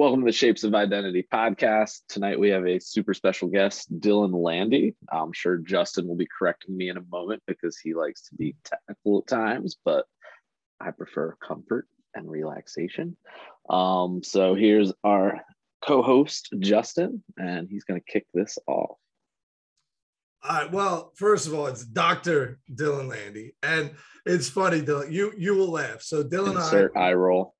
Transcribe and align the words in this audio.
Welcome 0.00 0.20
to 0.20 0.24
the 0.24 0.32
Shapes 0.32 0.64
of 0.64 0.74
Identity 0.74 1.26
podcast. 1.30 1.98
Tonight 2.08 2.40
we 2.40 2.48
have 2.48 2.66
a 2.66 2.80
super 2.80 3.12
special 3.12 3.48
guest, 3.48 4.00
Dillon 4.00 4.32
Landi. 4.32 4.94
I'm 5.12 5.30
sure 5.34 5.58
Justin 5.58 6.08
will 6.08 6.16
be 6.16 6.26
correcting 6.26 6.74
me 6.74 6.88
in 6.88 6.96
a 6.96 7.02
moment 7.10 7.42
because 7.46 7.76
he 7.76 7.92
likes 7.92 8.22
to 8.30 8.34
be 8.34 8.56
technical 8.64 9.18
at 9.18 9.26
times, 9.26 9.76
but 9.84 10.06
I 10.80 10.92
prefer 10.92 11.36
comfort 11.46 11.86
and 12.14 12.30
relaxation. 12.30 13.14
Um, 13.68 14.22
so 14.22 14.54
here's 14.54 14.90
our 15.04 15.42
co 15.84 16.00
host, 16.00 16.48
Justin, 16.60 17.22
and 17.36 17.68
he's 17.68 17.84
going 17.84 18.00
to 18.00 18.10
kick 18.10 18.24
this 18.32 18.56
off. 18.66 18.96
All 20.42 20.50
right. 20.62 20.72
Well, 20.72 21.12
first 21.14 21.46
of 21.46 21.52
all, 21.52 21.66
it's 21.66 21.84
Dr. 21.84 22.58
Dillon 22.74 23.08
Landi. 23.08 23.54
And 23.62 23.90
it's 24.24 24.48
funny, 24.48 24.80
Dillon. 24.80 25.12
You 25.12 25.34
you 25.36 25.54
will 25.56 25.70
laugh. 25.70 26.00
So 26.00 26.22
Dillon 26.22 26.56
Insert 26.56 26.92
I, 26.96 27.10
eye 27.10 27.12
roll. 27.12 27.54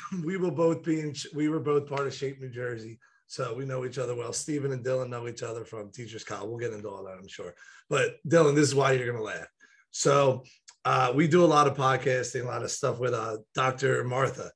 we 0.24 0.36
will 0.36 0.50
both 0.50 0.82
be 0.82 1.00
in 1.00 1.14
we 1.34 1.48
were 1.48 1.60
both 1.60 1.88
part 1.88 2.06
of 2.06 2.14
Shape 2.14 2.40
New 2.40 2.50
Jersey. 2.50 2.98
So 3.26 3.54
we 3.54 3.66
know 3.66 3.84
each 3.84 3.98
other 3.98 4.14
well. 4.14 4.32
Stephen 4.32 4.72
and 4.72 4.82
Dillon 4.82 5.10
know 5.10 5.28
each 5.28 5.42
other 5.42 5.64
from 5.64 5.92
Teachers 5.92 6.24
College. 6.24 6.48
We'll 6.48 6.58
get 6.58 6.72
into 6.72 6.88
all 6.88 7.04
that, 7.04 7.18
I'm 7.18 7.28
sure. 7.28 7.54
But 7.90 8.16
Dillon, 8.26 8.54
this 8.54 8.68
is 8.68 8.74
why 8.74 8.92
you're 8.92 9.10
gonna 9.10 9.22
laugh. 9.22 9.46
So 9.90 10.44
uh, 10.84 11.12
we 11.14 11.28
do 11.28 11.44
a 11.44 11.46
lot 11.46 11.66
of 11.66 11.76
podcasting, 11.76 12.42
a 12.42 12.46
lot 12.46 12.62
of 12.62 12.70
stuff 12.70 12.98
with 12.98 13.12
uh, 13.12 13.38
Dr. 13.54 14.04
Martha. 14.04 14.50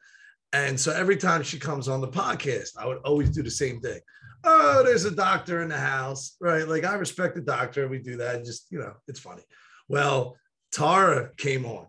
And 0.53 0.79
so 0.79 0.93
every 0.93 1.17
time 1.17 1.43
she 1.43 1.59
comes 1.59 1.89
on 1.89 2.01
the 2.01 2.09
podcast, 2.09 2.71
I 2.79 2.87
would 2.87 2.99
always 2.99 3.31
do 3.31 3.43
the 3.43 3.51
same 3.51 3.81
thing. 3.81 4.01
Oh, 4.45 4.83
there's 4.85 5.05
a 5.05 5.11
doctor 5.11 5.63
in 5.63 5.69
the 5.69 5.79
house, 5.79 6.37
right? 6.41 6.67
Like 6.67 6.85
I 6.85 6.95
respect 6.95 7.35
the 7.35 7.41
doctor. 7.41 7.89
We 7.89 7.99
do 7.99 8.17
that. 8.17 8.45
Just, 8.45 8.67
you 8.71 8.79
know, 8.79 8.93
it's 9.09 9.21
funny. 9.21 9.43
Well, 9.89 10.37
Tara 10.73 11.31
came 11.37 11.65
on. 11.65 11.87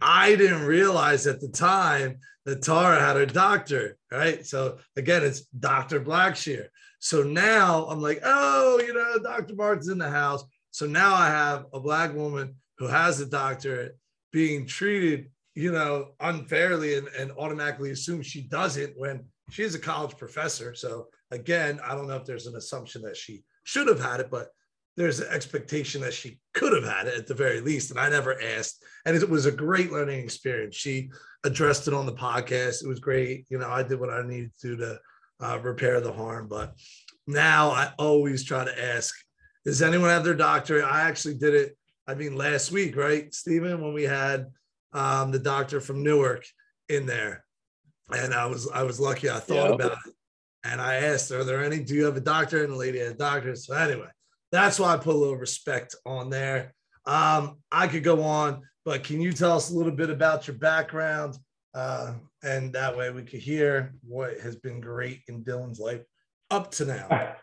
I 0.00 0.36
didn't 0.36 0.66
realize 0.66 1.26
at 1.26 1.40
the 1.40 1.48
time 1.48 2.18
that 2.48 2.62
Tara 2.62 2.98
had 2.98 3.16
her 3.16 3.26
doctor, 3.26 3.98
right? 4.10 4.44
So 4.46 4.78
again, 4.96 5.22
it's 5.22 5.42
Dr. 5.60 6.00
Blackshear. 6.00 6.68
So 6.98 7.22
now 7.22 7.86
I'm 7.90 8.00
like, 8.00 8.20
oh, 8.24 8.80
you 8.84 8.94
know, 8.94 9.18
Dr. 9.18 9.54
Martin's 9.54 9.88
in 9.88 9.98
the 9.98 10.08
house. 10.08 10.44
So 10.70 10.86
now 10.86 11.14
I 11.14 11.28
have 11.28 11.66
a 11.74 11.80
black 11.80 12.14
woman 12.14 12.54
who 12.78 12.86
has 12.86 13.20
a 13.20 13.26
doctorate 13.26 13.98
being 14.32 14.64
treated, 14.64 15.30
you 15.54 15.72
know, 15.72 16.12
unfairly 16.20 16.96
and, 16.96 17.08
and 17.08 17.32
automatically 17.32 17.90
assume 17.90 18.22
she 18.22 18.42
doesn't 18.42 18.98
when 18.98 19.26
she 19.50 19.62
is 19.62 19.74
a 19.74 19.78
college 19.78 20.16
professor. 20.16 20.74
So 20.74 21.08
again, 21.30 21.80
I 21.84 21.94
don't 21.94 22.08
know 22.08 22.16
if 22.16 22.24
there's 22.24 22.46
an 22.46 22.56
assumption 22.56 23.02
that 23.02 23.16
she 23.16 23.44
should 23.64 23.88
have 23.88 24.00
had 24.00 24.20
it, 24.20 24.30
but 24.30 24.48
there's 24.98 25.20
an 25.20 25.28
expectation 25.30 26.00
that 26.00 26.12
she 26.12 26.40
could 26.54 26.72
have 26.72 26.84
had 26.84 27.06
it 27.06 27.16
at 27.16 27.26
the 27.28 27.34
very 27.34 27.60
least. 27.60 27.92
And 27.92 28.00
I 28.00 28.10
never 28.10 28.42
asked. 28.42 28.84
And 29.06 29.16
it 29.16 29.30
was 29.30 29.46
a 29.46 29.52
great 29.52 29.92
learning 29.92 30.18
experience. 30.18 30.74
She 30.74 31.10
addressed 31.44 31.86
it 31.86 31.94
on 31.94 32.04
the 32.04 32.12
podcast. 32.12 32.82
It 32.82 32.88
was 32.88 32.98
great. 32.98 33.46
You 33.48 33.58
know, 33.58 33.70
I 33.70 33.84
did 33.84 34.00
what 34.00 34.10
I 34.10 34.26
needed 34.26 34.50
to 34.62 34.76
to 34.76 34.98
uh, 35.40 35.58
repair 35.62 36.00
the 36.00 36.12
harm. 36.12 36.48
But 36.48 36.74
now 37.28 37.70
I 37.70 37.92
always 37.96 38.42
try 38.42 38.64
to 38.64 38.84
ask, 38.84 39.14
does 39.64 39.82
anyone 39.82 40.10
have 40.10 40.24
their 40.24 40.34
doctorate? 40.34 40.84
I 40.84 41.02
actually 41.02 41.34
did 41.34 41.54
it, 41.54 41.78
I 42.08 42.14
mean, 42.14 42.34
last 42.36 42.72
week, 42.72 42.96
right, 42.96 43.32
Stephen, 43.32 43.80
when 43.80 43.94
we 43.94 44.02
had 44.02 44.46
um, 44.92 45.30
the 45.30 45.38
doctor 45.38 45.80
from 45.80 46.02
Newark 46.02 46.44
in 46.88 47.06
there. 47.06 47.44
And 48.10 48.34
I 48.34 48.46
was 48.46 48.68
I 48.68 48.82
was 48.82 48.98
lucky 48.98 49.30
I 49.30 49.38
thought 49.38 49.68
yeah. 49.68 49.74
about 49.74 49.98
it. 50.06 50.14
And 50.64 50.80
I 50.80 50.96
asked, 50.96 51.30
are 51.30 51.44
there 51.44 51.62
any, 51.62 51.78
do 51.78 51.94
you 51.94 52.04
have 52.06 52.16
a 52.16 52.20
doctor? 52.20 52.64
And 52.64 52.72
the 52.72 52.76
lady 52.76 52.98
had 52.98 53.12
a 53.12 53.14
doctor. 53.14 53.54
So 53.54 53.74
anyway, 53.74 54.08
that's 54.52 54.78
why 54.78 54.94
I 54.94 54.96
put 54.96 55.14
a 55.14 55.18
little 55.18 55.36
respect 55.36 55.94
on 56.06 56.30
there. 56.30 56.74
Um, 57.06 57.58
I 57.70 57.88
could 57.88 58.04
go 58.04 58.22
on, 58.22 58.62
but 58.84 59.04
can 59.04 59.20
you 59.20 59.32
tell 59.32 59.56
us 59.56 59.70
a 59.70 59.74
little 59.74 59.92
bit 59.92 60.10
about 60.10 60.46
your 60.46 60.56
background? 60.56 61.36
Uh, 61.74 62.14
and 62.42 62.72
that 62.72 62.96
way 62.96 63.10
we 63.10 63.22
could 63.22 63.40
hear 63.40 63.94
what 64.06 64.38
has 64.40 64.56
been 64.56 64.80
great 64.80 65.20
in 65.28 65.42
Dillon's 65.42 65.78
life 65.78 66.02
up 66.50 66.70
to 66.72 66.84
now. 66.84 67.36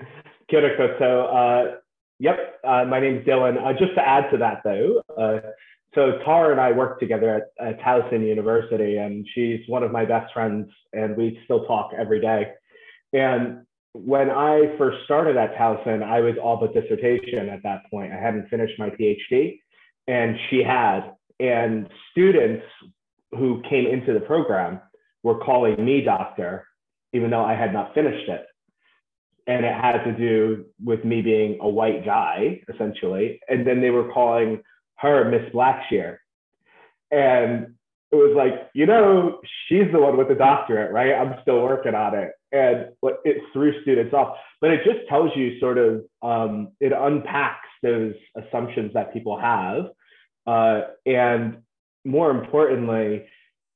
Kia 0.50 0.96
So, 0.98 1.22
uh, 1.26 1.64
yep, 2.18 2.60
uh, 2.64 2.84
my 2.84 3.00
name's 3.00 3.24
Dillon. 3.24 3.58
Uh, 3.58 3.72
just 3.72 3.94
to 3.94 4.06
add 4.06 4.30
to 4.30 4.38
that, 4.38 4.62
though, 4.64 5.02
uh, 5.16 5.40
so 5.94 6.18
Tara 6.24 6.52
and 6.52 6.60
I 6.60 6.72
work 6.72 7.00
together 7.00 7.48
at, 7.60 7.66
at 7.66 7.80
Towson 7.80 8.26
University, 8.26 8.96
and 8.96 9.26
she's 9.34 9.60
one 9.66 9.82
of 9.82 9.90
my 9.90 10.04
best 10.04 10.32
friends, 10.32 10.68
and 10.92 11.16
we 11.16 11.40
still 11.44 11.64
talk 11.64 11.90
every 11.96 12.20
day. 12.20 12.52
And 13.12 13.66
when 13.92 14.30
I 14.30 14.74
first 14.78 14.98
started 15.04 15.36
at 15.36 15.56
Towson, 15.56 16.02
I 16.02 16.20
was 16.20 16.34
all 16.42 16.56
but 16.56 16.74
dissertation 16.74 17.48
at 17.48 17.62
that 17.64 17.82
point. 17.90 18.12
I 18.12 18.20
hadn't 18.20 18.48
finished 18.48 18.78
my 18.78 18.90
PhD, 18.90 19.58
and 20.06 20.36
she 20.48 20.62
had. 20.62 21.12
And 21.40 21.88
students 22.10 22.64
who 23.32 23.62
came 23.68 23.86
into 23.86 24.12
the 24.12 24.20
program 24.20 24.80
were 25.22 25.38
calling 25.38 25.82
me 25.84 26.02
doctor, 26.02 26.66
even 27.12 27.30
though 27.30 27.44
I 27.44 27.54
had 27.54 27.72
not 27.72 27.94
finished 27.94 28.28
it. 28.28 28.46
And 29.46 29.64
it 29.64 29.74
had 29.74 30.04
to 30.04 30.12
do 30.12 30.66
with 30.84 31.04
me 31.04 31.22
being 31.22 31.58
a 31.60 31.68
white 31.68 32.04
guy, 32.04 32.60
essentially. 32.72 33.40
And 33.48 33.66
then 33.66 33.80
they 33.80 33.90
were 33.90 34.12
calling 34.12 34.62
her 34.96 35.28
Miss 35.28 35.52
Blackshear. 35.52 36.18
And 37.10 37.74
it 38.12 38.16
was 38.16 38.34
like, 38.36 38.68
you 38.74 38.86
know, 38.86 39.40
she's 39.68 39.90
the 39.92 40.00
one 40.00 40.16
with 40.16 40.28
the 40.28 40.34
doctorate, 40.34 40.92
right? 40.92 41.14
I'm 41.14 41.36
still 41.42 41.62
working 41.62 41.94
on 41.94 42.14
it 42.14 42.32
and 42.52 42.88
it 43.24 43.42
threw 43.52 43.80
students 43.82 44.12
off. 44.12 44.36
But 44.60 44.70
it 44.70 44.80
just 44.84 45.08
tells 45.08 45.30
you 45.36 45.58
sort 45.60 45.78
of 45.78 46.04
um, 46.22 46.72
it 46.80 46.92
unpacks 46.92 47.68
those 47.82 48.14
assumptions 48.36 48.92
that 48.94 49.12
people 49.12 49.38
have, 49.38 49.86
uh, 50.46 50.82
and 51.06 51.58
more 52.04 52.30
importantly, 52.30 53.26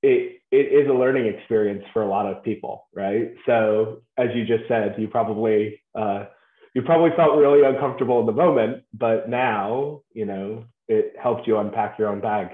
it 0.02 0.40
it 0.50 0.72
is 0.72 0.88
a 0.88 0.92
learning 0.92 1.26
experience 1.26 1.84
for 1.92 2.02
a 2.02 2.08
lot 2.08 2.26
of 2.26 2.42
people, 2.44 2.86
right? 2.94 3.34
So 3.46 4.02
as 4.18 4.28
you 4.34 4.44
just 4.44 4.68
said, 4.68 4.94
you 4.98 5.08
probably 5.08 5.80
uh, 5.94 6.26
you 6.74 6.82
probably 6.82 7.10
felt 7.16 7.36
really 7.38 7.64
uncomfortable 7.64 8.20
in 8.20 8.26
the 8.26 8.32
moment, 8.32 8.82
but 8.92 9.28
now 9.28 10.02
you 10.12 10.26
know 10.26 10.64
it 10.88 11.14
helped 11.20 11.46
you 11.46 11.58
unpack 11.58 11.98
your 11.98 12.08
own 12.08 12.20
bag. 12.20 12.48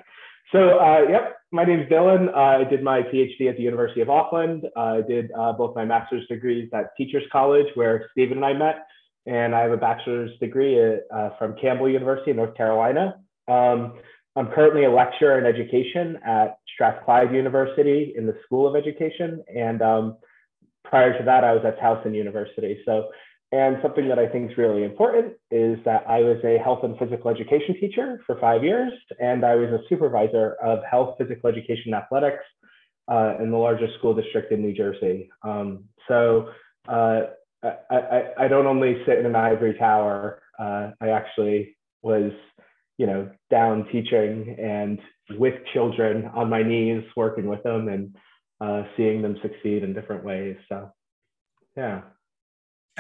So 0.53 0.81
uh, 0.81 1.03
yep, 1.09 1.37
my 1.53 1.65
name 1.65 1.81
is 1.81 1.89
Dillon. 1.89 2.29
I 2.31 2.65
did 2.65 2.83
my 2.83 3.03
PhD 3.03 3.49
at 3.49 3.57
the 3.57 3.63
University 3.63 4.01
of 4.01 4.11
Auckland. 4.11 4.67
I 4.77 5.01
did 5.01 5.31
uh, 5.39 5.53
both 5.53 5.77
my 5.77 5.85
master's 5.85 6.27
degrees 6.27 6.69
at 6.75 6.97
Teachers 6.97 7.23
College, 7.31 7.67
where 7.75 8.09
Stephen 8.11 8.39
and 8.39 8.45
I 8.45 8.53
met, 8.53 8.87
and 9.27 9.55
I 9.55 9.61
have 9.61 9.71
a 9.71 9.77
bachelor's 9.77 10.37
degree 10.41 10.81
at, 10.81 11.03
uh, 11.15 11.31
from 11.39 11.55
Campbell 11.61 11.89
University 11.89 12.33
in 12.33 12.37
North 12.37 12.57
Carolina. 12.57 13.21
Um, 13.47 13.95
I'm 14.35 14.49
currently 14.49 14.85
a 14.85 14.91
lecturer 14.91 15.39
in 15.39 15.47
education 15.47 16.19
at 16.27 16.59
Strathclyde 16.75 17.33
University 17.33 18.15
in 18.17 18.27
the 18.27 18.37
School 18.45 18.67
of 18.67 18.75
Education, 18.75 19.45
and 19.55 19.83
um, 19.83 20.17
prior 20.85 21.17
to 21.17 21.25
that, 21.25 21.45
I 21.45 21.53
was 21.53 21.65
at 21.65 21.79
Towson 21.79 22.15
University. 22.15 22.81
So 22.85 23.09
and 23.53 23.79
something 23.83 24.09
that 24.09 24.19
I 24.19 24.29
think 24.29 24.53
is 24.53 24.57
really 24.57 24.85
important 24.85 25.35
is 25.51 25.79
that 25.85 26.05
I 26.09 26.21
was 26.21 26.37
a 26.45 26.59
health 26.59 26.85
and 26.85 26.97
physical 26.99 27.31
education 27.31 27.75
teacher 27.81 28.21
for 28.25 28.39
five 28.41 28.63
years, 28.63 28.93
and 29.19 29.45
I 29.45 29.57
was 29.57 29.71
a 29.71 29.81
supervisor 29.89 30.55
of 30.63 30.85
health, 30.89 31.17
physical 31.19 31.51
education, 31.51 31.93
athletics 31.93 32.45
uh, 33.11 33.35
in 33.41 33.51
the 33.51 33.57
largest 33.57 33.95
school 33.99 34.15
district 34.15 34.53
in 34.53 34.63
New 34.63 34.73
Jersey. 34.73 35.31
Um, 35.43 35.85
so 36.07 36.51
uh, 36.89 37.23
I, 37.65 37.75
I, 37.91 38.23
I, 38.39 38.49
don't 38.49 38.67
only 38.67 39.03
sit 39.05 39.19
in 39.19 39.27
an 39.27 39.35
ivory 39.35 39.75
tower, 39.75 40.43
uh, 40.59 40.91
I 41.01 41.09
actually 41.09 41.77
was, 42.03 42.31
you 42.99 43.07
know, 43.07 43.31
down 43.51 43.89
teaching 43.91 44.57
and 44.61 45.01
with 45.39 45.55
children 45.73 46.31
on 46.35 46.49
my 46.49 46.63
knees, 46.63 47.03
working 47.17 47.47
with 47.49 47.65
them 47.65 47.89
and 47.89 48.17
uh, 48.61 48.85
seeing 48.97 49.23
them 49.23 49.39
succeed 49.43 49.83
in 49.83 49.93
different 49.93 50.25
ways. 50.25 50.57
So, 50.69 50.93
yeah 51.77 52.03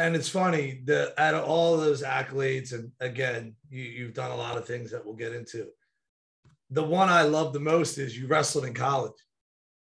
and 0.00 0.16
it's 0.16 0.28
funny 0.28 0.81
that 0.87 1.12
out 1.19 1.34
of 1.34 1.44
all 1.44 1.77
those 1.77 2.03
accolades, 2.03 2.72
and 2.72 2.91
again, 3.00 3.55
you, 3.69 3.83
you've 3.83 4.15
done 4.15 4.31
a 4.31 4.37
lot 4.37 4.57
of 4.57 4.66
things 4.66 4.91
that 4.91 5.04
we'll 5.04 5.15
get 5.15 5.34
into. 5.34 5.66
The 6.71 6.83
one 6.83 7.10
I 7.10 7.22
love 7.22 7.53
the 7.53 7.60
most 7.60 7.98
is 7.98 8.16
you 8.16 8.27
wrestled 8.27 8.65
in 8.65 8.72
college. 8.72 9.13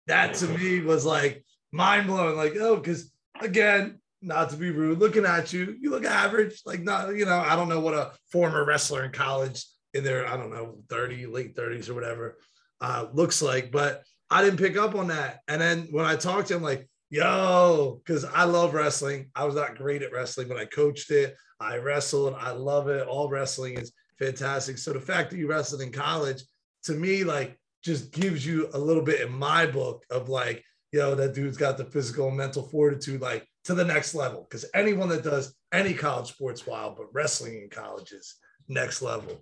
That 0.08 0.34
to 0.36 0.48
me 0.48 0.82
was 0.82 1.06
like 1.06 1.46
mind 1.72 2.08
blowing. 2.08 2.36
Like, 2.36 2.56
oh, 2.60 2.78
because 2.78 3.12
again, 3.42 4.00
not 4.22 4.50
to 4.50 4.58
be 4.58 4.72
rude, 4.72 4.98
looking 4.98 5.26
at 5.26 5.54
you, 5.54 5.78
you 5.80 5.92
look 5.92 6.04
average. 6.04 6.62
Like, 6.66 6.82
not, 6.82 7.16
you 7.16 7.26
know, 7.26 7.38
I 7.38 7.56
don't 7.56 7.70
know 7.70 7.80
what 7.80 7.94
a 7.94 8.12
former 8.32 8.66
wrestler 8.66 9.04
in 9.04 9.12
college 9.12 9.66
in 9.94 10.04
their, 10.04 10.28
I 10.28 10.36
don't 10.36 10.50
know, 10.50 10.80
30, 10.90 11.28
late 11.28 11.56
30s 11.56 11.90
or 11.90 11.94
whatever 11.94 12.38
uh, 12.82 13.06
looks 13.14 13.42
like. 13.42 13.72
But 13.72 14.04
I 14.32 14.42
didn't 14.42 14.60
pick 14.60 14.78
up 14.78 14.96
on 14.96 15.10
that. 15.10 15.42
And 15.48 15.62
then 15.62 15.90
when 15.92 16.06
I 16.06 16.16
talked 16.16 16.48
to 16.48 16.56
him, 16.56 16.64
like, 16.64 16.90
yo, 17.10 18.02
because 18.06 18.26
I 18.26 18.44
love 18.44 18.74
wrestling. 18.74 19.30
I 19.36 19.46
was 19.46 19.56
not 19.56 19.78
great 19.78 20.02
at 20.02 20.12
wrestling, 20.12 20.48
but 20.48 20.58
I 20.58 20.66
coached 20.66 21.12
it. 21.12 21.36
I 21.60 21.78
wrestled. 21.78 22.36
I 22.38 22.52
love 22.52 22.88
it. 22.88 23.08
All 23.08 23.30
wrestling 23.30 23.78
is 23.78 23.92
fantastic. 24.20 24.78
So 24.78 24.94
the 24.94 25.00
fact 25.00 25.32
that 25.32 25.38
you 25.38 25.48
wrestled 25.48 25.82
in 25.82 25.92
college, 25.92 26.42
to 26.84 26.94
me, 26.94 27.24
like 27.24 27.58
just 27.84 28.12
gives 28.12 28.46
you 28.46 28.70
a 28.74 28.78
little 28.80 29.04
bit 29.04 29.22
in 29.22 29.32
my 29.32 29.66
book 29.66 30.04
of 30.10 30.30
like, 30.30 30.64
yo, 30.92 31.16
that 31.16 31.34
dude's 31.34 31.58
got 31.58 31.78
the 31.78 31.86
physical 31.86 32.28
and 32.28 32.38
mental 32.38 32.64
fortitude, 32.64 33.22
like 33.22 33.48
to 33.66 33.74
the 33.74 33.86
next 33.86 34.14
level. 34.14 34.46
Because 34.50 34.66
anyone 34.74 35.10
that 35.10 35.24
does 35.24 35.56
any 35.74 35.94
college 35.94 36.28
sports 36.28 36.66
wild, 36.68 36.98
but 36.98 37.14
wrestling 37.14 37.62
in 37.62 37.70
college 37.70 38.12
is 38.12 38.36
next 38.68 39.02
level. 39.02 39.42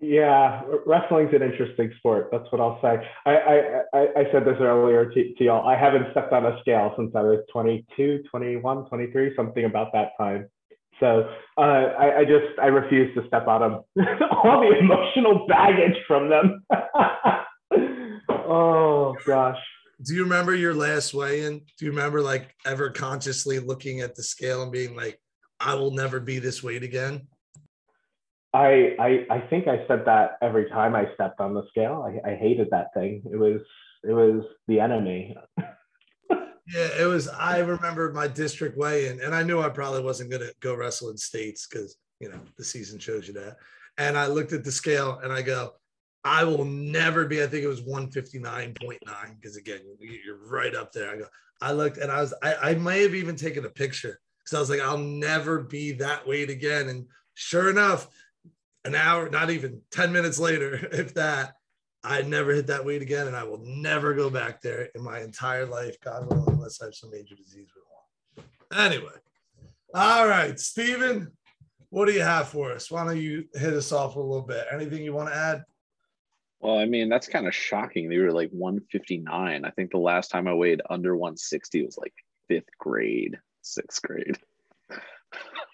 Yeah, 0.00 0.62
wrestling's 0.86 1.34
an 1.34 1.42
interesting 1.42 1.92
sport. 1.98 2.28
That's 2.30 2.44
what 2.52 2.60
I'll 2.60 2.80
say. 2.80 3.04
I, 3.26 3.82
I, 3.92 3.98
I, 4.16 4.24
said 4.30 4.44
this 4.44 4.56
earlier 4.60 5.06
to, 5.06 5.34
to 5.34 5.44
y'all. 5.44 5.68
I 5.68 5.76
haven't 5.76 6.06
stepped 6.12 6.32
on 6.32 6.46
a 6.46 6.56
scale 6.60 6.94
since 6.96 7.10
I 7.16 7.22
was 7.22 7.40
22, 7.52 8.22
21, 8.30 8.88
23, 8.88 9.34
something 9.34 9.64
about 9.64 9.92
that 9.94 10.10
time. 10.16 10.48
So 11.00 11.28
uh, 11.56 11.60
I, 11.60 12.18
I 12.18 12.24
just, 12.24 12.58
I 12.62 12.66
refuse 12.66 13.12
to 13.16 13.26
step 13.26 13.48
on 13.48 13.60
them. 13.96 14.06
All 14.44 14.60
the 14.60 14.78
emotional 14.78 15.46
baggage 15.48 15.96
from 16.06 16.28
them. 16.28 16.64
oh, 18.30 19.16
gosh. 19.26 19.58
Do 20.00 20.14
you 20.14 20.22
remember 20.22 20.54
your 20.54 20.74
last 20.74 21.12
weigh 21.12 21.42
in? 21.42 21.58
Do 21.58 21.84
you 21.84 21.90
remember 21.90 22.22
like 22.22 22.54
ever 22.64 22.90
consciously 22.90 23.58
looking 23.58 24.00
at 24.00 24.14
the 24.14 24.22
scale 24.22 24.62
and 24.62 24.70
being 24.70 24.94
like, 24.94 25.20
I 25.58 25.74
will 25.74 25.90
never 25.90 26.20
be 26.20 26.38
this 26.38 26.62
weight 26.62 26.84
again? 26.84 27.26
I, 28.54 28.96
I 28.98 29.26
I 29.30 29.40
think 29.50 29.68
I 29.68 29.86
said 29.86 30.04
that 30.06 30.38
every 30.40 30.68
time 30.70 30.94
I 30.94 31.12
stepped 31.14 31.40
on 31.40 31.54
the 31.54 31.66
scale. 31.68 32.04
I, 32.06 32.30
I 32.30 32.34
hated 32.34 32.68
that 32.70 32.94
thing. 32.94 33.22
It 33.30 33.36
was 33.36 33.60
it 34.04 34.12
was 34.12 34.42
the 34.68 34.80
enemy. 34.80 35.36
yeah, 35.58 36.88
it 36.98 37.06
was. 37.06 37.28
I 37.28 37.58
remember 37.58 38.12
my 38.12 38.26
district 38.26 38.78
weigh-in, 38.78 39.20
and 39.20 39.34
I 39.34 39.42
knew 39.42 39.60
I 39.60 39.68
probably 39.68 40.02
wasn't 40.02 40.30
going 40.30 40.42
to 40.42 40.54
go 40.60 40.74
wrestle 40.74 41.10
in 41.10 41.18
states 41.18 41.66
because 41.66 41.96
you 42.20 42.30
know 42.30 42.40
the 42.56 42.64
season 42.64 42.98
shows 42.98 43.28
you 43.28 43.34
that. 43.34 43.56
And 43.98 44.16
I 44.16 44.28
looked 44.28 44.52
at 44.52 44.64
the 44.64 44.72
scale 44.72 45.20
and 45.22 45.32
I 45.32 45.42
go, 45.42 45.72
I 46.24 46.44
will 46.44 46.64
never 46.64 47.26
be. 47.26 47.42
I 47.42 47.46
think 47.46 47.64
it 47.64 47.68
was 47.68 47.82
one 47.82 48.10
fifty 48.10 48.38
nine 48.38 48.74
point 48.80 49.00
nine 49.04 49.36
because 49.40 49.56
again, 49.56 49.80
you're 50.00 50.48
right 50.48 50.74
up 50.74 50.92
there. 50.92 51.10
I 51.10 51.16
go. 51.18 51.26
I 51.60 51.72
looked 51.72 51.98
and 51.98 52.10
I 52.10 52.20
was. 52.20 52.32
I, 52.42 52.54
I 52.54 52.74
may 52.74 53.02
have 53.02 53.14
even 53.14 53.36
taken 53.36 53.64
a 53.64 53.70
picture 53.70 54.20
because 54.38 54.56
I 54.56 54.60
was 54.60 54.70
like, 54.70 54.80
I'll 54.80 54.98
never 54.98 55.60
be 55.60 55.92
that 55.92 56.26
weight 56.26 56.50
again. 56.50 56.88
And 56.88 57.06
sure 57.34 57.70
enough, 57.70 58.08
an 58.84 58.94
hour, 58.94 59.28
not 59.28 59.50
even 59.50 59.80
10 59.90 60.12
minutes 60.12 60.38
later, 60.38 60.74
if 60.92 61.14
that, 61.14 61.54
I 62.04 62.22
never 62.22 62.52
hit 62.52 62.68
that 62.68 62.84
weight 62.84 63.02
again, 63.02 63.26
and 63.26 63.36
I 63.36 63.44
will 63.44 63.62
never 63.64 64.14
go 64.14 64.30
back 64.30 64.62
there 64.62 64.88
in 64.94 65.02
my 65.02 65.20
entire 65.20 65.66
life, 65.66 65.96
God 66.00 66.28
willing, 66.28 66.54
unless 66.54 66.80
I 66.80 66.86
have 66.86 66.94
some 66.94 67.10
major 67.10 67.34
disease 67.34 67.68
with 67.74 68.44
one. 68.70 68.86
Anyway, 68.86 69.12
all 69.94 70.28
right, 70.28 70.58
Stephen, 70.58 71.32
what 71.90 72.06
do 72.06 72.12
you 72.12 72.22
have 72.22 72.48
for 72.48 72.72
us? 72.72 72.90
Why 72.90 73.04
don't 73.04 73.20
you 73.20 73.46
hit 73.54 73.74
us 73.74 73.92
off 73.92 74.16
a 74.16 74.20
little 74.20 74.42
bit? 74.42 74.66
Anything 74.70 75.02
you 75.02 75.12
want 75.12 75.28
to 75.28 75.34
add? 75.34 75.64
Well, 76.60 76.78
I 76.78 76.86
mean, 76.86 77.08
that's 77.08 77.28
kind 77.28 77.46
of 77.46 77.54
shocking. 77.54 78.08
They 78.08 78.18
were 78.18 78.32
like 78.32 78.50
159. 78.50 79.64
I 79.64 79.70
think 79.70 79.90
the 79.90 79.98
last 79.98 80.30
time 80.30 80.48
I 80.48 80.54
weighed 80.54 80.82
under 80.90 81.16
160 81.16 81.84
was 81.84 81.96
like 81.96 82.14
fifth 82.48 82.68
grade, 82.78 83.38
sixth 83.62 84.02
grade. 84.02 84.38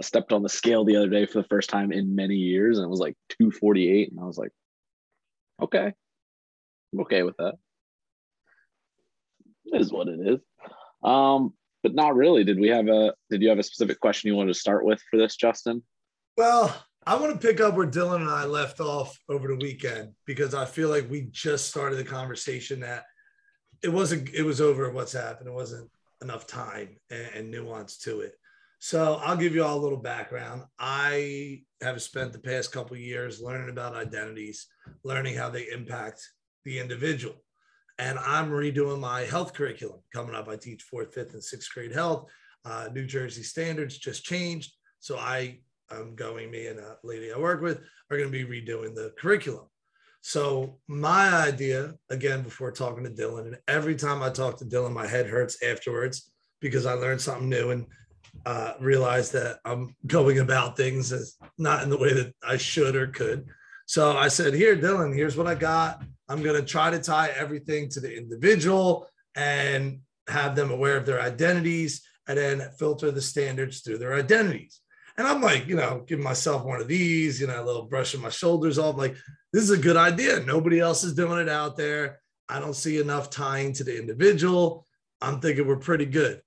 I 0.00 0.02
stepped 0.02 0.32
on 0.32 0.42
the 0.42 0.48
scale 0.48 0.84
the 0.84 0.96
other 0.96 1.08
day 1.08 1.26
for 1.26 1.40
the 1.40 1.48
first 1.48 1.70
time 1.70 1.92
in 1.92 2.14
many 2.14 2.34
years 2.34 2.78
and 2.78 2.84
it 2.84 2.90
was 2.90 3.00
like 3.00 3.14
248. 3.38 4.10
And 4.10 4.20
I 4.20 4.24
was 4.24 4.38
like, 4.38 4.50
okay, 5.60 5.92
I'm 6.92 7.00
okay 7.00 7.22
with 7.22 7.36
that. 7.38 7.54
It 9.66 9.80
is 9.80 9.92
what 9.92 10.08
it 10.08 10.18
is. 10.20 10.40
Um, 11.02 11.52
but 11.82 11.94
not 11.94 12.14
really. 12.14 12.44
Did 12.44 12.60
we 12.60 12.68
have 12.68 12.88
a 12.88 13.14
did 13.30 13.42
you 13.42 13.48
have 13.48 13.58
a 13.58 13.62
specific 13.62 14.00
question 14.00 14.28
you 14.28 14.36
wanted 14.36 14.54
to 14.54 14.58
start 14.58 14.84
with 14.84 15.00
for 15.10 15.16
this, 15.18 15.36
Justin? 15.36 15.82
Well, 16.36 16.74
I 17.04 17.16
want 17.16 17.32
to 17.32 17.46
pick 17.46 17.60
up 17.60 17.74
where 17.74 17.86
Dillon 17.86 18.22
and 18.22 18.30
I 18.30 18.44
left 18.44 18.80
off 18.80 19.18
over 19.28 19.48
the 19.48 19.56
weekend 19.56 20.12
because 20.24 20.54
I 20.54 20.64
feel 20.64 20.88
like 20.88 21.10
we 21.10 21.22
just 21.32 21.68
started 21.68 21.96
the 21.96 22.04
conversation 22.04 22.80
that 22.80 23.04
it 23.82 23.88
wasn't 23.88 24.30
it 24.32 24.42
was 24.42 24.60
over 24.60 24.90
what's 24.90 25.12
happened. 25.12 25.48
It 25.48 25.54
wasn't 25.54 25.90
enough 26.22 26.46
time 26.46 26.96
and, 27.10 27.28
and 27.34 27.50
nuance 27.50 27.98
to 27.98 28.20
it. 28.20 28.34
So 28.84 29.20
I'll 29.22 29.36
give 29.36 29.54
you 29.54 29.62
all 29.62 29.78
a 29.78 29.80
little 29.80 29.96
background. 29.96 30.64
I 30.76 31.62
have 31.82 32.02
spent 32.02 32.32
the 32.32 32.40
past 32.40 32.72
couple 32.72 32.96
years 32.96 33.40
learning 33.40 33.70
about 33.70 33.94
identities, 33.94 34.66
learning 35.04 35.36
how 35.36 35.50
they 35.50 35.68
impact 35.68 36.28
the 36.64 36.80
individual. 36.80 37.36
And 38.00 38.18
I'm 38.18 38.50
redoing 38.50 38.98
my 38.98 39.20
health 39.20 39.54
curriculum 39.54 40.00
coming 40.12 40.34
up. 40.34 40.48
I 40.48 40.56
teach 40.56 40.82
fourth, 40.82 41.14
fifth, 41.14 41.32
and 41.32 41.44
sixth 41.44 41.72
grade 41.72 41.92
health. 41.92 42.28
Uh, 42.64 42.88
New 42.92 43.06
Jersey 43.06 43.44
standards 43.44 43.98
just 43.98 44.24
changed. 44.24 44.72
So 44.98 45.16
I 45.16 45.60
am 45.92 46.16
going, 46.16 46.50
me 46.50 46.66
and 46.66 46.80
a 46.80 46.96
lady 47.04 47.32
I 47.32 47.38
work 47.38 47.62
with 47.62 47.78
are 48.10 48.18
going 48.18 48.32
to 48.32 48.46
be 48.46 48.62
redoing 48.62 48.96
the 48.96 49.12
curriculum. 49.16 49.66
So 50.22 50.80
my 50.88 51.32
idea, 51.32 51.94
again, 52.10 52.42
before 52.42 52.72
talking 52.72 53.04
to 53.04 53.10
Dillon, 53.10 53.46
and 53.46 53.58
every 53.68 53.94
time 53.94 54.24
I 54.24 54.30
talk 54.30 54.58
to 54.58 54.64
Dillon, 54.64 54.92
my 54.92 55.06
head 55.06 55.26
hurts 55.26 55.62
afterwards 55.62 56.32
because 56.60 56.84
I 56.84 56.94
learned 56.94 57.20
something 57.20 57.48
new. 57.48 57.70
And 57.70 57.86
uh, 58.44 58.74
realize 58.80 59.30
that 59.32 59.60
I'm 59.64 59.94
going 60.06 60.38
about 60.38 60.76
things 60.76 61.12
as 61.12 61.36
not 61.58 61.82
in 61.82 61.90
the 61.90 61.98
way 61.98 62.12
that 62.12 62.34
I 62.46 62.56
should 62.56 62.96
or 62.96 63.08
could. 63.08 63.46
So 63.86 64.16
I 64.16 64.28
said, 64.28 64.54
Here, 64.54 64.74
Dillon, 64.76 65.12
here's 65.12 65.36
what 65.36 65.46
I 65.46 65.54
got. 65.54 66.02
I'm 66.28 66.42
going 66.42 66.60
to 66.60 66.66
try 66.66 66.90
to 66.90 66.98
tie 66.98 67.28
everything 67.36 67.88
to 67.90 68.00
the 68.00 68.16
individual 68.16 69.06
and 69.34 70.00
have 70.28 70.56
them 70.56 70.70
aware 70.70 70.96
of 70.96 71.06
their 71.06 71.20
identities 71.20 72.02
and 72.28 72.38
then 72.38 72.70
filter 72.78 73.10
the 73.10 73.20
standards 73.20 73.80
through 73.80 73.98
their 73.98 74.14
identities. 74.14 74.80
And 75.18 75.26
I'm 75.26 75.42
like, 75.42 75.66
you 75.66 75.76
know, 75.76 76.04
giving 76.06 76.24
myself 76.24 76.64
one 76.64 76.80
of 76.80 76.88
these, 76.88 77.40
you 77.40 77.46
know, 77.46 77.62
a 77.62 77.66
little 77.66 77.86
brushing 77.86 78.22
my 78.22 78.30
shoulders 78.30 78.78
off. 78.78 78.96
Like, 78.96 79.14
this 79.52 79.62
is 79.62 79.70
a 79.70 79.78
good 79.78 79.96
idea. 79.96 80.40
Nobody 80.40 80.80
else 80.80 81.04
is 81.04 81.14
doing 81.14 81.38
it 81.38 81.48
out 81.48 81.76
there. 81.76 82.20
I 82.48 82.60
don't 82.60 82.74
see 82.74 82.98
enough 82.98 83.28
tying 83.28 83.72
to 83.74 83.84
the 83.84 83.98
individual. 83.98 84.86
I'm 85.20 85.40
thinking 85.40 85.66
we're 85.66 85.76
pretty 85.76 86.06
good. 86.06 86.40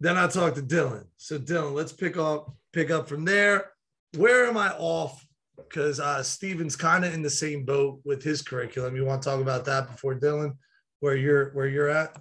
Then 0.00 0.16
I 0.16 0.26
talked 0.28 0.56
to 0.56 0.62
Dillon. 0.62 1.04
So 1.18 1.38
Dillon, 1.38 1.74
let's 1.74 1.92
pick 1.92 2.16
up 2.16 2.54
pick 2.72 2.90
up 2.90 3.08
from 3.08 3.24
there. 3.24 3.72
Where 4.16 4.46
am 4.46 4.56
I 4.56 4.70
off? 4.72 5.24
Because 5.56 6.00
uh, 6.00 6.22
Stephen's 6.22 6.74
kind 6.74 7.04
of 7.04 7.12
in 7.12 7.22
the 7.22 7.30
same 7.30 7.64
boat 7.64 8.00
with 8.04 8.22
his 8.22 8.42
curriculum. 8.42 8.96
You 8.96 9.04
want 9.04 9.22
to 9.22 9.28
talk 9.28 9.40
about 9.40 9.66
that 9.66 9.90
before 9.92 10.14
Dillon, 10.14 10.54
where 11.00 11.16
you're 11.16 11.50
where 11.50 11.68
you're 11.68 11.88
at? 11.88 12.16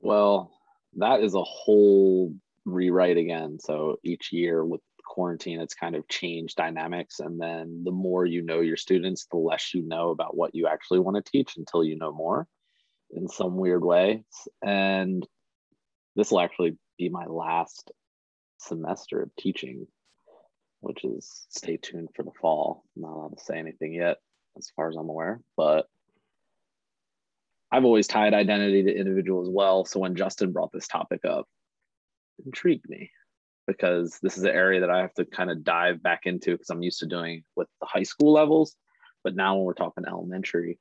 Well, 0.00 0.52
that 0.96 1.20
is 1.20 1.34
a 1.34 1.42
whole 1.42 2.34
rewrite 2.64 3.16
again. 3.16 3.58
So 3.60 3.98
each 4.02 4.32
year 4.32 4.64
with 4.64 4.80
quarantine, 5.04 5.60
it's 5.60 5.74
kind 5.74 5.94
of 5.94 6.08
changed 6.08 6.56
dynamics. 6.56 7.20
And 7.20 7.40
then 7.40 7.82
the 7.84 7.92
more 7.92 8.26
you 8.26 8.42
know 8.42 8.60
your 8.60 8.76
students, 8.76 9.26
the 9.30 9.36
less 9.36 9.72
you 9.72 9.82
know 9.82 10.10
about 10.10 10.36
what 10.36 10.54
you 10.54 10.66
actually 10.66 10.98
want 10.98 11.24
to 11.24 11.30
teach 11.30 11.56
until 11.56 11.84
you 11.84 11.96
know 11.96 12.12
more 12.12 12.48
in 13.10 13.28
some 13.28 13.56
weird 13.56 13.84
way. 13.84 14.24
And 14.62 15.26
this 16.16 16.30
will 16.30 16.40
actually 16.40 16.76
be 16.98 17.08
my 17.08 17.26
last 17.26 17.90
semester 18.58 19.22
of 19.22 19.34
teaching, 19.36 19.86
which 20.80 21.04
is 21.04 21.46
stay 21.50 21.76
tuned 21.76 22.10
for 22.14 22.22
the 22.22 22.32
fall. 22.40 22.84
I'm 22.96 23.02
not 23.02 23.12
allowed 23.12 23.38
to 23.38 23.44
say 23.44 23.58
anything 23.58 23.94
yet, 23.94 24.18
as 24.56 24.70
far 24.76 24.88
as 24.88 24.96
I'm 24.96 25.08
aware, 25.08 25.40
but 25.56 25.86
I've 27.70 27.84
always 27.84 28.06
tied 28.06 28.34
identity 28.34 28.82
to 28.82 28.94
individual 28.94 29.42
as 29.42 29.48
well. 29.48 29.86
So 29.86 29.98
when 29.98 30.14
Justin 30.14 30.52
brought 30.52 30.72
this 30.72 30.86
topic 30.86 31.24
up, 31.24 31.46
intrigued 32.44 32.88
me 32.88 33.10
because 33.66 34.18
this 34.22 34.36
is 34.36 34.44
an 34.44 34.50
area 34.50 34.80
that 34.80 34.90
I 34.90 35.00
have 35.00 35.14
to 35.14 35.24
kind 35.24 35.50
of 35.50 35.64
dive 35.64 36.02
back 36.02 36.22
into 36.24 36.52
because 36.52 36.68
I'm 36.68 36.82
used 36.82 36.98
to 37.00 37.06
doing 37.06 37.44
with 37.56 37.68
the 37.80 37.86
high 37.86 38.02
school 38.02 38.32
levels. 38.32 38.76
But 39.24 39.36
now 39.36 39.54
when 39.54 39.64
we're 39.64 39.74
talking 39.74 40.04
elementary, 40.06 40.78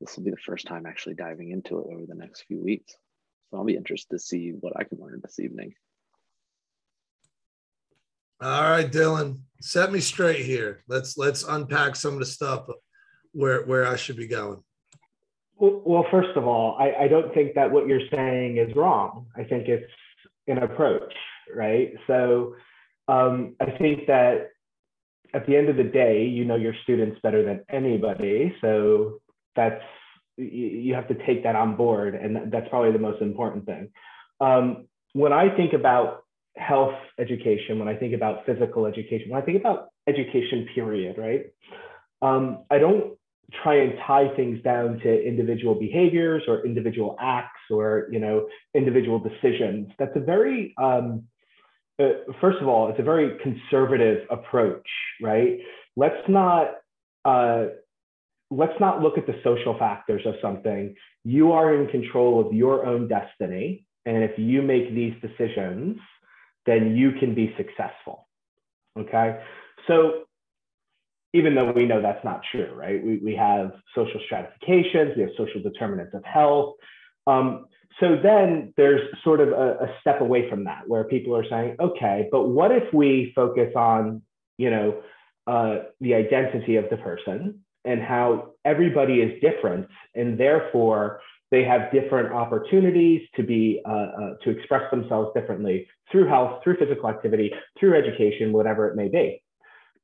this 0.00 0.16
will 0.16 0.24
be 0.24 0.30
the 0.30 0.36
first 0.36 0.66
time 0.66 0.86
actually 0.86 1.16
diving 1.16 1.50
into 1.50 1.78
it 1.78 1.86
over 1.92 2.06
the 2.06 2.14
next 2.14 2.44
few 2.46 2.62
weeks. 2.62 2.94
So 3.50 3.56
I'll 3.56 3.64
be 3.64 3.76
interested 3.76 4.10
to 4.10 4.18
see 4.18 4.50
what 4.60 4.74
I 4.76 4.84
can 4.84 4.98
learn 5.00 5.20
this 5.22 5.40
evening. 5.40 5.74
All 8.40 8.62
right, 8.62 8.90
Dillon, 8.90 9.42
set 9.60 9.90
me 9.90 10.00
straight 10.00 10.44
here. 10.44 10.84
Let's 10.86 11.18
let's 11.18 11.42
unpack 11.42 11.96
some 11.96 12.14
of 12.14 12.20
the 12.20 12.26
stuff 12.26 12.68
where 13.32 13.62
where 13.62 13.86
I 13.86 13.96
should 13.96 14.16
be 14.16 14.28
going. 14.28 14.62
Well, 15.56 16.06
first 16.08 16.36
of 16.36 16.46
all, 16.46 16.76
I, 16.78 17.04
I 17.04 17.08
don't 17.08 17.34
think 17.34 17.54
that 17.54 17.68
what 17.68 17.88
you're 17.88 18.06
saying 18.14 18.58
is 18.58 18.74
wrong. 18.76 19.26
I 19.36 19.42
think 19.42 19.66
it's 19.66 19.90
an 20.46 20.58
approach, 20.58 21.12
right? 21.52 21.94
So 22.06 22.54
um, 23.08 23.56
I 23.60 23.72
think 23.72 24.06
that 24.06 24.50
at 25.34 25.46
the 25.46 25.56
end 25.56 25.68
of 25.68 25.76
the 25.76 25.82
day, 25.82 26.24
you 26.24 26.44
know 26.44 26.54
your 26.54 26.74
students 26.84 27.18
better 27.24 27.44
than 27.44 27.64
anybody. 27.68 28.54
So 28.60 29.20
that's 29.56 29.82
you 30.38 30.94
have 30.94 31.08
to 31.08 31.26
take 31.26 31.42
that 31.44 31.56
on 31.56 31.76
board, 31.76 32.14
and 32.14 32.52
that's 32.52 32.68
probably 32.68 32.92
the 32.92 32.98
most 32.98 33.20
important 33.20 33.66
thing. 33.66 33.90
Um, 34.40 34.86
when 35.12 35.32
I 35.32 35.54
think 35.54 35.72
about 35.72 36.24
health 36.56 36.94
education, 37.18 37.78
when 37.78 37.88
I 37.88 37.94
think 37.94 38.14
about 38.14 38.46
physical 38.46 38.86
education, 38.86 39.30
when 39.30 39.42
I 39.42 39.44
think 39.44 39.58
about 39.58 39.88
education, 40.06 40.68
period, 40.74 41.18
right? 41.18 41.46
Um, 42.22 42.64
I 42.70 42.78
don't 42.78 43.18
try 43.62 43.76
and 43.76 43.94
tie 44.06 44.34
things 44.36 44.62
down 44.62 44.98
to 45.00 45.26
individual 45.26 45.74
behaviors 45.74 46.42
or 46.46 46.64
individual 46.66 47.16
acts 47.20 47.60
or 47.70 48.08
you 48.10 48.18
know 48.18 48.46
individual 48.74 49.18
decisions. 49.18 49.90
That's 49.98 50.14
a 50.16 50.20
very 50.20 50.74
um, 50.80 51.24
uh, 52.00 52.32
first 52.40 52.58
of 52.60 52.68
all, 52.68 52.88
it's 52.88 53.00
a 53.00 53.02
very 53.02 53.38
conservative 53.42 54.26
approach, 54.30 54.86
right? 55.20 55.58
Let's 55.96 56.28
not 56.28 56.74
uh, 57.24 57.66
let's 58.50 58.78
not 58.80 59.02
look 59.02 59.18
at 59.18 59.26
the 59.26 59.38
social 59.44 59.78
factors 59.78 60.22
of 60.24 60.34
something. 60.40 60.94
You 61.24 61.52
are 61.52 61.74
in 61.74 61.88
control 61.88 62.44
of 62.44 62.52
your 62.52 62.86
own 62.86 63.08
destiny. 63.08 63.84
And 64.06 64.24
if 64.24 64.38
you 64.38 64.62
make 64.62 64.94
these 64.94 65.14
decisions, 65.20 65.98
then 66.64 66.96
you 66.96 67.12
can 67.12 67.34
be 67.34 67.54
successful. 67.56 68.26
Okay. 68.98 69.40
So 69.86 70.24
even 71.34 71.54
though 71.54 71.72
we 71.72 71.84
know 71.84 72.00
that's 72.00 72.24
not 72.24 72.40
true, 72.50 72.72
right? 72.74 73.04
We, 73.04 73.18
we 73.18 73.36
have 73.36 73.72
social 73.94 74.20
stratifications, 74.24 75.12
we 75.16 75.22
have 75.22 75.32
social 75.36 75.62
determinants 75.62 76.14
of 76.14 76.24
health. 76.24 76.76
Um, 77.26 77.66
so 78.00 78.18
then 78.22 78.72
there's 78.76 79.02
sort 79.24 79.40
of 79.40 79.48
a, 79.48 79.84
a, 79.84 79.94
step 80.00 80.20
away 80.20 80.48
from 80.48 80.64
that 80.64 80.82
where 80.86 81.04
people 81.04 81.36
are 81.36 81.46
saying, 81.48 81.76
okay, 81.80 82.28
but 82.30 82.48
what 82.48 82.70
if 82.70 82.92
we 82.94 83.32
focus 83.34 83.72
on, 83.76 84.22
you 84.56 84.70
know, 84.70 85.02
uh, 85.46 85.80
the 86.00 86.14
identity 86.14 86.76
of 86.76 86.88
the 86.90 86.96
person 86.96 87.60
and 87.88 88.02
how 88.02 88.50
everybody 88.66 89.14
is 89.14 89.32
different 89.40 89.88
and 90.14 90.38
therefore 90.38 91.20
they 91.50 91.64
have 91.64 91.90
different 91.90 92.30
opportunities 92.32 93.22
to 93.34 93.42
be 93.42 93.80
uh, 93.88 94.08
uh, 94.20 94.34
to 94.42 94.50
express 94.50 94.82
themselves 94.90 95.30
differently 95.34 95.86
through 96.12 96.28
health 96.28 96.60
through 96.62 96.76
physical 96.76 97.08
activity 97.08 97.50
through 97.80 97.96
education 97.96 98.52
whatever 98.52 98.86
it 98.88 98.94
may 98.94 99.08
be. 99.08 99.42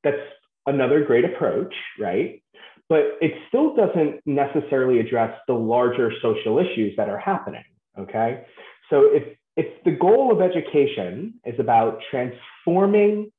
That's 0.03 0.25
another 0.67 1.05
great 1.05 1.27
approach 1.27 1.75
right? 2.01 2.43
But 2.89 3.19
it 3.21 3.33
still 3.49 3.75
doesn't 3.77 4.21
necessarily 4.27 4.99
address 5.01 5.39
the 5.47 5.55
larger 5.55 6.11
social 6.23 6.59
issues 6.59 6.95
that 6.97 7.09
are 7.09 7.19
happening 7.19 7.65
okay? 7.99 8.45
So 8.91 9.03
if 9.13 9.37
if 9.57 9.67
the 9.85 9.93
goal 9.93 10.33
of 10.33 10.41
education 10.41 11.35
is 11.45 11.55
about 11.61 12.01
transforming 12.11 13.31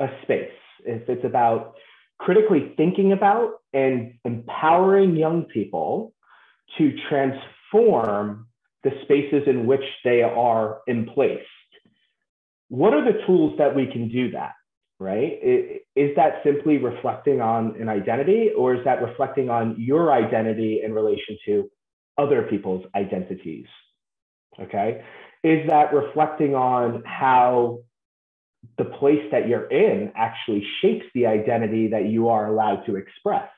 a 0.00 0.08
space 0.22 0.50
if 0.84 1.08
it's 1.08 1.24
about 1.24 1.74
critically 2.24 2.72
thinking 2.76 3.12
about 3.12 3.54
and 3.72 4.14
empowering 4.24 5.16
young 5.16 5.44
people 5.44 6.14
to 6.78 6.96
transform 7.08 8.46
the 8.82 8.90
spaces 9.02 9.42
in 9.46 9.66
which 9.66 9.84
they 10.04 10.22
are 10.22 10.80
in 10.86 11.06
place. 11.06 11.46
What 12.68 12.94
are 12.94 13.04
the 13.04 13.24
tools 13.26 13.56
that 13.58 13.74
we 13.74 13.86
can 13.86 14.08
do 14.08 14.30
that? 14.32 14.52
Right? 15.00 15.38
Is 15.96 16.14
that 16.16 16.40
simply 16.44 16.78
reflecting 16.78 17.40
on 17.40 17.76
an 17.80 17.88
identity, 17.88 18.50
or 18.56 18.74
is 18.74 18.84
that 18.84 19.02
reflecting 19.02 19.50
on 19.50 19.74
your 19.76 20.12
identity 20.12 20.82
in 20.84 20.94
relation 20.94 21.36
to 21.46 21.68
other 22.16 22.42
people's 22.42 22.84
identities? 22.94 23.66
Okay. 24.58 25.02
Is 25.42 25.68
that 25.68 25.92
reflecting 25.92 26.54
on 26.54 27.02
how 27.04 27.80
the 28.78 28.84
place 28.84 29.22
that 29.30 29.48
you're 29.48 29.70
in 29.70 30.12
actually 30.16 30.66
shapes 30.80 31.06
the 31.14 31.26
identity 31.26 31.88
that 31.88 32.06
you 32.06 32.28
are 32.28 32.46
allowed 32.46 32.84
to 32.86 32.96
express? 32.96 33.48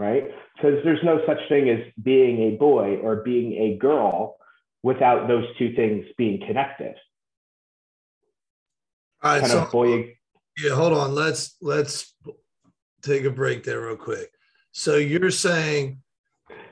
right? 0.00 0.24
Because 0.56 0.82
there's 0.82 1.04
no 1.04 1.20
such 1.26 1.38
thing 1.48 1.68
as 1.68 1.80
being 2.02 2.54
a 2.54 2.56
boy 2.56 2.96
or 2.96 3.16
being 3.16 3.52
a 3.52 3.76
girl 3.76 4.38
without 4.82 5.28
those 5.28 5.44
two 5.58 5.74
things 5.74 6.06
being 6.16 6.40
connected. 6.46 6.94
All 9.22 9.32
right, 9.32 9.40
kind 9.40 9.52
so 9.52 9.68
boy. 9.70 10.16
Yeah, 10.56 10.74
hold 10.74 10.94
on. 10.94 11.14
Let's 11.14 11.54
let's 11.60 12.14
take 13.02 13.24
a 13.24 13.30
break 13.30 13.62
there 13.62 13.82
real 13.82 13.96
quick. 13.96 14.32
So 14.72 14.96
you're 14.96 15.30
saying 15.30 16.00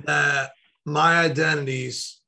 that 0.05 0.53
my 0.87 1.19
identities 1.19 2.21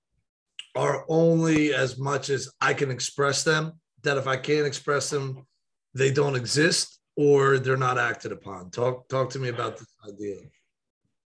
are 0.76 1.06
only 1.08 1.72
as 1.72 1.98
much 1.98 2.28
as 2.28 2.50
I 2.60 2.74
can 2.74 2.90
express 2.90 3.42
them. 3.42 3.79
That 4.02 4.16
if 4.16 4.26
I 4.26 4.36
can't 4.36 4.66
express 4.66 5.10
them, 5.10 5.46
they 5.94 6.10
don't 6.10 6.36
exist 6.36 7.00
or 7.16 7.58
they're 7.58 7.76
not 7.76 7.98
acted 7.98 8.32
upon. 8.32 8.70
Talk 8.70 9.08
talk 9.08 9.30
to 9.30 9.38
me 9.38 9.48
about 9.48 9.78
this 9.78 9.88
idea. 10.08 10.36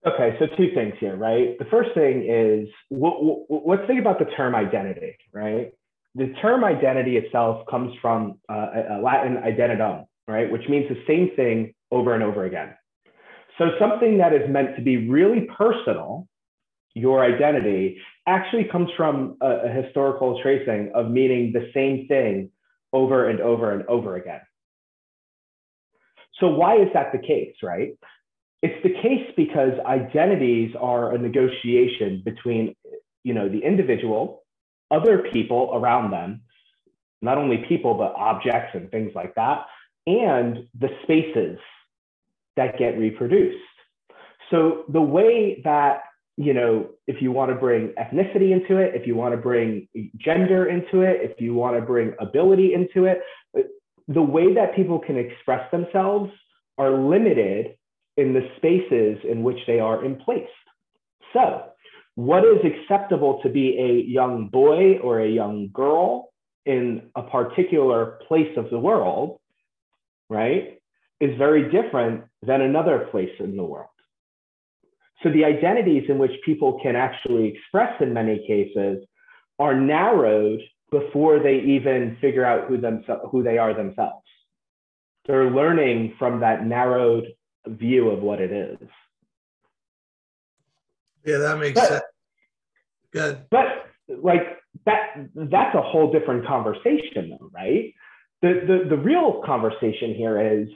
Okay, 0.07 0.37
so 0.39 0.47
two 0.57 0.71
things 0.75 0.95
here, 1.01 1.17
right? 1.17 1.59
The 1.59 1.65
first 1.67 1.91
thing 1.95 2.27
is 2.29 2.69
let's 2.91 3.87
think 3.87 4.01
about 4.01 4.19
the 4.19 4.27
term 4.37 4.55
identity, 4.55 5.17
right? 5.33 5.73
The 6.15 6.35
term 6.43 6.63
identity 6.63 7.17
itself 7.17 7.67
comes 7.71 7.95
from 8.03 8.39
uh, 8.49 8.67
a 8.91 9.01
Latin 9.03 9.37
identitum, 9.37 10.05
right, 10.29 10.51
which 10.51 10.69
means 10.69 10.89
the 10.89 11.03
same 11.07 11.31
thing 11.37 11.75
over 11.91 12.15
and 12.15 12.23
over 12.23 12.45
again. 12.45 12.75
So 13.59 13.71
something 13.79 14.19
that 14.19 14.33
is 14.33 14.49
meant 14.49 14.77
to 14.77 14.83
be 14.83 15.09
really 15.09 15.49
personal, 15.57 16.29
your 16.95 17.25
identity, 17.25 17.99
actually 18.27 18.65
comes 18.65 18.91
from 18.97 19.37
a, 19.41 19.69
a 19.69 19.69
historical 19.69 20.41
tracing 20.43 20.93
of 20.95 21.11
meaning 21.11 21.53
the 21.53 21.71
same 21.73 22.07
thing 22.09 22.51
over 22.95 23.29
and 23.29 23.41
over 23.41 23.73
and 23.73 23.85
over 23.89 24.17
again. 24.17 24.41
So 26.41 26.49
why 26.49 26.77
is 26.77 26.89
that 26.95 27.13
the 27.13 27.19
case, 27.19 27.57
right? 27.63 27.99
It's 28.63 28.83
the 28.83 28.95
case 29.03 29.31
because 29.37 29.73
identities 29.85 30.75
are 30.81 31.13
a 31.13 31.19
negotiation 31.19 32.23
between, 32.25 32.75
you 33.23 33.35
know, 33.35 33.49
the 33.49 33.59
individual, 33.59 34.43
other 34.91 35.27
people 35.33 35.71
around 35.75 36.11
them, 36.11 36.43
not 37.21 37.37
only 37.37 37.59
people, 37.69 37.95
but 37.95 38.15
objects 38.17 38.71
and 38.75 38.91
things 38.91 39.13
like 39.15 39.35
that, 39.35 39.67
and 40.07 40.69
the 40.79 40.89
spaces 41.03 41.59
that 42.57 42.79
get 42.79 42.99
reproduced. 42.99 43.59
So 44.51 44.85
the 44.89 45.01
way 45.01 45.61
that, 45.65 46.05
you 46.37 46.53
know, 46.53 46.89
if 47.07 47.23
you 47.23 47.31
want 47.31 47.51
to 47.51 47.55
bring 47.55 47.95
ethnicity 47.99 48.53
into 48.53 48.77
it, 48.79 48.95
if 48.95 49.07
you 49.07 49.15
want 49.15 49.35
to 49.35 49.37
bring 49.41 49.87
gender 50.17 50.67
into 50.67 51.03
it, 51.03 51.21
if 51.23 51.41
you 51.41 51.55
want 51.55 51.77
to 51.77 51.83
bring 51.83 52.13
ability 52.21 52.75
into 52.75 53.05
it, 53.05 53.21
the 54.09 54.23
way 54.23 54.53
that 54.55 54.75
people 54.75 54.99
can 54.99 55.17
express 55.17 55.71
themselves 55.71 56.31
are 56.77 56.91
limited 56.91 57.77
in 58.17 58.33
the 58.33 58.49
spaces 58.57 59.19
in 59.29 59.43
which 59.43 59.59
they 59.67 59.79
are 59.79 60.05
in 60.05 60.17
place. 60.17 60.49
So, 61.33 61.65
what 62.17 62.45
is 62.45 62.59
acceptable 62.65 63.41
to 63.43 63.49
be 63.49 63.77
a 63.79 64.09
young 64.09 64.49
boy 64.49 64.99
or 64.99 65.21
a 65.21 65.29
young 65.29 65.71
girl 65.73 66.29
in 66.65 67.11
a 67.17 67.23
particular 67.23 68.19
place 68.29 68.57
of 68.57 68.71
the 68.71 68.79
world, 68.79 69.39
right, 70.31 70.79
is 71.21 71.37
very 71.39 71.71
different 71.71 72.25
than 72.43 72.61
another 72.61 73.09
place 73.11 73.33
in 73.41 73.57
the 73.57 73.65
world. 73.65 73.89
So, 75.25 75.31
the 75.31 75.45
identities 75.45 76.05
in 76.09 76.19
which 76.19 76.33
people 76.45 76.79
can 76.83 76.97
actually 76.97 77.49
express 77.49 78.01
in 78.01 78.13
many 78.13 78.47
cases 78.47 79.05
are 79.59 79.75
narrowed 79.75 80.61
before 80.91 81.39
they 81.41 81.61
even 81.61 82.19
figure 82.21 82.45
out 82.45 82.69
who, 82.69 82.77
themse- 82.79 83.31
who 83.31 83.43
they 83.43 83.57
are 83.57 83.73
themselves. 83.75 84.23
They're 85.27 85.51
learning 85.51 86.15
from 86.19 86.41
that 86.41 86.67
narrowed 86.67 87.25
view 87.67 88.11
of 88.11 88.21
what 88.21 88.41
it 88.43 88.53
is. 88.53 88.89
Yeah, 91.25 91.39
that 91.39 91.59
makes 91.59 91.81
but, 91.81 91.89
sense. 91.89 92.03
Good. 93.13 93.47
But 93.51 93.67
like 94.23 94.59
that 94.85 95.29
that's 95.35 95.75
a 95.75 95.81
whole 95.81 96.13
different 96.13 96.47
conversation 96.47 97.31
though, 97.31 97.49
right? 97.53 97.95
The, 98.43 98.61
the 98.67 98.91
the 98.91 99.03
real 99.03 99.41
conversation 99.47 100.15
here 100.15 100.39
is 100.39 100.69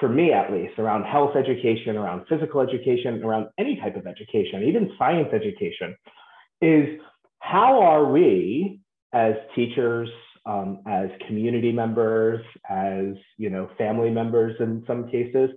for 0.00 0.08
me 0.08 0.32
at 0.32 0.52
least 0.52 0.78
around 0.78 1.04
health 1.04 1.36
education, 1.36 1.96
around 1.96 2.26
physical 2.28 2.60
education, 2.60 3.22
around 3.22 3.46
any 3.58 3.76
type 3.76 3.96
of 3.96 4.06
education, 4.06 4.64
even 4.64 4.90
science 4.98 5.28
education, 5.32 5.94
is 6.60 7.00
how 7.38 7.80
are 7.80 8.10
we 8.10 8.80
as 9.12 9.34
teachers, 9.54 10.08
um, 10.46 10.80
as 10.86 11.08
community 11.26 11.72
members, 11.72 12.44
as 12.68 13.14
you 13.38 13.50
know, 13.50 13.70
family 13.78 14.10
members 14.10 14.56
in 14.60 14.82
some 14.86 15.08
cases, 15.08 15.50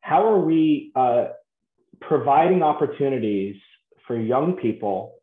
how 0.00 0.26
are 0.26 0.40
we 0.40 0.92
uh, 0.94 1.26
providing 2.00 2.62
opportunities 2.62 3.56
for 4.06 4.20
young 4.20 4.54
people 4.54 5.14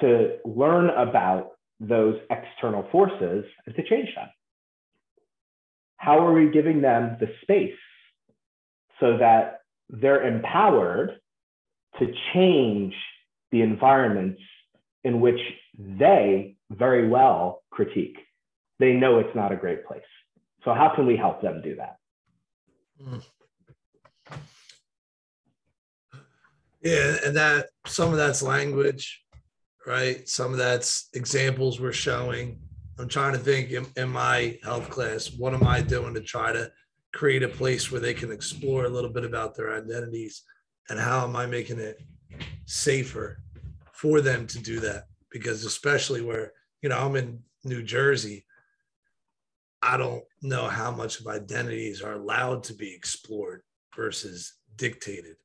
to 0.00 0.36
learn 0.44 0.90
about 0.90 1.52
those 1.80 2.16
external 2.30 2.86
forces 2.92 3.44
and 3.66 3.74
to 3.74 3.82
change 3.88 4.08
them? 4.14 4.28
How 5.96 6.18
are 6.26 6.32
we 6.32 6.50
giving 6.50 6.80
them 6.80 7.16
the 7.20 7.28
space 7.42 7.78
so 9.02 9.18
that 9.18 9.62
they're 9.90 10.26
empowered 10.26 11.18
to 11.98 12.14
change 12.32 12.94
the 13.50 13.60
environments 13.60 14.40
in 15.04 15.20
which 15.20 15.40
they 15.76 16.56
very 16.70 17.08
well 17.08 17.62
critique? 17.70 18.16
They 18.78 18.92
know 18.92 19.18
it's 19.18 19.34
not 19.34 19.52
a 19.52 19.56
great 19.56 19.84
place. 19.84 20.00
So, 20.64 20.72
how 20.72 20.94
can 20.94 21.04
we 21.04 21.16
help 21.16 21.42
them 21.42 21.60
do 21.62 21.76
that? 21.76 21.96
Yeah, 26.82 27.16
and 27.24 27.36
that 27.36 27.66
some 27.86 28.10
of 28.10 28.16
that's 28.16 28.42
language, 28.42 29.24
right? 29.86 30.28
Some 30.28 30.52
of 30.52 30.58
that's 30.58 31.08
examples 31.14 31.80
we're 31.80 31.92
showing. 31.92 32.60
I'm 32.98 33.08
trying 33.08 33.32
to 33.32 33.38
think 33.38 33.70
in, 33.70 33.86
in 33.96 34.10
my 34.10 34.58
health 34.62 34.90
class, 34.90 35.32
what 35.32 35.54
am 35.54 35.66
I 35.66 35.80
doing 35.80 36.14
to 36.14 36.20
try 36.20 36.52
to 36.52 36.70
create 37.12 37.42
a 37.42 37.48
place 37.48 37.90
where 37.90 38.00
they 38.00 38.14
can 38.14 38.32
explore 38.32 38.84
a 38.84 38.90
little 38.90 39.10
bit 39.10 39.24
about 39.24 39.54
their 39.54 39.76
identities 39.76 40.42
and 40.88 40.98
how 40.98 41.24
am 41.24 41.36
I 41.36 41.46
making 41.46 41.78
it 41.78 42.00
safer 42.66 43.38
for 43.92 44.20
them 44.20 44.46
to 44.48 44.58
do 44.58 44.80
that? 44.80 45.04
Because 45.30 45.64
especially 45.64 46.22
where, 46.22 46.52
you 46.82 46.88
know, 46.88 46.98
I'm 46.98 47.16
in 47.16 47.40
New 47.64 47.82
Jersey, 47.82 48.44
I 49.82 49.96
don't 49.96 50.24
know 50.42 50.68
how 50.68 50.90
much 50.90 51.20
of 51.20 51.26
identities 51.26 52.02
are 52.02 52.14
allowed 52.14 52.64
to 52.64 52.74
be 52.74 52.92
explored 52.94 53.62
versus 53.94 54.54
dictated 54.76 55.36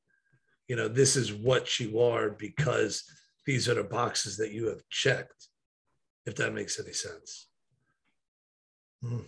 you 0.68 0.76
know, 0.76 0.86
this 0.86 1.16
is 1.16 1.32
what 1.32 1.80
you 1.80 1.98
are 1.98 2.30
because 2.30 3.04
these 3.46 3.68
are 3.68 3.74
the 3.74 3.82
boxes 3.82 4.36
that 4.36 4.52
you 4.52 4.66
have 4.66 4.86
checked, 4.90 5.48
if 6.26 6.36
that 6.36 6.52
makes 6.52 6.78
any 6.78 6.92
sense. 6.92 7.48
Hmm. 9.02 9.20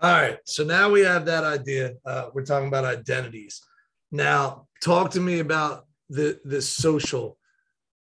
All 0.00 0.12
right. 0.12 0.38
So 0.44 0.62
now 0.62 0.90
we 0.90 1.00
have 1.00 1.26
that 1.26 1.42
idea. 1.42 1.94
Uh, 2.06 2.28
we're 2.32 2.44
talking 2.44 2.68
about 2.68 2.84
identities. 2.84 3.60
Now, 4.12 4.68
talk 4.82 5.10
to 5.12 5.20
me 5.20 5.40
about 5.40 5.86
the 6.08 6.38
the 6.44 6.62
social 6.62 7.36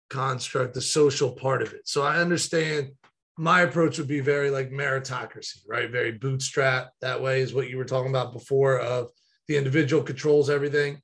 construct, 0.10 0.74
the 0.74 0.82
social 0.82 1.32
part 1.32 1.62
of 1.62 1.74
it. 1.74 1.88
So 1.88 2.02
I 2.02 2.18
understand 2.18 2.92
my 3.38 3.62
approach 3.62 3.98
would 3.98 4.08
be 4.08 4.20
very 4.20 4.50
like 4.50 4.72
meritocracy, 4.72 5.60
right? 5.68 5.90
Very 5.90 6.12
bootstrap. 6.12 6.90
That 7.00 7.22
way 7.22 7.40
is 7.40 7.54
what 7.54 7.70
you 7.70 7.78
were 7.78 7.86
talking 7.86 8.10
about 8.10 8.34
before 8.34 8.80
of 8.80 9.12
the 9.48 9.56
individual 9.56 10.04
controls 10.04 10.50
everything. 10.50 11.02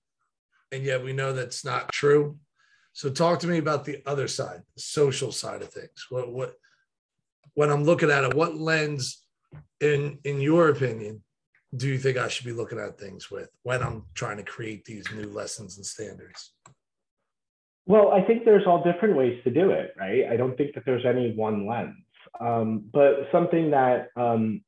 And 0.73 0.83
yet 0.83 1.03
we 1.03 1.13
know 1.13 1.31
that's 1.31 1.63
not 1.63 1.93
true. 1.93 2.37
So 2.91 3.09
talk 3.09 3.39
to 3.39 3.47
me 3.47 3.59
about 3.59 3.85
the 3.85 4.01
other 4.05 4.27
side, 4.27 4.61
the 4.75 4.81
social 4.81 5.31
side 5.31 5.61
of 5.61 5.69
things. 5.69 6.07
What 6.09 6.33
what 6.33 6.55
when 7.53 7.69
I'm 7.69 7.85
looking 7.85 8.11
at 8.11 8.25
it, 8.25 8.33
what 8.33 8.57
lens 8.57 9.24
in 9.81 10.19
in 10.23 10.41
your 10.41 10.69
opinion 10.69 11.21
do 11.75 11.87
you 11.87 11.97
think 11.97 12.17
I 12.17 12.27
should 12.27 12.45
be 12.45 12.53
looking 12.53 12.79
at 12.79 12.97
things 12.97 13.29
with 13.29 13.49
when 13.63 13.83
I'm 13.83 14.03
trying 14.13 14.37
to 14.37 14.43
create 14.43 14.85
these 14.85 15.05
new 15.13 15.27
lessons 15.27 15.77
and 15.77 15.85
standards? 15.85 16.53
Well, 17.85 18.11
I 18.11 18.21
think 18.21 18.45
there's 18.45 18.65
all 18.65 18.83
different 18.83 19.15
ways 19.15 19.43
to 19.43 19.51
do 19.51 19.71
it, 19.71 19.93
right? 19.97 20.23
I 20.31 20.37
don't 20.37 20.57
think 20.57 20.73
that 20.75 20.83
there's 20.85 21.05
any 21.05 21.33
one 21.35 21.67
lens. 21.67 21.95
Um, 22.39 22.85
but 22.91 23.27
something 23.31 23.71
that, 23.71 24.09
um, 24.15 24.61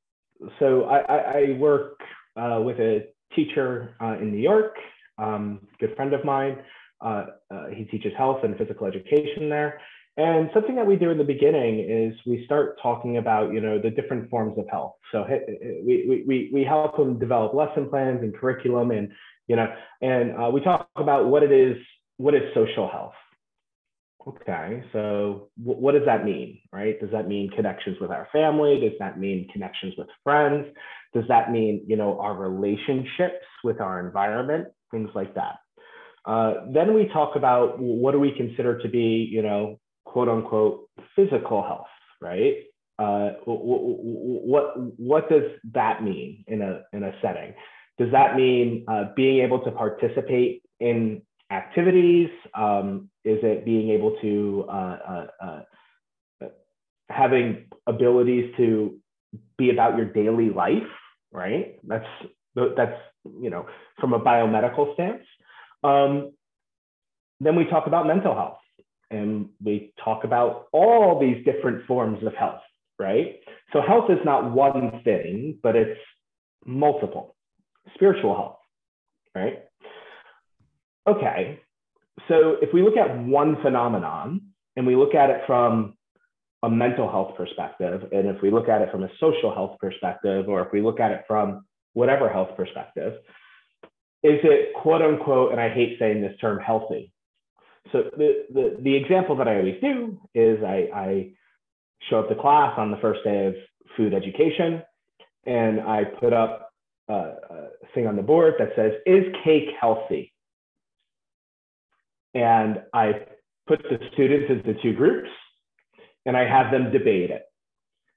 so 0.59 0.83
I, 0.83 0.99
I, 0.99 1.17
I 1.17 1.57
work 1.57 1.99
uh, 2.35 2.61
with 2.63 2.79
a 2.79 3.07
teacher 3.35 3.95
uh, 4.01 4.17
in 4.19 4.31
New 4.31 4.41
York, 4.41 4.75
um, 5.17 5.61
good 5.79 5.95
friend 5.95 6.13
of 6.13 6.23
mine. 6.23 6.59
Uh, 6.99 7.25
uh 7.51 7.67
he 7.67 7.85
teaches 7.85 8.11
health 8.17 8.39
and 8.43 8.57
physical 8.57 8.87
education 8.87 9.49
there. 9.49 9.79
And 10.17 10.49
something 10.51 10.75
that 10.75 10.87
we 10.87 10.95
do 10.95 11.11
in 11.11 11.19
the 11.19 11.23
beginning 11.23 11.79
is 11.79 12.13
we 12.25 12.43
start 12.45 12.79
talking 12.81 13.17
about, 13.17 13.53
you 13.53 13.61
know, 13.61 13.79
the 13.79 13.91
different 13.91 14.31
forms 14.31 14.57
of 14.57 14.65
health. 14.67 14.95
So 15.11 15.23
we, 15.85 16.23
we, 16.25 16.49
we 16.51 16.63
help 16.63 16.97
them 16.97 17.19
develop 17.19 17.53
lesson 17.53 17.87
plans 17.87 18.21
and 18.23 18.35
curriculum 18.35 18.89
and, 18.89 19.11
you 19.45 19.55
know, 19.55 19.67
and 20.01 20.31
uh, 20.35 20.49
we 20.49 20.61
talk 20.61 20.89
about 20.95 21.27
what 21.27 21.43
it 21.43 21.51
is, 21.51 21.77
what 22.17 22.33
is 22.33 22.41
social 22.55 22.89
health? 22.89 23.13
Okay, 24.27 24.83
so 24.91 25.49
w- 25.63 25.79
what 25.79 25.93
does 25.93 26.05
that 26.05 26.25
mean, 26.25 26.59
right? 26.73 26.99
Does 26.99 27.11
that 27.11 27.27
mean 27.27 27.49
connections 27.51 27.97
with 28.01 28.09
our 28.09 28.27
family? 28.33 28.79
Does 28.79 28.97
that 28.99 29.19
mean 29.19 29.47
connections 29.53 29.93
with 29.99 30.07
friends? 30.23 30.65
Does 31.13 31.23
that 31.29 31.51
mean, 31.51 31.85
you 31.87 31.95
know, 31.95 32.19
our 32.19 32.35
relationships 32.35 33.45
with 33.63 33.79
our 33.79 34.05
environment? 34.05 34.67
Things 34.91 35.09
like 35.13 35.35
that. 35.35 35.59
Uh, 36.25 36.65
then 36.73 36.93
we 36.93 37.07
talk 37.13 37.35
about 37.35 37.79
what 37.79 38.11
do 38.11 38.19
we 38.19 38.31
consider 38.35 38.79
to 38.79 38.89
be, 38.89 39.29
you 39.31 39.41
know, 39.43 39.79
quote 40.11 40.29
unquote 40.29 40.89
physical 41.15 41.61
health, 41.63 41.87
right? 42.21 42.55
Uh, 42.99 43.33
what 43.45 44.73
what 44.99 45.29
does 45.29 45.43
that 45.73 46.03
mean 46.03 46.43
in 46.47 46.61
a 46.61 46.81
in 46.93 47.03
a 47.03 47.13
setting? 47.21 47.53
Does 47.99 48.11
that 48.11 48.35
mean 48.35 48.85
uh, 48.87 49.05
being 49.15 49.43
able 49.43 49.59
to 49.63 49.71
participate 49.71 50.63
in 50.79 51.21
activities? 51.51 52.29
Um, 52.55 53.09
is 53.23 53.39
it 53.43 53.65
being 53.65 53.89
able 53.91 54.17
to 54.21 54.65
uh, 54.69 54.97
uh, 55.09 55.27
uh, 56.41 56.47
having 57.09 57.67
abilities 57.85 58.53
to 58.57 58.97
be 59.57 59.69
about 59.69 59.97
your 59.97 60.05
daily 60.05 60.49
life? 60.49 60.89
Right. 61.31 61.79
That's 61.83 62.07
that's 62.55 62.99
you 63.25 63.49
know 63.49 63.67
from 63.99 64.13
a 64.13 64.19
biomedical 64.19 64.93
stance. 64.95 65.23
Um, 65.83 66.31
then 67.39 67.55
we 67.55 67.65
talk 67.65 67.85
about 67.85 68.07
mental 68.07 68.33
health 68.33 68.57
and 69.11 69.49
we 69.63 69.93
talk 70.03 70.23
about 70.23 70.67
all 70.71 71.19
these 71.19 71.43
different 71.45 71.85
forms 71.85 72.23
of 72.25 72.33
health, 72.33 72.61
right? 72.99 73.39
So 73.73 73.81
health 73.81 74.09
is 74.09 74.19
not 74.25 74.51
one 74.51 75.01
thing, 75.03 75.59
but 75.61 75.75
it's 75.75 75.99
multiple. 76.65 77.35
Spiritual 77.95 78.35
health, 78.35 78.59
right? 79.33 79.63
Okay, 81.07 81.59
so 82.27 82.57
if 82.61 82.73
we 82.73 82.81
look 82.81 82.97
at 82.97 83.17
one 83.17 83.61
phenomenon 83.61 84.41
and 84.75 84.85
we 84.85 84.95
look 84.95 85.15
at 85.15 85.29
it 85.29 85.41
from 85.47 85.93
a 86.63 86.69
mental 86.69 87.09
health 87.09 87.35
perspective, 87.37 88.09
and 88.11 88.27
if 88.27 88.41
we 88.41 88.51
look 88.51 88.67
at 88.67 88.81
it 88.81 88.91
from 88.91 89.03
a 89.03 89.09
social 89.19 89.53
health 89.53 89.77
perspective, 89.79 90.49
or 90.49 90.65
if 90.65 90.73
we 90.73 90.81
look 90.81 90.99
at 90.99 91.11
it 91.11 91.23
from 91.27 91.65
whatever 91.93 92.29
health 92.29 92.49
perspective, 92.57 93.13
is 94.23 94.39
it 94.43 94.73
quote 94.75 95.01
unquote, 95.01 95.51
and 95.51 95.61
I 95.61 95.69
hate 95.69 95.97
saying 95.99 96.21
this 96.21 96.37
term, 96.41 96.59
healthy? 96.59 97.13
So 97.91 98.03
the, 98.15 98.45
the, 98.53 98.77
the 98.81 98.95
example 98.95 99.35
that 99.37 99.47
I 99.47 99.57
always 99.57 99.79
do 99.81 100.19
is 100.33 100.59
I, 100.63 100.89
I 100.93 101.31
show 102.09 102.19
up 102.19 102.29
to 102.29 102.35
class 102.35 102.73
on 102.77 102.91
the 102.91 102.97
first 102.97 103.23
day 103.23 103.47
of 103.47 103.55
food 103.95 104.13
education 104.13 104.81
and 105.45 105.81
I 105.81 106.03
put 106.03 106.33
up 106.33 106.69
a, 107.09 107.13
a 107.13 107.67
thing 107.93 108.07
on 108.07 108.15
the 108.15 108.21
board 108.21 108.55
that 108.59 108.69
says, 108.75 108.91
is 109.05 109.23
cake 109.43 109.69
healthy? 109.79 110.33
And 112.33 112.81
I 112.93 113.25
put 113.67 113.81
the 113.83 113.97
students 114.13 114.45
into 114.49 114.79
two 114.81 114.93
groups 114.93 115.29
and 116.25 116.35
I 116.35 116.47
have 116.47 116.71
them 116.71 116.91
debate 116.91 117.31
it. 117.31 117.43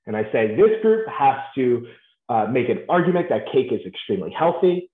And 0.07 0.17
I 0.17 0.25
say, 0.33 0.57
this 0.57 0.83
group 0.83 1.07
has 1.09 1.37
to 1.55 1.87
uh, 2.29 2.47
make 2.47 2.69
an 2.69 2.85
argument 2.89 3.29
that 3.29 3.47
cake 3.53 3.73
is 3.73 3.81
extremely 3.87 4.33
healthy. 4.37 4.91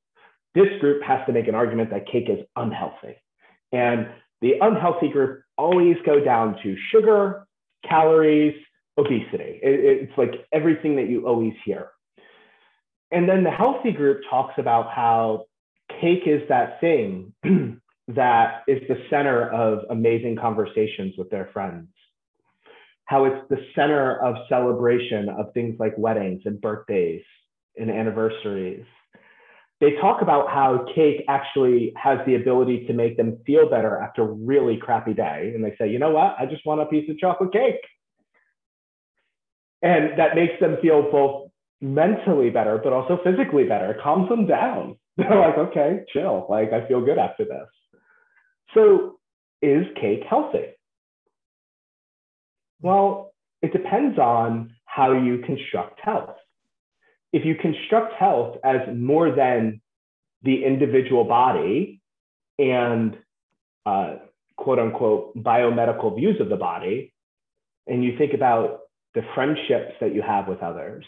This 0.55 0.69
group 0.81 1.03
has 1.03 1.21
to 1.27 1.33
make 1.33 1.49
an 1.49 1.55
argument 1.55 1.91
that 1.91 2.07
cake 2.07 2.29
is 2.29 2.39
unhealthy. 2.57 3.17
And 3.73 4.09
the 4.41 4.55
unhealthy 4.61 5.09
group 5.09 5.43
always 5.57 5.97
go 6.05 6.23
down 6.23 6.57
to 6.63 6.77
sugar, 6.91 7.47
calories, 7.89 8.55
obesity. 8.99 9.61
It, 9.63 10.09
it's 10.09 10.19
like 10.19 10.47
everything 10.53 10.97
that 10.97 11.09
you 11.09 11.27
always 11.27 11.55
hear. 11.65 11.91
And 13.11 13.29
then 13.29 13.45
the 13.45 13.51
healthy 13.51 13.93
group 13.93 14.23
talks 14.29 14.55
about 14.59 14.91
how 14.91 15.47
cake 16.01 16.25
is 16.27 16.43
that 16.49 16.81
thing 16.81 17.33
that 18.09 18.63
is 18.67 18.83
the 18.89 18.97
center 19.11 19.51
of 19.51 19.81
amazing 19.91 20.37
conversations 20.37 21.15
with 21.17 21.31
their 21.31 21.49
friends. 21.53 21.89
How 23.05 23.25
it's 23.25 23.49
the 23.49 23.65
center 23.75 24.19
of 24.19 24.35
celebration 24.49 25.29
of 25.29 25.53
things 25.55 25.77
like 25.79 25.95
weddings 25.97 26.43
and 26.45 26.61
birthdays 26.61 27.23
and 27.77 27.91
anniversaries 27.91 28.85
they 29.81 29.93
talk 30.01 30.23
about 30.23 30.49
how 30.49 30.87
cake 30.95 31.25
actually 31.29 31.93
has 31.97 32.19
the 32.27 32.37
ability 32.37 32.87
to 32.87 32.95
make 32.95 33.17
them 33.17 33.39
feel 33.45 33.69
better 33.69 33.99
after 33.99 34.23
a 34.23 34.33
really 34.33 34.79
crappy 34.79 35.13
day. 35.13 35.53
And 35.55 35.63
they 35.63 35.75
say, 35.79 35.91
you 35.91 35.99
know 35.99 36.11
what? 36.11 36.35
I 36.39 36.47
just 36.47 36.65
want 36.65 36.81
a 36.81 36.87
piece 36.87 37.09
of 37.11 37.19
chocolate 37.19 37.53
cake. 37.53 37.81
And 39.83 40.19
that 40.19 40.35
makes 40.35 40.59
them 40.61 40.79
feel 40.81 41.11
both 41.11 41.51
mentally 41.83 42.49
better, 42.49 42.81
but 42.83 42.95
also 42.95 43.19
physically 43.23 43.65
better. 43.65 43.91
It 43.91 44.01
calms 44.03 44.31
them 44.31 44.47
down. 44.47 44.97
They're 45.19 45.39
like, 45.39 45.59
okay, 45.59 46.01
chill. 46.13 46.47
Like, 46.49 46.73
I 46.73 46.89
feel 46.89 47.05
good 47.05 47.19
after 47.19 47.45
this. 47.45 48.01
So, 48.73 49.19
is 49.61 49.85
cake 50.01 50.23
healthy? 50.29 50.67
Well, 52.81 53.33
it 53.63 53.73
depends 53.73 54.19
on 54.19 54.75
how 54.85 55.13
you 55.13 55.43
construct 55.47 56.01
health 56.03 56.37
if 57.37 57.45
you 57.45 57.55
construct 57.55 58.15
health 58.15 58.57
as 58.65 58.81
more 58.95 59.31
than 59.31 59.83
the 60.43 60.65
individual 60.65 61.25
body 61.25 62.01
and 62.59 63.15
uh, 63.85 64.15
quote 64.57 64.79
unquote 64.79 65.37
biomedical 65.37 66.17
views 66.17 66.41
of 66.41 66.49
the 66.49 66.57
body, 66.57 67.13
and 67.87 68.03
you 68.03 68.17
think 68.17 68.33
about 68.33 68.81
the 69.15 69.21
friendships 69.35 69.93
that 70.01 70.15
you 70.15 70.23
have 70.23 70.49
with 70.49 70.63
others, 70.63 71.05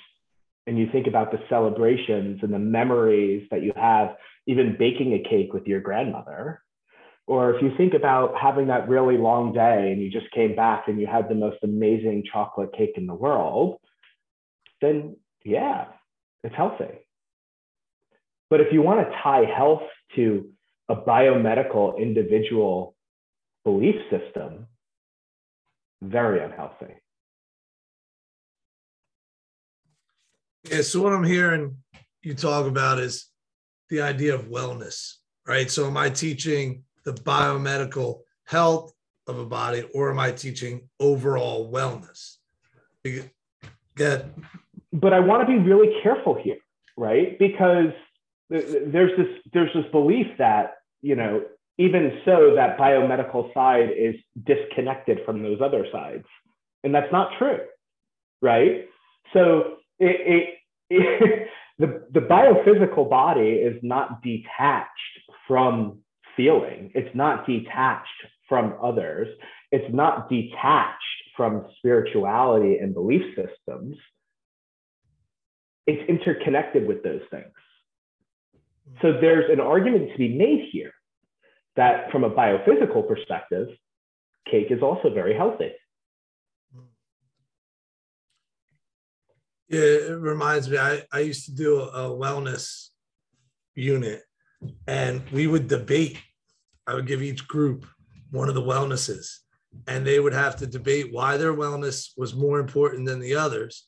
and 0.66 0.78
you 0.78 0.86
think 0.92 1.06
about 1.06 1.32
the 1.32 1.38
celebrations 1.48 2.40
and 2.42 2.52
the 2.52 2.58
memories 2.58 3.48
that 3.50 3.62
you 3.62 3.72
have, 3.74 4.08
even 4.46 4.76
baking 4.78 5.14
a 5.14 5.28
cake 5.30 5.54
with 5.54 5.66
your 5.66 5.80
grandmother, 5.80 6.60
or 7.26 7.54
if 7.54 7.62
you 7.62 7.70
think 7.78 7.94
about 7.94 8.34
having 8.38 8.66
that 8.66 8.86
really 8.86 9.16
long 9.16 9.54
day 9.54 9.92
and 9.92 10.02
you 10.02 10.10
just 10.10 10.30
came 10.32 10.54
back 10.54 10.88
and 10.88 11.00
you 11.00 11.06
had 11.06 11.30
the 11.30 11.34
most 11.34 11.56
amazing 11.62 12.22
chocolate 12.30 12.74
cake 12.76 12.92
in 12.96 13.06
the 13.06 13.14
world, 13.14 13.80
then 14.82 15.16
yeah, 15.42 15.86
it's 16.44 16.54
healthy. 16.54 17.06
But 18.50 18.60
if 18.60 18.72
you 18.72 18.82
want 18.82 19.00
to 19.00 19.16
tie 19.22 19.44
health 19.44 19.82
to 20.16 20.50
a 20.88 20.96
biomedical 20.96 21.98
individual 21.98 22.94
belief 23.64 23.96
system, 24.10 24.66
very 26.02 26.42
unhealthy. 26.42 26.94
Yeah, 30.70 30.82
so 30.82 31.02
what 31.02 31.12
I'm 31.12 31.24
hearing 31.24 31.76
you 32.22 32.34
talk 32.34 32.66
about 32.66 32.98
is 32.98 33.26
the 33.90 34.02
idea 34.02 34.34
of 34.34 34.46
wellness, 34.46 35.14
right? 35.46 35.70
So 35.70 35.86
am 35.86 35.96
I 35.96 36.10
teaching 36.10 36.84
the 37.04 37.12
biomedical 37.12 38.20
health 38.44 38.92
of 39.26 39.38
a 39.38 39.46
body 39.46 39.84
or 39.94 40.10
am 40.10 40.18
I 40.18 40.30
teaching 40.30 40.88
overall 41.00 41.70
wellness? 41.72 42.36
Get 43.96 44.30
but 44.92 45.12
I 45.12 45.20
want 45.20 45.46
to 45.46 45.46
be 45.46 45.58
really 45.58 46.00
careful 46.02 46.34
here, 46.34 46.58
right? 46.96 47.38
Because 47.38 47.92
there's 48.50 49.16
this 49.16 49.28
there's 49.52 49.72
this 49.74 49.84
belief 49.92 50.26
that 50.38 50.76
you 51.02 51.14
know 51.14 51.42
even 51.78 52.20
so 52.24 52.54
that 52.56 52.78
biomedical 52.78 53.52
side 53.54 53.90
is 53.96 54.14
disconnected 54.44 55.20
from 55.24 55.42
those 55.42 55.60
other 55.60 55.86
sides, 55.92 56.24
and 56.82 56.94
that's 56.94 57.12
not 57.12 57.30
true, 57.38 57.60
right? 58.42 58.86
So 59.32 59.76
it, 59.98 60.54
it 60.90 61.48
the, 61.78 62.04
the 62.12 62.20
biophysical 62.20 63.08
body 63.08 63.50
is 63.50 63.78
not 63.82 64.22
detached 64.22 64.88
from 65.46 66.00
feeling, 66.36 66.90
it's 66.94 67.14
not 67.14 67.46
detached 67.46 68.08
from 68.48 68.74
others, 68.82 69.28
it's 69.70 69.92
not 69.94 70.28
detached 70.28 70.96
from 71.36 71.66
spirituality 71.78 72.78
and 72.78 72.94
belief 72.94 73.22
systems. 73.36 73.96
It's 75.88 76.08
interconnected 76.08 76.86
with 76.86 77.02
those 77.02 77.22
things. 77.30 77.54
Hmm. 78.86 78.96
So 79.02 79.12
there's 79.20 79.50
an 79.50 79.60
argument 79.60 80.12
to 80.12 80.18
be 80.18 80.28
made 80.28 80.68
here 80.70 80.92
that 81.76 82.10
from 82.12 82.24
a 82.24 82.30
biophysical 82.30 83.08
perspective, 83.08 83.68
cake 84.50 84.70
is 84.70 84.82
also 84.82 85.12
very 85.12 85.34
healthy. 85.34 85.72
Yeah, 89.68 89.80
it 89.80 90.18
reminds 90.18 90.68
me. 90.70 90.78
I, 90.78 91.02
I 91.12 91.20
used 91.20 91.44
to 91.46 91.54
do 91.54 91.80
a 91.80 92.08
wellness 92.08 92.88
unit 93.74 94.22
and 94.86 95.22
we 95.30 95.46
would 95.46 95.68
debate. 95.68 96.18
I 96.86 96.94
would 96.94 97.06
give 97.06 97.22
each 97.22 97.46
group 97.46 97.86
one 98.30 98.48
of 98.48 98.54
the 98.54 98.62
wellnesses, 98.62 99.40
and 99.86 100.06
they 100.06 100.20
would 100.20 100.32
have 100.32 100.56
to 100.56 100.66
debate 100.66 101.12
why 101.12 101.36
their 101.36 101.54
wellness 101.54 102.10
was 102.16 102.34
more 102.34 102.60
important 102.60 103.06
than 103.06 103.20
the 103.20 103.34
others. 103.34 103.87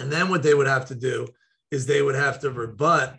And 0.00 0.12
then 0.12 0.28
what 0.28 0.42
they 0.42 0.54
would 0.54 0.66
have 0.66 0.86
to 0.86 0.94
do 0.94 1.26
is 1.70 1.86
they 1.86 2.02
would 2.02 2.14
have 2.14 2.40
to 2.40 2.50
rebut 2.50 3.16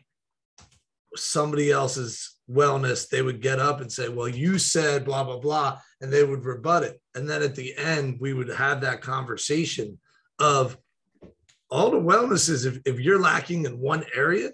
somebody 1.15 1.71
else's 1.71 2.35
wellness. 2.49 3.09
They 3.09 3.21
would 3.21 3.41
get 3.41 3.59
up 3.59 3.81
and 3.81 3.91
say, 3.91 4.09
Well, 4.09 4.27
you 4.27 4.57
said 4.57 5.05
blah, 5.05 5.23
blah, 5.23 5.39
blah, 5.39 5.79
and 6.01 6.11
they 6.11 6.23
would 6.23 6.45
rebut 6.45 6.83
it. 6.83 7.01
And 7.15 7.29
then 7.29 7.43
at 7.43 7.55
the 7.55 7.75
end, 7.77 8.17
we 8.19 8.33
would 8.33 8.49
have 8.49 8.81
that 8.81 9.01
conversation 9.01 9.99
of, 10.39 10.77
all 11.71 11.91
the 11.91 11.99
wellnesses, 11.99 12.65
if, 12.65 12.79
if 12.85 12.99
you're 12.99 13.21
lacking 13.21 13.65
in 13.65 13.79
one 13.79 14.03
area, 14.15 14.49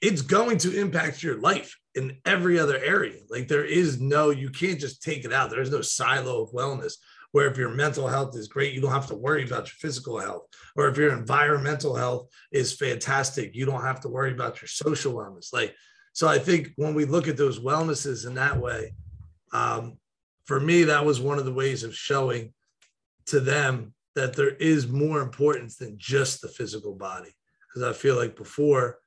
it's 0.00 0.22
going 0.22 0.58
to 0.58 0.80
impact 0.80 1.22
your 1.22 1.38
life 1.40 1.76
in 1.94 2.16
every 2.24 2.58
other 2.58 2.78
area. 2.78 3.18
Like 3.28 3.48
there 3.48 3.64
is 3.64 4.00
no, 4.00 4.30
you 4.30 4.50
can't 4.50 4.80
just 4.80 5.02
take 5.02 5.24
it 5.24 5.32
out. 5.32 5.50
There's 5.50 5.70
no 5.70 5.82
silo 5.82 6.42
of 6.42 6.52
wellness 6.52 6.94
where 7.32 7.48
if 7.48 7.56
your 7.56 7.70
mental 7.70 8.08
health 8.08 8.36
is 8.36 8.48
great, 8.48 8.74
you 8.74 8.80
don't 8.80 8.92
have 8.92 9.06
to 9.06 9.14
worry 9.14 9.44
about 9.44 9.66
your 9.66 9.78
physical 9.78 10.18
health. 10.18 10.46
Or 10.76 10.88
if 10.88 10.96
your 10.96 11.12
environmental 11.12 11.94
health 11.94 12.28
is 12.50 12.72
fantastic, 12.72 13.54
you 13.54 13.66
don't 13.66 13.82
have 13.82 14.00
to 14.00 14.08
worry 14.08 14.32
about 14.32 14.60
your 14.60 14.68
social 14.68 15.14
wellness. 15.14 15.52
Like, 15.52 15.74
so 16.12 16.26
I 16.26 16.38
think 16.38 16.72
when 16.76 16.94
we 16.94 17.04
look 17.04 17.28
at 17.28 17.36
those 17.36 17.60
wellnesses 17.60 18.26
in 18.26 18.34
that 18.34 18.58
way, 18.58 18.94
um, 19.52 19.98
for 20.44 20.58
me, 20.58 20.84
that 20.84 21.04
was 21.04 21.20
one 21.20 21.38
of 21.38 21.44
the 21.44 21.52
ways 21.52 21.84
of 21.84 21.94
showing 21.94 22.52
to 23.26 23.38
them 23.38 23.94
that 24.16 24.34
there 24.34 24.56
is 24.56 24.88
more 24.88 25.20
importance 25.20 25.76
than 25.76 25.94
just 25.96 26.40
the 26.40 26.48
physical 26.48 26.94
body. 26.94 27.30
Because 27.68 27.88
I 27.88 27.96
feel 27.96 28.16
like 28.16 28.34
before 28.34 28.98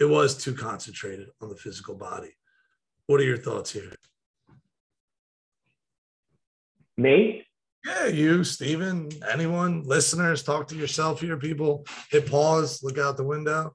it 0.00 0.04
was 0.06 0.36
too 0.36 0.54
concentrated 0.54 1.28
on 1.40 1.48
the 1.48 1.56
physical 1.56 1.94
body. 1.94 2.34
What 3.06 3.20
are 3.20 3.24
your 3.24 3.36
thoughts 3.36 3.70
here? 3.70 3.92
Me? 6.96 7.46
Yeah, 7.84 8.06
you, 8.06 8.44
Stephen, 8.44 9.10
anyone, 9.30 9.82
listeners, 9.82 10.42
talk 10.42 10.68
to 10.68 10.76
yourself 10.76 11.20
here, 11.20 11.36
people. 11.36 11.84
Hit 12.10 12.30
pause, 12.30 12.82
look 12.82 12.98
out 12.98 13.16
the 13.16 13.24
window. 13.24 13.74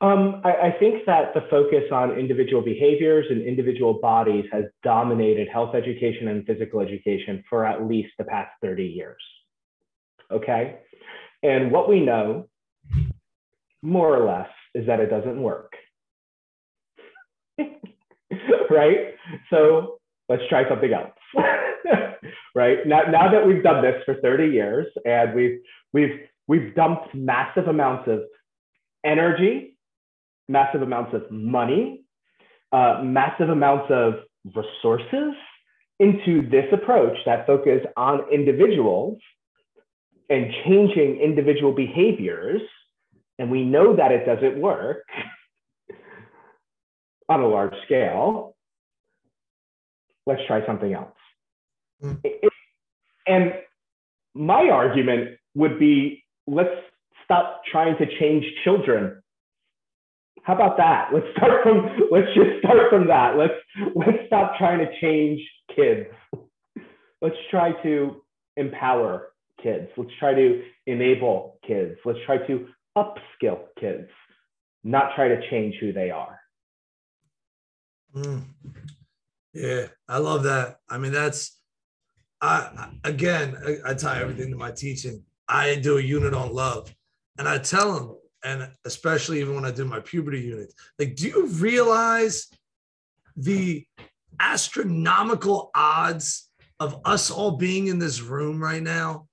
Um, 0.00 0.42
I, 0.44 0.52
I, 0.52 0.76
think 0.78 1.06
that 1.06 1.34
the 1.34 1.40
focus 1.50 1.84
on 1.90 2.12
individual 2.12 2.62
behaviors 2.62 3.26
and 3.30 3.42
individual 3.42 3.94
bodies 3.94 4.44
has 4.52 4.66
dominated 4.84 5.48
health 5.48 5.74
education 5.74 6.28
and 6.28 6.46
physical 6.46 6.80
education 6.80 7.42
for 7.50 7.64
at 7.64 7.84
least 7.84 8.10
the 8.16 8.22
past 8.22 8.50
30 8.62 8.84
years 8.84 9.20
okay? 10.30 10.78
And 11.42 11.70
what 11.70 11.88
we 11.88 12.00
know, 12.00 12.48
more 13.82 14.16
or 14.16 14.26
less, 14.26 14.48
is 14.74 14.86
that 14.86 15.00
it 15.00 15.10
doesn't 15.10 15.40
work. 15.40 15.72
right? 17.58 19.14
So 19.50 19.98
let's 20.28 20.42
try 20.48 20.68
something 20.68 20.92
else. 20.92 21.12
right? 22.54 22.78
Now, 22.86 23.02
now 23.10 23.30
that 23.30 23.46
we've 23.46 23.62
done 23.62 23.82
this 23.82 24.02
for 24.04 24.14
30 24.20 24.46
years 24.48 24.86
and 25.04 25.34
we've 25.34 25.58
we've 25.92 26.20
we've 26.46 26.74
dumped 26.74 27.14
massive 27.14 27.68
amounts 27.68 28.08
of 28.08 28.20
energy, 29.04 29.76
massive 30.48 30.82
amounts 30.82 31.14
of 31.14 31.30
money, 31.30 32.02
uh, 32.72 33.00
massive 33.04 33.48
amounts 33.48 33.86
of 33.90 34.14
resources 34.54 35.34
into 36.00 36.48
this 36.48 36.66
approach 36.72 37.16
that 37.26 37.46
focus 37.46 37.80
on 37.96 38.20
individuals 38.32 39.18
and 40.30 40.52
changing 40.64 41.20
individual 41.20 41.72
behaviors, 41.72 42.60
and 43.38 43.50
we 43.50 43.64
know 43.64 43.96
that 43.96 44.12
it 44.12 44.24
doesn't 44.26 44.60
work 44.60 45.04
on 47.28 47.40
a 47.40 47.46
large 47.46 47.74
scale, 47.84 48.54
let's 50.26 50.40
try 50.46 50.64
something 50.66 50.92
else. 50.92 51.17
Mm. 52.02 52.20
and 53.26 53.52
my 54.34 54.68
argument 54.68 55.36
would 55.54 55.78
be 55.78 56.22
let's 56.46 56.70
stop 57.24 57.62
trying 57.70 57.96
to 57.98 58.06
change 58.20 58.44
children. 58.64 59.20
How 60.44 60.54
about 60.54 60.76
that? 60.76 61.10
Let's 61.12 61.26
start 61.36 61.62
from 61.62 61.90
let's 62.10 62.28
just 62.34 62.60
start 62.60 62.88
from 62.88 63.08
that. 63.08 63.36
Let's 63.36 63.54
let's 63.94 64.18
stop 64.26 64.56
trying 64.58 64.78
to 64.78 65.00
change 65.00 65.40
kids. 65.74 66.06
Let's 67.20 67.36
try 67.50 67.72
to 67.82 68.22
empower 68.56 69.32
kids. 69.62 69.88
Let's 69.96 70.10
try 70.18 70.34
to 70.34 70.62
enable 70.86 71.58
kids. 71.66 71.98
Let's 72.04 72.20
try 72.24 72.38
to 72.46 72.68
upskill 72.96 73.60
kids, 73.78 74.08
not 74.84 75.14
try 75.14 75.28
to 75.28 75.50
change 75.50 75.74
who 75.80 75.92
they 75.92 76.10
are. 76.10 76.38
Mm. 78.14 78.44
Yeah, 79.52 79.86
I 80.08 80.18
love 80.18 80.44
that. 80.44 80.78
I 80.88 80.98
mean, 80.98 81.12
that's, 81.12 81.57
I 82.40 82.90
again, 83.04 83.56
I, 83.66 83.90
I 83.90 83.94
tie 83.94 84.20
everything 84.20 84.50
to 84.50 84.56
my 84.56 84.70
teaching. 84.70 85.22
I 85.48 85.76
do 85.76 85.98
a 85.98 86.02
unit 86.02 86.34
on 86.34 86.52
love, 86.52 86.94
and 87.38 87.48
I 87.48 87.58
tell 87.58 87.94
them, 87.94 88.16
and 88.44 88.70
especially 88.84 89.40
even 89.40 89.54
when 89.54 89.64
I 89.64 89.70
do 89.70 89.84
my 89.84 90.00
puberty 90.00 90.40
unit, 90.40 90.72
like, 90.98 91.16
do 91.16 91.26
you 91.26 91.46
realize 91.46 92.48
the 93.36 93.84
astronomical 94.40 95.70
odds 95.74 96.48
of 96.80 97.00
us 97.04 97.30
all 97.30 97.52
being 97.52 97.88
in 97.88 97.98
this 97.98 98.20
room 98.20 98.62
right 98.62 98.82
now? 98.82 99.26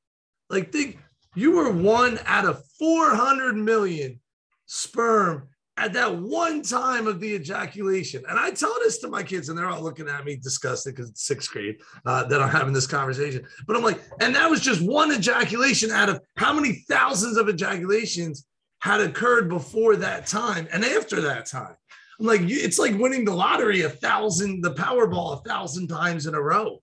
Like, 0.49 0.71
think 0.71 0.99
you 1.35 1.51
were 1.51 1.71
one 1.71 2.19
out 2.25 2.45
of 2.45 2.63
400 2.79 3.55
million 3.55 4.19
sperm 4.65 5.49
at 5.77 5.93
that 5.93 6.15
one 6.15 6.61
time 6.61 7.05
of 7.05 7.19
the 7.19 7.35
ejaculation. 7.35 8.23
And 8.29 8.39
I 8.39 8.51
tell 8.51 8.73
this 8.79 8.99
to 8.99 9.09
my 9.09 9.23
kids, 9.23 9.49
and 9.49 9.57
they're 9.57 9.67
all 9.67 9.81
looking 9.81 10.07
at 10.07 10.23
me 10.23 10.37
disgusted 10.37 10.95
because 10.95 11.09
it's 11.09 11.25
sixth 11.25 11.51
grade 11.51 11.77
uh, 12.05 12.23
that 12.25 12.41
I'm 12.41 12.49
having 12.49 12.73
this 12.73 12.87
conversation. 12.87 13.45
But 13.67 13.75
I'm 13.75 13.83
like, 13.83 14.01
and 14.21 14.33
that 14.35 14.49
was 14.49 14.61
just 14.61 14.81
one 14.81 15.11
ejaculation 15.11 15.91
out 15.91 16.09
of 16.09 16.21
how 16.37 16.53
many 16.53 16.83
thousands 16.89 17.37
of 17.37 17.49
ejaculations 17.49 18.45
had 18.79 19.01
occurred 19.01 19.49
before 19.49 19.95
that 19.97 20.27
time 20.27 20.67
and 20.71 20.85
after 20.85 21.19
that 21.21 21.45
time. 21.45 21.75
I'm 22.19 22.25
like, 22.25 22.41
it's 22.43 22.79
like 22.79 22.97
winning 22.97 23.25
the 23.25 23.33
lottery 23.33 23.81
a 23.81 23.89
thousand, 23.89 24.63
the 24.63 24.73
Powerball 24.73 25.39
a 25.39 25.49
thousand 25.49 25.89
times 25.89 26.27
in 26.27 26.35
a 26.35 26.41
row 26.41 26.79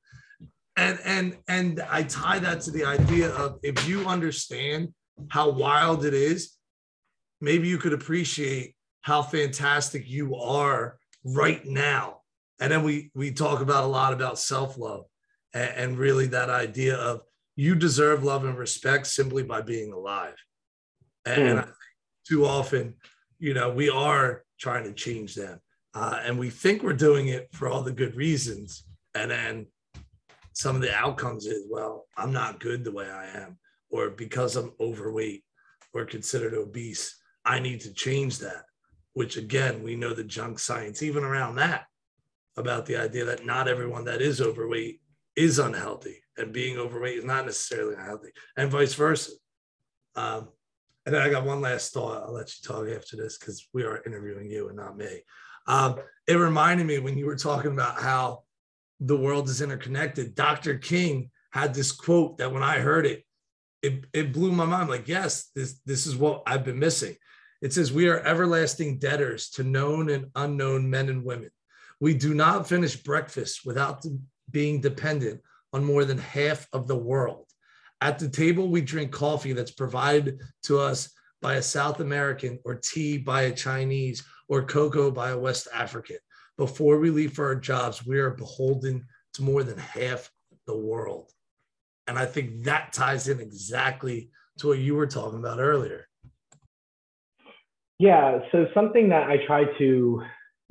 and 0.77 0.99
and 1.05 1.37
and 1.49 1.81
i 1.91 2.03
tie 2.03 2.39
that 2.39 2.61
to 2.61 2.71
the 2.71 2.85
idea 2.85 3.29
of 3.31 3.59
if 3.63 3.87
you 3.87 4.07
understand 4.07 4.89
how 5.29 5.51
wild 5.51 6.05
it 6.05 6.15
is 6.15 6.57
maybe 7.41 7.69
you 7.69 7.79
could 7.79 7.93
appreciate 7.93 8.75
how 9.03 9.23
fantastic 9.23 10.09
you 10.09 10.35
are 10.37 10.99
right 11.25 11.65
now 11.65 12.19
and 12.61 12.73
then 12.73 12.83
we 12.83 13.11
we 13.15 13.31
talk 13.31 13.61
about 13.61 13.85
a 13.85 13.87
lot 13.87 14.13
about 14.13 14.39
self-love 14.39 15.05
and, 15.55 15.71
and 15.77 15.99
really 15.99 16.27
that 16.27 16.51
idea 16.51 16.97
of 16.97 17.21
you 17.55 17.75
deserve 17.75 18.25
love 18.25 18.45
and 18.45 18.59
respect 18.59 19.07
simply 19.07 19.43
by 19.43 19.61
being 19.61 19.93
alive 19.93 20.35
and, 21.27 21.59
mm. 21.59 21.73
too 22.27 22.45
often 22.45 22.95
you 23.39 23.55
know 23.55 23.71
we 23.71 23.89
are 23.89 24.45
trying 24.59 24.85
to 24.85 24.93
change 24.93 25.35
them 25.35 25.61
uh, 25.95 26.21
and 26.25 26.39
we 26.39 26.49
think 26.49 26.83
we're 26.83 26.93
doing 26.93 27.29
it 27.29 27.49
for 27.53 27.69
all 27.69 27.83
the 27.83 27.93
good 27.93 28.17
reasons 28.17 28.85
and 29.15 29.31
then 29.31 29.67
some 30.55 30.77
of 30.77 30.83
the 30.83 30.95
outcomes 30.95 31.47
is, 31.47 31.67
well, 31.71 32.07
I'm 32.17 32.33
not 32.33 32.61
good 32.61 32.85
the 32.85 32.93
way 32.93 33.11
I 33.11 33.27
am, 33.27 33.59
or 33.91 34.11
because 34.11 34.57
I'm 34.57 34.73
overweight 34.81 35.45
or 35.95 36.05
considered 36.05 36.55
obese, 36.55 37.17
I 37.45 37.59
need 37.59 37.81
to 37.81 37.93
change 37.93 38.39
that. 38.39 38.65
Which 39.15 39.37
again, 39.37 39.83
we 39.83 39.97
know 39.97 40.15
the 40.15 40.25
junk 40.25 40.59
science, 40.59 41.03
even 41.03 41.25
around 41.25 41.57
that, 41.57 41.85
about 42.57 42.87
the 42.87 42.97
idea 42.97 43.25
that 43.27 43.45
not 43.45 43.69
everyone 43.69 44.05
that 44.07 44.23
is 44.23 44.41
overweight 44.41 45.01
is 45.37 45.59
unhealthy, 45.59 46.23
and 46.37 46.53
being 46.53 46.79
overweight 46.79 47.19
is 47.19 47.25
not 47.25 47.47
necessarily 47.47 47.95
unhealthy, 47.95 48.31
and 48.57 48.71
vice 48.71 48.95
versa. 48.95 49.33
Um, 50.15 50.49
and 51.05 51.15
then 51.15 51.23
I 51.23 51.31
got 51.31 51.45
one 51.45 51.61
last 51.61 51.93
thought. 51.93 52.23
I'll 52.23 52.33
let 52.33 52.49
you 52.49 52.69
talk 52.69 52.89
after 52.89 53.17
this 53.17 53.39
because 53.39 53.69
we 53.73 53.83
are 53.85 54.03
interviewing 54.07 54.51
you 54.51 54.69
and 54.69 54.77
not 54.77 54.97
me. 54.97 55.23
Um, 55.67 55.97
it 56.27 56.35
reminded 56.35 56.87
me 56.87 56.99
when 56.99 57.19
you 57.19 57.27
were 57.27 57.37
talking 57.37 57.73
about 57.73 58.01
how 58.01 58.43
the 59.01 59.17
world 59.17 59.49
is 59.49 59.61
interconnected. 59.61 60.35
Dr. 60.35 60.79
King 60.79 61.31
had 61.51 61.75
this 61.75 61.93
quote 61.93 62.39
that 62.39 62.53
when 62.53 62.63
I 62.63 62.79
heard 62.79 63.05
it, 63.07 63.25
it, 63.83 64.05
it 64.13 64.33
blew 64.33 64.53
my 64.53 64.65
mind. 64.65 64.89
Like, 64.89 65.09
yes, 65.09 65.51
this 65.57 65.81
this 65.85 66.07
is 66.07 66.17
what 66.17 66.43
I've 66.47 66.65
been 66.65 66.79
missing. 66.79 67.17
It 67.63 67.73
says, 67.73 67.93
We 67.93 68.09
are 68.09 68.21
everlasting 68.21 68.99
debtors 68.99 69.49
to 69.51 69.63
known 69.63 70.11
and 70.11 70.27
unknown 70.35 70.91
men 70.91 71.09
and 71.09 71.25
women. 71.25 71.51
We 72.01 72.13
do 72.13 72.35
not 72.35 72.69
finish 72.69 72.97
breakfast 72.97 73.61
without 73.65 74.05
being 74.51 74.81
dependent 74.81 75.41
on 75.73 75.85
more 75.85 76.05
than 76.05 76.19
half 76.19 76.67
of 76.73 76.89
the 76.89 76.97
world. 76.97 77.47
At 78.01 78.19
the 78.19 78.29
table, 78.29 78.69
we 78.69 78.81
drink 78.81 79.13
coffee 79.13 79.53
that's 79.53 79.71
provided 79.71 80.41
to 80.65 80.81
us 80.81 81.11
by 81.41 81.55
a 81.55 81.63
South 81.63 82.01
American, 82.01 82.59
or 82.65 82.75
tea 82.75 83.17
by 83.17 83.43
a 83.43 83.55
Chinese, 83.55 84.25
or 84.49 84.65
cocoa 84.65 85.11
by 85.11 85.31
a 85.31 85.39
West 85.39 85.69
African. 85.73 86.19
Before 86.59 86.99
we 86.99 87.11
leave 87.11 87.33
for 87.33 87.47
our 87.47 87.55
jobs, 87.55 88.05
we 88.05 88.19
are 88.19 88.31
beholden 88.31 89.07
to 89.35 89.43
more 89.43 89.63
than 89.63 89.79
half 89.79 90.31
the 90.67 90.77
world. 90.77 91.31
And 92.09 92.19
I 92.19 92.27
think 92.27 92.65
that 92.65 92.93
ties 92.93 93.29
in 93.29 93.41
exactly 93.41 94.31
to 94.59 94.69
what 94.69 94.79
you 94.79 94.97
were 94.97 95.07
talking 95.07 95.39
about 95.39 95.61
earlier. 95.61 96.09
Yeah. 98.03 98.41
So 98.51 98.67
something 98.75 99.11
that 99.11 99.31
I 99.31 99.37
try 99.47 99.63
to 99.79 100.23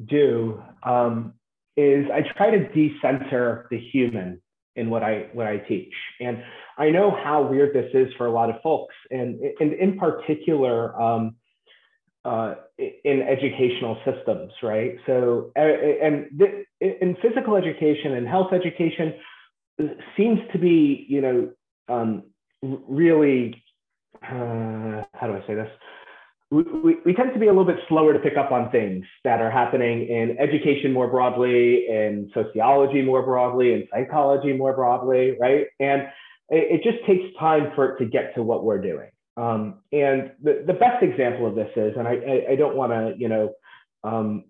do 0.06 0.62
um, 0.84 1.34
is 1.78 2.06
I 2.12 2.24
try 2.36 2.50
to 2.52 2.68
decenter 2.74 3.68
the 3.72 3.80
human 3.80 4.42
in 4.76 4.90
what 4.90 5.02
I 5.02 5.30
what 5.32 5.48
I 5.48 5.60
teach, 5.60 5.94
and 6.20 6.44
I 6.78 6.90
know 6.90 7.10
how 7.24 7.44
weird 7.44 7.74
this 7.74 7.90
is 7.94 8.14
for 8.18 8.26
a 8.28 8.32
lot 8.32 8.50
of 8.50 8.62
folks, 8.62 8.94
and, 9.12 9.40
and 9.62 9.72
in 9.72 9.98
particular 9.98 11.02
um, 11.02 11.38
uh, 12.26 12.56
in 12.78 13.22
educational 13.22 13.98
systems, 14.04 14.52
right? 14.62 14.96
So, 15.06 15.54
and 15.56 16.28
th- 16.38 16.66
in 16.82 17.16
physical 17.22 17.56
education 17.56 18.16
and 18.16 18.28
health 18.28 18.52
education 18.52 19.14
seems 20.18 20.40
to 20.52 20.60
be, 20.60 21.06
you 21.08 21.22
know, 21.22 21.52
um, 21.88 22.24
really, 22.62 23.64
uh, 24.22 25.04
how 25.14 25.28
do 25.28 25.34
I 25.34 25.44
say 25.48 25.56
this? 25.56 25.72
We, 26.52 26.98
we, 27.06 27.14
tend 27.14 27.34
to 27.34 27.40
be 27.40 27.48
a 27.48 27.50
little 27.50 27.66
bit 27.66 27.78
slower 27.88 28.12
to 28.12 28.20
pick 28.20 28.36
up 28.36 28.52
on 28.52 28.70
things 28.72 29.06
that 29.24 29.40
are 29.40 29.50
happening 29.50 30.06
in 30.08 30.36
education 30.38 30.92
more 30.92 31.08
broadly, 31.10 31.88
in 31.88 32.30
sociology 32.34 33.02
more 33.02 33.24
broadly, 33.24 33.72
in 33.72 33.88
psychology 33.90 34.52
more 34.52 34.76
broadly, 34.76 35.38
right? 35.40 35.68
And 35.80 36.02
it, 36.50 36.82
it 36.82 36.84
just 36.84 37.06
takes 37.08 37.24
time 37.40 37.72
for 37.74 37.94
it 37.94 38.00
to 38.00 38.06
get 38.06 38.36
to 38.36 38.44
what 38.44 38.66
we're 38.66 38.82
doing. 38.82 39.10
Um, 39.38 39.80
and 39.94 40.32
the, 40.44 40.64
the 40.68 40.74
best 40.74 41.02
example 41.02 41.48
of 41.48 41.56
this 41.56 41.70
is, 41.78 41.94
and 41.98 42.06
I, 42.06 42.16
I, 42.16 42.52
I 42.52 42.56
don't 42.58 42.76
want 42.76 42.92
to, 42.92 43.14
you 43.18 43.30
know, 43.30 43.54
um, 44.04 44.44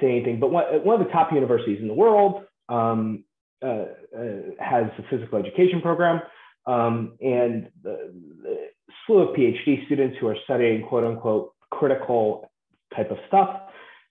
say 0.00 0.10
anything, 0.10 0.40
but 0.40 0.50
one, 0.50 0.64
one 0.84 1.00
of 1.00 1.06
the 1.06 1.12
top 1.12 1.32
universities 1.32 1.78
in 1.80 1.88
the 1.88 1.94
world 1.94 2.44
um, 2.68 3.24
uh, 3.62 3.86
uh, 4.16 4.42
has 4.58 4.86
a 4.98 5.04
physical 5.10 5.38
education 5.38 5.80
program, 5.80 6.22
um, 6.66 7.16
and 7.20 7.68
the, 7.82 8.12
the, 8.42 8.68
slew 9.06 9.18
of 9.18 9.36
PhD 9.36 9.84
students 9.86 10.16
who 10.20 10.28
are 10.28 10.36
studying 10.44 10.86
quote 10.86 11.04
unquote 11.04 11.52
critical 11.70 12.50
type 12.94 13.10
of 13.10 13.18
stuff. 13.28 13.60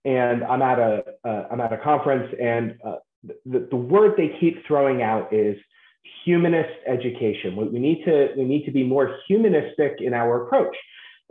And 0.04 0.44
I'm 0.44 0.62
at 0.62 0.80
a 0.80 1.04
am 1.52 1.62
at 1.62 1.74
a 1.74 1.78
conference, 1.78 2.32
and 2.40 2.78
uh, 2.86 2.98
the, 3.46 3.68
the 3.72 3.76
word 3.76 4.14
they 4.18 4.38
keep 4.40 4.66
throwing 4.68 5.02
out 5.02 5.34
is 5.34 5.58
humanist 6.24 6.74
education. 6.88 7.56
We 7.56 7.80
need 7.80 8.04
to 8.06 8.30
we 8.38 8.44
need 8.44 8.66
to 8.66 8.72
be 8.72 8.84
more 8.84 9.18
humanistic 9.28 9.96
in 10.00 10.14
our 10.14 10.46
approach. 10.46 10.76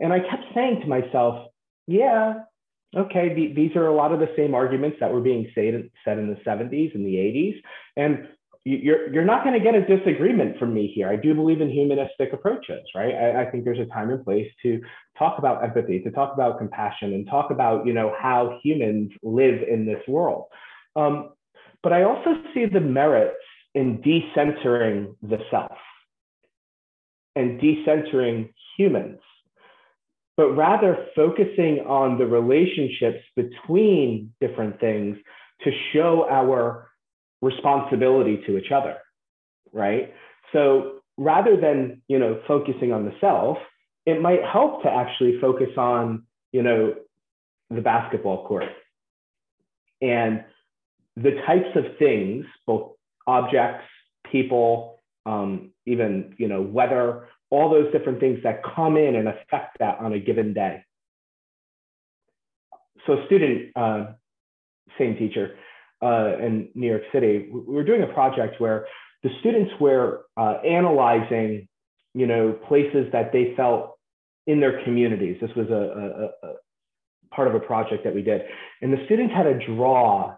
And 0.01 0.11
I 0.11 0.19
kept 0.19 0.43
saying 0.53 0.81
to 0.81 0.87
myself, 0.87 1.47
yeah, 1.87 2.33
okay, 2.95 3.33
the, 3.33 3.53
these 3.53 3.75
are 3.75 3.87
a 3.87 3.95
lot 3.95 4.11
of 4.11 4.19
the 4.19 4.29
same 4.35 4.53
arguments 4.53 4.97
that 4.99 5.11
were 5.11 5.21
being 5.21 5.49
said, 5.55 5.89
said 6.03 6.17
in 6.17 6.27
the 6.27 6.39
70s 6.45 6.93
and 6.95 7.05
the 7.05 7.15
80s. 7.15 7.55
And 7.95 8.27
you're, 8.65 9.13
you're 9.13 9.25
not 9.25 9.43
going 9.43 9.57
to 9.57 9.63
get 9.63 9.75
a 9.75 9.85
disagreement 9.85 10.57
from 10.57 10.73
me 10.73 10.91
here. 10.93 11.07
I 11.07 11.15
do 11.15 11.35
believe 11.35 11.61
in 11.61 11.69
humanistic 11.69 12.33
approaches, 12.33 12.81
right? 12.95 13.13
I, 13.13 13.43
I, 13.43 13.51
think 13.51 13.63
there's 13.63 13.79
a 13.79 13.85
time 13.85 14.09
and 14.09 14.23
place 14.23 14.51
to 14.63 14.81
talk 15.19 15.37
about 15.37 15.63
empathy, 15.63 15.99
to 15.99 16.09
talk 16.09 16.33
about 16.33 16.57
compassion, 16.57 17.13
and 17.13 17.27
talk 17.27 17.51
about, 17.51 17.85
you 17.85 17.93
know, 17.93 18.15
how 18.19 18.59
humans 18.63 19.11
live 19.21 19.61
in 19.61 19.85
this 19.85 20.01
world. 20.07 20.45
Um, 20.95 21.33
but 21.83 21.93
I 21.93 22.03
also 22.03 22.37
see 22.55 22.65
the 22.65 22.79
merits 22.79 23.37
in 23.75 23.99
decentering 23.99 25.15
the 25.21 25.37
self 25.51 25.77
and 27.35 27.61
decentering 27.61 28.51
humans, 28.77 29.19
but 30.37 30.55
rather 30.55 31.05
focusing 31.15 31.81
on 31.81 32.17
the 32.17 32.25
relationships 32.25 33.23
between 33.35 34.33
different 34.41 34.79
things 34.79 35.17
to 35.63 35.71
show 35.93 36.25
our 36.29 36.89
responsibility 37.41 38.41
to 38.45 38.57
each 38.57 38.71
other, 38.71 38.97
right? 39.71 40.13
So 40.53 40.99
rather 41.17 41.59
than, 41.59 42.01
you 42.07 42.19
know, 42.19 42.41
focusing 42.47 42.91
on 42.91 43.05
the 43.05 43.13
self, 43.19 43.57
it 44.05 44.21
might 44.21 44.43
help 44.43 44.83
to 44.83 44.89
actually 44.89 45.39
focus 45.39 45.69
on, 45.77 46.23
you 46.51 46.63
know, 46.63 46.95
the 47.69 47.81
basketball 47.81 48.47
court 48.47 48.65
and 50.01 50.43
the 51.15 51.31
types 51.47 51.69
of 51.75 51.97
things, 51.97 52.45
both 52.67 52.91
objects, 53.27 53.85
people, 54.31 55.01
um, 55.25 55.71
even 55.85 56.35
you 56.37 56.47
know 56.47 56.61
weather, 56.61 57.27
all 57.49 57.69
those 57.69 57.91
different 57.91 58.19
things 58.19 58.39
that 58.43 58.61
come 58.63 58.97
in 58.97 59.15
and 59.15 59.27
affect 59.27 59.79
that 59.79 59.99
on 59.99 60.13
a 60.13 60.19
given 60.19 60.53
day. 60.53 60.83
So 63.07 63.25
student, 63.27 63.71
uh, 63.75 64.13
same 64.97 65.15
teacher 65.15 65.55
uh, 66.05 66.37
in 66.39 66.69
New 66.75 66.87
York 66.87 67.01
City, 67.11 67.49
we 67.51 67.73
were 67.73 67.83
doing 67.83 68.03
a 68.03 68.13
project 68.13 68.61
where 68.61 68.85
the 69.23 69.29
students 69.39 69.71
were 69.79 70.25
uh, 70.37 70.57
analyzing, 70.63 71.67
you 72.13 72.27
know, 72.27 72.53
places 72.67 73.07
that 73.11 73.31
they 73.33 73.53
felt 73.57 73.97
in 74.45 74.59
their 74.59 74.83
communities. 74.83 75.37
This 75.41 75.49
was 75.55 75.67
a, 75.69 75.73
a, 76.43 76.47
a 76.47 76.53
part 77.33 77.47
of 77.47 77.55
a 77.55 77.59
project 77.59 78.03
that 78.03 78.13
we 78.13 78.21
did, 78.21 78.41
and 78.81 78.93
the 78.93 79.03
students 79.05 79.33
had 79.33 79.43
to 79.43 79.65
draw 79.75 80.35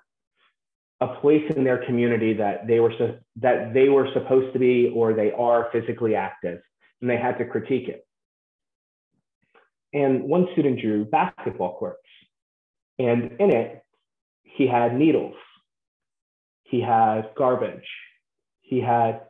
a 0.99 1.07
place 1.21 1.43
in 1.55 1.63
their 1.63 1.85
community 1.85 2.33
that 2.33 2.65
they 2.65 2.79
were 2.79 2.93
that 3.35 3.73
they 3.73 3.89
were 3.89 4.07
supposed 4.13 4.53
to 4.53 4.59
be 4.59 4.91
or 4.95 5.13
they 5.13 5.31
are 5.31 5.69
physically 5.71 6.15
active 6.15 6.59
and 7.01 7.09
they 7.09 7.17
had 7.17 7.37
to 7.37 7.45
critique 7.45 7.87
it. 7.87 8.07
And 9.93 10.23
one 10.23 10.47
student 10.53 10.79
drew 10.81 11.05
basketball 11.05 11.77
courts 11.77 12.01
and 12.97 13.31
in 13.39 13.51
it 13.51 13.83
he 14.43 14.65
had 14.65 14.95
needles 14.95 15.35
he 16.69 16.81
had 16.81 17.29
garbage. 17.37 17.87
He 18.61 18.79
had 18.81 19.21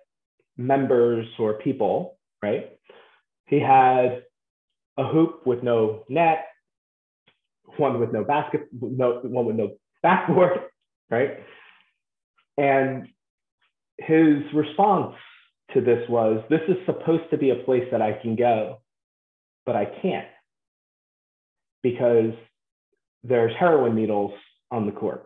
members 0.58 1.28
or 1.39 1.54
people 1.56 2.17
right? 2.41 2.71
He 3.45 3.60
had 3.60 4.23
a 4.97 5.08
hoop 5.08 5.45
with 5.45 5.63
no 5.63 6.04
net 6.10 6.47
one 7.78 8.00
with 8.00 8.12
no 8.12 8.23
basket 8.23 8.67
no 8.71 9.19
one 9.23 9.45
with 9.45 9.56
no 9.56 9.71
backboard 10.02 10.60
right? 11.10 11.39
And 12.58 13.08
his 13.97 14.38
response 14.54 15.15
to 15.73 15.82
this 15.82 16.08
was 16.10 16.43
this 16.50 16.62
is 16.67 16.78
supposed 16.86 17.30
to 17.32 17.38
be 17.38 17.52
a 17.52 17.56
place 17.56 17.88
that 17.91 18.02
I 18.02 18.13
can 18.13 18.36
go, 18.36 18.82
but 19.65 19.76
I 19.76 19.86
can't 20.02 20.28
because 21.84 22.34
there's 23.23 23.54
heroin 23.58 23.95
needles 23.95 24.32
on 24.71 24.86
the 24.86 24.91
court. 24.91 25.26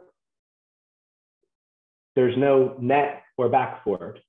There's 2.16 2.38
no 2.38 2.76
net 2.80 3.24
or 3.38 3.50
backboard. 3.50 4.20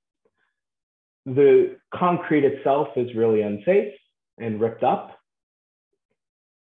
The 1.25 1.77
concrete 1.93 2.43
itself 2.45 2.89
is 2.95 3.15
really 3.15 3.41
unsafe 3.41 3.93
and 4.37 4.59
ripped 4.59 4.83
up. 4.83 5.17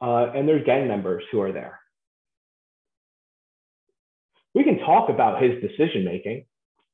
Uh, 0.02 0.32
and 0.36 0.48
there's 0.48 0.66
gang 0.66 0.88
members 0.88 1.24
who 1.32 1.42
are 1.42 1.52
there 1.52 1.80
we 4.56 4.64
can 4.64 4.80
talk 4.80 5.10
about 5.10 5.44
his 5.44 5.62
decision 5.62 6.06
making. 6.06 6.46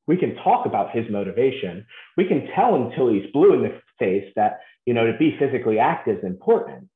We 0.08 0.18
can 0.18 0.36
talk 0.44 0.66
about 0.66 0.92
his 0.92 1.06
motivation. 1.10 1.86
We 2.18 2.26
can 2.26 2.50
tell 2.56 2.76
until 2.76 3.14
he's 3.14 3.32
blue 3.32 3.54
in 3.54 3.62
the 3.62 3.80
face 4.00 4.34
that, 4.36 4.62
you 4.86 4.96
know, 4.96 5.10
to 5.10 5.18
be 5.18 5.38
physically 5.40 5.78
active 5.78 6.18
is 6.18 6.24
important. 6.26 6.90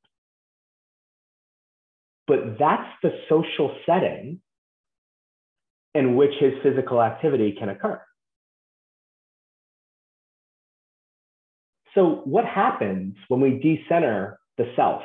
But 2.27 2.57
that's 2.59 2.89
the 3.03 3.11
social 3.29 3.77
setting 3.85 4.41
in 5.95 6.15
which 6.15 6.33
his 6.39 6.53
physical 6.61 7.01
activity 7.01 7.55
can 7.57 7.69
occur. 7.69 7.99
So, 11.95 12.21
what 12.25 12.45
happens 12.45 13.15
when 13.29 13.39
we 13.39 13.51
decenter 13.57 14.37
the 14.57 14.65
self 14.75 15.01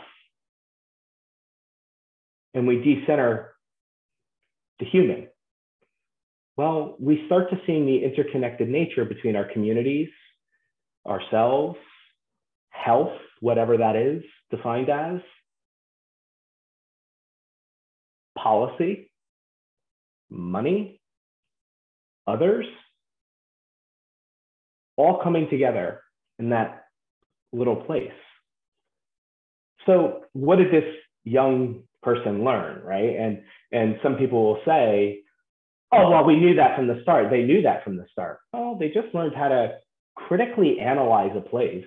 and 2.53 2.67
we 2.67 2.83
decenter 2.83 3.55
the 4.81 4.87
human? 4.87 5.29
Well, 6.57 6.97
we 6.99 7.23
start 7.27 7.51
to 7.51 7.57
see 7.65 7.85
the 7.85 8.05
interconnected 8.05 8.69
nature 8.69 9.05
between 9.05 9.37
our 9.37 9.45
communities, 9.45 10.09
ourselves, 11.07 11.79
health, 12.71 13.17
whatever 13.39 13.77
that 13.79 13.95
is 13.95 14.23
defined 14.51 14.91
as, 14.91 15.21
policy, 18.37 19.10
money, 20.31 21.01
others, 22.27 22.67
all 24.97 25.21
coming 25.23 25.49
together 25.51 26.03
in 26.39 26.51
that 26.51 26.85
little 27.53 27.77
place. 27.77 28.13
So, 29.87 30.25
what 30.33 30.57
did 30.57 30.73
this 30.73 30.95
young 31.25 31.83
person 32.03 32.45
learn, 32.45 32.83
right? 32.85 33.17
And 33.17 33.43
and 33.73 33.99
some 34.03 34.17
people 34.17 34.45
will 34.45 34.61
say, 34.65 35.23
oh, 35.93 36.11
well, 36.11 36.25
we 36.25 36.37
knew 36.37 36.55
that 36.57 36.77
from 36.77 36.87
the 36.87 37.01
start. 37.03 37.31
They 37.31 37.43
knew 37.43 37.63
that 37.63 37.85
from 37.85 37.97
the 37.97 38.07
start. 38.11 38.39
Oh, 38.53 38.77
they 38.79 38.89
just 38.89 39.15
learned 39.15 39.35
how 39.35 39.49
to 39.49 39.79
critically 40.17 40.81
analyze 40.81 41.33
a 41.37 41.41
place. 41.41 41.85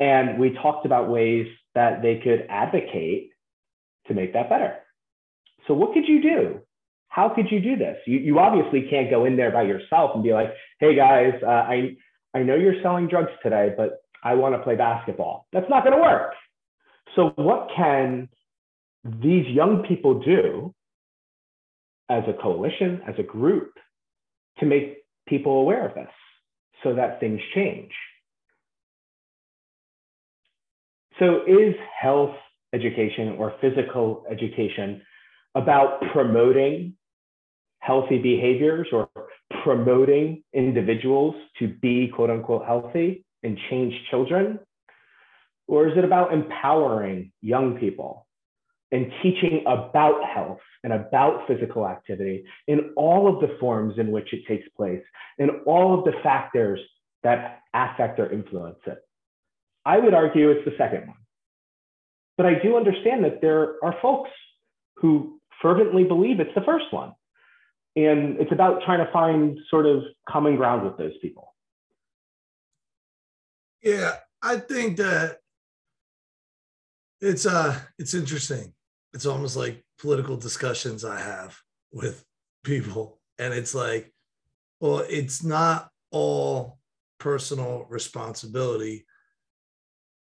And 0.00 0.38
we 0.38 0.50
talked 0.50 0.86
about 0.86 1.08
ways 1.08 1.46
that 1.74 2.02
they 2.02 2.20
could 2.22 2.46
advocate 2.48 3.30
to 4.06 4.14
make 4.14 4.32
that 4.32 4.48
better. 4.48 4.76
So, 5.68 5.74
what 5.74 5.92
could 5.92 6.08
you 6.08 6.20
do? 6.20 6.60
How 7.08 7.28
could 7.34 7.46
you 7.50 7.60
do 7.60 7.76
this? 7.76 7.96
You, 8.06 8.18
you 8.18 8.38
obviously 8.38 8.88
can't 8.90 9.10
go 9.10 9.24
in 9.24 9.36
there 9.36 9.50
by 9.50 9.62
yourself 9.62 10.12
and 10.14 10.24
be 10.24 10.32
like, 10.32 10.52
hey 10.80 10.96
guys, 10.96 11.34
uh, 11.42 11.46
I, 11.46 11.96
I 12.34 12.42
know 12.42 12.54
you're 12.56 12.82
selling 12.82 13.08
drugs 13.08 13.30
today, 13.42 13.72
but 13.76 14.00
I 14.24 14.34
want 14.34 14.54
to 14.54 14.62
play 14.62 14.76
basketball. 14.76 15.46
That's 15.52 15.68
not 15.70 15.84
going 15.84 15.96
to 15.96 16.02
work. 16.02 16.32
So, 17.14 17.32
what 17.36 17.68
can 17.76 18.28
these 19.04 19.46
young 19.46 19.84
people 19.86 20.20
do 20.20 20.74
as 22.10 22.24
a 22.26 22.40
coalition, 22.42 23.02
as 23.06 23.14
a 23.18 23.22
group, 23.22 23.72
to 24.58 24.66
make 24.66 24.98
people 25.28 25.60
aware 25.60 25.86
of 25.86 25.94
this 25.94 26.08
so 26.82 26.94
that 26.94 27.20
things 27.20 27.40
change? 27.54 27.92
So, 31.18 31.42
is 31.46 31.74
health 32.00 32.36
education 32.72 33.36
or 33.38 33.54
physical 33.60 34.24
education 34.30 35.02
about 35.58 36.00
promoting 36.12 36.94
healthy 37.80 38.18
behaviors 38.18 38.86
or 38.92 39.08
promoting 39.64 40.42
individuals 40.52 41.34
to 41.58 41.68
be 41.68 42.08
quote 42.14 42.30
unquote 42.30 42.64
healthy 42.64 43.24
and 43.42 43.58
change 43.68 43.94
children? 44.10 44.58
Or 45.66 45.88
is 45.88 45.98
it 45.98 46.04
about 46.04 46.32
empowering 46.32 47.32
young 47.42 47.78
people 47.78 48.26
and 48.90 49.12
teaching 49.22 49.64
about 49.66 50.24
health 50.24 50.60
and 50.82 50.92
about 50.92 51.46
physical 51.46 51.86
activity 51.86 52.44
in 52.68 52.92
all 52.96 53.32
of 53.32 53.40
the 53.40 53.56
forms 53.58 53.98
in 53.98 54.10
which 54.10 54.32
it 54.32 54.46
takes 54.46 54.66
place 54.76 55.02
and 55.38 55.50
all 55.66 55.98
of 55.98 56.04
the 56.04 56.12
factors 56.22 56.80
that 57.22 57.60
affect 57.74 58.18
or 58.18 58.32
influence 58.32 58.78
it? 58.86 58.98
I 59.84 59.98
would 59.98 60.14
argue 60.14 60.50
it's 60.50 60.64
the 60.64 60.76
second 60.78 61.08
one. 61.08 61.16
But 62.36 62.46
I 62.46 62.54
do 62.62 62.76
understand 62.76 63.24
that 63.24 63.40
there 63.40 63.74
are 63.82 63.94
folks 64.00 64.30
who 64.96 65.37
fervently 65.60 66.04
believe 66.04 66.40
it's 66.40 66.54
the 66.54 66.62
first 66.62 66.92
one. 66.92 67.12
And 67.96 68.38
it's 68.40 68.52
about 68.52 68.82
trying 68.84 69.04
to 69.04 69.12
find 69.12 69.58
sort 69.70 69.86
of 69.86 70.02
common 70.28 70.56
ground 70.56 70.84
with 70.84 70.96
those 70.96 71.16
people. 71.20 71.54
Yeah, 73.82 74.16
I 74.42 74.56
think 74.56 74.96
that 74.98 75.38
it's 77.20 77.46
uh 77.46 77.78
it's 77.98 78.14
interesting. 78.14 78.72
It's 79.14 79.26
almost 79.26 79.56
like 79.56 79.84
political 79.98 80.36
discussions 80.36 81.04
I 81.04 81.18
have 81.18 81.58
with 81.92 82.24
people. 82.64 83.20
And 83.38 83.54
it's 83.54 83.74
like, 83.74 84.12
well, 84.80 85.04
it's 85.08 85.42
not 85.42 85.90
all 86.10 86.78
personal 87.18 87.86
responsibility. 87.88 89.06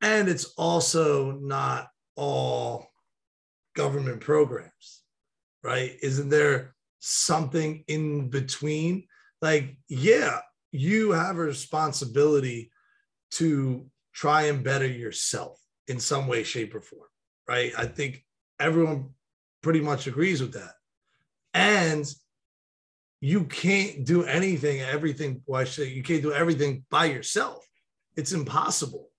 And 0.02 0.30
it's 0.30 0.54
also 0.58 1.32
not 1.32 1.90
all 2.16 2.88
government 3.76 4.22
programs, 4.22 5.04
right? 5.68 5.98
Isn't 6.02 6.30
there 6.30 6.74
something 7.00 7.84
in 7.90 8.30
between? 8.30 9.04
Like, 9.42 9.76
yeah, 9.90 10.40
you 10.72 11.12
have 11.12 11.36
a 11.36 11.42
responsibility 11.42 12.72
to 13.32 13.86
try 14.14 14.44
and 14.44 14.64
better 14.64 14.88
yourself 14.88 15.60
in 15.90 16.00
some 16.00 16.26
way, 16.26 16.44
shape, 16.44 16.74
or 16.74 16.80
form, 16.80 17.10
right? 17.50 17.74
I 17.78 17.86
think 17.86 18.24
everyone 18.62 19.10
pretty 19.62 19.82
much 19.82 20.08
agrees 20.08 20.42
with 20.42 20.54
that. 20.54 20.72
And 21.54 22.06
you 23.20 23.44
can't 23.44 24.06
do 24.06 24.24
anything, 24.24 24.80
everything, 24.80 25.42
well, 25.46 25.62
I 25.62 25.66
say 25.66 25.90
you 25.90 26.02
can't 26.02 26.22
do 26.22 26.32
everything 26.32 26.86
by 26.90 27.06
yourself. 27.06 27.68
It's 28.16 28.32
impossible. 28.32 29.10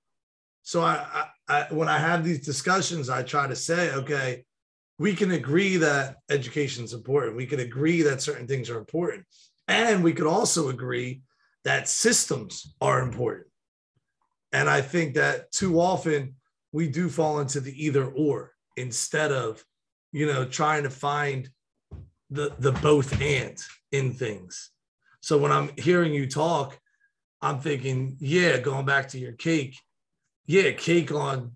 So 0.62 0.80
I, 0.80 1.04
I, 1.48 1.54
I, 1.54 1.74
when 1.74 1.88
I 1.88 1.98
have 1.98 2.24
these 2.24 2.44
discussions, 2.44 3.10
I 3.10 3.22
try 3.22 3.46
to 3.46 3.56
say, 3.56 3.92
okay, 3.92 4.44
we 4.98 5.14
can 5.14 5.30
agree 5.30 5.76
that 5.76 6.16
education 6.28 6.84
is 6.84 6.92
important. 6.92 7.36
We 7.36 7.46
can 7.46 7.60
agree 7.60 8.02
that 8.02 8.20
certain 8.20 8.46
things 8.46 8.68
are 8.68 8.78
important. 8.78 9.24
And 9.68 10.02
we 10.02 10.12
could 10.12 10.26
also 10.26 10.68
agree 10.70 11.22
that 11.64 11.88
systems 11.88 12.74
are 12.80 13.00
important. 13.00 13.46
And 14.52 14.68
I 14.68 14.80
think 14.80 15.14
that 15.14 15.52
too 15.52 15.80
often 15.80 16.34
we 16.72 16.88
do 16.88 17.08
fall 17.08 17.40
into 17.40 17.60
the 17.60 17.84
either 17.84 18.06
or 18.06 18.52
instead 18.76 19.30
of, 19.30 19.64
you 20.12 20.26
know, 20.26 20.44
trying 20.44 20.82
to 20.84 20.90
find 20.90 21.48
the 22.30 22.52
the 22.58 22.72
both 22.72 23.20
and 23.20 23.56
in 23.92 24.12
things. 24.12 24.70
So 25.20 25.38
when 25.38 25.52
I'm 25.52 25.70
hearing 25.76 26.12
you 26.12 26.26
talk, 26.26 26.78
I'm 27.40 27.60
thinking, 27.60 28.16
yeah, 28.20 28.58
going 28.58 28.86
back 28.86 29.08
to 29.08 29.18
your 29.18 29.32
cake, 29.32 29.78
yeah, 30.46 30.72
cake 30.72 31.12
on 31.12 31.52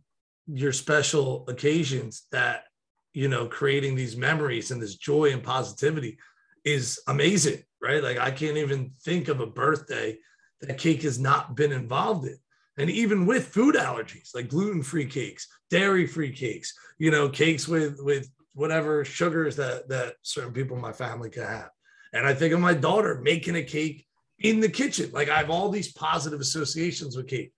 your 0.46 0.72
special 0.72 1.44
occasions 1.48 2.26
that 2.32 2.64
you 3.12 3.28
know 3.28 3.46
creating 3.46 3.94
these 3.94 4.16
memories 4.16 4.70
and 4.70 4.82
this 4.82 4.96
joy 4.96 5.32
and 5.32 5.42
positivity 5.42 6.18
is 6.64 7.00
amazing, 7.08 7.62
right? 7.80 8.02
Like 8.02 8.18
I 8.18 8.30
can't 8.30 8.56
even 8.56 8.92
think 9.02 9.28
of 9.28 9.40
a 9.40 9.46
birthday 9.46 10.18
that 10.60 10.78
cake 10.78 11.02
has 11.02 11.18
not 11.18 11.56
been 11.56 11.72
involved 11.72 12.26
in. 12.26 12.38
And 12.78 12.88
even 12.88 13.26
with 13.26 13.48
food 13.48 13.74
allergies 13.74 14.34
like 14.34 14.48
gluten-free 14.48 15.06
cakes 15.06 15.46
dairy-free 15.70 16.32
cakes 16.32 16.74
you 16.98 17.10
know 17.10 17.28
cakes 17.28 17.68
with 17.68 17.98
with 18.00 18.30
whatever 18.54 19.04
sugars 19.04 19.56
that 19.56 19.88
that 19.88 20.14
certain 20.22 20.52
people 20.52 20.76
in 20.76 20.82
my 20.82 20.92
family 20.92 21.28
can 21.28 21.44
have. 21.44 21.70
And 22.12 22.26
i 22.26 22.32
think 22.32 22.54
of 22.54 22.60
my 22.60 22.74
daughter 22.74 23.20
making 23.22 23.56
a 23.56 23.62
cake 23.62 24.06
in 24.38 24.60
the 24.60 24.68
kitchen. 24.68 25.10
Like 25.12 25.28
i 25.28 25.38
have 25.38 25.50
all 25.50 25.68
these 25.68 25.92
positive 25.92 26.40
associations 26.40 27.16
with 27.16 27.28
cake. 27.28 27.52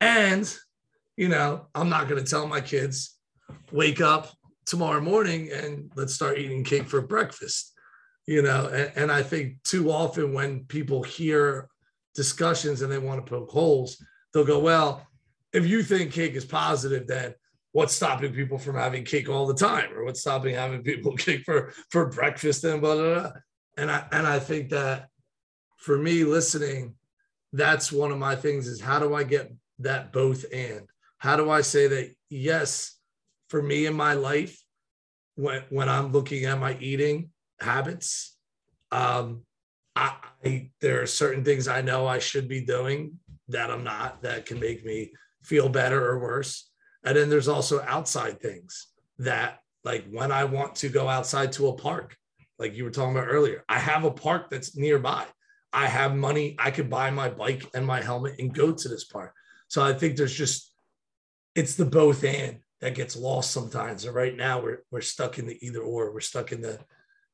And 0.00 0.52
you 1.16 1.28
know 1.28 1.66
i'm 1.74 1.88
not 1.88 2.08
going 2.08 2.22
to 2.22 2.30
tell 2.30 2.46
my 2.46 2.60
kids 2.60 3.16
wake 3.70 4.00
up 4.00 4.32
tomorrow 4.66 5.00
morning 5.00 5.50
and 5.52 5.90
let's 5.96 6.14
start 6.14 6.38
eating 6.38 6.64
cake 6.64 6.88
for 6.88 7.00
breakfast 7.00 7.72
you 8.26 8.42
know 8.42 8.66
and, 8.66 8.92
and 8.96 9.12
i 9.12 9.22
think 9.22 9.62
too 9.62 9.90
often 9.90 10.32
when 10.32 10.64
people 10.64 11.02
hear 11.02 11.68
discussions 12.14 12.82
and 12.82 12.90
they 12.90 12.98
want 12.98 13.24
to 13.24 13.30
poke 13.30 13.50
holes 13.50 14.02
they'll 14.36 14.44
go, 14.44 14.58
well, 14.58 15.06
if 15.54 15.66
you 15.66 15.82
think 15.82 16.12
cake 16.12 16.34
is 16.34 16.44
positive, 16.44 17.06
then 17.06 17.34
what's 17.72 17.94
stopping 17.94 18.34
people 18.34 18.58
from 18.58 18.76
having 18.76 19.02
cake 19.02 19.30
all 19.30 19.46
the 19.46 19.54
time, 19.54 19.90
or 19.94 20.04
what's 20.04 20.20
stopping 20.20 20.54
having 20.54 20.82
people 20.82 21.12
cake 21.16 21.42
for 21.44 21.72
for 21.90 22.10
breakfast 22.10 22.62
and 22.64 22.82
blah 22.82 22.94
blah 22.94 23.20
blah. 23.20 23.32
And 23.78 23.90
I 23.90 24.06
and 24.12 24.26
I 24.26 24.38
think 24.38 24.68
that 24.70 25.08
for 25.78 25.96
me, 25.96 26.24
listening, 26.24 26.94
that's 27.54 27.90
one 27.90 28.12
of 28.12 28.18
my 28.18 28.36
things 28.36 28.66
is 28.66 28.78
how 28.78 28.98
do 28.98 29.14
I 29.14 29.22
get 29.22 29.50
that 29.78 30.12
both 30.12 30.44
and 30.52 30.82
how 31.16 31.36
do 31.36 31.50
I 31.50 31.62
say 31.62 31.86
that 31.88 32.14
yes, 32.28 32.95
for 33.48 33.62
me 33.62 33.86
in 33.86 33.94
my 33.94 34.14
life, 34.14 34.58
when 35.36 35.62
when 35.70 35.88
I'm 35.88 36.12
looking 36.12 36.44
at 36.44 36.58
my 36.58 36.76
eating 36.80 37.30
habits, 37.60 38.36
um, 38.90 39.42
I, 39.94 40.14
I 40.44 40.70
there 40.80 41.02
are 41.02 41.06
certain 41.06 41.44
things 41.44 41.68
I 41.68 41.82
know 41.82 42.06
I 42.06 42.18
should 42.18 42.48
be 42.48 42.64
doing 42.64 43.18
that 43.48 43.70
I'm 43.70 43.84
not 43.84 44.22
that 44.22 44.46
can 44.46 44.58
make 44.58 44.84
me 44.84 45.12
feel 45.42 45.68
better 45.68 46.04
or 46.08 46.18
worse. 46.18 46.70
And 47.04 47.16
then 47.16 47.30
there's 47.30 47.48
also 47.48 47.80
outside 47.86 48.40
things 48.40 48.88
that, 49.18 49.60
like 49.84 50.04
when 50.10 50.32
I 50.32 50.44
want 50.44 50.74
to 50.76 50.88
go 50.88 51.08
outside 51.08 51.52
to 51.52 51.68
a 51.68 51.76
park, 51.76 52.16
like 52.58 52.74
you 52.74 52.82
were 52.82 52.90
talking 52.90 53.16
about 53.16 53.28
earlier, 53.28 53.62
I 53.68 53.78
have 53.78 54.04
a 54.04 54.10
park 54.10 54.50
that's 54.50 54.76
nearby. 54.76 55.24
I 55.72 55.86
have 55.86 56.16
money. 56.16 56.56
I 56.58 56.70
could 56.72 56.90
buy 56.90 57.10
my 57.10 57.28
bike 57.28 57.64
and 57.74 57.86
my 57.86 58.02
helmet 58.02 58.40
and 58.40 58.52
go 58.52 58.72
to 58.72 58.88
this 58.88 59.04
park. 59.04 59.32
So 59.68 59.84
I 59.84 59.92
think 59.92 60.16
there's 60.16 60.34
just, 60.34 60.72
it's 61.54 61.76
the 61.76 61.84
both 61.84 62.24
and 62.24 62.58
that 62.80 62.94
gets 62.94 63.16
lost 63.16 63.50
sometimes. 63.50 64.04
And 64.04 64.14
right 64.14 64.36
now 64.36 64.60
we're, 64.60 64.78
we're 64.90 65.00
stuck 65.00 65.38
in 65.38 65.46
the 65.46 65.58
either 65.64 65.80
or. 65.80 66.12
We're 66.12 66.20
stuck 66.20 66.52
in 66.52 66.60
the, 66.60 66.78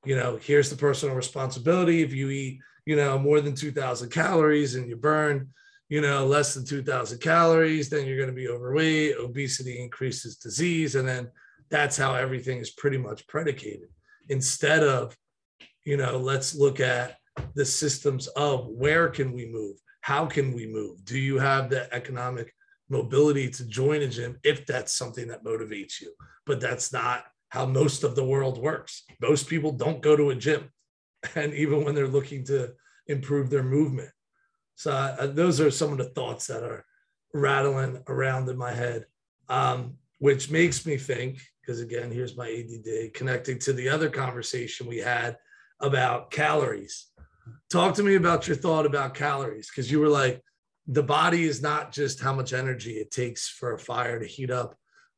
you 0.04 0.16
know, 0.16 0.38
here's 0.40 0.70
the 0.70 0.76
personal 0.76 1.14
responsibility. 1.14 2.02
If 2.02 2.12
you 2.12 2.30
eat, 2.30 2.60
you 2.86 2.96
know, 2.96 3.18
more 3.18 3.40
than 3.40 3.54
2000 3.54 4.10
calories 4.10 4.74
and 4.74 4.88
you 4.88 4.96
burn 4.96 5.48
you 5.92 6.00
know, 6.00 6.24
less 6.24 6.54
than 6.54 6.64
2000 6.64 7.18
calories, 7.18 7.90
then 7.90 8.06
you're 8.06 8.16
going 8.16 8.30
to 8.30 8.34
be 8.34 8.48
overweight. 8.48 9.14
Obesity 9.18 9.78
increases 9.78 10.38
disease. 10.38 10.94
And 10.94 11.06
then 11.06 11.30
that's 11.68 11.98
how 11.98 12.14
everything 12.14 12.60
is 12.60 12.70
pretty 12.70 12.96
much 12.96 13.26
predicated. 13.26 13.90
Instead 14.30 14.82
of, 14.82 15.14
you 15.84 15.98
know, 15.98 16.16
let's 16.16 16.54
look 16.54 16.80
at 16.80 17.18
the 17.54 17.66
systems 17.66 18.26
of 18.28 18.68
where 18.68 19.10
can 19.10 19.32
we 19.32 19.44
move? 19.44 19.76
How 20.00 20.24
can 20.24 20.54
we 20.54 20.66
move? 20.66 21.04
Do 21.04 21.18
you 21.18 21.38
have 21.38 21.68
the 21.68 21.92
economic 21.92 22.54
mobility 22.92 23.50
to 23.50 23.64
join 23.66 24.02
a 24.02 24.08
gym 24.08 24.38
if 24.44 24.66
that's 24.66 24.92
something 24.92 25.26
that 25.28 25.44
motivates 25.44 26.00
you? 26.00 26.12
But 26.46 26.60
that's 26.60 26.92
not 26.92 27.24
how 27.48 27.66
most 27.66 28.04
of 28.04 28.14
the 28.14 28.24
world 28.24 28.58
works. 28.58 29.02
Most 29.20 29.48
people 29.48 29.72
don't 29.72 30.02
go 30.02 30.16
to 30.16 30.30
a 30.30 30.34
gym. 30.34 30.70
And 31.36 31.54
even 31.54 31.84
when 31.84 31.94
they're 31.94 32.08
looking 32.08 32.44
to 32.46 32.72
improve 33.06 33.48
their 33.48 33.62
movement, 33.62 34.10
so 34.74 34.90
uh, 34.90 35.28
those 35.28 35.60
are 35.60 35.70
some 35.70 35.92
of 35.92 35.98
the 35.98 36.10
thoughts 36.16 36.48
that 36.48 36.64
are 36.64 36.84
rattling 37.32 38.02
around 38.08 38.48
in 38.48 38.56
my 38.56 38.72
head. 38.72 39.06
Um, 39.48 39.98
which 40.22 40.52
makes 40.52 40.86
me 40.86 40.96
think, 40.96 41.40
because 41.60 41.80
again, 41.80 42.12
here's 42.12 42.36
my 42.36 42.48
ADD 42.48 43.12
connecting 43.12 43.58
to 43.58 43.72
the 43.72 43.88
other 43.88 44.08
conversation 44.08 44.86
we 44.86 44.98
had 44.98 45.36
about 45.80 46.30
calories. 46.30 47.08
Talk 47.70 47.96
to 47.96 48.04
me 48.04 48.14
about 48.14 48.46
your 48.46 48.56
thought 48.56 48.86
about 48.86 49.14
calories, 49.14 49.68
because 49.68 49.90
you 49.90 49.98
were 49.98 50.08
like, 50.08 50.40
the 50.86 51.02
body 51.02 51.44
is 51.44 51.62
not 51.62 51.92
just 51.92 52.20
how 52.20 52.32
much 52.32 52.52
energy 52.52 52.92
it 52.92 53.10
takes 53.10 53.48
for 53.48 53.72
a 53.72 53.78
fire 53.78 54.18
to 54.18 54.26
heat 54.26 54.50
up 54.50 54.76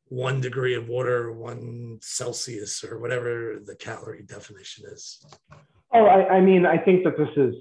one 0.09 0.41
degree 0.41 0.75
of 0.75 0.89
water, 0.89 1.33
one 1.33 1.99
Celsius, 2.03 2.85
or 2.85 2.99
whatever 2.99 3.59
the 3.65 3.75
calorie 3.75 4.23
definition 4.23 4.85
is. 4.91 5.25
Oh, 5.93 6.05
I, 6.05 6.37
I 6.37 6.41
mean, 6.41 6.67
I 6.67 6.77
think 6.77 7.05
that 7.05 7.17
this 7.17 7.31
is 7.37 7.55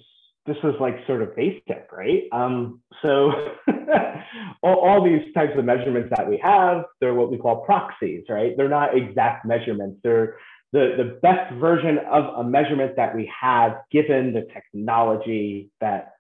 this 0.46 0.58
is 0.64 0.74
like 0.80 0.96
sort 1.08 1.22
of 1.22 1.34
basic, 1.38 1.88
right? 1.92 2.24
Um, 2.34 2.82
so 3.02 3.32
all, 4.62 4.76
all, 4.76 5.04
these 5.04 5.34
types 5.34 5.54
of 5.58 5.64
measurements 5.64 6.10
that 6.18 6.30
we 6.30 6.38
have, 6.40 6.84
they're 7.00 7.14
what 7.14 7.32
we 7.32 7.38
call 7.38 7.64
proxies, 7.64 8.26
right? 8.28 8.52
They're 8.58 8.68
not 8.68 8.98
exact 8.98 9.46
measurements. 9.46 10.02
They're 10.04 10.36
the, 10.74 10.96
the 10.98 11.20
best 11.22 11.54
version 11.54 11.98
of 12.12 12.40
a 12.40 12.44
measurement 12.44 12.98
that 12.98 13.16
we 13.16 13.32
have 13.40 13.78
given 13.90 14.34
the 14.34 14.46
technology 14.54 15.70
that 15.80 16.14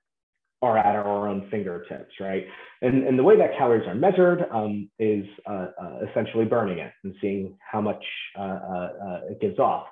are 0.63 0.77
at 0.77 0.95
our 0.95 1.27
own 1.27 1.47
fingertips, 1.51 2.13
right? 2.21 2.45
And, 2.81 3.05
and 3.05 3.19
the 3.19 3.23
way 3.23 3.37
that 3.37 3.57
calories 3.57 3.85
are 3.85 3.93
measured 3.93 4.45
um, 4.49 4.89
is 4.97 5.25
uh, 5.45 5.67
uh, 5.79 5.99
essentially 6.09 6.45
burning 6.45 6.79
it 6.79 6.93
and 7.03 7.13
seeing 7.19 7.57
how 7.59 7.81
much 7.81 8.03
uh, 8.39 8.41
uh, 8.41 8.89
uh 9.05 9.19
it 9.29 9.41
gives 9.41 9.59
off. 9.59 9.87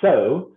So 0.00 0.52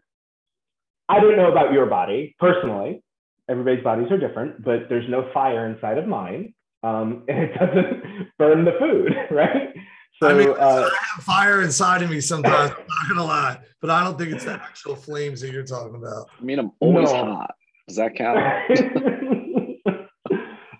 I 1.09 1.19
don't 1.19 1.35
know 1.35 1.51
about 1.51 1.73
your 1.73 1.85
body 1.85 2.35
personally. 2.39 3.03
Everybody's 3.49 3.83
bodies 3.83 4.07
are 4.09 4.17
different, 4.17 4.63
but 4.63 4.87
there's 4.89 5.09
no 5.09 5.29
fire 5.33 5.67
inside 5.67 5.97
of 5.97 6.07
mine, 6.07 6.53
um, 6.83 7.23
and 7.27 7.37
it 7.39 7.53
doesn't 7.59 8.37
burn 8.37 8.63
the 8.63 8.73
food, 8.79 9.13
right? 9.31 9.73
So 10.21 10.29
I 10.29 10.33
mean, 10.33 10.49
uh, 10.49 10.89
I 10.91 10.97
have 11.15 11.23
fire 11.23 11.61
inside 11.61 12.01
of 12.01 12.09
me 12.09 12.21
sometimes. 12.21 12.71
I'm 12.71 12.77
not 12.77 13.09
gonna 13.09 13.25
lie, 13.25 13.59
but 13.81 13.89
I 13.89 14.03
don't 14.03 14.17
think 14.17 14.31
it's 14.31 14.45
the 14.45 14.53
actual 14.53 14.95
flames 14.95 15.41
that 15.41 15.51
you're 15.51 15.63
talking 15.63 15.95
about. 15.95 16.27
I 16.39 16.43
mean, 16.43 16.57
I'm 16.57 16.71
always 16.79 17.11
no. 17.11 17.25
hot. 17.25 17.55
Does 17.87 17.97
that 17.97 18.15
count? 18.15 18.37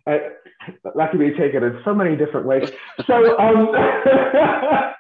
I, 0.07 0.19
that 0.95 1.11
can 1.11 1.19
be 1.19 1.31
taken 1.31 1.63
in 1.63 1.81
so 1.83 1.93
many 1.93 2.15
different 2.15 2.45
ways. 2.45 2.71
So, 3.05 3.37
um, 3.37 3.69
uh, 3.75 4.93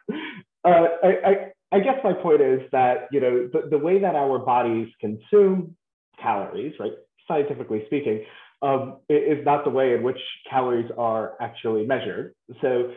I, 0.65 1.07
I, 1.25 1.51
I 1.71 1.79
guess 1.79 1.99
my 2.03 2.13
point 2.13 2.41
is 2.41 2.61
that 2.71 3.07
you 3.11 3.19
know 3.19 3.49
the, 3.51 3.69
the 3.69 3.77
way 3.77 3.99
that 3.99 4.15
our 4.15 4.39
bodies 4.39 4.89
consume 4.99 5.75
calories, 6.21 6.73
right, 6.79 6.93
scientifically 7.27 7.83
speaking, 7.87 8.25
um, 8.61 8.97
is 9.09 9.43
not 9.45 9.63
the 9.63 9.69
way 9.69 9.93
in 9.93 10.03
which 10.03 10.19
calories 10.49 10.89
are 10.97 11.33
actually 11.39 11.85
measured. 11.85 12.33
So, 12.61 12.91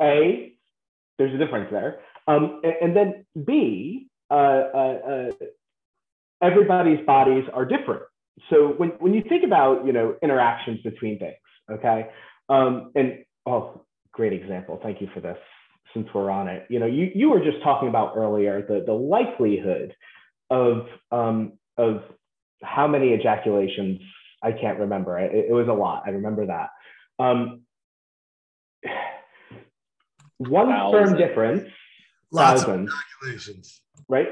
a 0.00 0.52
there's 1.18 1.34
a 1.34 1.38
difference 1.38 1.68
there, 1.70 2.00
um, 2.26 2.60
and, 2.62 2.74
and, 2.82 2.96
then 2.96 3.26
B, 3.46 4.08
uh, 4.30 4.34
uh, 4.34 4.98
uh, 5.08 5.30
everybody's 6.42 7.04
bodies 7.06 7.44
are 7.54 7.64
different. 7.64 8.02
So 8.50 8.74
when 8.76 8.90
when 8.98 9.14
you 9.14 9.22
think 9.28 9.44
about 9.44 9.86
you 9.86 9.92
know 9.92 10.16
interactions 10.22 10.80
between 10.82 11.18
things, 11.18 11.36
okay, 11.70 12.08
um, 12.48 12.92
and 12.94 13.24
oh, 13.46 13.82
great 14.12 14.32
example. 14.32 14.80
Thank 14.82 15.00
you 15.00 15.08
for 15.12 15.20
this 15.20 15.38
since 15.94 16.08
we're 16.14 16.30
on 16.30 16.48
it. 16.48 16.66
You 16.68 16.78
know, 16.78 16.86
you, 16.86 17.10
you 17.14 17.30
were 17.30 17.40
just 17.40 17.62
talking 17.62 17.88
about 17.88 18.16
earlier 18.16 18.62
the, 18.62 18.82
the 18.84 18.92
likelihood 18.92 19.94
of, 20.50 20.86
um, 21.10 21.52
of 21.78 22.02
how 22.62 22.86
many 22.86 23.08
ejaculations, 23.08 24.00
I 24.42 24.52
can't 24.52 24.78
remember. 24.78 25.18
It, 25.18 25.46
it 25.48 25.52
was 25.52 25.68
a 25.68 25.72
lot. 25.72 26.02
I 26.06 26.10
remember 26.10 26.46
that. 26.46 26.68
Um, 27.18 27.62
one 30.38 30.68
thousand. 30.68 31.06
sperm 31.06 31.18
difference, 31.18 31.70
Lots 32.30 32.62
thousand, 32.62 32.88
of 32.88 32.94
ejaculations. 33.22 33.80
Right? 34.08 34.28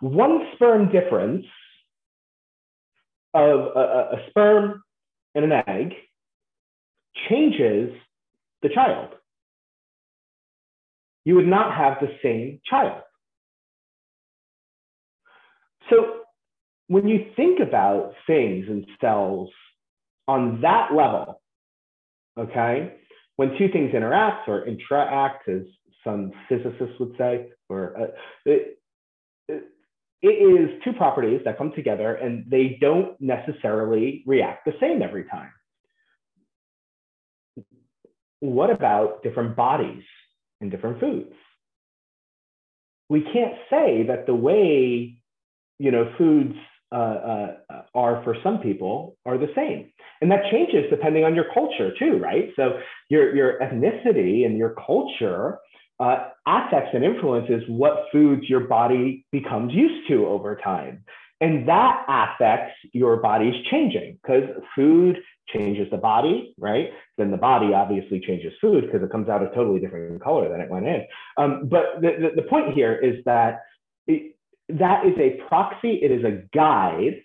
One 0.00 0.46
sperm 0.54 0.90
difference 0.92 1.44
of 3.34 3.60
a, 3.76 4.10
a 4.12 4.26
sperm 4.30 4.82
and 5.34 5.52
an 5.52 5.62
egg 5.66 5.94
changes 7.28 7.92
the 8.62 8.68
child 8.68 9.14
you 11.28 11.34
would 11.34 11.46
not 11.46 11.76
have 11.76 11.98
the 12.00 12.08
same 12.22 12.58
child. 12.64 13.02
So 15.90 16.20
when 16.86 17.06
you 17.06 17.26
think 17.36 17.60
about 17.60 18.14
things 18.26 18.64
and 18.66 18.86
cells 18.98 19.50
on 20.26 20.62
that 20.62 20.94
level, 20.94 21.42
okay, 22.38 22.94
when 23.36 23.50
two 23.58 23.68
things 23.70 23.94
interact 23.94 24.48
or 24.48 24.66
interact, 24.66 25.46
as 25.50 25.64
some 26.02 26.32
physicists 26.48 26.98
would 26.98 27.12
say, 27.18 27.48
or 27.68 27.94
uh, 28.00 28.06
it, 28.46 28.78
it 30.22 30.26
is 30.26 30.80
two 30.82 30.94
properties 30.94 31.42
that 31.44 31.58
come 31.58 31.72
together 31.76 32.14
and 32.14 32.50
they 32.50 32.78
don't 32.80 33.20
necessarily 33.20 34.22
react 34.26 34.64
the 34.64 34.72
same 34.80 35.02
every 35.02 35.24
time. 35.24 35.50
What 38.40 38.70
about 38.70 39.22
different 39.22 39.56
bodies? 39.56 40.04
and 40.60 40.70
different 40.70 41.00
foods. 41.00 41.32
We 43.08 43.22
can't 43.22 43.54
say 43.70 44.04
that 44.08 44.26
the 44.26 44.34
way 44.34 45.16
you 45.78 45.90
know 45.90 46.12
foods 46.18 46.54
uh, 46.92 46.94
uh, 46.94 47.54
are 47.94 48.22
for 48.24 48.36
some 48.42 48.58
people 48.58 49.16
are 49.24 49.38
the 49.38 49.52
same, 49.54 49.90
and 50.20 50.30
that 50.30 50.50
changes 50.50 50.84
depending 50.90 51.24
on 51.24 51.34
your 51.34 51.46
culture 51.54 51.92
too, 51.98 52.18
right? 52.18 52.50
So 52.56 52.80
your 53.08 53.34
your 53.34 53.58
ethnicity 53.60 54.44
and 54.44 54.58
your 54.58 54.74
culture 54.86 55.58
uh, 56.00 56.28
affects 56.46 56.90
and 56.92 57.04
influences 57.04 57.62
what 57.68 58.04
foods 58.12 58.42
your 58.48 58.60
body 58.60 59.24
becomes 59.32 59.72
used 59.72 60.08
to 60.08 60.26
over 60.26 60.56
time. 60.62 61.04
And 61.40 61.68
that 61.68 62.04
affects 62.08 62.74
your 62.92 63.18
body's 63.18 63.54
changing 63.70 64.18
because 64.20 64.44
food 64.74 65.18
changes 65.48 65.86
the 65.90 65.96
body, 65.96 66.54
right? 66.58 66.90
Then 67.16 67.30
the 67.30 67.36
body 67.36 67.72
obviously 67.74 68.20
changes 68.20 68.52
food 68.60 68.86
because 68.86 69.02
it 69.02 69.12
comes 69.12 69.28
out 69.28 69.42
a 69.42 69.48
totally 69.54 69.80
different 69.80 70.22
color 70.22 70.48
than 70.48 70.60
it 70.60 70.68
went 70.68 70.86
in. 70.86 71.06
Um, 71.36 71.68
but 71.70 72.00
the, 72.00 72.30
the, 72.34 72.42
the, 72.42 72.48
point 72.48 72.74
here 72.74 72.94
is 72.94 73.24
that 73.24 73.60
it, 74.06 74.36
that 74.68 75.06
is 75.06 75.14
a 75.18 75.40
proxy, 75.48 76.00
it 76.02 76.10
is 76.10 76.24
a 76.24 76.42
guide. 76.54 77.22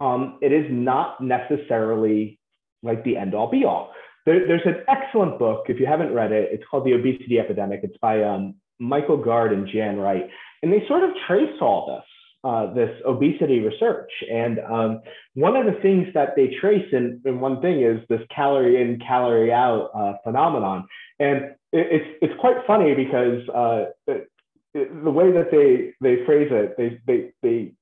Um, 0.00 0.38
it 0.42 0.52
is 0.52 0.66
not 0.68 1.20
necessarily 1.20 2.38
like 2.82 3.04
the 3.04 3.16
end 3.16 3.34
all 3.34 3.50
be 3.50 3.64
all. 3.64 3.92
There, 4.26 4.46
there's 4.46 4.66
an 4.66 4.82
excellent 4.88 5.38
book, 5.38 5.66
if 5.68 5.78
you 5.78 5.86
haven't 5.86 6.12
read 6.12 6.32
it, 6.32 6.50
it's 6.52 6.64
called 6.68 6.84
The 6.84 6.94
Obesity 6.94 7.38
Epidemic. 7.38 7.80
It's 7.82 7.96
by 7.98 8.22
um, 8.22 8.56
Michael 8.80 9.22
Gard 9.22 9.52
and 9.52 9.68
Jan 9.68 9.96
Wright. 9.96 10.28
And 10.62 10.72
they 10.72 10.82
sort 10.88 11.04
of 11.04 11.10
trace 11.26 11.56
all 11.60 11.86
this 11.86 12.13
uh, 12.44 12.72
this 12.74 12.90
obesity 13.06 13.60
research. 13.60 14.10
And 14.30 14.58
um, 14.60 15.00
one 15.32 15.56
of 15.56 15.64
the 15.64 15.80
things 15.80 16.08
that 16.12 16.36
they 16.36 16.54
trace 16.60 16.86
in, 16.92 17.22
in 17.24 17.40
one 17.40 17.62
thing 17.62 17.82
is 17.82 18.00
this 18.10 18.20
calorie 18.34 18.82
in, 18.82 19.00
calorie 19.00 19.50
out 19.50 19.90
uh, 19.94 20.12
phenomenon. 20.22 20.86
And 21.18 21.36
it, 21.72 21.86
it's, 21.90 22.18
it's 22.20 22.40
quite 22.40 22.56
funny 22.66 22.94
because 22.94 23.48
uh, 23.48 23.84
it, 24.06 24.30
it, 24.74 25.04
the 25.04 25.10
way 25.10 25.32
that 25.32 25.50
they, 25.50 25.94
they 26.06 26.24
phrase 26.26 26.48
it, 26.50 26.76
they, 26.76 27.00
they, 27.06 27.32
they 27.42 27.72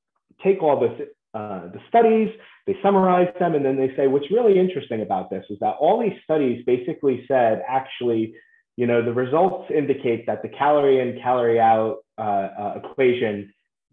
take 0.44 0.62
all 0.62 0.78
this, 0.78 1.08
uh, 1.34 1.62
the 1.72 1.80
studies, 1.88 2.28
they 2.68 2.76
summarize 2.84 3.34
them, 3.40 3.56
and 3.56 3.64
then 3.64 3.76
they 3.76 3.92
say, 3.96 4.06
what's 4.06 4.30
really 4.30 4.60
interesting 4.60 5.02
about 5.02 5.28
this 5.28 5.44
is 5.50 5.58
that 5.58 5.74
all 5.80 6.00
these 6.00 6.18
studies 6.22 6.62
basically 6.64 7.24
said 7.26 7.62
actually, 7.68 8.34
you 8.76 8.86
know, 8.86 9.04
the 9.04 9.12
results 9.12 9.70
indicate 9.74 10.26
that 10.26 10.42
the 10.42 10.48
calorie 10.48 11.00
in, 11.00 11.20
calorie 11.20 11.58
out 11.58 11.98
uh, 12.16 12.74
equation 12.76 13.52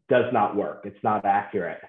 does 0.09 0.25
not 0.33 0.55
work. 0.55 0.81
It's 0.85 1.03
not 1.03 1.25
accurate. 1.25 1.81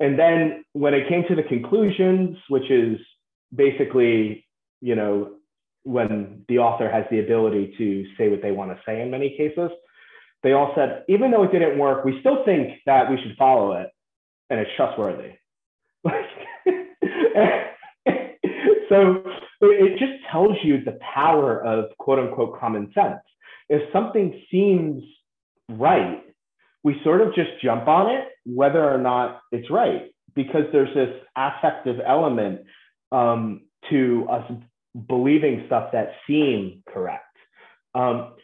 And 0.00 0.18
then 0.18 0.64
when 0.72 0.94
it 0.94 1.08
came 1.08 1.24
to 1.28 1.34
the 1.34 1.42
conclusions, 1.42 2.36
which 2.48 2.70
is 2.70 2.98
basically, 3.54 4.46
you 4.80 4.94
know, 4.94 5.32
when 5.84 6.44
the 6.48 6.58
author 6.58 6.90
has 6.90 7.04
the 7.10 7.20
ability 7.20 7.74
to 7.78 8.04
say 8.16 8.28
what 8.28 8.42
they 8.42 8.52
want 8.52 8.70
to 8.70 8.78
say 8.86 9.00
in 9.00 9.10
many 9.10 9.36
cases, 9.36 9.70
they 10.42 10.52
all 10.52 10.72
said, 10.76 11.04
even 11.08 11.30
though 11.30 11.42
it 11.42 11.52
didn't 11.52 11.78
work, 11.78 12.04
we 12.04 12.20
still 12.20 12.44
think 12.44 12.78
that 12.86 13.10
we 13.10 13.16
should 13.22 13.36
follow 13.36 13.72
it 13.72 13.88
and 14.50 14.60
it's 14.60 14.70
trustworthy. 14.76 15.32
so 18.88 19.22
it 19.60 19.98
just 19.98 20.12
tells 20.30 20.56
you 20.62 20.84
the 20.84 20.98
power 21.14 21.64
of 21.64 21.86
quote 21.98 22.18
unquote 22.18 22.58
common 22.58 22.92
sense. 22.94 23.20
If 23.68 23.92
something 23.92 24.40
seems 24.50 25.02
right, 25.68 26.22
we 26.84 27.00
sort 27.04 27.20
of 27.20 27.34
just 27.34 27.50
jump 27.62 27.88
on 27.88 28.10
it, 28.10 28.28
whether 28.44 28.82
or 28.82 28.98
not 28.98 29.40
it's 29.52 29.70
right, 29.70 30.12
because 30.34 30.62
there's 30.72 30.94
this 30.94 31.14
affective 31.36 31.96
element 32.06 32.62
um, 33.12 33.62
to 33.90 34.26
us 34.30 34.50
believing 35.08 35.64
stuff 35.66 35.90
that 35.92 36.12
seem 36.26 36.82
correct, 36.92 37.24
um, 37.94 38.34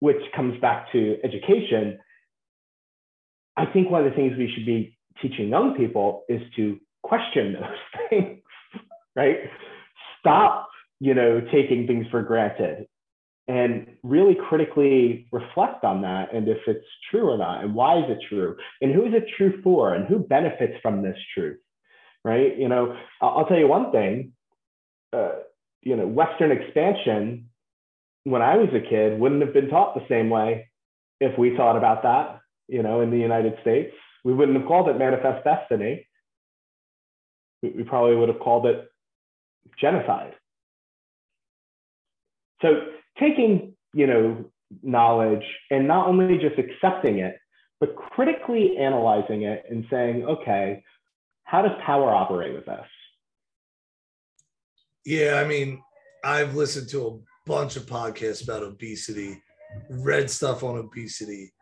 which 0.00 0.20
comes 0.34 0.60
back 0.60 0.90
to 0.92 1.16
education. 1.22 1.98
I 3.56 3.66
think 3.66 3.90
one 3.90 4.04
of 4.04 4.10
the 4.10 4.16
things 4.16 4.36
we 4.36 4.50
should 4.54 4.66
be 4.66 4.96
teaching 5.20 5.48
young 5.48 5.74
people 5.76 6.24
is 6.28 6.40
to 6.56 6.78
question 7.02 7.54
those 7.54 8.08
things, 8.10 8.42
right? 9.14 9.36
Stop, 10.20 10.68
you 11.00 11.14
know, 11.14 11.40
taking 11.52 11.86
things 11.86 12.06
for 12.10 12.22
granted 12.22 12.86
and 13.48 13.86
really 14.02 14.36
critically 14.48 15.26
reflect 15.32 15.84
on 15.84 16.02
that 16.02 16.32
and 16.32 16.48
if 16.48 16.58
it's 16.66 16.86
true 17.10 17.28
or 17.30 17.38
not 17.38 17.64
and 17.64 17.74
why 17.74 17.98
is 17.98 18.04
it 18.08 18.18
true 18.28 18.56
and 18.80 18.94
who 18.94 19.04
is 19.04 19.14
it 19.14 19.24
true 19.36 19.60
for 19.62 19.94
and 19.94 20.06
who 20.06 20.18
benefits 20.18 20.74
from 20.82 21.02
this 21.02 21.16
truth 21.34 21.58
right? 22.24 22.56
You 22.56 22.68
know 22.68 22.96
i'll 23.20 23.46
tell 23.46 23.58
you 23.58 23.66
one 23.66 23.90
thing 23.90 24.32
uh, 25.12 25.40
you 25.82 25.96
know 25.96 26.06
western 26.06 26.52
expansion 26.52 27.48
when 28.24 28.42
i 28.42 28.56
was 28.56 28.68
a 28.74 28.88
kid 28.88 29.18
wouldn't 29.18 29.42
have 29.42 29.52
been 29.52 29.68
taught 29.68 29.94
the 29.94 30.06
same 30.08 30.30
way 30.30 30.70
if 31.20 31.36
we 31.36 31.56
thought 31.56 31.76
about 31.76 32.04
that 32.04 32.40
you 32.68 32.82
know 32.82 33.00
in 33.00 33.10
the 33.10 33.18
united 33.18 33.54
states. 33.60 33.94
We 34.24 34.32
wouldn't 34.32 34.58
have 34.58 34.66
called 34.66 34.88
it 34.88 34.98
manifest 34.98 35.44
destiny. 35.44 36.06
We 37.62 37.84
probably 37.84 38.16
would 38.16 38.28
have 38.28 38.40
called 38.40 38.66
it 38.66 38.88
genocide. 39.80 40.34
So 42.60 42.68
taking, 43.18 43.74
you 43.92 44.06
know, 44.06 44.44
knowledge 44.82 45.44
and 45.70 45.86
not 45.86 46.06
only 46.06 46.38
just 46.38 46.58
accepting 46.58 47.18
it, 47.18 47.36
but 47.80 47.96
critically 47.96 48.76
analyzing 48.78 49.42
it 49.42 49.64
and 49.68 49.84
saying, 49.90 50.24
okay, 50.24 50.82
how 51.44 51.62
does 51.62 51.72
power 51.84 52.14
operate 52.14 52.54
with 52.54 52.68
us? 52.68 52.86
Yeah, 55.04 55.42
I 55.44 55.48
mean, 55.48 55.82
I've 56.24 56.54
listened 56.54 56.88
to 56.90 57.06
a 57.06 57.18
bunch 57.44 57.76
of 57.76 57.86
podcasts 57.86 58.44
about 58.44 58.62
obesity, 58.62 59.42
read 59.90 60.30
stuff 60.30 60.62
on 60.62 60.78
obesity, 60.78 61.52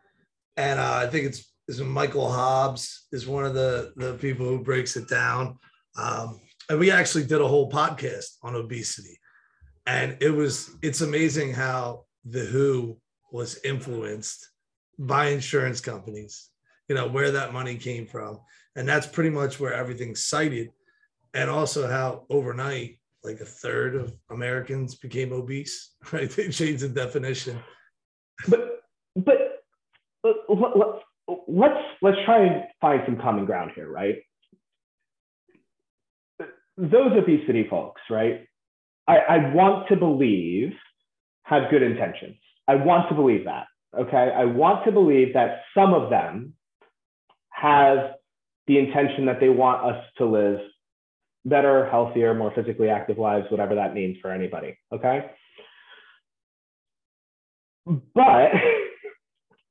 and 0.57 0.79
uh, 0.79 1.01
I 1.03 1.07
think 1.07 1.27
it's 1.27 1.51
is 1.69 1.81
Michael 1.81 2.31
Hobbs 2.31 3.07
is 3.13 3.29
one 3.29 3.47
of 3.47 3.55
the 3.55 3.93
the 3.97 4.15
people 4.15 4.45
who 4.45 4.63
breaks 4.63 4.97
it 4.97 5.09
down. 5.09 5.57
Um, 5.97 6.41
and 6.69 6.79
we 6.79 6.91
actually 6.91 7.25
did 7.25 7.41
a 7.41 7.47
whole 7.47 7.71
podcast 7.71 8.37
on 8.43 8.57
obesity 8.57 9.20
and 9.91 10.16
it 10.20 10.30
was 10.30 10.76
it's 10.82 11.01
amazing 11.01 11.53
how 11.53 12.05
the 12.24 12.45
WHO 12.45 12.97
was 13.32 13.59
influenced 13.64 14.51
by 14.99 15.28
insurance 15.28 15.80
companies 15.80 16.51
you 16.91 16.97
know 16.97 17.07
where 17.07 17.30
that 17.30 17.53
money 17.53 17.76
came 17.76 18.05
from. 18.05 18.41
And 18.74 18.86
that's 18.86 19.07
pretty 19.07 19.30
much 19.30 19.61
where 19.61 19.72
everything's 19.72 20.24
cited. 20.24 20.70
And 21.32 21.49
also 21.49 21.86
how 21.86 22.26
overnight 22.28 22.99
like 23.22 23.38
a 23.41 23.45
third 23.45 23.95
of 23.95 24.16
americans 24.30 24.95
became 24.95 25.32
obese 25.32 25.95
right? 26.12 26.28
They 26.28 26.49
changed 26.49 26.82
the 26.82 26.88
definition. 26.88 27.61
But 28.49 28.80
but, 29.14 29.62
but 30.22 30.36
let's 31.47 31.84
let's 32.03 32.16
try 32.24 32.45
and 32.47 32.64
find 32.80 33.03
some 33.07 33.18
common 33.18 33.45
ground 33.45 33.70
here 33.76 33.88
right? 33.88 34.16
Those 36.76 37.12
obesity 37.12 37.68
folks 37.68 38.01
right 38.11 38.49
I, 39.11 39.37
I 39.37 39.55
want 39.55 39.89
to 39.89 39.97
believe 39.97 40.73
have 41.45 41.71
good 41.71 41.83
intentions. 41.83 42.37
I 42.69 42.77
want 42.77 43.09
to 43.09 43.15
believe 43.15 43.45
that. 43.45 43.67
Okay. 43.99 44.33
I 44.35 44.45
want 44.45 44.85
to 44.85 44.93
believe 44.93 45.35
that 45.35 45.63
some 45.75 45.95
of 45.95 46.11
them 46.11 46.55
have 47.51 48.15
the 48.67 48.79
intention 48.79 49.27
that 49.27 49.41
they 49.41 49.49
want 49.49 49.85
us 49.85 50.05
to 50.19 50.27
live 50.27 50.61
better, 51.45 51.89
healthier, 51.91 52.35
more 52.35 52.53
physically 52.55 52.89
active 52.89 53.19
lives, 53.19 53.47
whatever 53.51 53.75
that 53.75 53.95
means 53.95 54.17
for 54.23 54.31
anybody. 54.31 54.79
Okay. 54.93 55.27
But 58.15 58.53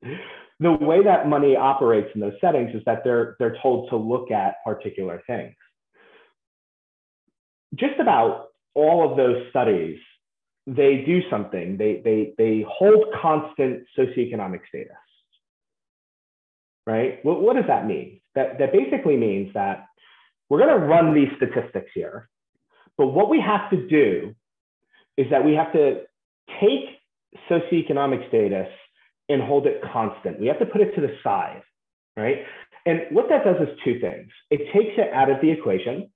the 0.60 0.74
way 0.74 1.04
that 1.04 1.30
money 1.30 1.56
operates 1.56 2.10
in 2.14 2.20
those 2.20 2.34
settings 2.42 2.76
is 2.76 2.82
that 2.86 3.04
they're 3.06 3.38
they're 3.40 3.58
told 3.62 3.90
to 3.92 3.96
look 3.96 4.32
at 4.32 4.56
particular 4.66 5.22
things. 5.28 5.56
Just 7.76 8.00
about 8.00 8.49
all 8.76 9.10
of 9.10 9.18
those 9.18 9.50
studies, 9.50 10.00
they 10.68 11.04
do 11.06 11.22
something. 11.30 11.78
They, 11.78 12.02
they, 12.04 12.34
they 12.38 12.66
hold 12.68 13.06
constant 13.22 13.84
socioeconomic 13.98 14.62
status, 14.68 14.96
right? 16.86 17.24
What, 17.24 17.42
what 17.42 17.56
does 17.56 17.66
that 17.68 17.88
mean? 17.88 18.22
That, 18.36 18.60
that 18.60 18.72
basically 18.72 19.18
means 19.18 19.54
that 19.54 19.86
we're 20.50 20.60
going 20.60 20.80
to 20.80 20.86
run 20.86 21.14
these 21.14 21.30
statistics 21.38 21.92
here, 21.94 22.30
but 22.98 23.08
what 23.08 23.30
we 23.30 23.42
have 23.42 23.70
to 23.72 23.88
do 23.88 24.36
is 25.18 25.28
that 25.32 25.44
we 25.44 25.54
have 25.54 25.72
to 25.74 26.02
take 26.62 27.00
socioeconomic 27.50 28.28
status 28.30 28.68
and 29.28 29.42
hold 29.42 29.68
it 29.68 29.82
constant. 29.94 30.40
We 30.40 30.48
have 30.48 30.60
to 30.60 30.66
put 30.66 30.82
it 30.82 30.96
to 30.96 31.02
the 31.02 31.16
side, 31.24 31.62
right? 32.18 32.38
And 32.86 33.02
what 33.12 33.30
that 33.30 33.44
does 33.44 33.58
is 33.62 33.78
two 33.84 34.00
things. 34.00 34.30
It 34.50 34.72
takes 34.74 34.98
it 34.98 35.14
out 35.14 35.30
of 35.30 35.42
the 35.42 35.52
equation, 35.52 36.10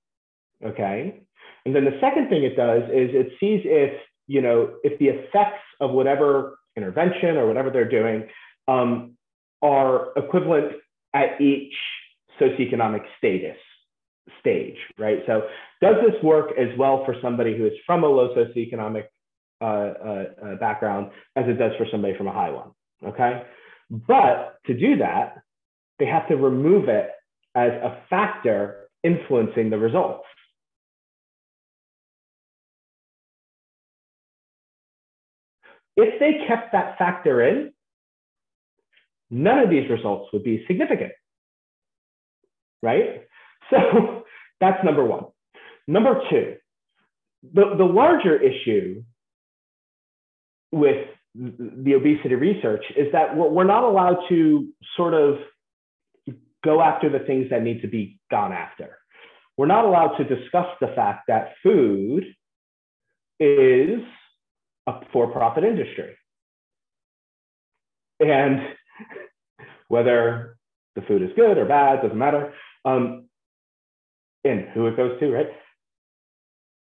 okay? 0.64 1.23
And 1.64 1.74
then 1.74 1.84
the 1.84 1.98
second 2.00 2.28
thing 2.28 2.44
it 2.44 2.56
does 2.56 2.82
is 2.84 3.10
it 3.14 3.32
sees 3.40 3.62
if, 3.64 3.92
you 4.26 4.40
know, 4.40 4.74
if 4.82 4.98
the 4.98 5.06
effects 5.06 5.62
of 5.80 5.90
whatever 5.92 6.58
intervention 6.76 7.36
or 7.36 7.46
whatever 7.46 7.70
they're 7.70 7.88
doing 7.88 8.28
um, 8.68 9.16
are 9.62 10.12
equivalent 10.16 10.72
at 11.14 11.40
each 11.40 11.72
socioeconomic 12.40 13.02
status 13.18 13.56
stage, 14.40 14.76
right? 14.98 15.18
So 15.26 15.42
does 15.80 15.96
this 16.04 16.22
work 16.22 16.50
as 16.58 16.76
well 16.78 17.04
for 17.04 17.14
somebody 17.22 17.56
who 17.56 17.66
is 17.66 17.72
from 17.86 18.04
a 18.04 18.06
low 18.06 18.34
socioeconomic 18.34 19.04
uh, 19.60 19.64
uh, 19.64 20.24
uh, 20.44 20.54
background 20.56 21.10
as 21.36 21.44
it 21.46 21.54
does 21.54 21.72
for 21.78 21.86
somebody 21.90 22.16
from 22.16 22.26
a 22.26 22.32
high 22.32 22.50
one, 22.50 22.70
okay? 23.06 23.42
But 23.90 24.56
to 24.66 24.74
do 24.74 24.96
that, 24.98 25.42
they 25.98 26.06
have 26.06 26.26
to 26.28 26.36
remove 26.36 26.88
it 26.88 27.10
as 27.54 27.70
a 27.70 28.02
factor 28.10 28.88
influencing 29.04 29.70
the 29.70 29.78
results. 29.78 30.24
If 35.96 36.18
they 36.18 36.46
kept 36.46 36.72
that 36.72 36.98
factor 36.98 37.46
in, 37.46 37.72
none 39.30 39.58
of 39.58 39.70
these 39.70 39.88
results 39.88 40.30
would 40.32 40.44
be 40.44 40.64
significant, 40.66 41.12
right? 42.82 43.22
So 43.70 44.24
that's 44.60 44.84
number 44.84 45.02
one. 45.02 45.24
Number 45.88 46.20
two, 46.28 46.56
the, 47.54 47.74
the 47.78 47.84
larger 47.84 48.36
issue 48.38 49.02
with 50.70 51.06
the 51.34 51.94
obesity 51.94 52.34
research 52.34 52.84
is 52.94 53.10
that 53.12 53.36
we're 53.36 53.64
not 53.64 53.84
allowed 53.84 54.18
to 54.28 54.68
sort 54.98 55.14
of 55.14 55.38
go 56.62 56.82
after 56.82 57.08
the 57.08 57.20
things 57.20 57.48
that 57.48 57.62
need 57.62 57.80
to 57.82 57.88
be 57.88 58.18
gone 58.30 58.52
after. 58.52 58.98
We're 59.56 59.66
not 59.66 59.84
allowed 59.84 60.16
to 60.16 60.24
discuss 60.24 60.66
the 60.80 60.88
fact 60.88 61.24
that 61.28 61.54
food 61.62 62.24
is 63.40 64.00
a 64.86 65.00
for-profit 65.12 65.64
industry. 65.64 66.16
And 68.20 68.60
whether 69.88 70.56
the 70.94 71.02
food 71.02 71.22
is 71.22 71.30
good 71.36 71.58
or 71.58 71.64
bad, 71.64 72.02
doesn't 72.02 72.18
matter. 72.18 72.52
Um, 72.84 73.28
and 74.44 74.68
who 74.74 74.86
it 74.86 74.96
goes 74.96 75.18
to, 75.20 75.30
right? 75.30 75.48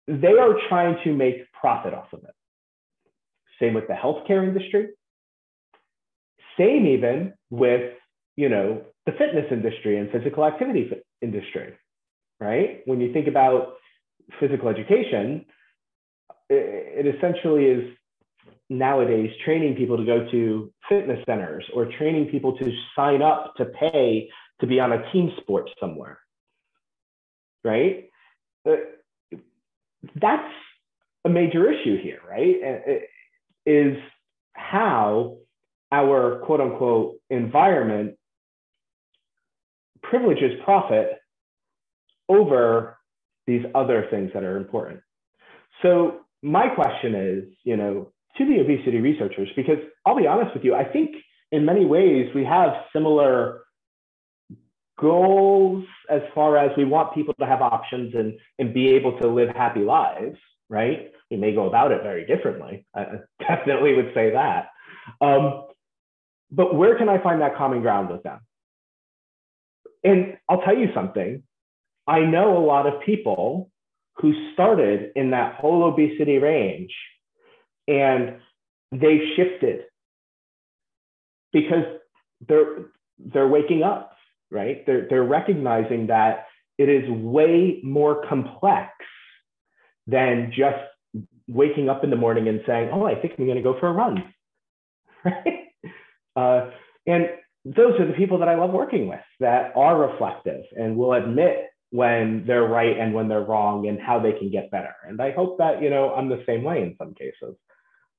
They 0.09 0.33
are 0.39 0.55
trying 0.69 0.97
to 1.05 1.15
make 1.15 1.51
profit 1.53 1.95
off 1.95 2.13
of 2.13 2.25
it. 2.25 2.35
Same 3.61 3.75
with 3.75 3.87
the 3.87 3.95
healthcare 3.95 4.47
industry. 4.47 4.89
Same 6.59 6.87
even 6.87 7.35
with, 7.51 7.93
you 8.37 8.49
know, 8.49 8.83
the 9.07 9.13
fitness 9.13 9.47
industry 9.51 9.99
and 9.99 10.11
physical 10.11 10.45
activity 10.45 10.91
industry, 11.23 11.75
right? 12.41 12.81
When 12.85 13.01
you 13.01 13.13
think 13.13 13.29
about 13.29 13.75
physical 14.41 14.69
education, 14.69 15.47
it, 16.53 17.15
essentially 17.17 17.65
is 17.65 17.97
nowadays 18.71 19.31
training 19.45 19.75
people 19.75 19.97
to 19.97 20.05
go 20.05 20.31
to 20.31 20.73
fitness 20.89 21.23
centers 21.27 21.65
or 21.75 21.87
training 21.99 22.27
people 22.27 22.57
to 22.57 22.73
sign 22.97 23.23
up 23.23 23.55
to 23.57 23.67
pay 23.67 24.29
to 24.61 24.67
be 24.67 24.81
on 24.81 24.93
a 24.93 25.13
team 25.13 25.31
sport 25.41 25.69
somewhere 25.81 26.19
right? 27.65 28.09
Uh, 28.69 28.77
that's 30.21 30.53
a 31.25 31.29
major 31.29 31.71
issue 31.71 32.01
here 32.03 32.21
right? 32.29 33.05
Is 33.67 33.97
how 34.55 35.39
our 35.93 36.41
quote 36.45 36.61
unquote 36.61 37.17
environment 37.31 38.17
privileges 40.03 40.53
profit 40.65 41.19
over 42.29 42.99
these 43.47 43.65
other 43.75 44.07
things 44.11 44.31
that 44.35 44.43
are 44.43 44.57
important. 44.57 45.01
So 45.83 46.22
my 46.43 46.69
question 46.69 47.15
is, 47.15 47.45
you 47.65 47.77
know, 47.77 48.13
to 48.37 48.45
the 48.45 48.61
obesity 48.61 48.99
researchers, 48.99 49.49
because 49.57 49.79
I'll 50.07 50.17
be 50.17 50.27
honest 50.27 50.55
with 50.55 50.65
you, 50.65 50.75
I 50.75 50.85
think 50.85 51.11
in 51.51 51.65
many 51.65 51.85
ways 51.85 52.31
we 52.35 52.45
have 52.45 52.73
similar 52.93 53.63
goals 54.99 55.85
as 56.11 56.23
far 56.35 56.57
as 56.57 56.71
we 56.77 56.85
want 56.85 57.15
people 57.15 57.35
to 57.41 57.47
have 57.47 57.61
options 57.61 58.15
and, 58.15 58.39
and 58.59 58.75
be 58.75 58.91
able 58.91 59.19
to 59.19 59.29
live 59.29 59.49
happy 59.55 59.81
lives, 59.81 60.39
right? 60.69 61.11
We 61.31 61.37
may 61.37 61.55
go 61.55 61.67
about 61.67 61.93
it 61.93 62.03
very 62.03 62.27
differently. 62.27 62.87
I 62.95 63.07
definitely 63.41 63.95
would 63.95 64.13
say 64.15 64.33
that. 64.33 64.69
Um, 65.21 65.65
but 66.51 66.75
where 66.75 66.97
can 66.97 67.09
I 67.09 67.23
find 67.23 67.41
that 67.41 67.57
common 67.57 67.81
ground 67.83 68.11
with 68.11 68.23
them? 68.23 68.41
And 70.05 70.37
I'll 70.49 70.63
tell 70.63 70.77
you 70.77 70.89
something. 70.95 71.43
I 72.07 72.21
know 72.21 72.59
a 72.59 72.65
lot 72.65 72.87
of 72.87 73.03
people 73.03 73.72
who 74.23 74.33
started 74.55 75.11
in 75.17 75.33
that 75.33 75.57
whole 75.57 75.83
obesity 75.83 76.39
range. 76.39 76.93
And 77.89 78.37
they've 78.93 79.35
shifted 79.37 79.81
because 81.53 81.85
they're 82.49 82.87
they're 83.19 83.49
waking 83.49 83.83
up, 83.83 84.13
right? 84.51 84.87
They're 84.87 85.09
they're 85.11 85.25
recognizing 85.25 86.07
that 86.07 86.47
it 86.79 86.89
is 86.89 87.11
way 87.11 87.81
more 87.83 88.25
complex 88.29 88.91
than 90.07 90.53
just 90.57 90.79
waking 91.49 91.89
up 91.89 92.05
in 92.05 92.11
the 92.11 92.17
morning 92.17 92.47
and 92.47 92.61
saying, 92.65 92.91
"Oh, 92.93 93.05
I 93.05 93.17
think 93.17 93.35
I'm 93.37 93.45
going 93.45 93.57
to 93.57 93.63
go 93.63 93.79
for 93.81 93.89
a 93.89 93.93
run," 93.93 94.33
right? 95.25 95.69
Uh, 96.37 96.71
and 97.09 97.29
those 97.65 97.99
are 97.99 98.07
the 98.07 98.15
people 98.15 98.39
that 98.39 98.49
I 98.49 98.55
love 98.55 98.71
working 98.71 99.09
with 99.09 99.21
that 99.41 99.73
are 99.75 99.99
reflective 99.99 100.63
and 100.77 100.97
will 100.97 101.13
admit 101.13 101.72
when 101.93 102.43
they're 102.47 102.67
right 102.67 102.99
and 102.99 103.13
when 103.13 103.29
they're 103.29 103.45
wrong 103.45 103.87
and 103.87 104.01
how 104.01 104.19
they 104.19 104.33
can 104.33 104.51
get 104.51 104.71
better. 104.71 104.95
And 105.07 105.21
I 105.21 105.31
hope 105.31 105.59
that, 105.59 105.83
you 105.83 105.91
know, 105.91 106.15
I'm 106.15 106.31
the 106.31 106.43
same 106.47 106.65
way 106.65 106.83
in 106.83 106.97
some 106.97 107.13
cases. 107.13 107.55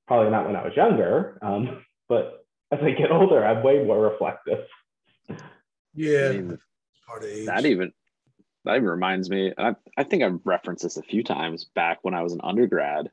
Probably 0.06 0.30
not 0.30 0.46
when 0.46 0.54
I 0.54 0.64
was 0.64 0.76
younger, 0.76 1.38
um, 1.42 1.84
but 2.08 2.46
as 2.70 2.78
I 2.82 2.92
get 2.92 3.10
older, 3.10 3.44
I'm 3.44 3.64
way 3.64 3.82
more 3.84 4.00
reflective. 4.00 4.64
Yeah. 5.92 6.28
I 6.28 6.32
mean, 6.32 6.58
that 7.46 7.66
even 7.66 7.92
that 8.64 8.76
even 8.76 8.88
reminds 8.88 9.28
me, 9.28 9.52
I, 9.58 9.74
I 9.98 10.04
think 10.04 10.22
I've 10.22 10.40
referenced 10.44 10.84
this 10.84 10.96
a 10.96 11.02
few 11.02 11.24
times 11.24 11.64
back 11.74 11.98
when 12.02 12.14
I 12.14 12.22
was 12.22 12.32
an 12.32 12.40
undergrad, 12.44 13.10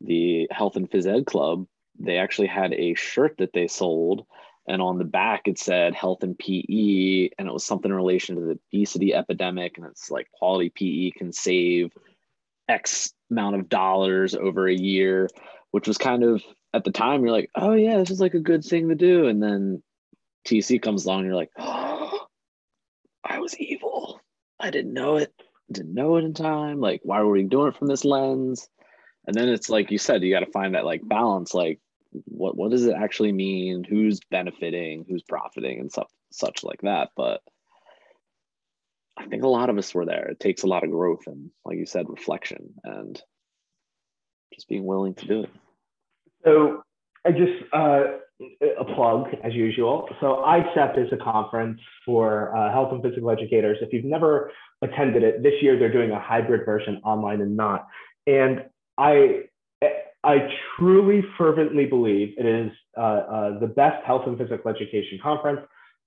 the 0.00 0.46
health 0.52 0.76
and 0.76 0.88
phys 0.88 1.06
ed 1.06 1.26
club, 1.26 1.66
they 1.98 2.18
actually 2.18 2.48
had 2.48 2.72
a 2.72 2.94
shirt 2.94 3.38
that 3.38 3.52
they 3.52 3.66
sold 3.66 4.24
and 4.68 4.82
on 4.82 4.98
the 4.98 5.04
back 5.04 5.42
it 5.46 5.58
said 5.58 5.94
health 5.94 6.22
and 6.22 6.38
PE, 6.38 7.30
and 7.38 7.48
it 7.48 7.52
was 7.52 7.64
something 7.64 7.90
in 7.90 7.96
relation 7.96 8.36
to 8.36 8.42
the 8.42 8.58
obesity 8.72 9.14
epidemic, 9.14 9.78
and 9.78 9.86
it's 9.86 10.10
like 10.10 10.30
quality 10.32 10.70
PE 10.70 11.18
can 11.18 11.32
save 11.32 11.92
X 12.68 13.12
amount 13.30 13.56
of 13.56 13.68
dollars 13.68 14.34
over 14.34 14.68
a 14.68 14.74
year, 14.74 15.28
which 15.70 15.86
was 15.86 15.98
kind 15.98 16.22
of 16.22 16.42
at 16.74 16.84
the 16.84 16.90
time 16.90 17.22
you're 17.22 17.32
like, 17.32 17.50
oh 17.54 17.72
yeah, 17.72 17.98
this 17.98 18.10
is 18.10 18.20
like 18.20 18.34
a 18.34 18.40
good 18.40 18.64
thing 18.64 18.88
to 18.88 18.94
do, 18.94 19.26
and 19.26 19.42
then 19.42 19.82
TC 20.46 20.80
comes 20.80 21.04
along, 21.04 21.20
and 21.20 21.26
you're 21.28 21.36
like, 21.36 21.52
oh, 21.58 22.26
I 23.24 23.40
was 23.40 23.58
evil. 23.58 24.20
I 24.58 24.70
didn't 24.70 24.94
know 24.94 25.16
it. 25.16 25.32
Didn't 25.70 25.94
know 25.94 26.16
it 26.16 26.24
in 26.24 26.32
time. 26.32 26.80
Like, 26.80 27.00
why 27.02 27.20
were 27.20 27.32
we 27.32 27.42
doing 27.42 27.68
it 27.68 27.76
from 27.76 27.88
this 27.88 28.04
lens? 28.04 28.68
And 29.26 29.34
then 29.34 29.48
it's 29.48 29.68
like 29.68 29.90
you 29.90 29.98
said, 29.98 30.22
you 30.22 30.32
got 30.32 30.40
to 30.40 30.52
find 30.52 30.74
that 30.74 30.84
like 30.84 31.06
balance. 31.06 31.52
Like, 31.52 31.80
what 32.24 32.56
what 32.56 32.70
does 32.70 32.86
it 32.86 32.94
actually 32.94 33.32
mean? 33.32 33.84
Who's 33.84 34.20
benefiting? 34.30 35.04
Who's 35.08 35.22
profiting? 35.22 35.80
And 35.80 35.90
stuff 35.90 36.10
such 36.30 36.64
like 36.64 36.82
that. 36.82 37.10
But 37.16 37.40
i 39.18 39.26
think 39.26 39.42
a 39.42 39.48
lot 39.48 39.70
of 39.70 39.78
us 39.78 39.94
were 39.94 40.04
there. 40.04 40.28
It 40.28 40.40
takes 40.40 40.62
a 40.62 40.66
lot 40.66 40.84
of 40.84 40.90
growth 40.90 41.26
and 41.26 41.50
like 41.64 41.78
you 41.78 41.86
said 41.86 42.08
reflection 42.08 42.74
and 42.84 43.20
just 44.54 44.68
being 44.68 44.84
willing 44.84 45.14
to 45.14 45.26
do 45.26 45.42
it. 45.44 45.50
So 46.44 46.82
i 47.26 47.30
just 47.32 47.62
uh, 47.72 48.04
a 48.78 48.84
plug 48.84 49.28
as 49.42 49.54
usual. 49.54 50.08
So 50.20 50.44
AIESEP 50.46 51.06
is 51.06 51.12
a 51.12 51.16
conference 51.16 51.80
for 52.04 52.54
uh, 52.54 52.70
health 52.70 52.92
and 52.92 53.02
physical 53.02 53.30
educators. 53.30 53.78
If 53.80 53.92
you've 53.92 54.04
never 54.04 54.52
attended 54.82 55.22
it 55.22 55.42
this 55.42 55.54
year 55.62 55.78
they're 55.78 55.92
doing 55.92 56.10
a 56.10 56.20
hybrid 56.20 56.66
version 56.66 57.00
online 57.04 57.40
and 57.40 57.56
not. 57.56 57.86
And 58.26 58.64
i 58.98 59.42
I 60.26 60.48
truly 60.76 61.24
fervently 61.38 61.86
believe 61.86 62.34
it 62.36 62.44
is 62.44 62.72
uh, 62.96 63.00
uh, 63.00 63.58
the 63.60 63.68
best 63.68 64.04
health 64.04 64.22
and 64.26 64.36
physical 64.36 64.70
education 64.70 65.20
conference 65.22 65.60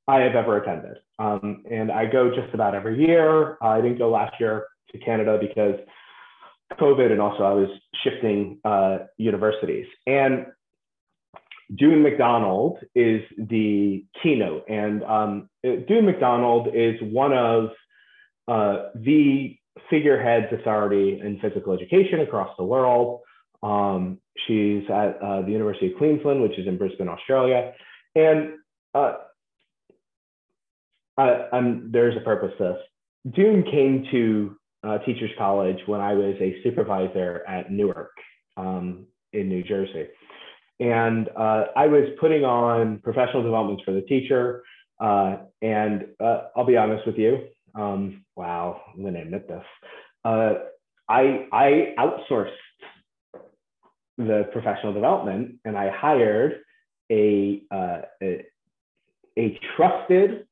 I 0.09 0.19
have 0.19 0.35
ever 0.35 0.57
attended. 0.57 0.97
Um, 1.19 1.63
and 1.71 1.91
I 1.91 2.05
go 2.05 2.29
just 2.29 2.53
about 2.53 2.75
every 2.75 2.99
year. 2.99 3.57
I 3.61 3.79
didn't 3.79 3.97
go 3.97 4.09
last 4.09 4.33
year 4.39 4.65
to 4.91 4.97
Canada 4.97 5.37
because 5.39 5.75
COVID, 6.79 7.11
and 7.11 7.21
also 7.21 7.43
I 7.43 7.53
was 7.53 7.69
shifting 8.03 8.59
uh, 8.65 8.99
universities. 9.17 9.87
And 10.05 10.47
Doone 11.75 12.01
McDonald 12.01 12.79
is 12.95 13.21
the 13.37 14.03
keynote. 14.21 14.65
And 14.67 15.03
um, 15.03 15.49
Doone 15.63 16.05
McDonald 16.05 16.69
is 16.73 16.95
one 17.01 17.33
of 17.33 17.69
uh, 18.47 18.89
the 18.95 19.55
figureheads 19.89 20.47
authority 20.51 21.21
in 21.23 21.39
physical 21.39 21.73
education 21.73 22.19
across 22.19 22.49
the 22.57 22.65
world. 22.65 23.21
Um, 23.61 24.19
she's 24.47 24.83
at 24.89 25.21
uh, 25.21 25.41
the 25.41 25.51
University 25.51 25.91
of 25.91 25.97
Queensland, 25.97 26.41
which 26.41 26.57
is 26.57 26.67
in 26.67 26.77
Brisbane, 26.77 27.09
Australia. 27.09 27.73
And 28.15 28.53
uh, 28.93 29.13
I, 31.17 31.49
there's 31.91 32.15
a 32.15 32.21
purpose 32.21 32.53
to 32.57 32.63
this. 32.63 33.33
Doone 33.35 33.63
came 33.63 34.05
to 34.11 34.55
uh, 34.83 34.97
Teachers 34.99 35.31
College 35.37 35.77
when 35.85 35.99
I 35.99 36.13
was 36.13 36.35
a 36.39 36.55
supervisor 36.63 37.43
at 37.47 37.71
Newark 37.71 38.11
um, 38.55 39.05
in 39.33 39.49
New 39.49 39.63
Jersey. 39.63 40.07
And 40.79 41.27
uh, 41.37 41.65
I 41.75 41.87
was 41.87 42.07
putting 42.21 42.45
on 42.45 42.99
professional 42.99 43.43
developments 43.43 43.83
for 43.83 43.91
the 43.91 44.01
teacher. 44.01 44.63
Uh, 45.01 45.37
and 45.61 46.05
uh, 46.21 46.43
I'll 46.55 46.65
be 46.65 46.77
honest 46.77 47.05
with 47.05 47.17
you. 47.17 47.47
Um, 47.75 48.23
wow, 48.35 48.81
I'm 48.93 49.01
going 49.01 49.13
to 49.13 49.21
admit 49.21 49.47
this. 49.47 49.63
I, 51.09 51.47
I 51.51 51.95
outsourced 51.97 52.51
the 54.19 54.49
professional 54.51 54.93
development 54.93 55.55
and 55.63 55.77
I 55.77 55.89
hired 55.89 56.59
a, 57.09 57.63
uh, 57.71 58.01
a, 58.21 58.45
a 59.37 59.59
trusted 59.75 60.45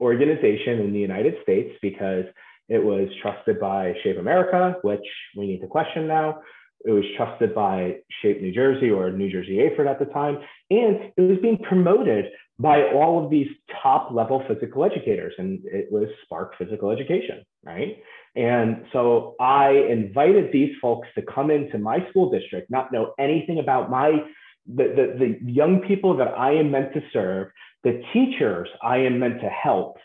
organization 0.00 0.80
in 0.80 0.92
the 0.92 0.98
United 0.98 1.34
States 1.42 1.76
because 1.82 2.24
it 2.68 2.82
was 2.82 3.08
trusted 3.20 3.60
by 3.60 3.94
Shape 4.02 4.18
America, 4.18 4.76
which 4.82 5.06
we 5.36 5.46
need 5.46 5.60
to 5.60 5.66
question 5.66 6.08
now. 6.08 6.40
It 6.84 6.90
was 6.90 7.04
trusted 7.16 7.54
by 7.54 7.98
Shape 8.22 8.40
New 8.40 8.52
Jersey 8.52 8.90
or 8.90 9.10
New 9.10 9.30
Jersey 9.30 9.58
AHPERD 9.58 9.88
at 9.88 9.98
the 9.98 10.06
time. 10.06 10.38
And 10.70 11.12
it 11.16 11.20
was 11.20 11.38
being 11.40 11.58
promoted 11.58 12.26
by 12.58 12.90
all 12.90 13.22
of 13.22 13.30
these 13.30 13.48
top 13.82 14.10
level 14.12 14.42
physical 14.48 14.84
educators. 14.84 15.34
And 15.38 15.60
it 15.64 15.90
was 15.90 16.08
Spark 16.24 16.56
Physical 16.58 16.90
Education, 16.90 17.44
right? 17.64 17.98
And 18.34 18.84
so 18.92 19.34
I 19.40 19.70
invited 19.70 20.52
these 20.52 20.74
folks 20.80 21.08
to 21.16 21.22
come 21.22 21.50
into 21.50 21.78
my 21.78 22.06
school 22.10 22.30
district, 22.30 22.70
not 22.70 22.92
know 22.92 23.12
anything 23.18 23.58
about 23.58 23.90
my 23.90 24.24
the, 24.68 25.16
the, 25.18 25.38
the 25.44 25.52
young 25.52 25.80
people 25.80 26.16
that 26.16 26.28
I 26.36 26.52
am 26.52 26.72
meant 26.72 26.92
to 26.94 27.02
serve, 27.12 27.48
the 27.84 28.02
teachers 28.12 28.68
I 28.82 28.98
am 28.98 29.20
meant 29.20 29.40
to 29.40 29.48
help. 29.48 29.96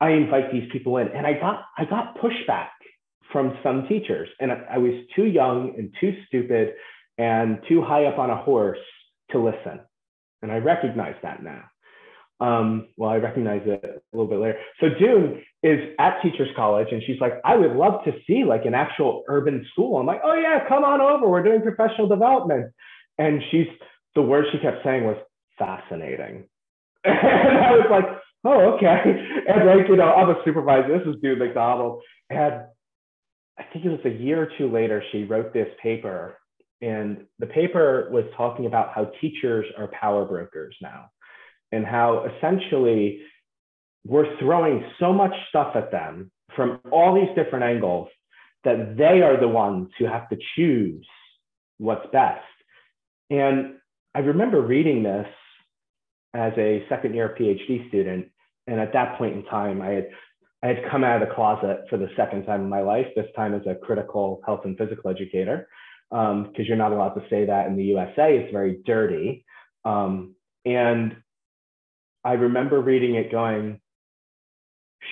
I 0.00 0.10
invite 0.10 0.50
these 0.50 0.68
people 0.72 0.96
in, 0.96 1.08
and 1.08 1.26
I 1.26 1.34
got 1.34 1.66
I 1.78 1.84
got 1.84 2.18
pushback 2.18 2.68
from 3.30 3.56
some 3.62 3.86
teachers, 3.86 4.28
and 4.40 4.50
I, 4.50 4.62
I 4.72 4.78
was 4.78 4.94
too 5.14 5.26
young 5.26 5.74
and 5.76 5.94
too 6.00 6.16
stupid 6.26 6.74
and 7.18 7.60
too 7.68 7.82
high 7.82 8.06
up 8.06 8.18
on 8.18 8.30
a 8.30 8.36
horse 8.36 8.78
to 9.30 9.38
listen, 9.38 9.80
and 10.42 10.50
I 10.50 10.56
recognize 10.56 11.16
that 11.22 11.42
now. 11.42 11.64
Um, 12.40 12.88
well, 12.96 13.10
I 13.10 13.16
recognize 13.16 13.62
it 13.66 13.84
a 13.84 14.16
little 14.16 14.30
bit 14.30 14.38
later. 14.38 14.58
So 14.80 14.88
Doone 14.88 15.42
is 15.62 15.78
at 15.98 16.22
Teachers 16.22 16.48
College, 16.56 16.88
and 16.90 17.02
she's 17.06 17.20
like, 17.20 17.34
I 17.44 17.54
would 17.54 17.72
love 17.72 18.02
to 18.04 18.12
see 18.26 18.44
like 18.44 18.64
an 18.64 18.74
actual 18.74 19.24
urban 19.28 19.66
school. 19.72 19.98
I'm 19.98 20.06
like, 20.06 20.22
oh 20.24 20.34
yeah, 20.34 20.66
come 20.66 20.82
on 20.82 21.00
over. 21.02 21.28
We're 21.28 21.42
doing 21.42 21.60
professional 21.60 22.08
development. 22.08 22.72
And 23.18 23.42
she's 23.50 23.66
the 24.14 24.22
word 24.22 24.46
she 24.52 24.58
kept 24.58 24.82
saying 24.82 25.04
was 25.04 25.18
fascinating. 25.58 26.44
and 27.04 27.58
I 27.58 27.72
was 27.72 27.86
like, 27.90 28.06
oh 28.44 28.74
okay. 28.76 29.02
And 29.46 29.66
like 29.66 29.88
you 29.88 29.96
know, 29.96 30.12
I'm 30.12 30.30
a 30.30 30.40
supervisor. 30.44 30.98
This 30.98 31.14
is 31.14 31.20
Doone 31.20 31.38
McDonald, 31.38 32.02
and 32.30 32.62
I 33.58 33.64
think 33.70 33.84
it 33.84 33.90
was 33.90 34.00
a 34.06 34.22
year 34.22 34.42
or 34.42 34.48
two 34.56 34.72
later 34.72 35.02
she 35.12 35.24
wrote 35.24 35.52
this 35.52 35.68
paper, 35.82 36.38
and 36.82 37.24
the 37.38 37.46
paper 37.46 38.08
was 38.10 38.24
talking 38.36 38.66
about 38.66 38.92
how 38.94 39.10
teachers 39.20 39.66
are 39.76 39.88
power 39.88 40.24
brokers 40.24 40.74
now 40.80 41.10
and 41.72 41.84
how 41.84 42.26
essentially 42.36 43.20
we're 44.04 44.38
throwing 44.38 44.84
so 44.98 45.12
much 45.12 45.32
stuff 45.50 45.76
at 45.76 45.90
them 45.90 46.30
from 46.56 46.80
all 46.90 47.14
these 47.14 47.34
different 47.36 47.64
angles 47.64 48.08
that 48.64 48.96
they 48.96 49.22
are 49.22 49.38
the 49.38 49.48
ones 49.48 49.88
who 49.98 50.06
have 50.06 50.28
to 50.30 50.36
choose 50.56 51.06
what's 51.78 52.06
best. 52.12 52.44
And 53.30 53.76
I 54.14 54.20
remember 54.20 54.60
reading 54.60 55.02
this 55.02 55.26
as 56.34 56.52
a 56.56 56.84
second 56.88 57.14
year 57.14 57.34
PhD 57.38 57.88
student. 57.88 58.28
And 58.66 58.80
at 58.80 58.92
that 58.92 59.18
point 59.18 59.36
in 59.36 59.44
time, 59.44 59.82
I 59.82 59.88
had 59.88 60.08
I 60.62 60.66
had 60.68 60.90
come 60.90 61.04
out 61.04 61.22
of 61.22 61.26
the 61.26 61.34
closet 61.34 61.84
for 61.88 61.96
the 61.96 62.10
second 62.16 62.44
time 62.44 62.60
in 62.60 62.68
my 62.68 62.82
life, 62.82 63.06
this 63.16 63.26
time 63.34 63.54
as 63.54 63.62
a 63.66 63.74
critical 63.74 64.42
health 64.44 64.60
and 64.64 64.76
physical 64.76 65.10
educator, 65.10 65.66
because 66.10 66.34
um, 66.44 66.52
you're 66.56 66.76
not 66.76 66.92
allowed 66.92 67.14
to 67.14 67.22
say 67.30 67.46
that 67.46 67.66
in 67.66 67.76
the 67.76 67.84
USA. 67.84 68.36
It's 68.36 68.52
very 68.52 68.80
dirty. 68.84 69.44
Um, 69.84 70.34
and 70.64 71.16
I 72.24 72.32
remember 72.32 72.80
reading 72.80 73.14
it 73.14 73.30
going, 73.30 73.80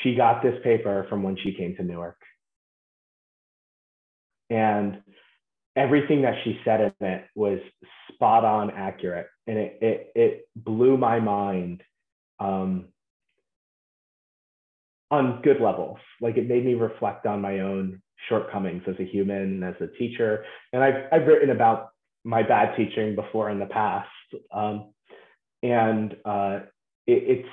she 0.02 0.14
got 0.14 0.42
this 0.42 0.60
paper 0.62 1.06
from 1.08 1.22
when 1.22 1.36
she 1.36 1.54
came 1.54 1.76
to 1.76 1.82
Newark. 1.82 2.20
And 4.50 5.02
everything 5.76 6.22
that 6.22 6.34
she 6.42 6.58
said 6.64 6.80
in 7.00 7.06
it 7.06 7.24
was 7.34 7.60
spot 8.12 8.44
on 8.44 8.70
accurate. 8.70 9.28
And 9.46 9.58
it, 9.58 9.78
it, 9.80 10.12
it 10.14 10.48
blew 10.56 10.96
my 10.96 11.20
mind 11.20 11.82
um, 12.40 12.86
on 15.10 15.40
good 15.42 15.60
levels. 15.60 15.98
Like 16.20 16.36
it 16.36 16.48
made 16.48 16.64
me 16.64 16.74
reflect 16.74 17.24
on 17.26 17.40
my 17.40 17.60
own 17.60 18.02
shortcomings 18.28 18.82
as 18.86 18.96
a 18.98 19.04
human, 19.04 19.62
as 19.62 19.74
a 19.80 19.86
teacher. 19.98 20.44
And 20.72 20.82
I've, 20.82 21.04
I've 21.12 21.26
written 21.26 21.50
about 21.50 21.90
my 22.24 22.42
bad 22.42 22.76
teaching 22.76 23.14
before 23.14 23.50
in 23.50 23.58
the 23.58 23.66
past. 23.66 24.08
Um, 24.52 24.92
and 25.62 26.16
uh, 26.24 26.60
it, 27.06 27.38
it's 27.38 27.48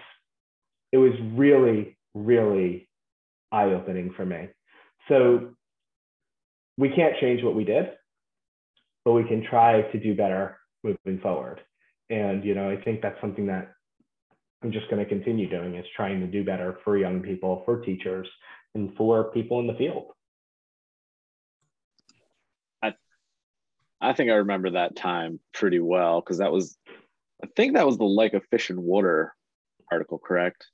it 0.91 0.97
was 0.97 1.13
really 1.33 1.97
really 2.13 2.87
eye 3.51 3.65
opening 3.65 4.13
for 4.15 4.25
me. 4.25 4.49
So 5.07 5.55
we 6.77 6.89
can't 6.89 7.15
change 7.19 7.43
what 7.43 7.55
we 7.55 7.63
did, 7.63 7.91
but 9.03 9.13
we 9.13 9.23
can 9.23 9.45
try 9.49 9.81
to 9.81 9.99
do 9.99 10.15
better 10.15 10.57
moving 10.83 11.19
forward. 11.21 11.61
And 12.09 12.43
you 12.43 12.55
know, 12.55 12.69
I 12.69 12.81
think 12.81 13.01
that's 13.01 13.19
something 13.21 13.47
that 13.47 13.73
I'm 14.63 14.71
just 14.71 14.89
going 14.89 15.03
to 15.03 15.09
continue 15.09 15.49
doing 15.49 15.75
is 15.75 15.85
trying 15.95 16.19
to 16.21 16.27
do 16.27 16.43
better 16.43 16.77
for 16.83 16.97
young 16.97 17.21
people, 17.21 17.61
for 17.65 17.81
teachers, 17.81 18.27
and 18.73 18.95
for 18.95 19.31
people 19.31 19.59
in 19.59 19.67
the 19.67 19.73
field. 19.75 20.11
I 22.83 22.93
I 24.05 24.13
think 24.13 24.29
I 24.29 24.35
remember 24.35 24.71
that 24.71 24.95
time 24.95 25.39
pretty 25.53 25.79
well 25.79 26.21
because 26.21 26.37
that 26.37 26.51
was 26.51 26.77
I 27.43 27.47
think 27.55 27.73
that 27.73 27.85
was 27.85 27.97
the 27.97 28.05
Like 28.05 28.33
a 28.33 28.41
Fish 28.51 28.69
in 28.69 28.81
Water 28.81 29.33
article, 29.91 30.19
correct? 30.19 30.65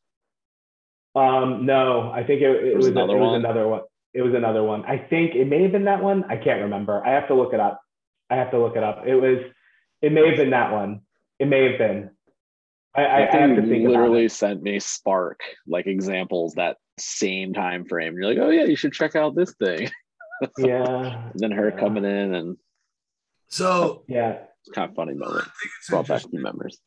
Um, 1.15 1.65
no, 1.65 2.11
I 2.11 2.23
think 2.23 2.41
it, 2.41 2.49
it 2.49 2.75
was, 2.75 2.85
was, 2.85 2.87
another, 2.87 3.17
it 3.17 3.19
was 3.19 3.35
another 3.35 3.67
one. 3.67 3.81
It 4.13 4.21
was 4.21 4.33
another 4.33 4.63
one. 4.63 4.85
I 4.85 4.97
think 4.97 5.35
it 5.35 5.45
may 5.45 5.63
have 5.63 5.71
been 5.71 5.85
that 5.85 6.03
one. 6.03 6.23
I 6.25 6.37
can't 6.37 6.61
remember. 6.61 7.05
I 7.05 7.11
have 7.11 7.27
to 7.27 7.35
look 7.35 7.53
it 7.53 7.59
up. 7.59 7.81
I 8.29 8.35
have 8.35 8.51
to 8.51 8.59
look 8.59 8.75
it 8.75 8.83
up. 8.83 9.03
It 9.05 9.15
was. 9.15 9.39
It 10.01 10.11
may 10.11 10.27
have 10.27 10.37
been 10.37 10.51
that 10.51 10.71
one. 10.71 11.01
It 11.39 11.47
may 11.47 11.69
have 11.69 11.77
been. 11.77 12.09
I, 12.95 13.03
I, 13.03 13.17
I 13.17 13.37
have 13.37 13.55
to 13.55 13.61
think 13.61 13.87
literally 13.87 14.27
sent 14.27 14.61
me 14.61 14.79
Spark 14.79 15.39
like 15.65 15.87
examples 15.87 16.53
that 16.55 16.77
same 16.97 17.53
time 17.53 17.85
frame. 17.85 18.15
You're 18.15 18.29
like, 18.29 18.37
oh 18.39 18.49
yeah, 18.49 18.65
you 18.65 18.75
should 18.75 18.93
check 18.93 19.15
out 19.15 19.35
this 19.35 19.53
thing. 19.55 19.89
Yeah. 20.57 21.29
then 21.35 21.51
her 21.51 21.69
yeah. 21.69 21.79
coming 21.79 22.03
in 22.03 22.33
and 22.33 22.57
so 23.51 24.03
yeah, 24.07 24.39
it's 24.61 24.73
kind 24.73 24.89
of 24.89 24.95
funny 24.95 25.13
moment. 25.13 25.47
Brought 25.89 26.07
back 26.07 26.23
new 26.31 26.41
memories. 26.41 26.79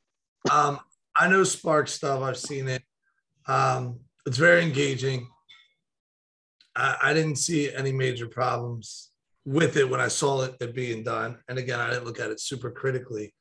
Um, 0.50 0.80
I 1.16 1.28
know 1.28 1.44
Spark 1.44 1.88
stuff. 1.88 2.22
I've 2.22 2.36
seen 2.36 2.68
it. 2.68 2.82
Um, 3.46 4.00
it's 4.26 4.38
very 4.38 4.62
engaging. 4.62 5.28
I, 6.74 6.96
I 7.02 7.14
didn't 7.14 7.36
see 7.36 7.72
any 7.72 7.92
major 7.92 8.26
problems 8.26 9.10
with 9.44 9.76
it 9.76 9.88
when 9.88 10.00
I 10.00 10.08
saw 10.08 10.42
it, 10.42 10.56
it 10.60 10.74
being 10.74 11.04
done. 11.04 11.38
And 11.48 11.58
again, 11.58 11.80
I 11.80 11.90
didn't 11.90 12.06
look 12.06 12.18
at 12.18 12.30
it 12.30 12.40
super 12.40 12.70
critically, 12.70 13.34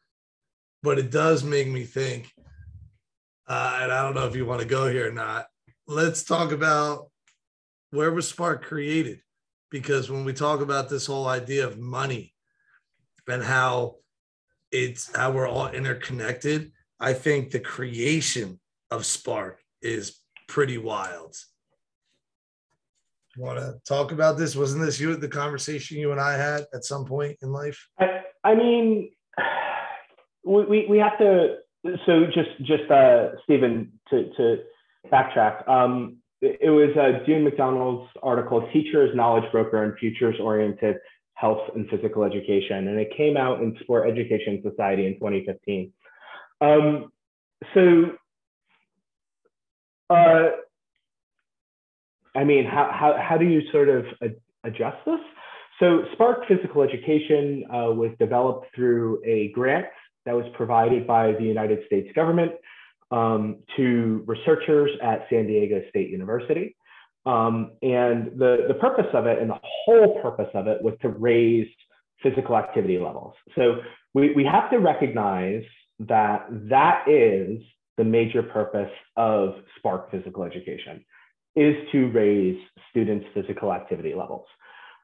but 0.82 1.00
it 1.00 1.10
does 1.10 1.44
make 1.44 1.68
me 1.68 1.86
think. 1.86 2.32
Uh, 3.48 3.80
and 3.82 3.92
I 3.92 4.04
don't 4.04 4.16
know 4.16 4.28
if 4.28 4.36
you 4.36 4.46
want 4.46 4.62
to 4.62 4.68
go 4.68 4.90
here 4.90 5.10
or 5.10 5.14
not. 5.14 5.48
Let's 5.88 6.24
talk 6.24 6.52
about 6.52 7.10
where 7.92 8.12
was 8.12 8.28
Spark 8.28 8.66
created? 8.66 9.20
Because 9.70 10.10
when 10.10 10.26
we 10.26 10.34
talk 10.34 10.62
about 10.62 10.90
this 10.90 11.06
whole 11.06 11.28
idea 11.28 11.66
of 11.66 11.80
money 11.80 12.33
and 13.28 13.44
how 13.44 13.96
it's 14.72 15.16
how 15.16 15.32
we're 15.32 15.48
all 15.48 15.70
interconnected, 15.70 16.72
I 17.00 17.14
think 17.14 17.52
the 17.52 17.60
creation 17.60 18.60
of 18.92 19.06
Spark 19.06 19.60
is 19.82 20.20
pretty 20.48 20.78
wild. 20.78 21.36
Want 23.38 23.58
to 23.58 23.80
talk 23.88 24.12
about 24.12 24.38
this? 24.38 24.56
Wasn't 24.56 24.84
this 24.84 25.00
you 25.00 25.16
the 25.16 25.28
conversation 25.28 25.98
you 25.98 26.12
and 26.12 26.22
I 26.22 26.38
had 26.38 26.66
at 26.74 26.84
some 26.84 27.06
point 27.06 27.38
in 27.42 27.52
life? 27.52 27.88
I, 28.00 28.22
I 28.44 28.56
mean, 28.56 29.10
we, 30.46 30.86
we 30.88 30.98
have 31.00 31.18
to. 31.18 31.58
So 32.06 32.26
just 32.28 32.50
just 32.60 32.90
uh, 32.92 33.30
Stephen 33.44 33.92
to 34.10 34.30
to 34.38 34.58
backtrack. 35.12 35.68
Um, 35.68 36.18
it, 36.42 36.70
was 36.70 36.96
uh, 36.98 37.26
Doone 37.26 37.44
McDonald's 37.44 38.10
article, 38.22 38.70
"Teachers, 38.72 39.16
Knowledge 39.16 39.52
Broker, 39.52 39.84
and 39.84 39.98
Futures 39.98 40.36
Oriented 40.40 40.98
Health 41.36 41.62
and 41.76 41.88
Physical 41.90 42.24
Education," 42.24 42.88
and 42.88 43.00
it 43.00 43.12
came 43.16 43.38
out 43.38 43.62
in 43.62 43.78
Sport 43.82 44.10
Education 44.10 44.62
Society 44.64 45.08
in 45.08 45.16
2015. 45.16 45.92
Um, 46.62 47.12
so 47.74 48.12
uh, 50.10 50.50
I 52.36 52.44
mean, 52.44 52.66
how, 52.66 52.90
how, 52.92 53.18
how 53.22 53.38
do 53.38 53.46
you 53.46 53.62
sort 53.72 53.90
of 53.90 54.06
adjust 54.64 54.98
this? 55.06 55.20
So 55.80 56.04
Spark 56.14 56.48
Physical 56.48 56.82
Education 56.84 57.64
uh, 57.70 57.92
was 57.92 58.12
developed 58.20 58.68
through 58.76 59.22
a 59.26 59.50
grant 59.50 59.86
that 60.26 60.34
was 60.34 60.46
provided 60.56 61.06
by 61.06 61.34
the 61.34 61.44
United 61.44 61.80
States 61.86 62.10
government 62.16 62.54
um, 63.12 63.58
to 63.76 64.24
researchers 64.26 64.92
at 65.02 65.26
San 65.30 65.48
Diego 65.48 65.82
State 65.90 66.10
University. 66.10 66.76
Um, 67.26 67.72
and 67.82 68.38
the, 68.38 68.66
the 68.68 68.74
purpose 68.74 69.08
of 69.14 69.26
it 69.28 69.40
and 69.40 69.50
the 69.50 69.60
whole 69.64 70.22
purpose 70.22 70.50
of 70.54 70.68
it 70.68 70.82
was 70.82 70.94
to 71.02 71.10
raise 71.10 71.68
physical 72.22 72.58
activity 72.58 72.98
levels. 72.98 73.34
So 73.56 73.78
we, 74.14 74.34
we 74.34 74.44
have 74.46 74.70
to 74.72 74.78
recognize 74.78 75.64
that 76.00 76.48
that 76.70 77.08
is 77.08 77.62
the 77.98 78.04
major 78.04 78.44
purpose 78.44 78.92
of 79.16 79.56
Spark 79.78 80.12
Physical 80.12 80.44
Education 80.44 81.04
is 81.56 81.76
to 81.92 82.10
raise 82.12 82.60
students' 82.90 83.26
physical 83.34 83.72
activity 83.72 84.14
levels. 84.16 84.46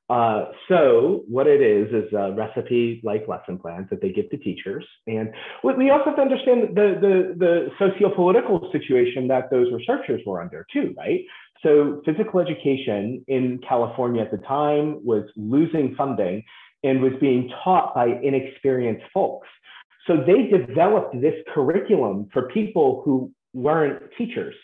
Uh, 0.09 0.45
so 0.67 1.23
what 1.27 1.45
it 1.45 1.61
is 1.61 1.87
is 1.93 2.11
a 2.13 2.33
recipe 2.33 2.99
like 3.03 3.27
lesson 3.27 3.59
plans 3.59 3.87
that 3.91 4.01
they 4.01 4.11
give 4.11 4.27
to 4.31 4.37
teachers. 4.37 4.83
And 5.05 5.29
we 5.63 5.91
also 5.91 6.05
have 6.05 6.15
to 6.15 6.21
understand 6.21 6.75
the, 6.75 6.97
the, 6.99 7.35
the 7.37 7.69
socio-political 7.77 8.69
situation 8.71 9.27
that 9.27 9.51
those 9.51 9.71
researchers 9.71 10.21
were 10.25 10.41
under 10.41 10.65
too, 10.73 10.95
right? 10.97 11.21
So 11.63 12.01
physical 12.05 12.39
education 12.39 13.23
in 13.27 13.59
California 13.67 14.21
at 14.21 14.31
the 14.31 14.37
time 14.37 15.03
was 15.03 15.23
losing 15.35 15.95
funding 15.95 16.43
and 16.83 17.01
was 17.01 17.13
being 17.19 17.51
taught 17.63 17.93
by 17.93 18.07
inexperienced 18.23 19.03
folks. 19.13 19.47
So 20.07 20.23
they 20.25 20.57
developed 20.57 21.19
this 21.19 21.35
curriculum 21.53 22.29
for 22.31 22.47
people 22.49 23.01
who 23.03 23.31
weren't 23.53 24.01
teachers, 24.17 24.55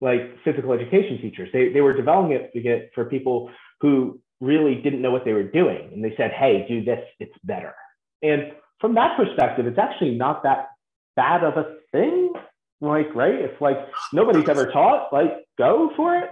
like 0.00 0.36
physical 0.44 0.72
education 0.72 1.18
teachers. 1.22 1.48
They, 1.52 1.72
they 1.72 1.80
were 1.80 1.94
developing 1.94 2.50
it 2.54 2.90
for 2.94 3.06
people 3.06 3.50
who 3.80 4.20
really 4.40 4.74
didn't 4.76 5.00
know 5.00 5.10
what 5.10 5.24
they 5.24 5.32
were 5.32 5.50
doing. 5.50 5.90
And 5.94 6.04
they 6.04 6.14
said, 6.16 6.32
hey, 6.32 6.66
do 6.68 6.84
this, 6.84 7.00
it's 7.18 7.34
better. 7.44 7.74
And 8.22 8.52
from 8.80 8.94
that 8.96 9.16
perspective, 9.16 9.66
it's 9.66 9.78
actually 9.78 10.16
not 10.16 10.42
that 10.42 10.68
bad 11.16 11.42
of 11.42 11.56
a 11.56 11.76
thing. 11.90 12.34
Like, 12.80 13.14
right? 13.14 13.34
It's 13.34 13.60
like 13.62 13.78
nobody's 14.12 14.48
ever 14.48 14.70
taught, 14.70 15.10
like, 15.10 15.43
go 15.58 15.90
for 15.96 16.16
it. 16.16 16.30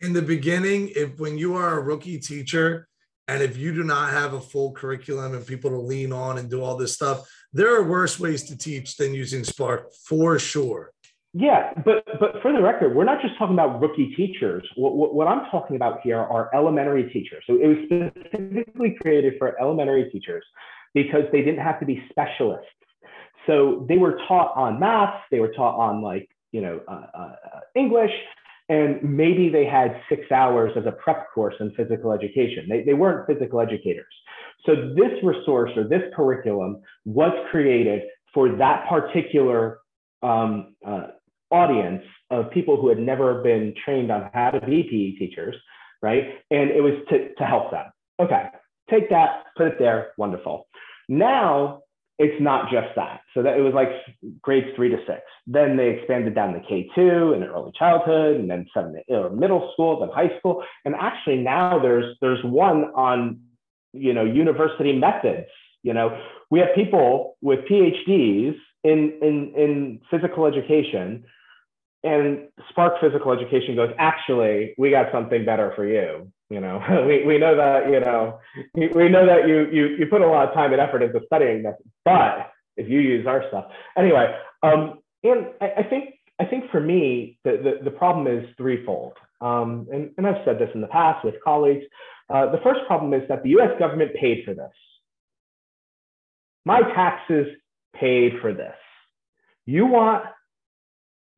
In 0.00 0.12
the 0.12 0.22
beginning, 0.22 0.90
if 0.94 1.18
when 1.18 1.38
you 1.38 1.56
are 1.56 1.78
a 1.78 1.82
rookie 1.82 2.18
teacher 2.18 2.88
and 3.28 3.42
if 3.42 3.56
you 3.56 3.74
do 3.74 3.82
not 3.82 4.10
have 4.10 4.34
a 4.34 4.40
full 4.40 4.72
curriculum 4.72 5.34
and 5.34 5.46
people 5.46 5.70
to 5.70 5.78
lean 5.78 6.12
on 6.12 6.38
and 6.38 6.50
do 6.50 6.62
all 6.62 6.76
this 6.76 6.94
stuff, 6.94 7.28
there 7.52 7.74
are 7.74 7.82
worse 7.82 8.20
ways 8.20 8.44
to 8.44 8.58
teach 8.58 8.96
than 8.96 9.14
using 9.14 9.42
Spark 9.42 9.92
for 10.04 10.38
sure. 10.38 10.92
Yeah, 11.38 11.72
but 11.84 12.02
but 12.18 12.40
for 12.40 12.50
the 12.50 12.62
record, 12.62 12.94
we're 12.94 13.04
not 13.04 13.20
just 13.20 13.36
talking 13.36 13.54
about 13.54 13.78
rookie 13.80 14.14
teachers. 14.16 14.66
What, 14.76 14.96
what, 14.96 15.14
what, 15.14 15.28
I'm 15.28 15.44
talking 15.50 15.76
about 15.76 16.00
here 16.02 16.18
are 16.18 16.48
elementary 16.54 17.10
teachers. 17.12 17.44
So 17.46 17.58
it 17.60 17.66
was 17.66 17.76
specifically 17.84 18.96
created 19.02 19.34
for 19.38 19.60
elementary 19.60 20.08
teachers 20.10 20.42
because 20.94 21.24
they 21.32 21.42
didn't 21.42 21.60
have 21.60 21.78
to 21.80 21.84
be 21.84 22.02
specialists. 22.08 22.70
So 23.46 23.84
they 23.86 23.98
were 23.98 24.18
taught 24.26 24.56
on 24.56 24.80
math, 24.80 25.20
they 25.30 25.40
were 25.40 25.52
taught 25.52 25.76
on 25.76 26.00
like 26.00 26.26
you 26.52 26.62
know 26.62 26.80
uh, 26.88 27.06
uh, 27.12 27.34
English, 27.74 28.12
and 28.68 29.02
maybe 29.02 29.48
they 29.48 29.64
had 29.64 30.00
six 30.08 30.30
hours 30.32 30.72
as 30.76 30.86
a 30.86 30.92
prep 30.92 31.32
course 31.32 31.54
in 31.60 31.70
physical 31.74 32.12
education. 32.12 32.66
They, 32.68 32.82
they 32.82 32.94
weren't 32.94 33.26
physical 33.26 33.60
educators. 33.60 34.12
So 34.64 34.92
this 34.96 35.12
resource 35.22 35.70
or 35.76 35.84
this 35.84 36.02
curriculum 36.14 36.82
was 37.04 37.32
created 37.50 38.02
for 38.34 38.56
that 38.56 38.88
particular 38.88 39.78
um, 40.22 40.74
uh, 40.84 41.08
audience 41.50 42.02
of 42.30 42.50
people 42.50 42.80
who 42.80 42.88
had 42.88 42.98
never 42.98 43.42
been 43.42 43.72
trained 43.84 44.10
on 44.10 44.30
how 44.34 44.50
to 44.50 44.66
be 44.66 44.82
PE 44.82 45.18
teachers, 45.24 45.54
right? 46.02 46.24
And 46.50 46.70
it 46.70 46.82
was 46.82 46.94
to, 47.10 47.34
to 47.34 47.44
help 47.44 47.70
them. 47.70 47.86
Okay, 48.18 48.46
take 48.90 49.08
that, 49.10 49.44
put 49.56 49.68
it 49.68 49.78
there, 49.78 50.12
wonderful. 50.18 50.66
Now 51.08 51.82
it's 52.18 52.40
not 52.40 52.70
just 52.70 52.88
that. 52.96 53.20
So 53.34 53.42
that 53.42 53.58
it 53.58 53.60
was 53.60 53.74
like 53.74 53.88
grades 54.40 54.68
three 54.74 54.88
to 54.88 54.96
six. 55.06 55.20
Then 55.46 55.76
they 55.76 55.90
expanded 55.90 56.34
down 56.34 56.54
to 56.54 56.60
K2 56.60 57.34
and 57.34 57.44
early 57.44 57.72
childhood, 57.78 58.36
and 58.36 58.50
then 58.50 58.66
seven 58.72 58.94
to 59.08 59.30
middle 59.30 59.70
school, 59.74 60.00
then 60.00 60.08
high 60.08 60.36
school. 60.38 60.64
And 60.84 60.94
actually 60.94 61.38
now 61.38 61.78
there's 61.78 62.16
there's 62.20 62.42
one 62.44 62.84
on 62.94 63.40
you 63.92 64.12
know 64.12 64.24
university 64.24 64.92
methods. 64.92 65.48
You 65.82 65.92
know, 65.92 66.18
we 66.50 66.58
have 66.60 66.68
people 66.74 67.36
with 67.42 67.60
PhDs 67.70 68.56
in 68.82 69.18
in 69.20 69.52
in 69.56 70.00
physical 70.10 70.46
education 70.46 71.24
and 72.06 72.48
Spark 72.70 72.94
Physical 73.00 73.32
Education 73.32 73.74
goes, 73.76 73.90
actually, 73.98 74.74
we 74.78 74.90
got 74.90 75.12
something 75.12 75.44
better 75.44 75.72
for 75.74 75.86
you. 75.86 76.30
You 76.50 76.60
know, 76.60 76.80
we, 77.08 77.24
we 77.26 77.38
know 77.38 77.56
that, 77.56 77.90
you 77.90 78.00
know, 78.00 78.38
we 78.74 79.08
know 79.08 79.26
that 79.26 79.48
you, 79.48 79.68
you, 79.72 79.96
you 79.98 80.06
put 80.06 80.22
a 80.22 80.26
lot 80.26 80.48
of 80.48 80.54
time 80.54 80.72
and 80.72 80.80
effort 80.80 81.02
into 81.02 81.20
studying 81.26 81.62
this, 81.62 81.74
but 82.04 82.52
if 82.76 82.88
you 82.88 83.00
use 83.00 83.26
our 83.26 83.44
stuff. 83.48 83.66
Anyway, 83.98 84.34
um, 84.62 85.00
and 85.24 85.46
I, 85.60 85.72
I 85.78 85.82
think, 85.82 86.14
I 86.38 86.44
think 86.44 86.70
for 86.70 86.80
me, 86.80 87.38
the, 87.44 87.52
the, 87.80 87.90
the 87.90 87.90
problem 87.90 88.26
is 88.26 88.48
threefold. 88.56 89.14
Um, 89.40 89.88
and, 89.92 90.10
and 90.16 90.26
I've 90.26 90.44
said 90.44 90.58
this 90.58 90.70
in 90.74 90.80
the 90.80 90.86
past 90.86 91.24
with 91.24 91.34
colleagues. 91.42 91.84
Uh, 92.28 92.50
the 92.50 92.58
first 92.62 92.80
problem 92.86 93.12
is 93.14 93.26
that 93.28 93.42
the 93.42 93.50
US 93.58 93.78
government 93.78 94.12
paid 94.20 94.44
for 94.44 94.54
this. 94.54 94.70
My 96.64 96.80
taxes 96.80 97.46
paid 97.94 98.34
for 98.40 98.52
this. 98.52 98.74
You 99.64 99.86
want 99.86 100.24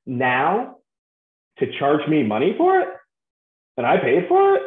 now 0.08 0.78
to 1.58 1.66
charge 1.78 2.06
me 2.08 2.22
money 2.22 2.54
for 2.56 2.80
it? 2.80 2.88
And 3.76 3.86
I 3.86 3.98
paid 3.98 4.26
for 4.28 4.56
it? 4.56 4.62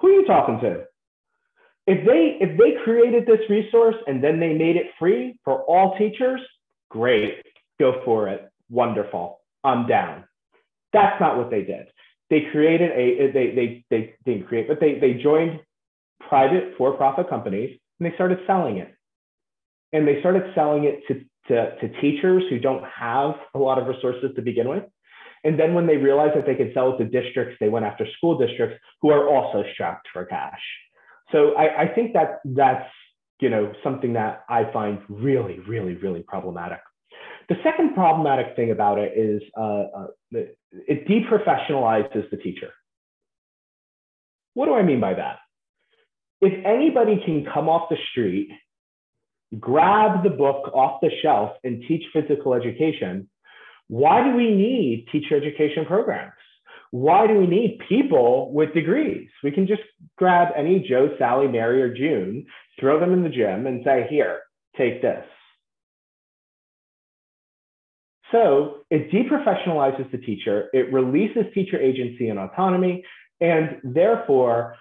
Who 0.00 0.08
are 0.08 0.12
you 0.12 0.26
talking 0.26 0.58
to? 0.60 0.84
If 1.86 2.04
they 2.04 2.38
if 2.40 2.58
they 2.58 2.82
created 2.82 3.26
this 3.26 3.48
resource 3.48 3.94
and 4.08 4.22
then 4.22 4.40
they 4.40 4.52
made 4.54 4.76
it 4.76 4.86
free 4.98 5.38
for 5.44 5.62
all 5.62 5.96
teachers, 5.96 6.40
great. 6.90 7.34
Go 7.78 8.02
for 8.04 8.28
it. 8.28 8.48
Wonderful. 8.70 9.40
I'm 9.62 9.86
down. 9.86 10.24
That's 10.92 11.20
not 11.20 11.36
what 11.36 11.50
they 11.50 11.62
did. 11.62 11.86
They 12.28 12.48
created 12.50 12.90
a 12.90 13.30
they 13.32 13.54
they 13.54 13.84
they 13.90 14.14
didn't 14.24 14.48
create, 14.48 14.66
but 14.66 14.80
they 14.80 14.98
they 14.98 15.14
joined 15.14 15.60
private 16.28 16.74
for-profit 16.76 17.28
companies 17.28 17.78
and 18.00 18.10
they 18.10 18.14
started 18.14 18.38
selling 18.46 18.78
it. 18.78 18.92
And 19.92 20.06
they 20.06 20.18
started 20.20 20.52
selling 20.54 20.84
it 20.84 21.00
to, 21.08 21.24
to, 21.48 21.76
to 21.80 22.00
teachers 22.00 22.42
who 22.50 22.58
don't 22.58 22.84
have 22.84 23.34
a 23.54 23.58
lot 23.58 23.78
of 23.78 23.86
resources 23.86 24.30
to 24.36 24.42
begin 24.42 24.68
with. 24.68 24.84
And 25.44 25.58
then 25.58 25.74
when 25.74 25.86
they 25.86 25.96
realized 25.96 26.36
that 26.36 26.46
they 26.46 26.54
could 26.54 26.72
sell 26.74 26.94
it 26.94 26.98
to 26.98 27.04
districts, 27.04 27.56
they 27.60 27.68
went 27.68 27.84
after 27.84 28.06
school 28.16 28.36
districts 28.36 28.78
who 29.00 29.10
are 29.10 29.28
also 29.28 29.62
strapped 29.74 30.08
for 30.12 30.24
cash. 30.24 30.60
So 31.32 31.54
I, 31.54 31.82
I 31.82 31.94
think 31.94 32.14
that 32.14 32.40
that's 32.44 32.88
you 33.40 33.50
know 33.50 33.72
something 33.84 34.14
that 34.14 34.44
I 34.48 34.70
find 34.72 35.00
really, 35.08 35.58
really, 35.68 35.94
really 35.94 36.22
problematic. 36.22 36.80
The 37.48 37.56
second 37.62 37.94
problematic 37.94 38.56
thing 38.56 38.70
about 38.70 38.98
it 38.98 39.12
is 39.16 39.42
uh, 39.56 39.84
uh, 39.96 40.06
it 40.32 41.06
deprofessionalizes 41.06 42.28
the 42.30 42.36
teacher. 42.38 42.70
What 44.54 44.66
do 44.66 44.74
I 44.74 44.82
mean 44.82 45.00
by 45.00 45.14
that? 45.14 45.36
If 46.40 46.64
anybody 46.64 47.22
can 47.24 47.46
come 47.52 47.68
off 47.68 47.88
the 47.88 47.96
street, 48.10 48.48
grab 49.58 50.22
the 50.22 50.30
book 50.30 50.70
off 50.74 51.00
the 51.00 51.10
shelf 51.22 51.52
and 51.64 51.82
teach 51.86 52.04
physical 52.12 52.54
education, 52.54 53.28
why 53.88 54.24
do 54.24 54.36
we 54.36 54.50
need 54.50 55.06
teacher 55.12 55.36
education 55.36 55.84
programs? 55.86 56.32
Why 56.90 57.26
do 57.26 57.34
we 57.34 57.46
need 57.46 57.80
people 57.88 58.52
with 58.52 58.72
degrees? 58.74 59.28
We 59.42 59.50
can 59.50 59.66
just 59.66 59.82
grab 60.16 60.48
any 60.56 60.80
Joe, 60.80 61.14
Sally, 61.18 61.48
Mary, 61.48 61.82
or 61.82 61.94
June, 61.94 62.46
throw 62.80 63.00
them 63.00 63.12
in 63.12 63.22
the 63.22 63.28
gym, 63.28 63.66
and 63.66 63.82
say, 63.84 64.06
here, 64.08 64.40
take 64.76 65.02
this. 65.02 65.24
So 68.32 68.78
it 68.90 69.10
deprofessionalizes 69.10 70.10
the 70.10 70.18
teacher, 70.18 70.68
it 70.72 70.92
releases 70.92 71.44
teacher 71.54 71.78
agency 71.78 72.28
and 72.28 72.38
autonomy, 72.38 73.04
and 73.40 73.78
therefore 73.84 74.76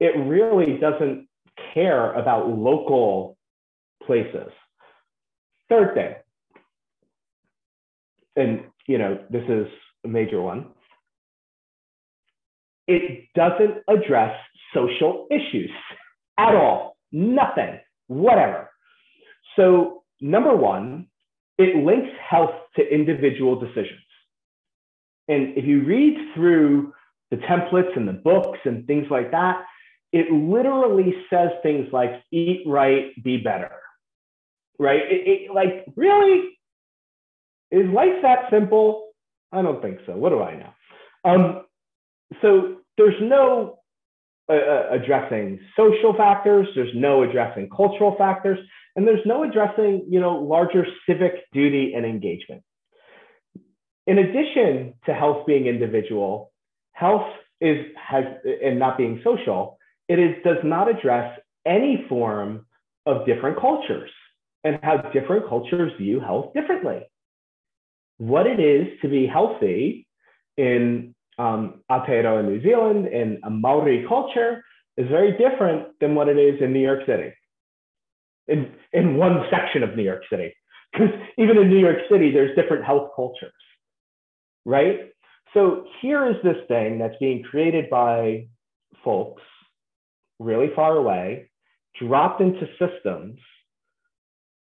it 0.00 0.16
really 0.16 0.78
doesn't 0.78 1.28
care 1.74 2.12
about 2.12 2.48
local 2.48 3.37
places. 4.08 4.50
Third 5.68 5.94
thing, 5.94 6.14
and 8.36 8.64
you 8.86 8.96
know, 8.96 9.18
this 9.30 9.44
is 9.48 9.66
a 10.04 10.08
major 10.08 10.40
one. 10.40 10.68
It 12.86 13.28
doesn't 13.34 13.84
address 13.86 14.34
social 14.74 15.26
issues 15.30 15.70
at 16.38 16.54
all. 16.54 16.96
Nothing, 17.12 17.80
whatever. 18.06 18.70
So, 19.56 20.02
number 20.22 20.56
one, 20.56 21.08
it 21.58 21.76
links 21.84 22.10
health 22.30 22.54
to 22.76 22.82
individual 22.82 23.60
decisions. 23.60 24.00
And 25.28 25.56
if 25.58 25.66
you 25.66 25.84
read 25.84 26.16
through 26.34 26.94
the 27.30 27.36
templates 27.36 27.94
and 27.94 28.08
the 28.08 28.14
books 28.14 28.58
and 28.64 28.86
things 28.86 29.06
like 29.10 29.30
that, 29.32 29.64
it 30.12 30.32
literally 30.32 31.14
says 31.28 31.50
things 31.62 31.88
like 31.92 32.10
eat 32.32 32.62
right, 32.66 33.12
be 33.22 33.36
better. 33.36 33.72
Right? 34.78 35.00
It, 35.10 35.28
it, 35.28 35.54
like, 35.54 35.84
really? 35.96 36.58
Is 37.70 37.86
life 37.92 38.22
that 38.22 38.50
simple? 38.50 39.08
I 39.52 39.62
don't 39.62 39.82
think 39.82 39.98
so. 40.06 40.12
What 40.16 40.30
do 40.30 40.42
I 40.42 40.56
know? 40.56 40.72
Um, 41.24 41.62
so 42.42 42.76
there's 42.96 43.20
no 43.20 43.78
uh, 44.48 44.54
uh 44.54 44.88
addressing 44.92 45.60
social 45.76 46.14
factors, 46.14 46.68
there's 46.74 46.94
no 46.94 47.22
addressing 47.22 47.68
cultural 47.68 48.14
factors, 48.16 48.58
and 48.96 49.06
there's 49.06 49.24
no 49.26 49.44
addressing, 49.44 50.06
you 50.08 50.20
know, 50.20 50.36
larger 50.36 50.86
civic 51.06 51.34
duty 51.52 51.92
and 51.94 52.06
engagement. 52.06 52.62
In 54.06 54.18
addition 54.18 54.94
to 55.06 55.14
health 55.14 55.46
being 55.46 55.66
individual, 55.66 56.50
health 56.92 57.28
is 57.60 57.86
has 57.96 58.24
and 58.62 58.78
not 58.78 58.96
being 58.96 59.20
social, 59.22 59.78
it 60.08 60.18
is 60.18 60.34
does 60.44 60.58
not 60.64 60.88
address 60.88 61.38
any 61.66 62.06
form 62.08 62.66
of 63.06 63.26
different 63.26 63.58
cultures 63.60 64.10
and 64.64 64.78
how 64.82 64.96
different 65.12 65.48
cultures 65.48 65.92
view 65.98 66.20
health 66.20 66.52
differently. 66.54 67.00
What 68.18 68.46
it 68.46 68.60
is 68.60 68.98
to 69.02 69.08
be 69.08 69.26
healthy 69.26 70.06
in 70.56 71.14
um, 71.38 71.82
Aotearoa 71.90 72.44
New 72.44 72.60
Zealand 72.62 73.06
in 73.06 73.40
a 73.44 73.50
Maori 73.50 74.04
culture 74.08 74.64
is 74.96 75.08
very 75.08 75.32
different 75.38 75.88
than 76.00 76.14
what 76.16 76.28
it 76.28 76.36
is 76.36 76.60
in 76.60 76.72
New 76.72 76.80
York 76.82 77.06
City 77.06 77.32
in, 78.48 78.72
in 78.92 79.16
one 79.16 79.44
section 79.50 79.82
of 79.82 79.94
New 79.94 80.02
York 80.02 80.22
City. 80.30 80.54
Because 80.92 81.10
even 81.36 81.58
in 81.58 81.68
New 81.68 81.78
York 81.78 81.98
City, 82.10 82.32
there's 82.32 82.56
different 82.56 82.84
health 82.84 83.10
cultures, 83.14 83.52
right? 84.64 85.10
So 85.54 85.84
here 86.00 86.28
is 86.28 86.36
this 86.42 86.56
thing 86.66 86.98
that's 86.98 87.14
being 87.20 87.42
created 87.42 87.88
by 87.90 88.48
folks 89.04 89.42
really 90.38 90.70
far 90.74 90.96
away, 90.96 91.50
dropped 92.00 92.40
into 92.40 92.66
systems, 92.78 93.38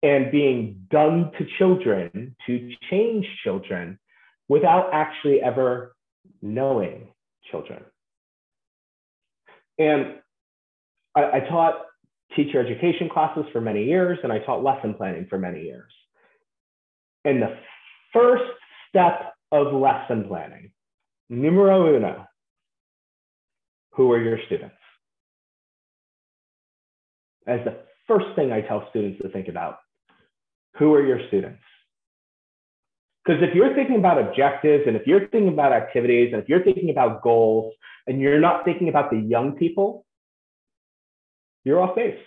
and 0.04 0.32
being 0.32 0.86
done 0.90 1.32
to 1.38 1.46
children 1.58 2.36
to 2.46 2.72
change 2.90 3.26
children 3.44 3.98
without 4.48 4.90
actually 4.94 5.42
ever 5.42 5.96
knowing 6.42 7.08
children. 7.50 7.84
And 9.78 10.16
I, 11.16 11.38
I 11.38 11.40
taught 11.50 11.82
teacher 12.36 12.60
education 12.60 13.10
classes 13.10 13.46
for 13.52 13.62
many 13.62 13.86
years, 13.86 14.20
and 14.24 14.32
I 14.32 14.40
taught 14.40 14.64
lesson 14.64 14.94
planning 14.94 15.28
for 15.30 15.38
many 15.38 15.64
years. 15.64 15.92
And 17.24 17.42
the 17.42 17.58
first 18.14 18.44
step 18.90 19.34
of 19.52 19.74
lesson 19.74 20.26
planning, 20.28 20.72
numero 21.30 21.96
uno, 21.96 22.26
who 23.92 24.12
are 24.12 24.22
your 24.22 24.38
students? 24.46 24.76
As 27.48 27.60
the 27.64 27.78
first 28.08 28.26
thing 28.36 28.52
I 28.52 28.62
tell 28.62 28.88
students 28.90 29.22
to 29.22 29.30
think 29.30 29.48
about, 29.48 29.78
who 30.78 30.94
are 30.94 31.06
your 31.06 31.20
students? 31.28 31.62
Because 33.26 33.42
if 33.42 33.56
you're 33.56 33.74
thinking 33.74 33.98
about 33.98 34.20
objectives 34.20 34.84
and 34.86 34.96
if 34.96 35.08
you're 35.08 35.28
thinking 35.28 35.50
about 35.50 35.74
activities 35.74 36.32
and 36.32 36.42
if 36.42 36.48
you're 36.48 36.64
thinking 36.64 36.92
about 36.92 37.24
goals 37.24 37.74
and 38.06 38.22
you're 38.22 38.40
not 38.40 38.66
thinking 38.66 38.88
about 38.88 39.10
the 39.10 39.18
young 39.18 39.54
people, 39.54 40.06
you're 41.64 41.82
off 41.82 41.96
base. 41.96 42.20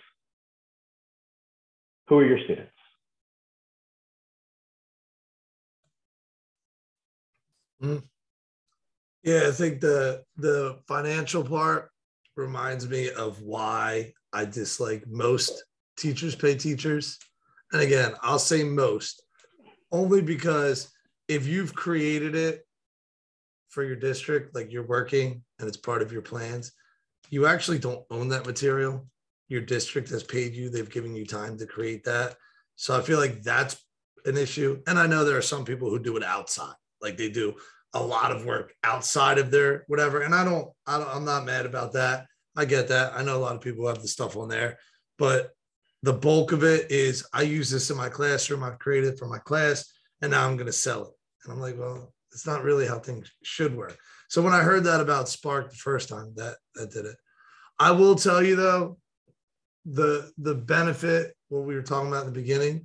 Who 2.09 2.19
are 2.19 2.25
your 2.25 2.39
students? 2.43 2.71
Mm. 7.81 8.03
Yeah, 9.23 9.43
I 9.47 9.51
think 9.51 9.79
the 9.79 10.23
the 10.37 10.79
financial 10.87 11.43
part 11.43 11.91
reminds 12.35 12.89
me 12.89 13.09
of 13.11 13.41
why 13.41 14.13
I 14.33 14.45
dislike 14.45 15.05
most 15.07 15.63
teachers 15.97 16.35
pay 16.35 16.55
teachers. 16.55 17.17
And 17.71 17.81
again, 17.81 18.13
I'll 18.21 18.39
say 18.39 18.63
most 18.63 19.23
only 19.91 20.21
because 20.21 20.89
if 21.27 21.47
you've 21.47 21.73
created 21.75 22.35
it 22.35 22.65
for 23.69 23.83
your 23.83 23.95
district, 23.95 24.55
like 24.55 24.71
you're 24.71 24.85
working 24.85 25.43
and 25.59 25.67
it's 25.67 25.77
part 25.77 26.01
of 26.01 26.11
your 26.11 26.21
plans, 26.21 26.71
you 27.29 27.45
actually 27.45 27.79
don't 27.79 28.05
own 28.09 28.29
that 28.29 28.45
material 28.45 29.07
your 29.49 29.61
district 29.61 30.09
has 30.09 30.23
paid 30.23 30.53
you, 30.53 30.69
they've 30.69 30.89
given 30.89 31.15
you 31.15 31.25
time 31.25 31.57
to 31.57 31.65
create 31.65 32.03
that. 32.05 32.35
So 32.75 32.95
I 32.95 33.01
feel 33.01 33.19
like 33.19 33.41
that's 33.41 33.83
an 34.25 34.37
issue. 34.37 34.81
And 34.87 34.97
I 34.97 35.07
know 35.07 35.25
there 35.25 35.37
are 35.37 35.41
some 35.41 35.65
people 35.65 35.89
who 35.89 35.99
do 35.99 36.15
it 36.15 36.23
outside, 36.23 36.75
like 37.01 37.17
they 37.17 37.29
do 37.29 37.55
a 37.93 38.01
lot 38.01 38.31
of 38.31 38.45
work 38.45 38.73
outside 38.83 39.39
of 39.39 39.49
their 39.49 39.83
whatever. 39.87 40.21
And 40.21 40.35
I 40.35 40.45
don't, 40.45 40.69
I 40.85 40.99
don't 40.99 41.09
I'm 41.09 41.25
not 41.25 41.45
mad 41.45 41.65
about 41.65 41.93
that. 41.93 42.27
I 42.55 42.65
get 42.65 42.87
that. 42.89 43.13
I 43.15 43.23
know 43.23 43.37
a 43.37 43.39
lot 43.39 43.55
of 43.55 43.61
people 43.61 43.87
have 43.87 44.01
the 44.01 44.07
stuff 44.07 44.37
on 44.37 44.49
there, 44.49 44.77
but 45.17 45.51
the 46.03 46.13
bulk 46.13 46.51
of 46.51 46.63
it 46.63 46.89
is 46.91 47.27
I 47.33 47.41
use 47.41 47.69
this 47.69 47.89
in 47.89 47.97
my 47.97 48.09
classroom. 48.09 48.63
I've 48.63 48.79
created 48.79 49.13
it 49.13 49.19
for 49.19 49.27
my 49.27 49.39
class, 49.39 49.85
and 50.21 50.31
now 50.31 50.47
I'm 50.47 50.55
going 50.55 50.67
to 50.67 50.73
sell 50.73 51.03
it. 51.03 51.11
And 51.43 51.53
I'm 51.53 51.59
like, 51.59 51.77
well, 51.77 52.13
it's 52.31 52.47
not 52.47 52.63
really 52.63 52.87
how 52.87 52.99
things 52.99 53.31
should 53.43 53.75
work. 53.75 53.97
So 54.29 54.41
when 54.41 54.53
I 54.53 54.61
heard 54.61 54.83
that 54.83 55.01
about 55.01 55.29
Spark 55.29 55.69
the 55.69 55.75
first 55.75 56.09
time, 56.09 56.33
that 56.35 56.57
that 56.75 56.91
did 56.91 57.05
it. 57.05 57.15
I 57.79 57.91
will 57.91 58.15
tell 58.15 58.43
you 58.43 58.55
though, 58.55 58.97
the 59.85 60.31
the 60.37 60.55
benefit 60.55 61.35
what 61.49 61.63
we 61.63 61.75
were 61.75 61.81
talking 61.81 62.09
about 62.09 62.25
in 62.25 62.33
the 62.33 62.39
beginning 62.39 62.83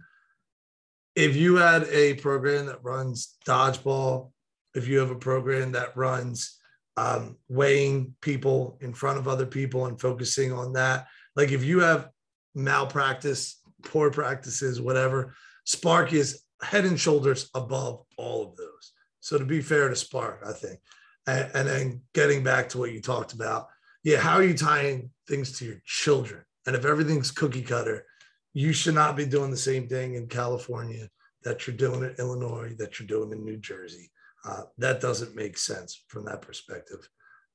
if 1.15 1.37
you 1.37 1.57
had 1.57 1.85
a 1.85 2.15
program 2.15 2.67
that 2.67 2.83
runs 2.83 3.37
dodgeball 3.47 4.31
if 4.75 4.89
you 4.89 4.99
have 4.99 5.11
a 5.11 5.17
program 5.17 5.73
that 5.73 5.97
runs 5.97 6.59
um, 6.97 7.37
weighing 7.49 8.15
people 8.21 8.79
in 8.81 8.93
front 8.93 9.19
of 9.19 9.29
other 9.29 9.47
people 9.47 9.87
and 9.87 10.01
focusing 10.01 10.53
on 10.53 10.73
that 10.73 11.07
like 11.37 11.51
if 11.51 11.65
you 11.65 11.81
have 11.81 12.09
malpractice, 12.55 13.61
poor 13.83 14.11
practices, 14.11 14.81
whatever. 14.81 15.35
Spark 15.65 16.13
is 16.13 16.43
head 16.63 16.85
and 16.85 16.99
shoulders 16.99 17.51
above 17.55 18.03
all 18.17 18.49
of 18.49 18.57
those. 18.57 18.93
So 19.21 19.39
to 19.39 19.45
be 19.45 19.61
fair 19.61 19.89
to 19.89 19.97
Spark, 19.97 20.43
I 20.47 20.53
think, 20.53 20.81
and, 21.27 21.51
and 21.55 21.69
then 21.69 22.03
getting 22.13 22.43
back 22.43 22.69
to 22.71 22.79
what 22.79 22.93
you 22.93 23.01
talked 23.01 23.33
about, 23.33 23.69
yeah, 24.03 24.19
how 24.19 24.35
are 24.35 24.45
you 24.45 24.55
tying 24.55 25.11
things 25.27 25.59
to 25.59 25.65
your 25.65 25.81
children? 25.85 26.43
And 26.67 26.77
if 26.77 26.85
everything's 26.85 27.31
cookie 27.31 27.63
cutter, 27.63 28.05
you 28.53 28.73
should 28.73 28.95
not 28.95 29.17
be 29.17 29.27
doing 29.27 29.51
the 29.51 29.57
same 29.57 29.89
thing 29.89 30.15
in 30.15 30.29
California 30.29 31.09
that 31.43 31.67
you're 31.67 31.77
doing 31.77 32.03
in 32.03 32.15
Illinois, 32.19 32.75
that 32.79 32.99
you're 32.99 33.07
doing 33.07 33.33
in 33.33 33.45
New 33.45 33.57
Jersey. 33.57 34.11
Uh, 34.47 34.63
that 34.79 35.01
doesn't 35.01 35.35
make 35.35 35.57
sense 35.57 36.05
from 36.09 36.25
that 36.27 36.43
perspective. 36.43 37.09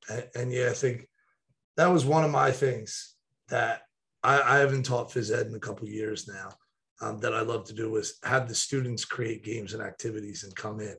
And, 0.10 0.28
and, 0.36 0.52
yeah, 0.52 0.70
I 0.70 0.74
think 0.74 1.08
that 1.78 1.88
was 1.88 2.06
one 2.06 2.24
of 2.24 2.32
my 2.32 2.52
things 2.52 3.16
that 3.50 3.84
I, 4.24 4.42
I 4.42 4.58
haven't 4.58 4.84
taught 4.84 5.10
phys 5.10 5.36
ed 5.36 5.48
in 5.48 5.56
a 5.56 5.60
couple 5.60 5.88
years 5.88 6.28
now. 6.28 6.54
Um, 7.02 7.18
that 7.20 7.34
I 7.34 7.40
love 7.42 7.64
to 7.68 7.74
do 7.74 7.96
is 7.96 8.20
have 8.24 8.50
the 8.50 8.56
students 8.56 9.06
create 9.06 9.46
games 9.46 9.74
and 9.74 9.82
activities 9.82 10.44
and 10.44 10.54
come 10.54 10.82
in, 10.82 10.96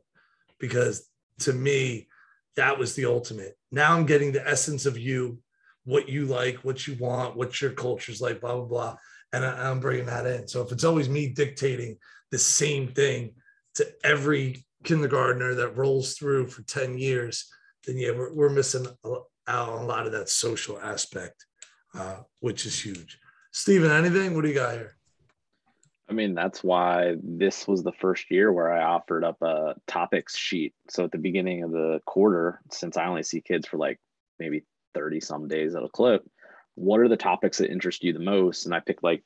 because 0.59 1.11
to 1.41 1.53
me, 1.53 2.09
that 2.57 2.79
was 2.79 2.95
the 2.95 3.05
ultimate. 3.05 3.59
Now 3.71 3.95
I'm 3.95 4.07
getting 4.07 4.33
the 4.33 4.49
essence 4.49 4.87
of 4.87 4.97
you, 4.97 5.39
what 5.85 6.09
you 6.09 6.25
like, 6.25 6.57
what 6.65 6.87
you 6.87 6.97
want, 6.99 7.37
what 7.37 7.61
your 7.61 7.73
culture's 7.73 8.23
like, 8.23 8.41
blah 8.41 8.57
blah 8.57 8.65
blah, 8.65 8.97
and 9.35 9.45
I, 9.45 9.71
I'm 9.71 9.81
bringing 9.81 10.07
that 10.07 10.25
in. 10.25 10.49
So 10.49 10.63
if 10.63 10.73
it's 10.73 10.85
always 10.85 11.09
me 11.09 11.29
dictating 11.29 11.99
the 12.31 12.39
same 12.39 12.89
thing 12.89 13.35
to 13.75 13.87
every 14.05 14.65
kindergartner 14.85 15.55
that 15.55 15.77
rolls 15.77 16.15
through 16.15 16.49
for 16.49 16.63
10 16.63 16.99
years, 16.99 17.51
then 17.87 17.97
yeah, 17.97 18.13
we're, 18.13 18.33
we're 18.33 18.51
missing 18.51 18.87
out 19.05 19.69
on 19.69 19.83
a 19.83 19.87
lot 19.87 20.07
of 20.07 20.13
that 20.13 20.29
social 20.29 20.81
aspect, 20.81 21.47
uh, 21.95 22.17
which 22.41 22.67
is 22.67 22.85
huge. 22.85 23.19
Stephen, 23.53 23.91
anything? 23.91 24.35
What 24.35 24.43
do 24.43 24.49
you 24.49 24.55
got 24.55 24.75
here? 24.75 24.97
I 26.09 26.13
mean, 26.13 26.35
that's 26.35 26.65
why 26.65 27.15
this 27.23 27.69
was 27.69 27.85
the 27.85 27.93
first 27.93 28.31
year 28.31 28.53
where 28.53 28.73
I 28.73 28.83
offered 28.83 29.25
up 29.25 29.41
a 29.43 29.77
topics 29.87 30.37
sheet. 30.37 30.75
So 30.89 31.05
at 31.05 31.13
the 31.13 31.19
beginning 31.19 31.63
of 31.63 31.71
the 31.71 32.01
quarter, 32.05 32.61
since 32.73 32.97
I 32.97 33.07
only 33.07 33.23
see 33.23 33.41
kids 33.41 33.69
for 33.69 33.77
like 33.77 34.01
maybe 34.41 34.65
30 34.95 35.21
some 35.21 35.47
days 35.47 35.77
at 35.77 35.85
a 35.85 35.89
clip, 35.89 36.29
what 36.75 36.99
are 36.99 37.09
the 37.09 37.17
topics 37.17 37.59
that 37.59 37.71
interest 37.71 38.03
you 38.03 38.13
the 38.13 38.19
most? 38.19 38.67
And 38.67 38.75
I 38.75 38.81
picked 38.81 39.05
like 39.05 39.23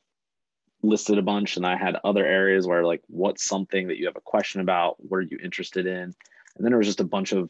listed 0.82 1.16
a 1.16 1.22
bunch 1.22 1.56
and 1.56 1.66
I 1.66 1.76
had 1.76 1.96
other 2.04 2.26
areas 2.26 2.66
where 2.66 2.84
like 2.84 3.02
what's 3.06 3.44
something 3.44 3.88
that 3.88 3.96
you 3.96 4.04
have 4.06 4.16
a 4.16 4.20
question 4.20 4.60
about, 4.60 4.96
what 4.98 5.18
are 5.18 5.22
you 5.22 5.38
interested 5.42 5.86
in? 5.86 6.02
And 6.02 6.14
then 6.58 6.70
there 6.70 6.78
was 6.78 6.86
just 6.86 7.00
a 7.00 7.04
bunch 7.04 7.32
of 7.32 7.48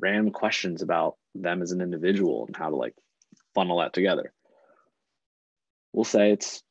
random 0.00 0.32
questions 0.32 0.82
about 0.82 1.16
them 1.36 1.62
as 1.62 1.70
an 1.70 1.80
individual 1.80 2.46
and 2.46 2.56
how 2.56 2.70
to 2.70 2.76
like 2.76 2.94
funnel 3.54 3.78
that 3.78 3.92
together. 3.92 4.32
We'll 5.92 6.04
say 6.04 6.32
it's 6.32 6.62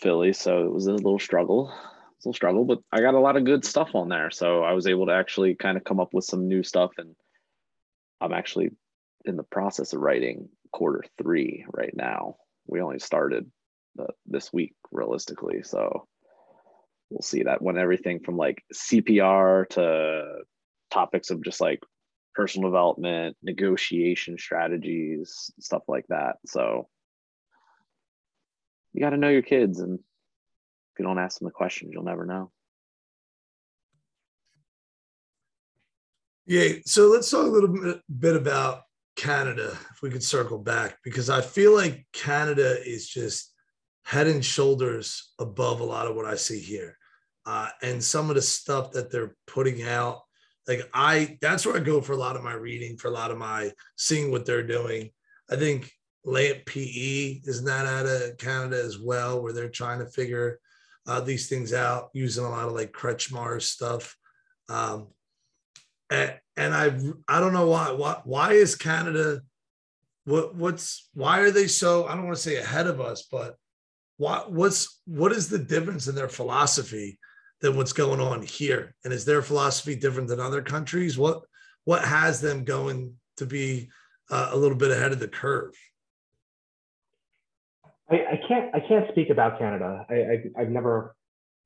Philly, 0.00 0.32
so 0.32 0.64
it 0.64 0.72
was 0.72 0.86
a 0.86 0.92
little 0.92 1.18
struggle. 1.18 1.68
a 1.68 2.18
little 2.20 2.34
struggle, 2.34 2.64
but 2.64 2.78
I 2.92 3.00
got 3.00 3.14
a 3.14 3.20
lot 3.20 3.36
of 3.36 3.44
good 3.44 3.64
stuff 3.64 3.94
on 3.94 4.08
there. 4.08 4.30
So 4.30 4.62
I 4.62 4.72
was 4.72 4.86
able 4.86 5.06
to 5.06 5.12
actually 5.12 5.54
kind 5.54 5.76
of 5.76 5.84
come 5.84 6.00
up 6.00 6.14
with 6.14 6.24
some 6.24 6.48
new 6.48 6.62
stuff 6.62 6.92
and 6.98 7.14
I'm 8.20 8.32
actually 8.32 8.70
in 9.24 9.36
the 9.36 9.42
process 9.42 9.92
of 9.92 10.00
writing 10.00 10.48
quarter 10.72 11.02
three 11.20 11.64
right 11.72 11.94
now. 11.94 12.36
We 12.66 12.80
only 12.80 12.98
started 12.98 13.50
uh, 13.98 14.12
this 14.26 14.52
week 14.52 14.74
realistically. 14.92 15.62
So 15.62 16.06
we'll 17.08 17.22
see 17.22 17.42
that 17.44 17.62
when 17.62 17.78
everything 17.78 18.20
from 18.20 18.36
like 18.36 18.62
CPR 18.72 19.68
to 19.70 20.42
topics 20.90 21.30
of 21.30 21.42
just 21.42 21.60
like 21.60 21.80
personal 22.40 22.70
development, 22.70 23.36
negotiation 23.42 24.38
strategies, 24.38 25.50
stuff 25.60 25.82
like 25.88 26.06
that. 26.08 26.36
So 26.46 26.88
you 28.94 29.02
got 29.02 29.10
to 29.10 29.18
know 29.18 29.28
your 29.28 29.42
kids 29.42 29.78
and 29.78 29.98
if 29.98 30.98
you 30.98 31.04
don't 31.04 31.18
ask 31.18 31.38
them 31.38 31.48
the 31.48 31.52
questions, 31.52 31.90
you'll 31.92 32.02
never 32.02 32.24
know. 32.24 32.50
Yeah, 36.46 36.76
so 36.86 37.08
let's 37.08 37.30
talk 37.30 37.44
a 37.44 37.50
little 37.50 38.00
bit 38.18 38.36
about 38.36 38.84
Canada, 39.16 39.76
if 39.92 40.00
we 40.00 40.08
could 40.08 40.24
circle 40.24 40.56
back, 40.56 40.96
because 41.04 41.28
I 41.28 41.42
feel 41.42 41.74
like 41.74 42.06
Canada 42.14 42.78
is 42.88 43.06
just 43.06 43.52
head 44.04 44.28
and 44.28 44.42
shoulders 44.42 45.34
above 45.38 45.80
a 45.80 45.84
lot 45.84 46.06
of 46.06 46.16
what 46.16 46.24
I 46.24 46.36
see 46.36 46.58
here. 46.58 46.96
Uh, 47.44 47.68
and 47.82 48.02
some 48.02 48.30
of 48.30 48.36
the 48.36 48.42
stuff 48.42 48.92
that 48.92 49.12
they're 49.12 49.36
putting 49.46 49.82
out, 49.82 50.22
like 50.68 50.88
I, 50.94 51.38
that's 51.40 51.66
where 51.66 51.76
I 51.76 51.80
go 51.80 52.00
for 52.00 52.12
a 52.12 52.18
lot 52.18 52.36
of 52.36 52.42
my 52.42 52.52
reading, 52.52 52.96
for 52.96 53.08
a 53.08 53.12
lot 53.12 53.30
of 53.30 53.38
my 53.38 53.72
seeing 53.96 54.30
what 54.30 54.46
they're 54.46 54.66
doing. 54.66 55.10
I 55.50 55.56
think 55.56 55.90
Lamp 56.24 56.64
PE 56.66 57.40
is 57.44 57.62
not 57.62 57.86
out 57.86 58.06
of 58.06 58.36
Canada 58.38 58.82
as 58.82 58.98
well, 58.98 59.42
where 59.42 59.52
they're 59.52 59.68
trying 59.68 59.98
to 60.00 60.06
figure 60.06 60.60
uh, 61.06 61.20
these 61.20 61.48
things 61.48 61.72
out 61.72 62.10
using 62.12 62.44
a 62.44 62.50
lot 62.50 62.68
of 62.68 62.74
like 62.74 62.92
Kretchmar 62.92 63.60
stuff. 63.60 64.16
Um, 64.68 65.08
and, 66.10 66.34
and 66.56 66.74
I, 66.74 66.86
I 67.28 67.40
don't 67.40 67.52
know 67.52 67.66
why, 67.66 67.90
why, 67.92 68.20
why 68.24 68.52
is 68.52 68.76
Canada, 68.76 69.40
what, 70.24 70.54
what's, 70.54 71.08
why 71.14 71.40
are 71.40 71.50
they 71.50 71.66
so, 71.66 72.06
I 72.06 72.14
don't 72.14 72.26
want 72.26 72.36
to 72.36 72.42
say 72.42 72.56
ahead 72.56 72.86
of 72.86 73.00
us, 73.00 73.26
but 73.30 73.56
what 74.20 74.52
what's 74.52 75.00
what 75.06 75.32
is 75.32 75.48
the 75.48 75.58
difference 75.58 76.06
in 76.06 76.14
their 76.14 76.28
philosophy 76.28 77.18
than 77.60 77.76
what's 77.76 77.92
going 77.92 78.20
on 78.20 78.42
here? 78.42 78.94
And 79.04 79.12
is 79.12 79.24
their 79.24 79.42
philosophy 79.42 79.94
different 79.94 80.28
than 80.28 80.40
other 80.40 80.62
countries? 80.62 81.18
What 81.18 81.42
what 81.84 82.04
has 82.04 82.40
them 82.40 82.64
going 82.64 83.14
to 83.38 83.46
be 83.46 83.90
uh, 84.30 84.50
a 84.52 84.56
little 84.56 84.76
bit 84.76 84.90
ahead 84.90 85.12
of 85.12 85.20
the 85.20 85.28
curve? 85.28 85.74
I, 88.10 88.16
I 88.16 88.40
can't 88.48 88.74
I 88.74 88.80
can't 88.80 89.08
speak 89.10 89.30
about 89.30 89.58
Canada. 89.58 90.04
I, 90.08 90.14
I 90.56 90.60
have 90.60 90.70
never 90.70 91.14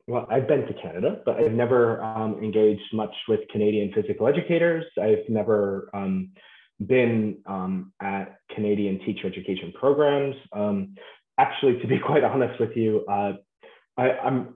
well 0.06 0.26
I've 0.30 0.48
been 0.48 0.66
to 0.66 0.74
Canada, 0.74 1.20
but 1.24 1.36
I've 1.36 1.52
never 1.52 2.02
um, 2.02 2.38
engaged 2.42 2.92
much 2.92 3.14
with 3.28 3.40
Canadian 3.50 3.92
physical 3.92 4.26
educators. 4.26 4.84
I've 5.00 5.28
never 5.28 5.90
um, 5.94 6.30
been 6.84 7.38
um, 7.46 7.92
at 8.02 8.36
Canadian 8.54 8.98
teacher 9.00 9.26
education 9.26 9.72
programs. 9.78 10.36
Um, 10.52 10.94
actually, 11.38 11.78
to 11.80 11.86
be 11.86 11.98
quite 12.04 12.24
honest 12.24 12.58
with 12.60 12.76
you, 12.76 13.04
uh, 13.08 13.32
I, 13.96 14.10
I'm, 14.10 14.54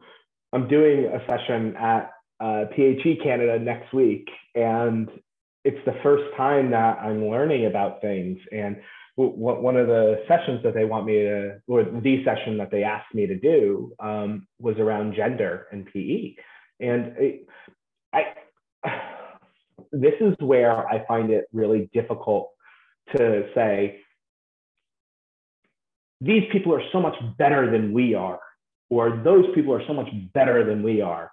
I'm 0.52 0.68
doing 0.68 1.06
a 1.06 1.20
session 1.26 1.76
at 1.76 2.12
uh, 2.40 2.66
PHE 2.76 3.20
Canada 3.22 3.58
next 3.58 3.92
week, 3.94 4.28
and 4.54 5.08
it's 5.64 5.84
the 5.86 5.96
first 6.02 6.24
time 6.36 6.70
that 6.72 6.98
I'm 7.00 7.26
learning 7.28 7.66
about 7.66 8.00
things. 8.00 8.38
And 8.52 8.76
w- 9.18 9.36
one 9.36 9.76
of 9.76 9.88
the 9.88 10.22
sessions 10.28 10.62
that 10.64 10.74
they 10.74 10.86
want 10.86 11.06
me 11.06 11.14
to, 11.14 11.60
or 11.68 11.84
the 11.84 12.24
session 12.24 12.58
that 12.58 12.70
they 12.70 12.84
asked 12.84 13.14
me 13.14 13.26
to 13.26 13.38
do, 13.38 13.92
um, 14.00 14.46
was 14.60 14.76
around 14.78 15.14
gender 15.16 15.66
and 15.72 15.86
PE. 15.86 16.34
And 16.80 17.14
it, 17.18 17.46
I, 18.14 18.22
this 19.92 20.14
is 20.20 20.34
where 20.40 20.88
I 20.88 21.04
find 21.06 21.30
it 21.30 21.46
really 21.52 21.90
difficult 21.92 22.50
to 23.16 23.48
say 23.54 24.00
these 26.20 26.44
people 26.52 26.74
are 26.74 26.82
so 26.92 27.00
much 27.00 27.16
better 27.38 27.70
than 27.70 27.92
we 27.92 28.14
are, 28.14 28.40
or 28.90 29.20
those 29.24 29.44
people 29.54 29.72
are 29.74 29.86
so 29.86 29.94
much 29.94 30.08
better 30.32 30.64
than 30.64 30.82
we 30.82 31.00
are. 31.00 31.30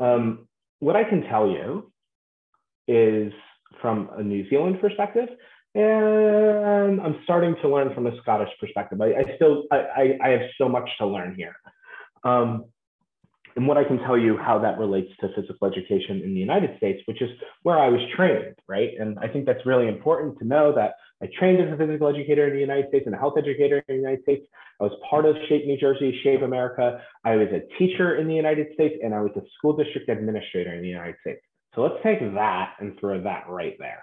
Um, 0.00 0.48
what 0.80 0.96
I 0.96 1.04
can 1.04 1.22
tell 1.22 1.48
you 1.48 1.92
is 2.88 3.32
from 3.80 4.10
a 4.16 4.22
New 4.22 4.48
Zealand 4.48 4.80
perspective, 4.80 5.28
and 5.74 7.00
I'm 7.00 7.20
starting 7.24 7.56
to 7.62 7.68
learn 7.68 7.92
from 7.94 8.06
a 8.06 8.16
Scottish 8.22 8.50
perspective. 8.60 9.00
I, 9.00 9.14
I 9.14 9.36
still 9.36 9.64
I, 9.72 10.18
I, 10.22 10.28
have 10.28 10.42
so 10.56 10.68
much 10.68 10.88
to 10.98 11.06
learn 11.06 11.34
here. 11.34 11.56
Um, 12.22 12.66
and 13.56 13.68
what 13.68 13.76
I 13.76 13.84
can 13.84 13.98
tell 13.98 14.18
you 14.18 14.36
how 14.36 14.58
that 14.58 14.78
relates 14.78 15.10
to 15.20 15.28
physical 15.34 15.68
education 15.68 16.22
in 16.24 16.34
the 16.34 16.40
United 16.40 16.76
States, 16.76 17.00
which 17.06 17.22
is 17.22 17.30
where 17.62 17.78
I 17.78 17.88
was 17.88 18.00
trained, 18.16 18.56
right? 18.68 18.90
And 18.98 19.18
I 19.20 19.28
think 19.28 19.46
that's 19.46 19.64
really 19.64 19.86
important 19.86 20.38
to 20.38 20.44
know 20.44 20.74
that 20.74 20.94
I 21.22 21.28
trained 21.38 21.60
as 21.62 21.72
a 21.72 21.76
physical 21.76 22.08
educator 22.08 22.48
in 22.48 22.54
the 22.54 22.60
United 22.60 22.88
States 22.88 23.06
and 23.06 23.14
a 23.14 23.18
health 23.18 23.34
educator 23.38 23.78
in 23.88 23.96
the 23.96 24.02
United 24.02 24.22
States. 24.22 24.44
I 24.80 24.84
was 24.84 24.92
part 25.08 25.24
of 25.24 25.36
Shape 25.48 25.66
New 25.66 25.78
Jersey, 25.78 26.18
Shape 26.24 26.42
America. 26.42 27.00
I 27.24 27.36
was 27.36 27.48
a 27.48 27.62
teacher 27.78 28.16
in 28.16 28.26
the 28.26 28.34
United 28.34 28.68
States 28.74 28.96
and 29.02 29.14
I 29.14 29.20
was 29.20 29.30
a 29.36 29.42
school 29.56 29.76
district 29.76 30.08
administrator 30.08 30.74
in 30.74 30.82
the 30.82 30.88
United 30.88 31.16
States. 31.20 31.40
So 31.74 31.82
let's 31.82 32.02
take 32.02 32.20
that 32.20 32.74
and 32.80 32.98
throw 32.98 33.22
that 33.22 33.48
right 33.48 33.76
there. 33.78 34.02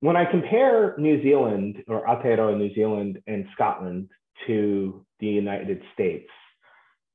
When 0.00 0.16
I 0.16 0.24
compare 0.30 0.94
New 0.98 1.22
Zealand 1.22 1.82
or 1.88 2.06
Aotearoa 2.06 2.56
New 2.56 2.72
Zealand 2.74 3.20
and 3.26 3.46
Scotland 3.54 4.08
to 4.46 5.04
the 5.20 5.26
United 5.26 5.82
States, 5.94 6.28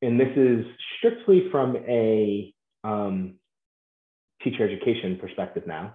and 0.01 0.19
this 0.19 0.35
is 0.35 0.65
strictly 0.97 1.47
from 1.51 1.75
a 1.87 2.53
um, 2.83 3.35
teacher 4.43 4.67
education 4.67 5.17
perspective 5.19 5.63
now, 5.67 5.93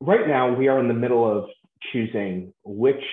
right 0.00 0.26
now 0.26 0.54
we 0.54 0.68
are 0.68 0.80
in 0.80 0.88
the 0.88 0.94
middle 0.94 1.30
of 1.30 1.48
choosing 1.92 2.52
which 2.64 3.04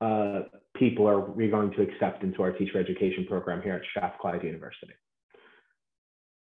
uh, 0.00 0.40
people 0.76 1.08
are 1.08 1.20
we 1.20 1.48
going 1.48 1.70
to 1.72 1.82
accept 1.82 2.22
into 2.22 2.42
our 2.42 2.52
teacher 2.52 2.78
education 2.78 3.26
program 3.28 3.62
here 3.62 3.74
at 3.74 3.82
Strathclyde 3.90 4.42
University. 4.42 4.92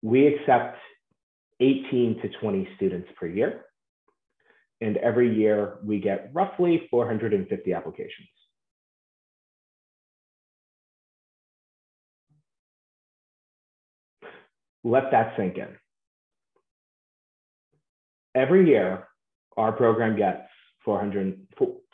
We 0.02 0.28
accept 0.28 0.78
18 1.60 2.22
to 2.22 2.30
20 2.40 2.68
students 2.76 3.10
per 3.20 3.28
year. 3.28 3.62
and 4.82 4.98
every 4.98 5.34
year 5.34 5.78
we 5.84 6.00
get 6.00 6.30
roughly 6.34 6.88
450 6.92 7.74
applications. 7.74 8.28
Let 14.86 15.10
that 15.12 15.34
sink 15.36 15.58
in. 15.58 15.68
Every 18.36 18.68
year, 18.68 19.08
our 19.58 19.72
program 19.72 20.16
gets 20.16 20.44
400, 20.86 21.48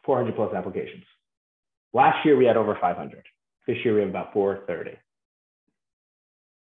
400 0.05 0.35
plus 0.35 0.53
applications. 0.53 1.05
Last 1.93 2.25
year, 2.25 2.35
we 2.35 2.45
had 2.45 2.57
over 2.57 2.77
500. 2.81 3.23
This 3.65 3.77
year, 3.85 3.95
we 3.95 4.01
have 4.01 4.09
about 4.09 4.33
430. 4.33 4.97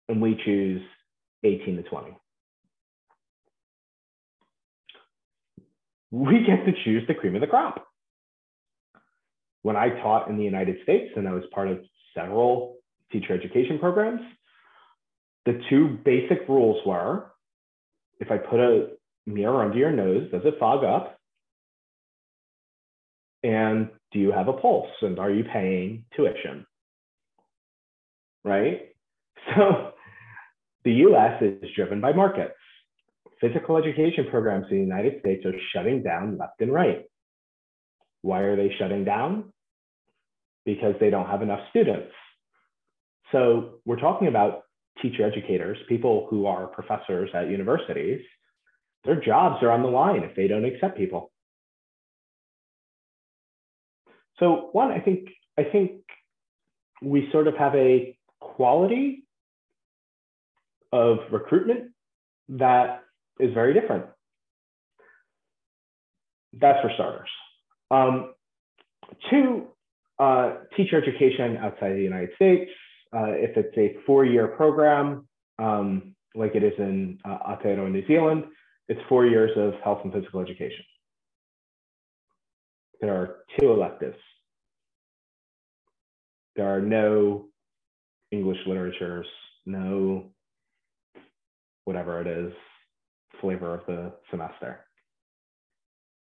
And 0.07 0.21
we 0.21 0.39
choose 0.45 0.81
18 1.43 1.75
to 1.75 1.83
20. 1.83 2.17
We 6.11 6.45
get 6.45 6.65
to 6.65 6.71
choose 6.85 7.05
the 7.07 7.15
cream 7.15 7.35
of 7.35 7.41
the 7.41 7.47
crop. 7.47 7.85
When 9.63 9.75
I 9.75 9.89
taught 10.01 10.29
in 10.29 10.37
the 10.37 10.43
United 10.43 10.77
States 10.83 11.11
and 11.17 11.27
I 11.27 11.33
was 11.33 11.43
part 11.53 11.67
of 11.67 11.79
several 12.15 12.77
teacher 13.11 13.33
education 13.33 13.77
programs, 13.77 14.21
the 15.45 15.61
two 15.69 15.97
basic 16.05 16.47
rules 16.47 16.81
were 16.85 17.33
if 18.19 18.31
I 18.31 18.37
put 18.37 18.59
a 18.59 18.87
mirror 19.25 19.63
under 19.63 19.77
your 19.77 19.91
nose, 19.91 20.29
does 20.31 20.43
it 20.45 20.55
fog 20.59 20.83
up? 20.83 21.17
And 23.43 23.89
do 24.11 24.19
you 24.19 24.31
have 24.31 24.47
a 24.47 24.53
pulse? 24.53 24.89
And 25.01 25.19
are 25.19 25.29
you 25.29 25.43
paying 25.43 26.05
tuition? 26.15 26.65
Right? 28.43 28.81
So 29.57 29.91
the 30.85 30.91
US 31.07 31.41
is 31.41 31.69
driven 31.75 31.99
by 31.99 32.13
markets. 32.13 32.53
Physical 33.41 33.75
education 33.75 34.27
programs 34.31 34.67
in 34.71 34.77
the 34.77 34.83
United 34.83 35.19
States 35.19 35.45
are 35.45 35.53
shutting 35.73 36.01
down 36.01 36.37
left 36.37 36.61
and 36.61 36.71
right. 36.71 37.03
Why 38.21 38.39
are 38.39 38.55
they 38.55 38.73
shutting 38.79 39.03
down? 39.03 39.51
Because 40.65 40.95
they 41.01 41.09
don't 41.09 41.27
have 41.27 41.41
enough 41.41 41.59
students. 41.71 42.13
So 43.33 43.79
we're 43.85 43.99
talking 43.99 44.29
about 44.29 44.62
teacher 45.03 45.23
educators, 45.23 45.77
people 45.87 46.25
who 46.29 46.47
are 46.47 46.65
professors 46.65 47.29
at 47.35 47.49
universities. 47.49 48.21
Their 49.05 49.19
jobs 49.21 49.61
are 49.61 49.69
on 49.69 49.83
the 49.83 49.89
line 49.89 50.23
if 50.23 50.35
they 50.35 50.47
don't 50.47 50.65
accept 50.65 50.97
people. 50.97 51.31
So 54.39 54.69
one, 54.71 54.91
I 54.91 54.99
think 54.99 55.29
I 55.59 55.63
think 55.65 56.01
we 57.01 57.29
sort 57.31 57.47
of 57.47 57.55
have 57.57 57.75
a 57.75 58.17
quality 58.39 59.25
of 60.91 61.17
recruitment 61.31 61.91
that 62.49 63.03
is 63.39 63.53
very 63.53 63.73
different. 63.73 64.05
That's 66.53 66.81
for 66.81 66.91
starters. 66.93 67.29
Um, 67.91 68.33
two, 69.29 69.67
uh, 70.19 70.53
teacher 70.77 71.01
education 71.01 71.57
outside 71.57 71.93
the 71.93 72.01
United 72.01 72.29
States. 72.35 72.71
Uh, 73.15 73.31
if 73.33 73.55
it's 73.57 73.77
a 73.77 73.95
four-year 74.05 74.47
program, 74.47 75.27
um, 75.59 76.15
like 76.35 76.55
it 76.55 76.63
is 76.63 76.73
in 76.79 77.19
uh, 77.25 77.37
Aotearoa, 77.49 77.91
New 77.91 78.05
Zealand, 78.07 78.45
it's 78.87 78.99
four 79.07 79.25
years 79.25 79.51
of 79.55 79.73
health 79.83 80.01
and 80.03 80.11
physical 80.11 80.39
education. 80.39 80.83
There 83.01 83.13
are 83.13 83.37
two 83.59 83.71
electives. 83.71 84.17
There 86.55 86.67
are 86.67 86.81
no 86.81 87.45
English 88.31 88.59
literatures, 88.65 89.27
no 89.65 90.31
whatever 91.85 92.21
it 92.21 92.27
is, 92.27 92.53
flavor 93.41 93.75
of 93.75 93.85
the 93.85 94.13
semester. 94.31 94.85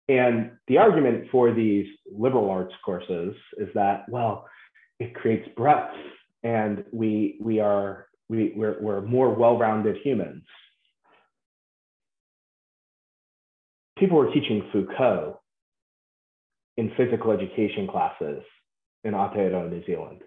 And 0.09 0.53
the 0.67 0.79
argument 0.79 1.29
for 1.31 1.53
these 1.53 1.87
liberal 2.11 2.51
arts 2.51 2.75
courses 2.85 3.35
is 3.59 3.69
that, 3.75 4.09
well, 4.09 4.47
it 4.99 5.15
creates 5.15 5.49
breadth 5.57 5.95
and 6.43 6.85
we, 6.93 7.39
we 7.41 7.61
are, 7.61 8.07
we, 8.29 8.53
we're, 8.57 8.77
we're 8.81 9.01
more 9.01 9.35
well-rounded 9.35 9.97
humans. 10.03 10.45
People 13.99 14.19
were 14.19 14.33
teaching 14.33 14.69
Foucault 14.73 15.39
in 16.77 16.91
physical 16.97 17.31
education 17.31 17.87
classes 17.87 18.43
in 19.05 19.13
Aotearoa, 19.13 19.71
New 19.71 19.85
Zealand. 19.85 20.23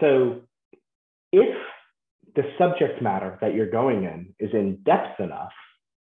So 0.00 0.42
if 1.32 1.56
the 2.34 2.42
subject 2.58 3.02
matter 3.02 3.38
that 3.40 3.54
you're 3.54 3.70
going 3.70 4.04
in 4.04 4.34
is 4.38 4.50
in 4.52 4.82
depth 4.84 5.20
enough, 5.20 5.52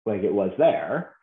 like 0.05 0.23
it 0.23 0.33
was 0.33 0.51
there, 0.59 1.16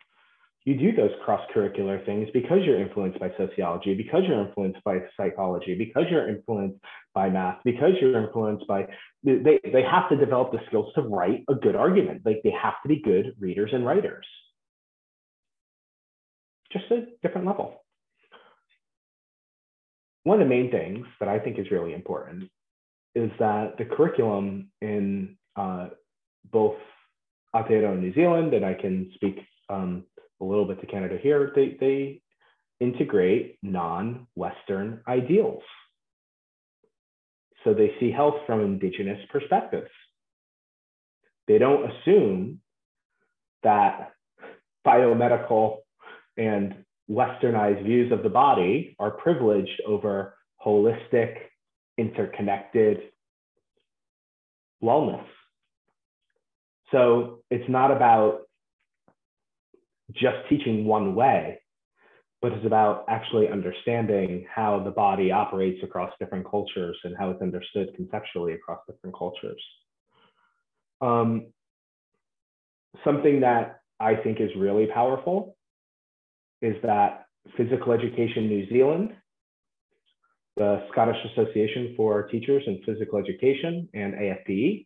you 0.66 0.76
do 0.76 0.95
those 0.95 1.11
cross-curricular 1.26 2.05
things 2.05 2.30
because 2.34 2.59
you're 2.64 2.82
influenced 2.82 3.20
by 3.20 3.32
sociology, 3.38 3.95
because 3.95 4.24
you're 4.26 4.39
influenced 4.47 4.82
by 4.86 4.99
psychology, 5.18 5.76
because 5.76 6.05
you're 6.09 6.30
influenced 6.30 6.80
by 7.14 7.30
math, 7.30 7.57
because 7.66 7.91
you're 7.99 8.18
influenced 8.22 8.66
by 8.68 8.88
they, 9.24 9.59
they 9.64 9.84
have 9.84 10.09
to 10.09 10.18
develop 10.18 10.51
the 10.51 10.59
skills 10.68 10.93
to 10.95 11.01
write 11.01 11.43
a 11.49 11.55
good 11.55 11.76
argument. 11.76 12.22
Like 12.26 12.41
they 12.43 12.51
have 12.51 12.76
to 12.84 12.89
be 12.89 13.01
good 13.01 13.34
readers 13.39 13.72
and 13.74 13.86
writers. 13.86 14.26
Just 16.72 16.86
a 16.91 17.05
different 17.22 17.47
level. 17.47 17.84
One 20.24 20.41
of 20.41 20.47
the 20.47 20.49
main 20.49 20.72
things 20.72 21.05
that 21.20 21.28
I 21.28 21.39
think 21.39 21.59
is 21.59 21.72
really 21.72 21.93
important 21.93 22.49
is 23.16 23.30
that 23.39 23.78
the 23.78 23.86
curriculum 23.86 24.72
in 24.82 25.38
uh, 25.55 25.89
both 26.51 26.76
Aotearoa 27.53 27.99
New 27.99 28.14
Zealand, 28.14 28.53
and 28.53 28.66
I 28.66 28.74
can 28.74 29.11
speak 29.16 29.39
um, 29.70 30.05
a 30.43 30.49
little 30.49 30.65
bit 30.65 30.81
to 30.81 30.87
Canada 30.87 31.17
here, 31.21 31.51
they, 31.55 31.77
they 31.79 32.21
integrate 32.79 33.57
non-Western 33.61 35.01
ideals. 35.07 35.63
So 37.63 37.73
they 37.73 37.93
see 37.99 38.11
health 38.11 38.35
from 38.45 38.61
indigenous 38.61 39.19
perspectives. 39.31 39.89
They 41.47 41.57
don't 41.57 41.89
assume 41.89 42.59
that 43.63 44.11
biomedical 44.85 45.77
and 46.37 46.83
westernized 47.09 47.83
views 47.83 48.11
of 48.11 48.23
the 48.23 48.29
body 48.29 48.95
are 48.99 49.11
privileged 49.11 49.81
over 49.85 50.35
holistic 50.65 51.35
interconnected 51.97 52.99
wellness. 54.83 55.25
So 56.91 57.43
it's 57.49 57.70
not 57.70 57.91
about 57.91 58.41
just 60.13 60.37
teaching 60.49 60.85
one 60.85 61.15
way, 61.15 61.59
but 62.41 62.51
it's 62.53 62.65
about 62.65 63.05
actually 63.09 63.47
understanding 63.47 64.45
how 64.53 64.83
the 64.83 64.91
body 64.91 65.31
operates 65.31 65.83
across 65.83 66.11
different 66.19 66.49
cultures 66.49 66.97
and 67.03 67.15
how 67.17 67.29
it's 67.31 67.41
understood 67.41 67.89
conceptually 67.95 68.53
across 68.53 68.79
different 68.87 69.15
cultures. 69.17 69.61
Um, 71.01 71.47
something 73.03 73.41
that 73.41 73.79
I 73.99 74.15
think 74.15 74.39
is 74.39 74.49
really 74.57 74.87
powerful 74.87 75.55
is 76.61 76.75
that 76.83 77.25
Physical 77.57 77.91
Education 77.91 78.47
New 78.47 78.69
Zealand 78.69 79.13
the 80.55 80.85
Scottish 80.91 81.17
Association 81.31 81.93
for 81.97 82.23
Teachers 82.23 82.63
in 82.67 82.81
Physical 82.85 83.17
Education 83.19 83.89
and 83.93 84.13
AFPE, 84.13 84.85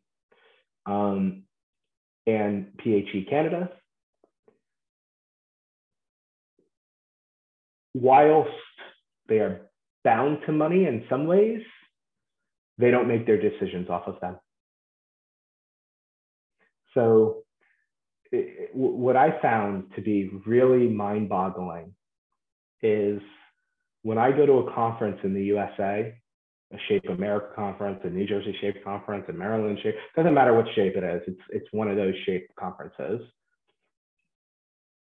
um, 0.86 1.44
and 2.26 2.68
PHE 2.84 3.28
Canada. 3.30 3.70
Whilst 8.00 8.52
they 9.28 9.40
are 9.40 9.70
bound 10.04 10.40
to 10.46 10.52
money 10.52 10.86
in 10.86 11.04
some 11.10 11.26
ways, 11.26 11.62
they 12.78 12.92
don't 12.92 13.08
make 13.08 13.26
their 13.26 13.42
decisions 13.42 13.90
off 13.90 14.04
of 14.08 14.20
them. 14.22 14.38
So 16.94 17.44
it, 18.32 18.70
what 18.74 19.16
I 19.16 19.42
found 19.42 19.86
to 19.96 20.02
be 20.02 20.30
really 20.46 20.88
mind 20.88 21.28
boggling 21.28 21.96
is 22.84 23.20
when 24.04 24.20
I 24.20 24.32
go 24.32 24.46
to 24.46 24.54
a 24.60 24.74
conference 24.76 25.18
in 25.24 25.34
the 25.34 25.44
USA, 25.46 26.14
a 26.72 26.78
Shape 26.88 27.10
America 27.10 27.48
conference, 27.56 28.00
a 28.04 28.10
New 28.12 28.28
Jersey 28.28 28.56
Shape 28.62 28.84
conference, 28.84 29.26
a 29.28 29.34
Maryland 29.34 29.80
Shape, 29.82 29.96
doesn't 30.16 30.36
matter 30.36 30.54
what 30.54 30.68
shape 30.76 30.96
it 30.96 31.04
is, 31.04 31.24
it's, 31.26 31.42
it's 31.50 31.68
one 31.72 31.88
of 31.88 31.96
those 31.96 32.14
Shape 32.28 32.48
conferences. 32.60 33.22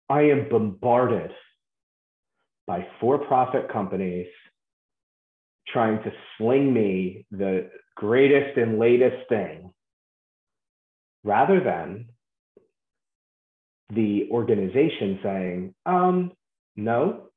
I 0.10 0.22
am 0.22 0.48
bombarded 0.50 1.32
by 2.68 2.86
for-profit 3.00 3.72
companies 3.72 4.28
trying 5.68 6.04
to 6.04 6.12
sling 6.38 6.74
me 6.74 7.26
the 7.32 7.70
greatest 7.96 8.58
and 8.58 8.78
latest 8.78 9.28
thing 9.30 9.72
rather 11.24 11.60
than 11.60 12.06
the 13.90 14.28
organization 14.32 15.20
saying, 15.24 15.76
um, 15.86 16.32
no, 16.76 17.30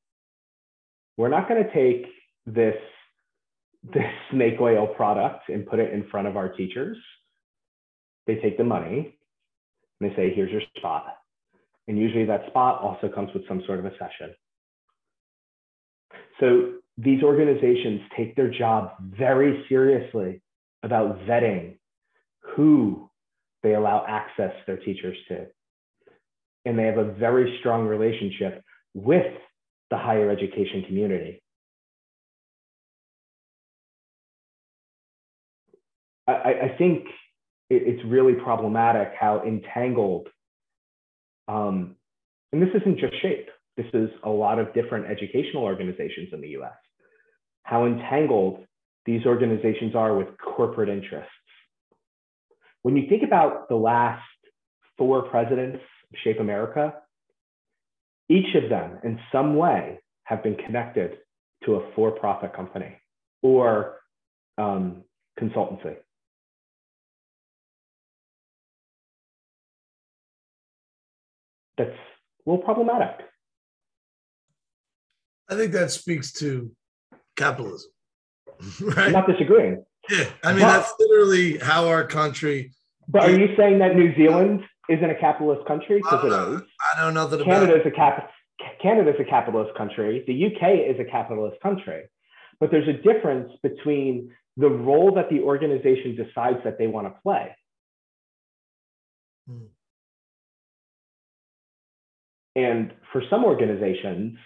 we're 1.17 1.29
not 1.29 1.49
going 1.49 1.63
to 1.63 1.73
take 1.73 2.07
this 2.47 2.77
this 3.95 4.05
snake 4.31 4.61
oil 4.61 4.87
product 4.89 5.49
and 5.49 5.67
put 5.67 5.79
it 5.79 5.93
in 5.95 6.07
front 6.11 6.29
of 6.29 6.37
our 6.37 6.51
teachers. 6.51 6.99
They 8.27 8.37
take 8.37 8.59
the 8.59 8.65
money 8.65 9.17
and 10.01 10.11
they 10.11 10.15
say, 10.15 10.35
here's 10.35 10.51
your 10.51 10.61
spot. 10.77 11.17
And 11.89 11.99
usually 11.99 12.27
that 12.27 12.47
spot 12.49 12.83
also 12.83 13.09
comes 13.09 13.31
with 13.33 13.49
some 13.49 13.63
sort 13.67 13.79
of 13.79 13.87
a 13.87 13.93
session. 13.93 14.35
So 16.41 16.73
these 16.97 17.23
organizations 17.23 18.01
take 18.17 18.35
their 18.35 18.51
job 18.51 18.93
very 19.01 19.65
seriously 19.69 20.43
about 20.83 21.21
vetting 21.27 21.77
who 22.57 23.11
they 23.63 23.75
allow 23.75 24.05
access 24.09 24.53
their 24.67 24.79
teachers 24.79 25.17
to. 25.29 25.47
And 26.65 26.79
they 26.79 26.85
have 26.85 26.99
a 26.99 27.13
very 27.13 27.57
strong 27.61 27.87
relationship 27.87 28.63
with 28.95 29.33
the 29.91 29.97
higher 29.97 30.31
education 30.31 30.85
community. 30.87 31.43
I, 36.27 36.33
I 36.73 36.75
think 36.79 37.07
it's 37.69 38.05
really 38.05 38.35
problematic 38.35 39.13
how 39.19 39.43
entangled, 39.47 40.29
um, 41.49 41.97
and 42.53 42.63
this 42.63 42.69
isn't 42.75 42.99
just 42.99 43.15
SHAPE, 43.21 43.49
this 43.77 43.87
is 43.95 44.11
a 44.25 44.29
lot 44.29 44.59
of 44.59 44.73
different 44.75 45.07
educational 45.07 45.63
organizations 45.65 46.29
in 46.33 46.41
the 46.41 46.49
US, 46.61 46.77
how 47.63 47.87
entangled 47.87 48.65
these 49.07 49.25
organizations 49.27 49.95
are 49.95 50.17
with 50.17 50.29
corporate 50.39 50.89
interests. 50.89 51.33
When 52.83 52.97
you 52.97 53.09
think 53.09 53.23
about 53.23 53.69
the 53.69 53.77
last 53.77 54.23
four 54.99 55.23
presidents 55.23 55.79
of 56.13 56.19
Shape 56.23 56.41
America, 56.41 56.95
each 58.29 58.55
of 58.55 58.69
them 58.71 58.99
in 59.03 59.19
some 59.33 59.57
way 59.57 59.99
have 60.25 60.43
been 60.43 60.57
connected 60.57 61.19
to 61.65 61.75
a 61.75 61.93
for-profit 61.95 62.55
company 62.55 62.97
or 63.43 63.97
um, 64.59 65.03
consultancy. 65.39 65.97
That's 71.77 71.91
a 71.91 72.51
little 72.51 72.63
problematic. 72.63 73.30
I 75.51 75.57
think 75.57 75.73
that 75.73 75.91
speaks 75.91 76.33
to 76.35 76.71
capitalism. 77.37 77.91
right? 78.83 78.99
I'm 78.99 79.13
not 79.13 79.27
disagreeing. 79.27 79.85
Yeah, 80.09 80.25
I 80.45 80.53
mean 80.53 80.63
but, 80.63 80.79
that's 80.79 80.95
literally 80.99 81.59
how 81.59 81.89
our 81.89 82.07
country. 82.07 82.73
But 83.09 83.23
are 83.25 83.31
you 83.31 83.55
saying 83.57 83.81
that 83.81 83.97
New 83.97 84.15
Zealand 84.15 84.63
isn't 84.89 85.11
a 85.11 85.15
capitalist 85.17 85.67
country? 85.67 85.99
Because 85.99 86.25
it 86.25 86.29
is. 86.29 86.63
I 86.95 87.03
don't 87.03 87.15
know 87.15 87.27
about. 87.27 87.77
Is 87.77 87.87
a 87.87 87.91
cap- 87.91 88.31
Canada 88.81 89.11
is 89.11 89.17
a 89.21 89.25
capitalist 89.25 89.77
country. 89.77 90.25
The 90.27 90.47
UK 90.47 90.95
is 90.95 91.01
a 91.01 91.11
capitalist 91.11 91.61
country. 91.63 92.05
But 92.61 92.71
there's 92.71 92.89
a 92.89 92.93
difference 92.93 93.53
between 93.63 94.33
the 94.57 94.69
role 94.69 95.15
that 95.15 95.31
the 95.31 95.41
organization 95.41 96.17
decides 96.17 96.59
that 96.65 96.79
they 96.79 96.87
want 96.87 97.07
to 97.07 97.15
play. 97.23 97.57
Hmm. 99.49 99.65
And 102.57 102.93
for 103.13 103.23
some 103.31 103.45
organizations, 103.45 104.37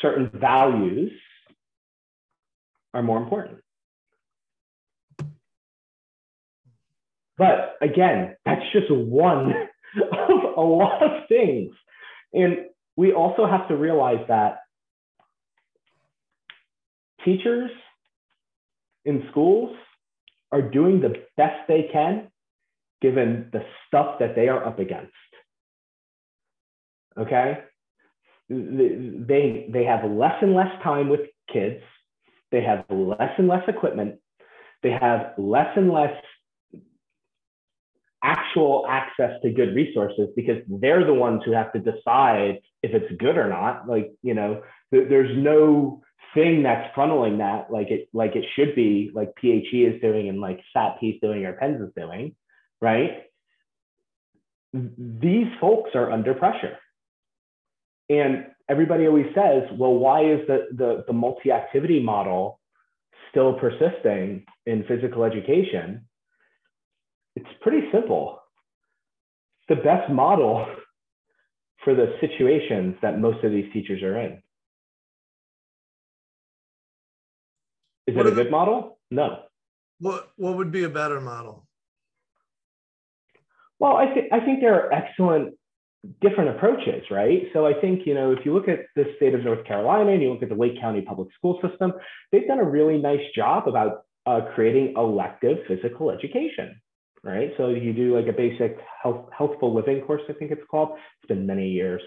certain 0.00 0.30
values 0.32 1.12
are 2.94 3.02
more 3.02 3.18
important. 3.18 3.58
But 7.36 7.76
again, 7.80 8.36
that's 8.44 8.62
just 8.72 8.90
one 8.90 9.52
of 10.12 10.56
a 10.56 10.60
lot 10.60 11.02
of 11.02 11.28
things. 11.28 11.72
And 12.32 12.66
we 12.96 13.12
also 13.12 13.46
have 13.46 13.68
to 13.68 13.76
realize 13.76 14.24
that 14.28 14.58
teachers 17.24 17.70
in 19.04 19.24
schools 19.30 19.76
are 20.50 20.62
doing 20.62 21.00
the 21.00 21.14
best 21.36 21.68
they 21.68 21.88
can 21.92 22.28
given 23.00 23.48
the 23.52 23.64
stuff 23.86 24.18
that 24.18 24.34
they 24.34 24.48
are 24.48 24.64
up 24.64 24.80
against. 24.80 25.12
Okay? 27.16 27.58
They, 28.48 29.68
they 29.70 29.84
have 29.84 30.10
less 30.10 30.34
and 30.40 30.54
less 30.54 30.70
time 30.82 31.08
with 31.08 31.20
kids. 31.52 31.82
They 32.50 32.62
have 32.62 32.84
less 32.88 33.32
and 33.36 33.48
less 33.48 33.68
equipment. 33.68 34.16
They 34.82 34.90
have 34.90 35.32
less 35.36 35.76
and 35.76 35.90
less 35.90 36.14
actual 38.22 38.86
access 38.88 39.40
to 39.42 39.50
good 39.50 39.74
resources 39.74 40.28
because 40.34 40.62
they're 40.68 41.04
the 41.04 41.14
ones 41.14 41.42
who 41.44 41.52
have 41.52 41.72
to 41.72 41.78
decide 41.78 42.60
if 42.82 42.92
it's 42.94 43.20
good 43.20 43.36
or 43.36 43.48
not. 43.48 43.88
Like, 43.88 44.12
you 44.22 44.34
know, 44.34 44.62
th- 44.92 45.08
there's 45.08 45.36
no 45.36 46.02
thing 46.34 46.62
that's 46.62 46.94
funneling 46.96 47.38
that 47.38 47.70
like 47.72 47.90
it 47.90 48.08
like 48.12 48.36
it 48.36 48.44
should 48.54 48.74
be, 48.74 49.10
like 49.14 49.32
PHE 49.40 49.84
is 49.84 50.00
doing 50.00 50.28
and 50.28 50.40
like 50.40 50.60
SATP 50.76 51.14
is 51.14 51.20
doing 51.20 51.44
or 51.44 51.54
PENZ 51.54 51.86
is 51.88 51.92
doing, 51.96 52.34
right? 52.80 53.24
These 54.72 55.48
folks 55.60 55.90
are 55.94 56.10
under 56.10 56.34
pressure. 56.34 56.76
And 58.08 58.46
everybody 58.68 59.06
always 59.06 59.26
says, 59.34 59.64
well, 59.76 59.94
why 59.94 60.24
is 60.24 60.40
the, 60.46 60.66
the, 60.72 61.04
the 61.06 61.12
multi-activity 61.12 62.00
model 62.02 62.60
still 63.30 63.54
persisting 63.54 64.44
in 64.66 64.84
physical 64.88 65.24
education? 65.24 66.06
It's 67.36 67.48
pretty 67.60 67.88
simple. 67.92 68.40
The 69.68 69.76
best 69.76 70.10
model 70.10 70.66
for 71.84 71.94
the 71.94 72.14
situations 72.20 72.96
that 73.02 73.18
most 73.18 73.44
of 73.44 73.52
these 73.52 73.70
teachers 73.72 74.02
are 74.02 74.18
in. 74.18 74.42
Is 78.06 78.16
what 78.16 78.26
it 78.26 78.32
a 78.32 78.34
good 78.34 78.46
the, 78.46 78.50
model? 78.50 78.98
No. 79.10 79.42
What 80.00 80.30
what 80.36 80.56
would 80.56 80.72
be 80.72 80.84
a 80.84 80.88
better 80.88 81.20
model? 81.20 81.66
Well, 83.78 83.96
I 83.96 84.14
think 84.14 84.32
I 84.32 84.40
think 84.40 84.60
there 84.60 84.74
are 84.74 84.92
excellent 84.92 85.57
different 86.20 86.56
approaches, 86.56 87.02
right? 87.10 87.42
So 87.52 87.66
I 87.66 87.74
think, 87.80 88.06
you 88.06 88.14
know, 88.14 88.32
if 88.32 88.44
you 88.44 88.54
look 88.54 88.68
at 88.68 88.80
the 88.94 89.04
state 89.16 89.34
of 89.34 89.44
North 89.44 89.64
Carolina 89.66 90.12
and 90.12 90.22
you 90.22 90.32
look 90.32 90.42
at 90.42 90.48
the 90.48 90.54
Wake 90.54 90.80
County 90.80 91.02
public 91.02 91.28
school 91.36 91.60
system, 91.66 91.92
they've 92.30 92.46
done 92.46 92.60
a 92.60 92.68
really 92.68 92.98
nice 92.98 93.24
job 93.34 93.66
about 93.66 94.02
uh, 94.26 94.40
creating 94.54 94.94
elective 94.96 95.58
physical 95.66 96.10
education, 96.10 96.80
right? 97.24 97.50
So 97.56 97.68
you 97.70 97.92
do 97.92 98.16
like 98.16 98.28
a 98.28 98.36
basic 98.36 98.78
health, 99.02 99.28
healthful 99.36 99.74
living 99.74 100.02
course, 100.02 100.22
I 100.28 100.34
think 100.34 100.50
it's 100.50 100.62
called. 100.70 100.90
It's 101.20 101.28
been 101.28 101.46
many 101.46 101.68
years. 101.68 102.02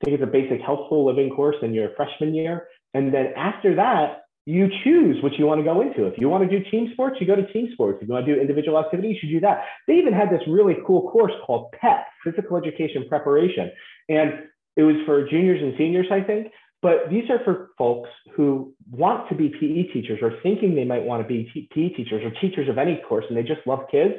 I 0.00 0.04
think 0.04 0.20
it's 0.20 0.28
a 0.28 0.32
basic 0.32 0.60
healthful 0.60 1.04
living 1.06 1.30
course 1.30 1.56
in 1.62 1.74
your 1.74 1.90
freshman 1.96 2.34
year. 2.34 2.68
And 2.94 3.12
then 3.12 3.32
after 3.36 3.74
that, 3.76 4.22
you 4.48 4.66
choose 4.82 5.22
what 5.22 5.34
you 5.34 5.44
want 5.44 5.60
to 5.60 5.62
go 5.62 5.82
into. 5.82 6.06
If 6.06 6.14
you 6.16 6.30
want 6.30 6.48
to 6.48 6.58
do 6.58 6.64
team 6.70 6.88
sports, 6.94 7.16
you 7.20 7.26
go 7.26 7.36
to 7.36 7.46
team 7.52 7.68
sports. 7.74 7.98
If 8.00 8.08
you 8.08 8.14
want 8.14 8.24
to 8.24 8.34
do 8.34 8.40
individual 8.40 8.78
activities, 8.78 9.18
you 9.22 9.28
do 9.28 9.40
that. 9.40 9.64
They 9.86 9.92
even 9.96 10.14
had 10.14 10.30
this 10.30 10.40
really 10.48 10.76
cool 10.86 11.10
course 11.10 11.32
called 11.44 11.70
PEP, 11.72 12.06
Physical 12.24 12.56
Education 12.56 13.04
Preparation. 13.10 13.70
And 14.08 14.44
it 14.78 14.84
was 14.84 14.96
for 15.04 15.28
juniors 15.28 15.60
and 15.62 15.74
seniors, 15.76 16.06
I 16.10 16.22
think. 16.22 16.46
But 16.80 17.10
these 17.10 17.28
are 17.28 17.44
for 17.44 17.72
folks 17.76 18.08
who 18.36 18.74
want 18.90 19.28
to 19.28 19.34
be 19.34 19.50
PE 19.50 19.92
teachers 19.92 20.20
or 20.22 20.32
thinking 20.42 20.74
they 20.74 20.86
might 20.86 21.02
want 21.02 21.22
to 21.22 21.28
be 21.28 21.68
PE 21.74 21.90
teachers 21.90 22.24
or 22.24 22.30
teachers 22.40 22.70
of 22.70 22.78
any 22.78 23.02
course, 23.06 23.26
and 23.28 23.36
they 23.36 23.42
just 23.42 23.66
love 23.66 23.80
kids. 23.90 24.14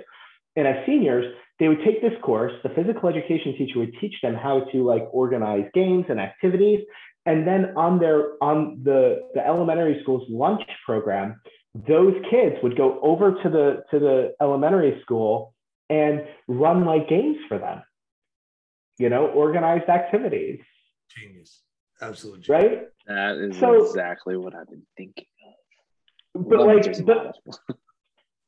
And 0.56 0.68
as 0.68 0.76
seniors, 0.86 1.26
they 1.60 1.70
would 1.70 1.84
take 1.84 2.02
this 2.02 2.14
course. 2.22 2.54
The 2.62 2.70
physical 2.70 3.10
education 3.10 3.56
teacher 3.58 3.80
would 3.80 3.94
teach 4.00 4.16
them 4.22 4.36
how 4.36 4.66
to 4.72 4.86
like 4.86 5.08
organize 5.12 5.66
games 5.74 6.06
and 6.08 6.20
activities. 6.20 6.82
And 7.30 7.46
then 7.46 7.78
on 7.78 8.00
their 8.00 8.42
on 8.42 8.82
the, 8.84 9.22
the 9.36 9.46
elementary 9.46 10.00
school's 10.02 10.28
lunch 10.32 10.64
program, 10.84 11.40
those 11.76 12.16
kids 12.32 12.56
would 12.64 12.76
go 12.76 13.00
over 13.04 13.36
to 13.44 13.50
the 13.50 13.84
to 13.92 14.00
the 14.00 14.34
elementary 14.42 15.00
school 15.04 15.54
and 15.92 16.26
run 16.48 16.86
like 16.86 17.08
games 17.08 17.38
for 17.48 17.60
them. 17.60 17.84
You 18.98 19.10
know, 19.10 19.28
organized 19.28 19.90
activities. 19.90 20.60
Genius. 21.16 21.62
Absolutely. 22.02 22.42
Genius. 22.42 22.64
Right? 22.64 22.82
That 23.06 23.38
is 23.38 23.60
so, 23.60 23.86
exactly 23.86 24.36
what 24.36 24.56
I've 24.56 24.68
been 24.68 24.88
thinking 24.98 25.26
of. 26.36 26.50
But 26.50 26.66
like 26.66 27.06
but, 27.06 27.36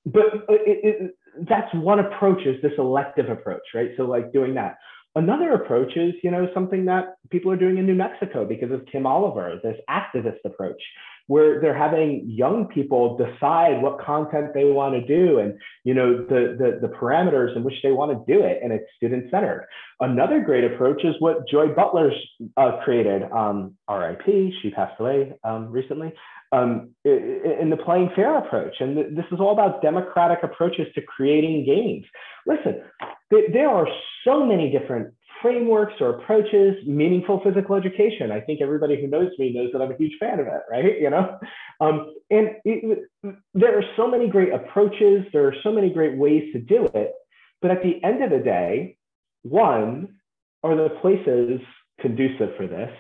but 0.07 0.25
uh, 0.49 0.57
it, 0.65 0.79
it, 0.83 1.15
that's 1.47 1.71
one 1.75 1.99
approach 1.99 2.47
is 2.47 2.59
this 2.63 2.73
elective 2.79 3.29
approach, 3.29 3.61
right? 3.75 3.91
So 3.95 4.05
like 4.05 4.33
doing 4.33 4.55
that. 4.55 4.77
Another 5.15 5.53
approach 5.53 5.97
is, 5.97 6.13
you 6.23 6.31
know, 6.31 6.47
something 6.53 6.85
that 6.85 7.15
people 7.29 7.51
are 7.51 7.57
doing 7.57 7.77
in 7.77 7.85
New 7.85 7.95
Mexico 7.95 8.45
because 8.45 8.71
of 8.71 8.85
Kim 8.89 9.05
Oliver, 9.05 9.59
this 9.61 9.75
activist 9.89 10.39
approach, 10.45 10.81
where 11.27 11.61
they're 11.61 11.77
having 11.77 12.23
young 12.27 12.67
people 12.67 13.17
decide 13.17 13.81
what 13.81 13.99
content 13.99 14.53
they 14.53 14.65
want 14.65 14.93
to 14.95 15.05
do 15.05 15.39
and, 15.39 15.57
you 15.83 15.93
know, 15.93 16.17
the, 16.17 16.57
the, 16.57 16.87
the 16.87 16.93
parameters 16.93 17.55
in 17.55 17.63
which 17.63 17.75
they 17.83 17.91
want 17.91 18.11
to 18.11 18.33
do 18.33 18.43
it, 18.43 18.59
and 18.63 18.73
it's 18.73 18.85
student 18.97 19.29
centered. 19.31 19.67
Another 19.99 20.41
great 20.41 20.63
approach 20.63 21.03
is 21.03 21.15
what 21.19 21.47
Joy 21.47 21.67
Butler's 21.67 22.15
uh, 22.57 22.79
created, 22.83 23.23
um, 23.31 23.75
RIP, 23.89 24.25
she 24.61 24.71
passed 24.71 24.99
away 24.99 25.33
um, 25.43 25.71
recently, 25.71 26.13
um, 26.51 26.89
in 27.05 27.69
the 27.69 27.77
playing 27.77 28.09
fair 28.15 28.37
approach. 28.37 28.75
And 28.79 28.97
this 29.15 29.25
is 29.31 29.39
all 29.39 29.53
about 29.53 29.81
democratic 29.81 30.39
approaches 30.43 30.87
to 30.95 31.01
creating 31.01 31.65
games. 31.65 32.05
Listen, 32.45 32.81
there 33.29 33.69
are 33.69 33.87
so 34.25 34.45
many 34.45 34.71
different 34.71 35.13
frameworks 35.41 35.93
or 35.99 36.11
approaches, 36.11 36.75
meaningful 36.85 37.41
physical 37.43 37.75
education. 37.75 38.31
I 38.31 38.41
think 38.41 38.61
everybody 38.61 38.99
who 38.99 39.07
knows 39.07 39.31
me 39.37 39.53
knows 39.53 39.69
that 39.73 39.81
I'm 39.81 39.91
a 39.91 39.97
huge 39.97 40.17
fan 40.19 40.39
of 40.39 40.47
it, 40.47 40.61
right? 40.69 40.99
You 40.99 41.09
know, 41.09 41.39
um, 41.79 42.13
and 42.29 42.51
it, 42.65 43.09
there 43.53 43.77
are 43.77 43.83
so 43.95 44.07
many 44.07 44.27
great 44.27 44.53
approaches. 44.53 45.25
There 45.33 45.47
are 45.47 45.55
so 45.63 45.71
many 45.71 45.89
great 45.91 46.17
ways 46.17 46.51
to 46.53 46.59
do 46.59 46.89
it. 46.93 47.13
But 47.61 47.71
at 47.71 47.83
the 47.83 48.03
end 48.03 48.23
of 48.23 48.29
the 48.29 48.39
day, 48.39 48.97
one, 49.43 50.15
are 50.63 50.75
the 50.75 50.89
places 51.01 51.61
conducive 51.99 52.55
for 52.57 52.67
this? 52.67 52.91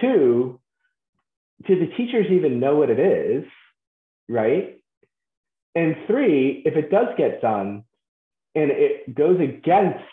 Two, 0.00 0.60
do 1.66 1.78
the 1.78 1.94
teachers 1.96 2.26
even 2.30 2.60
know 2.60 2.76
what 2.76 2.90
it 2.90 2.98
is? 2.98 3.44
Right? 4.28 4.80
And 5.74 5.96
three, 6.06 6.62
if 6.64 6.76
it 6.76 6.90
does 6.90 7.08
get 7.16 7.40
done 7.40 7.84
and 8.54 8.70
it 8.70 9.14
goes 9.14 9.40
against 9.40 10.04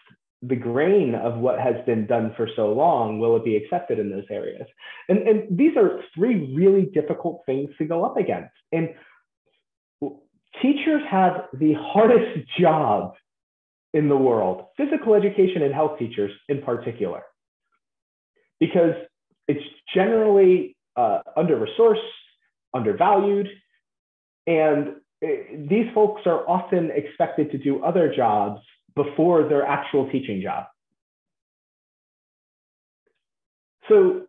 the 0.43 0.55
grain 0.55 1.15
of 1.15 1.37
what 1.37 1.59
has 1.59 1.75
been 1.85 2.05
done 2.05 2.33
for 2.37 2.47
so 2.55 2.71
long, 2.71 3.19
will 3.19 3.35
it 3.35 3.45
be 3.45 3.55
accepted 3.55 3.97
in 3.97 4.09
those 4.11 4.25
areas? 4.29 4.67
And, 5.09 5.27
and 5.27 5.57
these 5.57 5.75
are 5.75 6.01
three 6.13 6.53
really 6.53 6.85
difficult 6.93 7.41
things 7.45 7.69
to 7.79 7.85
go 7.85 8.05
up 8.05 8.17
against. 8.17 8.53
And 8.71 8.89
teachers 10.61 11.01
have 11.09 11.45
the 11.53 11.73
hardest 11.73 12.47
job 12.59 13.13
in 13.93 14.09
the 14.09 14.17
world, 14.17 14.65
physical 14.75 15.15
education 15.15 15.63
and 15.63 15.73
health 15.73 15.97
teachers 15.97 16.31
in 16.49 16.61
particular, 16.61 17.23
because 18.59 18.93
it's 19.47 19.63
generally 19.93 20.75
uh, 20.95 21.19
under 21.35 21.57
resourced, 21.57 21.97
undervalued, 22.75 23.47
and 24.45 24.95
eh, 25.23 25.27
these 25.69 25.87
folks 25.95 26.21
are 26.25 26.47
often 26.47 26.91
expected 26.91 27.51
to 27.51 27.57
do 27.57 27.83
other 27.83 28.13
jobs 28.13 28.61
before 28.97 29.47
their 29.47 29.65
actual 29.65 30.09
teaching 30.11 30.41
job. 30.41 30.65
So 33.87 34.23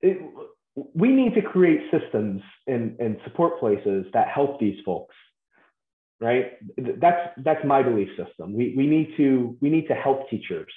it, 0.00 0.18
we 0.94 1.10
need 1.12 1.34
to 1.34 1.42
create 1.42 1.82
systems 1.92 2.42
and, 2.66 2.98
and 2.98 3.18
support 3.22 3.60
places 3.60 4.06
that 4.12 4.28
help 4.28 4.60
these 4.60 4.78
folks 4.84 5.14
right? 6.18 6.52
That's 6.78 7.28
that's 7.44 7.62
my 7.66 7.82
belief 7.82 8.08
system. 8.16 8.54
We, 8.54 8.72
we 8.74 8.86
need 8.86 9.10
to 9.18 9.54
we 9.60 9.68
need 9.68 9.86
to 9.88 9.94
help 9.94 10.30
teachers. 10.30 10.72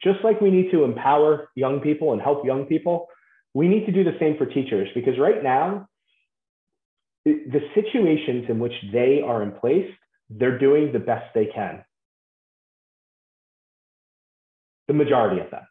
Just 0.00 0.20
like 0.22 0.40
we 0.40 0.52
need 0.52 0.70
to 0.70 0.84
empower 0.84 1.48
young 1.56 1.80
people 1.80 2.12
and 2.12 2.22
help 2.22 2.46
young 2.46 2.66
people 2.66 3.08
we 3.56 3.68
need 3.68 3.86
to 3.86 3.92
do 3.92 4.04
the 4.04 4.14
same 4.20 4.36
for 4.36 4.44
teachers 4.44 4.86
because 4.94 5.18
right 5.18 5.42
now 5.42 5.88
the 7.24 7.62
situations 7.74 8.44
in 8.50 8.58
which 8.58 8.74
they 8.92 9.22
are 9.24 9.42
in 9.42 9.50
place 9.50 9.90
they're 10.28 10.58
doing 10.58 10.92
the 10.92 10.98
best 10.98 11.24
they 11.34 11.46
can 11.46 11.82
the 14.88 14.94
majority 14.94 15.40
of 15.40 15.50
them 15.50 15.66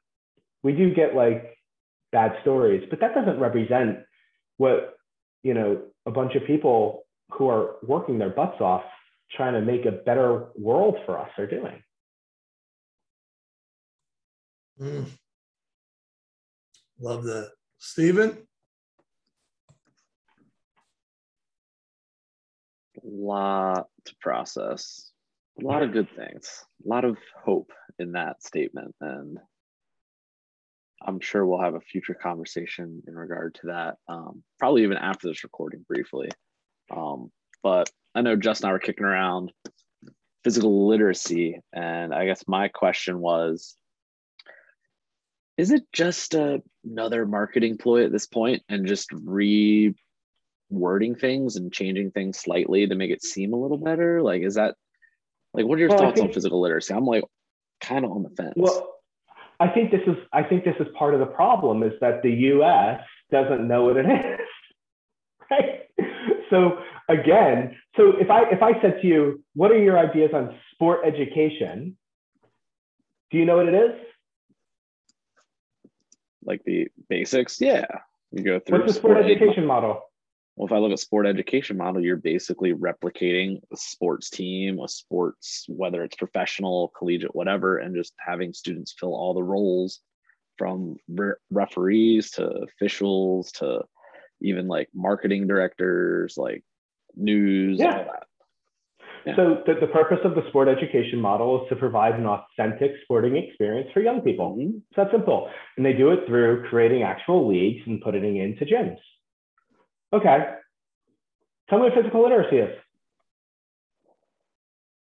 we 0.63 0.73
do 0.73 0.93
get 0.93 1.15
like 1.15 1.57
bad 2.11 2.33
stories 2.41 2.85
but 2.89 2.99
that 2.99 3.13
doesn't 3.13 3.39
represent 3.39 3.99
what 4.57 4.95
you 5.43 5.53
know 5.53 5.81
a 6.05 6.11
bunch 6.11 6.35
of 6.35 6.45
people 6.45 7.05
who 7.31 7.49
are 7.49 7.75
working 7.83 8.17
their 8.17 8.29
butts 8.29 8.61
off 8.61 8.83
trying 9.31 9.53
to 9.53 9.61
make 9.61 9.85
a 9.85 9.91
better 9.91 10.47
world 10.55 10.97
for 11.05 11.19
us 11.19 11.29
are 11.37 11.47
doing. 11.47 11.81
Mm. 14.79 15.09
Love 16.99 17.23
that. 17.23 17.51
Stephen? 17.77 18.37
A 22.97 23.07
lot 23.07 23.87
to 24.05 24.15
process. 24.21 25.11
A 25.61 25.65
lot 25.65 25.83
of 25.83 25.93
good 25.93 26.07
things. 26.15 26.65
A 26.85 26.89
lot 26.89 27.05
of 27.05 27.17
hope 27.43 27.71
in 27.99 28.13
that 28.13 28.43
statement. 28.43 28.95
And 29.01 29.37
I'm 31.05 31.19
sure 31.19 31.45
we'll 31.45 31.61
have 31.61 31.75
a 31.75 31.81
future 31.81 32.13
conversation 32.15 33.03
in 33.07 33.15
regard 33.15 33.55
to 33.55 33.67
that, 33.67 33.97
um, 34.07 34.43
probably 34.59 34.83
even 34.83 34.97
after 34.97 35.27
this 35.27 35.43
recording 35.43 35.85
briefly. 35.87 36.29
Um, 36.95 37.31
but 37.63 37.89
I 38.13 38.21
know 38.21 38.35
Justin 38.35 38.67
and 38.67 38.71
I 38.71 38.73
were 38.73 38.79
kicking 38.79 39.05
around 39.05 39.51
physical 40.43 40.87
literacy, 40.87 41.59
and 41.73 42.13
I 42.13 42.25
guess 42.25 42.43
my 42.47 42.67
question 42.67 43.19
was 43.19 43.75
is 45.57 45.71
it 45.71 45.83
just 45.93 46.33
a, 46.33 46.61
another 46.83 47.25
marketing 47.25 47.77
ploy 47.77 48.03
at 48.05 48.11
this 48.11 48.27
point 48.27 48.61
and 48.67 48.87
just 48.87 49.09
rewording 49.11 49.93
things 51.19 51.55
and 51.55 51.71
changing 51.71 52.11
things 52.11 52.37
slightly 52.37 52.85
to 52.87 52.95
make 52.95 53.11
it 53.11 53.23
seem 53.23 53.53
a 53.53 53.57
little 53.57 53.77
better? 53.77 54.21
Like, 54.21 54.41
is 54.41 54.55
that 54.55 54.75
like 55.53 55.65
what 55.65 55.77
are 55.77 55.81
your 55.81 55.89
well, 55.89 55.99
thoughts 55.99 56.19
think, 56.19 56.29
on 56.29 56.33
physical 56.33 56.61
literacy? 56.61 56.93
I'm 56.93 57.05
like 57.05 57.23
kind 57.87 58.05
of 58.05 58.11
on 58.11 58.23
the 58.23 58.29
fence. 58.29 58.53
Well, 58.55 58.95
I 59.59 59.67
think 59.69 59.91
this 59.91 60.01
is 60.07 60.17
I 60.33 60.43
think 60.43 60.63
this 60.65 60.75
is 60.79 60.87
part 60.97 61.13
of 61.13 61.19
the 61.19 61.25
problem 61.25 61.83
is 61.83 61.93
that 62.01 62.21
the 62.23 62.31
US 62.31 63.01
doesn't 63.31 63.67
know 63.67 63.85
what 63.85 63.97
it 63.97 64.05
is. 64.05 64.39
Right? 65.51 65.81
So 66.49 66.79
again, 67.07 67.75
so 67.95 68.13
if 68.19 68.31
I 68.31 68.49
if 68.49 68.63
I 68.63 68.81
said 68.81 68.99
to 69.01 69.07
you, 69.07 69.43
what 69.53 69.69
are 69.69 69.77
your 69.77 69.99
ideas 69.99 70.31
on 70.33 70.55
sport 70.71 71.01
education? 71.05 71.95
Do 73.29 73.37
you 73.37 73.45
know 73.45 73.57
what 73.57 73.67
it 73.67 73.75
is? 73.75 73.91
Like 76.43 76.63
the 76.63 76.87
basics? 77.09 77.61
Yeah. 77.61 77.85
You 78.31 78.43
go 78.43 78.59
through 78.59 78.79
What's 78.79 78.93
the 78.93 78.99
sport, 78.99 79.17
sport 79.17 79.31
education 79.31 79.67
model? 79.67 80.01
Well, 80.55 80.67
if 80.67 80.71
I 80.71 80.77
look 80.77 80.91
at 80.91 80.99
sport 80.99 81.25
education 81.25 81.75
model, 81.75 82.01
you're 82.01 82.15
basically 82.15 82.73
replicating 82.73 83.59
a 83.73 83.77
sports 83.77 84.29
team, 84.29 84.79
a 84.79 84.87
sports, 84.87 85.65
whether 85.67 86.01
it's 86.03 86.15
professional, 86.15 86.93
collegiate, 86.97 87.35
whatever, 87.35 87.77
and 87.77 87.93
just 87.93 88.13
having 88.25 88.53
students 88.53 88.95
fill 88.97 89.13
all 89.13 89.33
the 89.33 89.43
roles 89.43 89.99
from 90.57 90.95
re- 91.09 91.33
referees 91.51 92.31
to 92.31 92.47
officials 92.47 93.51
to 93.53 93.81
even 94.41 94.67
like 94.67 94.87
marketing 94.93 95.45
directors, 95.47 96.35
like 96.37 96.63
news, 97.15 97.79
yeah. 97.79 97.97
all 97.97 98.05
that. 98.05 98.23
Yeah. 99.25 99.35
So 99.35 99.63
the, 99.65 99.73
the 99.81 99.87
purpose 99.87 100.19
of 100.23 100.35
the 100.35 100.47
sport 100.49 100.67
education 100.67 101.19
model 101.19 101.63
is 101.63 101.69
to 101.69 101.75
provide 101.75 102.13
an 102.13 102.27
authentic 102.27 102.91
sporting 103.03 103.35
experience 103.35 103.89
for 103.93 104.01
young 104.01 104.21
people. 104.21 104.55
Mm-hmm. 104.55 104.77
It's 104.77 104.95
that 104.97 105.11
simple. 105.11 105.49
And 105.75 105.85
they 105.85 105.93
do 105.93 106.11
it 106.11 106.27
through 106.27 106.65
creating 106.69 107.03
actual 107.03 107.47
leagues 107.47 107.81
and 107.87 108.01
putting 108.01 108.37
it 108.37 108.41
into 108.41 108.65
gyms. 108.65 108.99
Okay. 110.13 110.37
Tell 111.69 111.79
me 111.79 111.85
what 111.85 111.93
physical 111.95 112.23
literacy 112.23 112.57
is. 112.57 112.77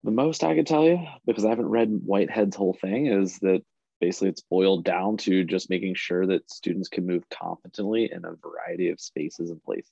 The 0.03 0.11
most 0.11 0.45
I 0.45 0.55
could 0.55 0.67
tell 0.67 0.85
you, 0.85 0.99
because 1.27 1.45
I 1.45 1.51
haven't 1.51 1.69
read 1.69 1.89
Whitehead's 1.89 2.57
whole 2.57 2.77
thing, 2.81 3.07
is 3.07 3.39
that 3.39 3.63
basically 4.01 4.29
it's 4.29 4.43
boiled 4.43 4.85
down 4.85 5.17
to 5.19 5.45
just 5.45 5.71
making 5.71 5.95
sure 5.95 6.27
that 6.27 6.51
students 6.51 6.89
can 6.89 7.07
move 7.07 7.25
competently 7.31 8.11
in 8.13 8.25
a 8.25 8.35
variety 8.35 8.91
of 8.91 9.01
spaces 9.01 9.51
and 9.51 9.63
places. 9.63 9.91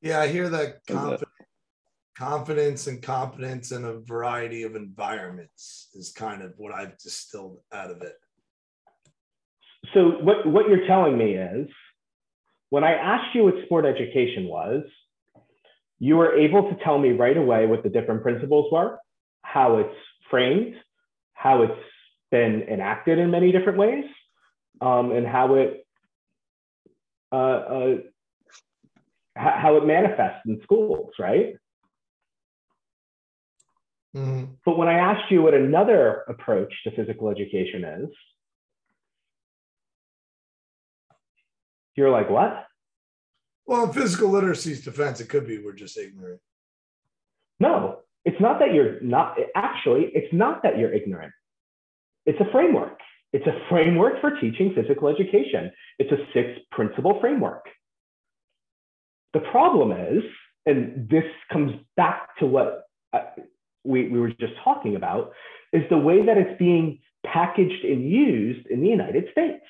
Yeah, 0.00 0.20
I 0.20 0.28
hear 0.28 0.48
that 0.48 0.86
confidence, 0.86 1.24
confidence 2.16 2.86
and 2.86 3.02
competence 3.02 3.72
in 3.72 3.84
a 3.84 3.94
variety 3.94 4.62
of 4.62 4.76
environments 4.76 5.88
is 5.94 6.12
kind 6.12 6.42
of 6.42 6.54
what 6.56 6.72
I've 6.72 6.96
distilled 6.98 7.58
out 7.72 7.90
of 7.90 8.02
it. 8.02 8.14
So 9.94 10.10
what, 10.20 10.46
what 10.46 10.68
you're 10.68 10.86
telling 10.86 11.16
me 11.16 11.34
is 11.34 11.68
when 12.70 12.84
I 12.84 12.92
asked 12.92 13.34
you 13.34 13.44
what 13.44 13.54
sport 13.64 13.84
education 13.84 14.46
was, 14.46 14.82
you 15.98 16.16
were 16.16 16.36
able 16.36 16.70
to 16.70 16.76
tell 16.84 16.98
me 16.98 17.10
right 17.10 17.36
away 17.36 17.66
what 17.66 17.82
the 17.82 17.88
different 17.88 18.22
principles 18.22 18.70
were, 18.70 18.98
how 19.42 19.78
it's 19.78 19.94
framed, 20.30 20.74
how 21.32 21.62
it's 21.62 21.80
been 22.30 22.62
enacted 22.62 23.18
in 23.18 23.30
many 23.30 23.50
different 23.50 23.78
ways, 23.78 24.04
um, 24.80 25.12
and 25.12 25.26
how 25.26 25.54
it 25.54 25.86
uh, 27.32 27.36
uh, 27.36 27.94
how 29.34 29.76
it 29.76 29.86
manifests 29.86 30.40
in 30.46 30.60
schools, 30.62 31.10
right? 31.18 31.54
Mm-hmm. 34.16 34.44
But 34.64 34.78
when 34.78 34.88
I 34.88 34.94
asked 34.94 35.30
you 35.30 35.42
what 35.42 35.54
another 35.54 36.24
approach 36.28 36.72
to 36.84 36.90
physical 36.90 37.28
education 37.28 37.84
is, 37.84 38.08
you're 41.98 42.10
like, 42.10 42.30
what? 42.30 42.64
Well, 43.66 43.84
in 43.84 43.92
physical 43.92 44.30
literacy's 44.30 44.82
defense, 44.82 45.20
it 45.20 45.28
could 45.28 45.46
be 45.46 45.58
we're 45.58 45.72
just 45.72 45.98
ignorant. 45.98 46.40
No, 47.60 47.98
it's 48.24 48.40
not 48.40 48.60
that 48.60 48.72
you're 48.72 49.00
not, 49.00 49.36
actually, 49.54 50.10
it's 50.14 50.32
not 50.32 50.62
that 50.62 50.78
you're 50.78 50.92
ignorant. 50.92 51.32
It's 52.24 52.40
a 52.40 52.50
framework. 52.52 52.98
It's 53.32 53.46
a 53.46 53.58
framework 53.68 54.20
for 54.20 54.30
teaching 54.40 54.74
physical 54.74 55.08
education. 55.08 55.70
It's 55.98 56.10
a 56.12 56.24
six 56.32 56.60
principle 56.70 57.18
framework. 57.20 57.66
The 59.34 59.40
problem 59.40 59.92
is, 59.92 60.22
and 60.64 61.08
this 61.10 61.24
comes 61.52 61.72
back 61.96 62.38
to 62.38 62.46
what 62.46 62.84
uh, 63.12 63.20
we, 63.84 64.08
we 64.08 64.18
were 64.20 64.30
just 64.30 64.54
talking 64.64 64.96
about, 64.96 65.32
is 65.72 65.82
the 65.90 65.98
way 65.98 66.24
that 66.24 66.38
it's 66.38 66.58
being 66.58 67.00
packaged 67.26 67.84
and 67.84 68.08
used 68.08 68.66
in 68.68 68.80
the 68.80 68.88
United 68.88 69.26
States. 69.32 69.64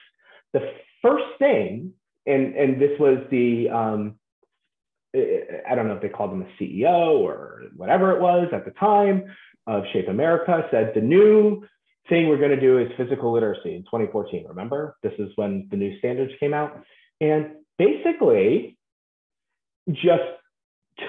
The 0.53 0.71
first 1.03 1.27
thing, 1.39 1.93
and, 2.29 2.55
and 2.55 2.81
this 2.81 2.99
was 3.01 3.19
the, 3.31 3.69
um, 3.71 4.17
I 5.15 5.75
don't 5.75 5.89
know 5.89 5.95
if 5.95 6.03
they 6.03 6.09
called 6.09 6.33
him 6.33 6.43
a 6.43 6.63
CEO 6.63 7.19
or 7.21 7.63
whatever 7.77 8.13
it 8.13 8.21
was 8.21 8.49
at 8.53 8.65
the 8.65 8.73
time 8.73 9.25
of 9.67 9.85
Shape 9.93 10.09
America, 10.09 10.67
said 10.71 10.93
the 10.95 11.01
new 11.01 11.65
thing 12.09 12.29
we're 12.29 12.39
going 12.39 12.51
to 12.51 12.61
do 12.61 12.79
is 12.79 12.89
physical 12.97 13.33
literacy 13.33 13.75
in 13.75 13.83
2014. 13.83 14.47
Remember, 14.49 14.97
this 15.03 15.13
is 15.19 15.31
when 15.37 15.69
the 15.71 15.77
new 15.77 15.99
standards 15.99 16.33
came 16.41 16.55
out. 16.55 16.83
And 17.21 17.53
basically, 17.79 18.77
just 19.91 20.23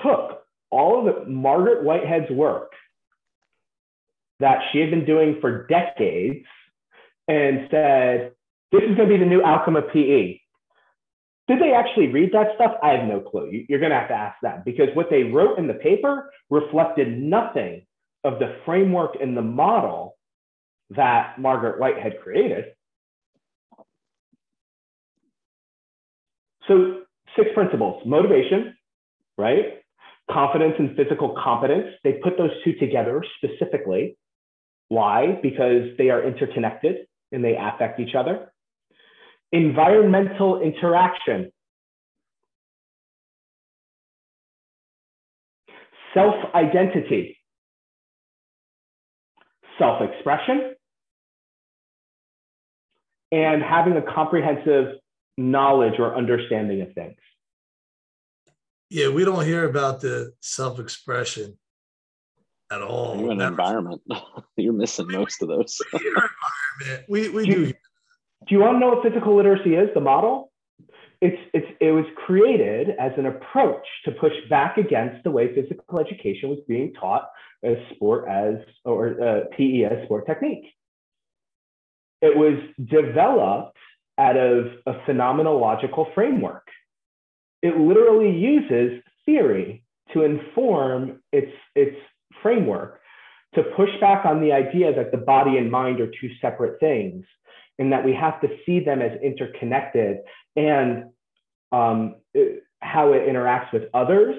took 0.03 0.43
all 0.71 0.99
of 0.99 1.15
the 1.15 1.29
Margaret 1.29 1.83
Whitehead's 1.83 2.31
work 2.31 2.71
that 4.39 4.59
she 4.71 4.79
had 4.79 4.89
been 4.89 5.05
doing 5.05 5.37
for 5.41 5.67
decades 5.67 6.45
and 7.27 7.67
said, 7.69 8.31
This 8.71 8.83
is 8.83 8.95
going 8.95 9.09
to 9.09 9.17
be 9.17 9.17
the 9.17 9.25
new 9.25 9.43
outcome 9.43 9.75
of 9.75 9.85
PE. 9.91 10.38
Did 11.49 11.59
they 11.59 11.73
actually 11.73 12.09
read 12.09 12.31
that 12.33 12.49
stuff? 12.53 12.73
I 12.83 12.89
have 12.89 13.07
no 13.07 13.21
clue. 13.21 13.49
You're 13.67 13.79
going 13.79 13.89
to 13.89 13.97
have 13.97 14.09
to 14.09 14.13
ask 14.13 14.39
them 14.43 14.61
because 14.63 14.89
what 14.93 15.07
they 15.09 15.23
wrote 15.23 15.57
in 15.57 15.65
the 15.65 15.73
paper 15.73 16.31
reflected 16.51 17.19
nothing 17.19 17.87
of 18.23 18.37
the 18.37 18.57
framework 18.65 19.15
and 19.19 19.35
the 19.35 19.41
model 19.41 20.15
that 20.91 21.39
Margaret 21.39 21.79
Whitehead 21.79 22.17
created. 22.23 22.65
So, 26.67 27.01
six 27.35 27.49
principles 27.55 28.03
motivation, 28.05 28.75
right? 29.35 29.81
Confidence 30.29 30.75
and 30.77 30.95
physical 30.95 31.35
competence. 31.43 31.87
They 32.03 32.19
put 32.23 32.37
those 32.37 32.51
two 32.63 32.73
together 32.73 33.23
specifically. 33.37 34.19
Why? 34.89 35.39
Because 35.41 35.97
they 35.97 36.11
are 36.11 36.23
interconnected 36.23 37.07
and 37.31 37.43
they 37.43 37.57
affect 37.59 37.99
each 37.99 38.13
other. 38.13 38.51
Environmental 39.51 40.61
interaction. 40.61 41.51
Self 46.13 46.35
identity. 46.53 47.37
Self 49.77 50.01
expression. 50.01 50.75
And 53.31 53.61
having 53.61 53.95
a 53.95 54.01
comprehensive 54.01 54.95
knowledge 55.37 55.99
or 55.99 56.15
understanding 56.15 56.81
of 56.81 56.93
things. 56.93 57.15
Yeah, 58.89 59.09
we 59.09 59.23
don't 59.23 59.45
hear 59.45 59.69
about 59.69 60.01
the 60.01 60.33
self 60.41 60.79
expression 60.79 61.57
at 62.71 62.81
all. 62.81 63.19
You're 63.19 63.31
in 63.31 63.41
environment. 63.41 64.01
You're 64.57 64.73
missing 64.73 65.07
most 65.09 65.41
of 65.41 65.47
those. 65.47 65.79
environment. 65.93 67.05
We, 67.07 67.29
we 67.29 67.45
do. 67.45 67.73
Do. 68.47 68.55
You 68.55 68.61
want 68.61 68.75
to 68.75 68.79
know 68.79 68.89
what 68.89 69.03
physical 69.03 69.35
literacy 69.35 69.75
is, 69.75 69.89
the 69.93 70.01
model? 70.01 70.51
It's, 71.21 71.37
it's, 71.53 71.67
it 71.81 71.91
was 71.91 72.05
created 72.25 72.91
as 72.99 73.11
an 73.17 73.25
approach 73.25 73.85
to 74.05 74.11
push 74.11 74.33
back 74.49 74.77
against 74.77 75.23
the 75.23 75.31
way 75.31 75.53
physical 75.53 75.99
education 75.99 76.49
was 76.49 76.59
being 76.67 76.93
taught 76.93 77.29
as 77.63 77.75
sport 77.93 78.25
as, 78.29 78.55
or 78.85 79.21
uh, 79.21 79.39
PE 79.57 79.83
as 79.83 80.05
sport 80.05 80.25
technique. 80.25 80.65
It 82.21 82.37
was 82.37 82.57
developed 82.85 83.77
out 84.17 84.37
of 84.37 84.65
a 84.85 84.93
phenomenological 85.07 86.13
framework. 86.13 86.67
It 87.61 87.77
literally 87.77 88.31
uses 88.37 89.01
theory 89.25 89.83
to 90.13 90.23
inform 90.23 91.21
its, 91.33 91.51
its 91.75 91.97
framework 92.41 92.99
to 93.55 93.63
push 93.75 93.89
back 93.99 94.25
on 94.25 94.41
the 94.41 94.51
idea 94.51 94.93
that 94.95 95.11
the 95.11 95.17
body 95.17 95.57
and 95.57 95.71
mind 95.71 95.99
are 95.99 96.07
two 96.21 96.29
separate 96.41 96.79
things 96.79 97.25
and 97.79 97.93
that 97.93 98.05
we 98.05 98.13
have 98.13 98.39
to 98.41 98.49
see 98.65 98.81
them 98.81 99.01
as 99.01 99.19
interconnected 99.21 100.17
and 100.55 101.05
um, 101.71 102.15
how 102.81 103.13
it 103.13 103.27
interacts 103.27 103.71
with 103.73 103.83
others 103.93 104.35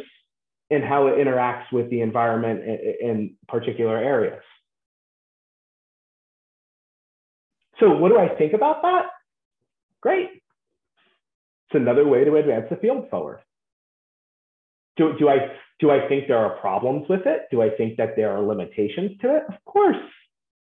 and 0.70 0.84
how 0.84 1.08
it 1.08 1.16
interacts 1.16 1.72
with 1.72 1.90
the 1.90 2.02
environment 2.02 2.60
in, 2.62 3.08
in 3.08 3.36
particular 3.48 3.96
areas. 3.96 4.42
So, 7.80 7.96
what 7.96 8.10
do 8.10 8.18
I 8.18 8.28
think 8.36 8.52
about 8.52 8.82
that? 8.82 9.06
Great. 10.02 10.28
It's 10.28 11.74
another 11.74 12.06
way 12.06 12.24
to 12.24 12.36
advance 12.36 12.66
the 12.68 12.76
field 12.76 13.08
forward. 13.10 13.40
Do, 14.96 15.14
do, 15.18 15.28
I, 15.30 15.52
do 15.78 15.90
I 15.90 16.06
think 16.08 16.28
there 16.28 16.36
are 16.36 16.58
problems 16.58 17.08
with 17.08 17.22
it? 17.24 17.42
Do 17.50 17.62
I 17.62 17.70
think 17.70 17.96
that 17.96 18.16
there 18.16 18.36
are 18.36 18.42
limitations 18.42 19.12
to 19.22 19.36
it? 19.36 19.44
Of 19.48 19.64
course. 19.64 19.96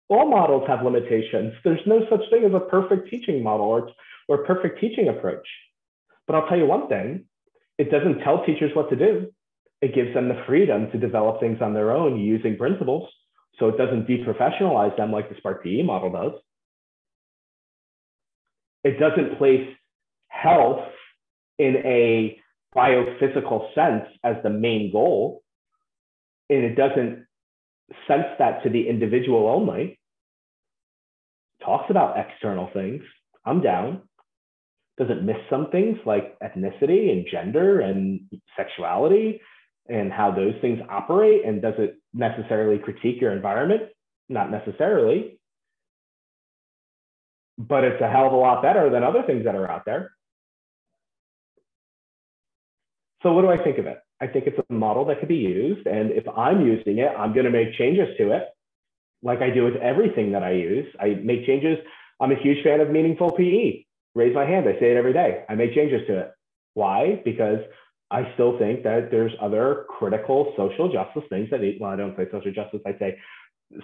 All 0.10 0.30
models 0.30 0.64
have 0.68 0.84
limitations. 0.86 1.54
There's 1.64 1.86
no 1.86 2.02
such 2.10 2.22
thing 2.30 2.46
as 2.46 2.54
a 2.54 2.60
perfect 2.60 3.10
teaching 3.10 3.44
model 3.44 3.66
or, 3.66 3.92
or 4.28 4.46
perfect 4.46 4.80
teaching 4.80 5.10
approach. 5.10 5.48
But 6.26 6.36
I'll 6.36 6.48
tell 6.48 6.58
you 6.58 6.66
one 6.66 6.88
thing 6.88 7.26
it 7.78 7.92
doesn't 7.92 8.20
tell 8.20 8.44
teachers 8.46 8.72
what 8.74 8.90
to 8.90 8.96
do, 8.96 9.32
it 9.82 9.94
gives 9.94 10.14
them 10.14 10.30
the 10.30 10.44
freedom 10.48 10.90
to 10.92 10.98
develop 10.98 11.40
things 11.40 11.62
on 11.62 11.74
their 11.74 11.92
own 11.92 12.20
using 12.20 12.58
principles. 12.58 13.10
So 13.60 13.68
it 13.70 13.78
doesn't 13.78 14.08
deprofessionalize 14.08 14.96
them 14.98 15.12
like 15.12 15.30
the 15.30 15.36
Spark 15.38 15.64
PE 15.64 15.84
model 15.84 16.12
does. 16.12 16.40
It 18.84 19.00
doesn't 19.00 19.38
place 19.38 19.68
health 20.30 20.86
in 21.60 21.78
a 21.78 22.40
biophysical 22.76 23.74
sense 23.74 24.06
as 24.24 24.38
the 24.44 24.50
main 24.50 24.92
goal. 24.92 25.44
And 26.50 26.64
it 26.64 26.76
doesn't 26.76 27.27
sense 28.08 28.26
that 28.40 28.64
to 28.64 28.70
the 28.70 28.88
individual 28.88 29.48
only. 29.48 30.00
Talks 31.64 31.90
about 31.90 32.18
external 32.18 32.70
things. 32.74 33.04
I'm 33.46 33.62
down. 33.62 34.02
Does 34.98 35.10
it 35.10 35.24
miss 35.24 35.38
some 35.50 35.70
things 35.70 35.98
like 36.06 36.38
ethnicity 36.40 37.12
and 37.12 37.26
gender 37.32 37.82
and 37.82 38.22
sexuality 38.56 39.42
and 39.88 40.12
how 40.12 40.32
those 40.32 40.54
things 40.62 40.80
operate? 40.90 41.46
And 41.46 41.62
does 41.62 41.76
it 41.78 41.98
necessarily 42.14 42.80
critique 42.80 43.22
your 43.22 43.32
environment? 43.32 43.84
Not 44.30 44.52
necessarily 44.52 45.38
but 47.58 47.84
it's 47.84 48.02
a 48.02 48.10
hell 48.10 48.28
of 48.28 48.34
a 48.34 48.38
lot 48.38 48.62
better 48.62 48.90
than 48.90 49.04
other 49.04 49.24
things 49.24 49.46
that 49.46 49.56
are 49.56 49.70
out 49.70 49.84
there. 49.86 50.12
So 53.24 53.34
what 53.34 53.42
do 53.42 53.50
I 53.50 53.64
think 53.64 53.80
of 53.80 53.88
it? 53.88 53.98
I 54.22 54.28
think 54.28 54.46
it's 54.48 54.58
a 54.58 54.74
model 54.74 55.06
that 55.06 55.20
could 55.20 55.30
be 55.30 55.36
used. 55.36 55.86
And 55.88 56.12
if 56.12 56.28
I'm 56.28 56.66
using 56.66 56.98
it, 57.00 57.12
I'm 57.18 57.34
going 57.34 57.46
to 57.46 57.52
make 57.52 57.74
changes 57.78 58.08
to 58.18 58.32
it, 58.32 58.44
like 59.22 59.42
I 59.42 59.50
do 59.50 59.64
with 59.64 59.76
everything 59.76 60.32
that 60.32 60.44
I 60.44 60.52
use. 60.52 60.88
I 61.00 61.20
make 61.24 61.46
changes. 61.46 61.78
I'm 62.20 62.32
a 62.32 62.42
huge 62.42 62.64
fan 62.64 62.80
of 62.80 62.90
meaningful 62.90 63.32
PE. 63.32 63.84
Raise 64.16 64.34
my 64.34 64.46
hand. 64.46 64.68
I 64.68 64.80
say 64.80 64.92
it 64.92 64.98
every 64.98 65.14
day. 65.14 65.44
I 65.48 65.56
make 65.56 65.76
changes 65.76 66.02
to 66.08 66.20
it. 66.20 66.32
Why? 66.74 67.22
Because 67.24 67.60
I 68.10 68.32
still 68.34 68.58
think 68.58 68.84
that 68.84 69.10
there's 69.12 69.34
other 69.42 69.86
critical 69.90 70.54
social 70.56 70.92
justice 70.92 71.24
things 71.30 71.50
that 71.52 71.62
well, 71.80 71.92
I 71.92 71.96
don't 71.96 72.16
say 72.16 72.26
social 72.32 72.54
justice, 72.54 72.80
I 72.86 72.98
say 72.98 73.18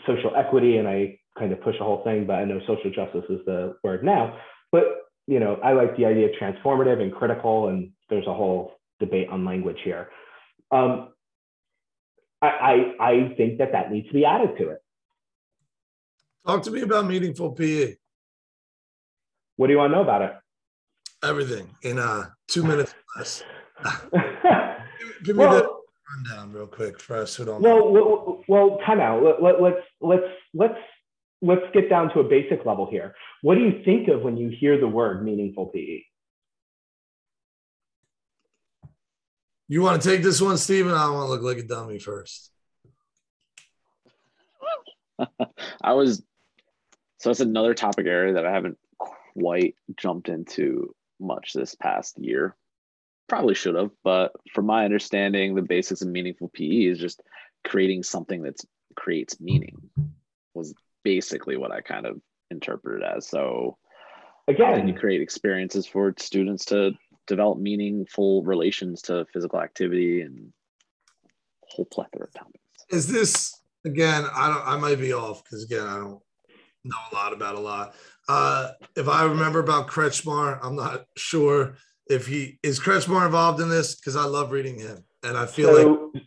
social 0.07 0.35
equity 0.35 0.77
and 0.77 0.87
I 0.87 1.19
kind 1.37 1.51
of 1.51 1.61
push 1.61 1.75
a 1.79 1.83
whole 1.83 2.03
thing, 2.03 2.25
but 2.25 2.33
I 2.33 2.45
know 2.45 2.59
social 2.67 2.91
justice 2.91 3.25
is 3.29 3.39
the 3.45 3.75
word 3.83 4.03
now. 4.03 4.37
But 4.71 4.83
you 5.27 5.39
know, 5.39 5.59
I 5.63 5.73
like 5.73 5.95
the 5.97 6.05
idea 6.05 6.27
of 6.27 6.31
transformative 6.39 7.01
and 7.01 7.13
critical, 7.13 7.69
and 7.69 7.91
there's 8.09 8.27
a 8.27 8.33
whole 8.33 8.73
debate 8.99 9.29
on 9.29 9.45
language 9.45 9.77
here. 9.83 10.09
Um, 10.73 11.09
I, 12.41 12.47
I, 12.99 13.05
I 13.09 13.33
think 13.37 13.59
that 13.59 13.71
that 13.73 13.91
needs 13.91 14.07
to 14.07 14.13
be 14.13 14.25
added 14.25 14.57
to 14.57 14.69
it. 14.69 14.79
Talk 16.45 16.63
to 16.63 16.71
me 16.71 16.81
about 16.81 17.05
meaningful 17.05 17.51
PE. 17.51 17.95
What 19.55 19.67
do 19.67 19.73
you 19.73 19.77
want 19.77 19.91
to 19.91 19.97
know 19.97 20.01
about 20.01 20.23
it? 20.23 20.33
Everything 21.23 21.69
in 21.83 21.99
uh, 21.99 22.25
two 22.47 22.63
minutes 22.63 22.93
less. 23.15 23.43
Give 25.23 25.37
me 25.37 25.45
well, 25.45 25.53
the 25.53 25.69
rundown 26.17 26.51
real 26.51 26.67
quick 26.67 26.99
for 26.99 27.17
us 27.17 27.35
who 27.35 27.45
don't. 27.45 27.61
Well, 27.61 27.91
well, 27.91 28.43
well, 28.47 28.79
time 28.85 28.99
out. 28.99 29.23
Let, 29.23 29.41
let, 29.41 29.61
let's 29.61 29.81
let's 30.01 30.23
let's 30.53 30.79
let's 31.41 31.61
get 31.73 31.89
down 31.89 32.11
to 32.13 32.19
a 32.19 32.23
basic 32.23 32.65
level 32.65 32.89
here. 32.89 33.15
What 33.41 33.55
do 33.55 33.61
you 33.61 33.83
think 33.85 34.09
of 34.09 34.21
when 34.21 34.35
you 34.35 34.49
hear 34.49 34.77
the 34.77 34.87
word 34.87 35.23
meaningful 35.23 35.67
PE? 35.67 36.01
You 39.67 39.81
want 39.81 40.01
to 40.01 40.09
take 40.09 40.23
this 40.23 40.41
one, 40.41 40.57
Stephen? 40.57 40.93
I 40.93 41.09
want 41.09 41.27
to 41.27 41.31
look 41.31 41.41
like 41.41 41.63
a 41.63 41.67
dummy 41.67 41.99
first. 41.99 42.51
I 45.81 45.93
was 45.93 46.23
so 47.19 47.29
that's 47.29 47.39
another 47.39 47.73
topic 47.73 48.05
area 48.05 48.33
that 48.33 48.45
I 48.45 48.51
haven't 48.51 48.77
quite 48.97 49.75
jumped 49.95 50.27
into 50.27 50.93
much 51.19 51.53
this 51.53 51.73
past 51.75 52.19
year. 52.19 52.55
Probably 53.29 53.55
should 53.55 53.75
have, 53.75 53.91
but 54.03 54.33
from 54.53 54.65
my 54.65 54.83
understanding, 54.83 55.55
the 55.55 55.61
basics 55.61 56.01
of 56.01 56.09
meaningful 56.09 56.49
PE 56.49 56.83
is 56.83 56.99
just 56.99 57.21
creating 57.63 58.03
something 58.03 58.41
that 58.43 58.59
creates 58.95 59.39
meaning. 59.39 59.77
Was 60.53 60.73
basically 61.03 61.55
what 61.55 61.71
I 61.71 61.79
kind 61.79 62.05
of 62.05 62.19
interpreted 62.51 63.03
as. 63.03 63.27
So 63.27 63.77
again, 64.47 64.87
you 64.87 64.93
create 64.93 65.21
experiences 65.21 65.87
for 65.87 66.13
students 66.17 66.65
to 66.65 66.91
develop 67.27 67.59
meaningful 67.59 68.43
relations 68.43 69.01
to 69.03 69.25
physical 69.33 69.61
activity 69.61 70.21
and 70.21 70.51
a 71.25 71.67
whole 71.67 71.85
plethora 71.85 72.25
of 72.25 72.33
topics. 72.33 72.59
Is 72.89 73.07
this 73.07 73.59
again? 73.85 74.25
I 74.33 74.47
don't. 74.49 74.67
I 74.67 74.77
might 74.77 74.99
be 74.99 75.13
off 75.13 75.43
because 75.43 75.63
again, 75.63 75.85
I 75.85 75.95
don't 75.95 76.19
know 76.83 76.97
a 77.11 77.15
lot 77.15 77.33
about 77.33 77.55
a 77.55 77.59
lot. 77.59 77.95
Uh, 78.27 78.71
if 78.95 79.07
I 79.07 79.23
remember 79.23 79.59
about 79.59 79.87
Kretchmar, 79.87 80.59
I'm 80.61 80.75
not 80.75 81.05
sure 81.17 81.77
if 82.07 82.27
he 82.27 82.59
is 82.63 82.79
Kretchmar 82.79 83.25
involved 83.25 83.59
in 83.61 83.69
this 83.69 83.95
because 83.95 84.15
I 84.15 84.25
love 84.25 84.51
reading 84.51 84.79
him, 84.79 85.03
and 85.23 85.37
I 85.37 85.45
feel 85.45 85.73
so, 85.73 86.11
like 86.13 86.23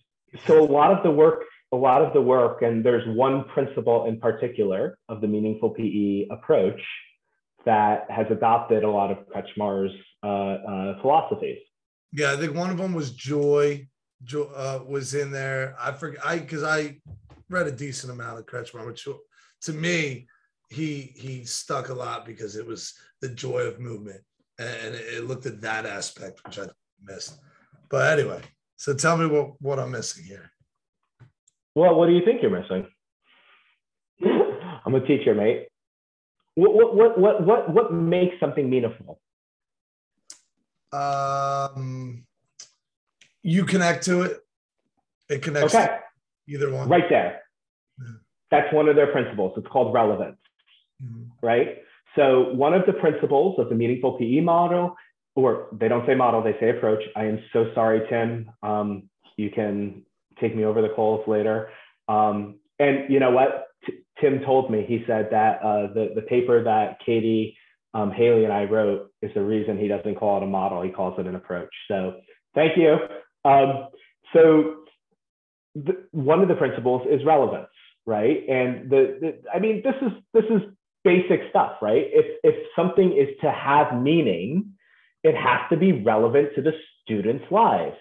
so 0.46 0.62
a 0.62 0.64
lot 0.64 0.92
of 0.92 1.02
the 1.02 1.10
work 1.10 1.44
a 1.72 1.76
lot 1.76 2.02
of 2.02 2.12
the 2.12 2.22
work, 2.22 2.62
and 2.62 2.84
there's 2.84 3.06
one 3.08 3.44
principle 3.44 4.06
in 4.06 4.20
particular 4.20 4.98
of 5.08 5.20
the 5.20 5.26
meaningful 5.26 5.70
PE 5.70 6.26
approach 6.30 6.80
that 7.66 8.10
has 8.10 8.26
adopted 8.30 8.84
a 8.84 8.90
lot 8.90 9.10
of 9.10 9.18
Kretchmar's 9.28 9.92
uh, 10.22 10.26
uh, 10.26 11.00
philosophies. 11.02 11.58
Yeah, 12.12 12.32
I 12.32 12.36
think 12.36 12.54
one 12.54 12.70
of 12.70 12.78
them 12.78 12.94
was 12.94 13.10
joy. 13.10 13.86
uh, 14.34 14.80
was 14.88 15.14
in 15.14 15.30
there. 15.30 15.76
I 15.78 15.92
forget 15.92 16.24
I 16.24 16.38
because 16.38 16.62
I 16.62 16.98
read 17.50 17.66
a 17.66 17.72
decent 17.72 18.12
amount 18.12 18.38
of 18.38 18.46
Kretchmar, 18.46 18.86
which 18.86 19.06
to 19.62 19.72
me 19.72 20.26
he 20.70 21.12
he 21.16 21.44
stuck 21.44 21.90
a 21.90 21.94
lot 21.94 22.24
because 22.24 22.56
it 22.56 22.66
was 22.66 22.94
the 23.20 23.28
joy 23.28 23.60
of 23.60 23.78
movement 23.78 24.20
and 24.58 24.94
it 24.94 25.24
looked 25.24 25.46
at 25.46 25.60
that 25.60 25.86
aspect 25.86 26.40
which 26.44 26.58
I 26.58 26.66
missed. 27.02 27.38
But 27.90 28.18
anyway, 28.18 28.40
so 28.76 28.94
tell 28.94 29.16
me 29.16 29.26
what 29.26 29.60
what 29.60 29.78
I'm 29.78 29.90
missing 29.90 30.24
here. 30.24 30.50
Well, 31.74 31.94
what 31.94 32.06
do 32.06 32.12
you 32.12 32.24
think 32.24 32.42
you're 32.42 32.58
missing? 32.58 32.86
I'm 34.86 34.94
a 34.94 35.06
teacher, 35.06 35.34
mate. 35.34 35.68
What 36.56 36.74
what 36.74 36.96
what 36.96 37.18
what 37.18 37.46
what 37.46 37.74
what 37.74 37.92
makes 37.92 38.40
something 38.40 38.68
meaningful? 38.68 39.20
Um, 40.92 42.24
you 43.42 43.64
connect 43.64 44.04
to 44.06 44.22
it. 44.22 44.40
It 45.28 45.42
connects. 45.42 45.74
Okay. 45.74 45.98
either 46.48 46.72
one. 46.72 46.88
Right 46.88 47.04
there. 47.10 47.42
Yeah. 48.00 48.06
That's 48.50 48.72
one 48.72 48.88
of 48.88 48.96
their 48.96 49.08
principles. 49.08 49.52
It's 49.56 49.66
called 49.68 49.92
relevance. 49.92 50.38
Mm-hmm. 51.04 51.46
Right. 51.46 51.78
So 52.16 52.54
one 52.54 52.72
of 52.72 52.86
the 52.86 52.94
principles 52.94 53.58
of 53.58 53.68
the 53.68 53.74
meaningful 53.74 54.16
PE 54.18 54.40
model, 54.40 54.96
or 55.34 55.68
they 55.72 55.88
don't 55.88 56.06
say 56.06 56.14
model, 56.14 56.42
they 56.42 56.56
say 56.58 56.70
approach. 56.70 57.02
I 57.14 57.24
am 57.26 57.40
so 57.52 57.70
sorry, 57.74 58.00
Tim. 58.08 58.50
Um, 58.62 59.10
you 59.36 59.50
can 59.50 60.06
take 60.40 60.56
me 60.56 60.64
over 60.64 60.80
the 60.80 60.88
coals 60.96 61.26
later. 61.28 61.68
Um, 62.08 62.60
and 62.78 63.12
you 63.12 63.20
know 63.20 63.30
what? 63.30 63.65
Tim 64.20 64.40
told 64.44 64.70
me. 64.70 64.84
He 64.86 65.04
said 65.06 65.28
that 65.30 65.60
uh, 65.62 65.92
the 65.92 66.12
the 66.14 66.22
paper 66.22 66.62
that 66.64 66.98
Katie 67.04 67.56
um, 67.94 68.10
Haley 68.10 68.44
and 68.44 68.52
I 68.52 68.64
wrote 68.64 69.10
is 69.22 69.30
the 69.34 69.42
reason 69.42 69.78
he 69.78 69.88
doesn't 69.88 70.16
call 70.16 70.38
it 70.38 70.42
a 70.42 70.46
model. 70.46 70.82
He 70.82 70.90
calls 70.90 71.18
it 71.18 71.26
an 71.26 71.34
approach. 71.34 71.74
So 71.88 72.16
thank 72.54 72.76
you. 72.76 72.96
Um, 73.44 73.88
so 74.32 74.76
one 76.12 76.40
of 76.40 76.48
the 76.48 76.54
principles 76.54 77.06
is 77.10 77.24
relevance, 77.24 77.68
right? 78.06 78.42
And 78.48 78.90
the, 78.90 79.18
the 79.20 79.38
I 79.54 79.58
mean, 79.58 79.82
this 79.82 79.94
is 80.02 80.12
this 80.34 80.44
is 80.44 80.62
basic 81.04 81.40
stuff, 81.50 81.76
right? 81.80 82.04
If 82.12 82.26
if 82.42 82.54
something 82.74 83.16
is 83.16 83.28
to 83.42 83.50
have 83.50 84.00
meaning, 84.00 84.72
it 85.22 85.34
has 85.34 85.60
to 85.70 85.76
be 85.76 85.92
relevant 85.92 86.50
to 86.56 86.62
the 86.62 86.72
students' 87.02 87.44
lives. 87.50 87.96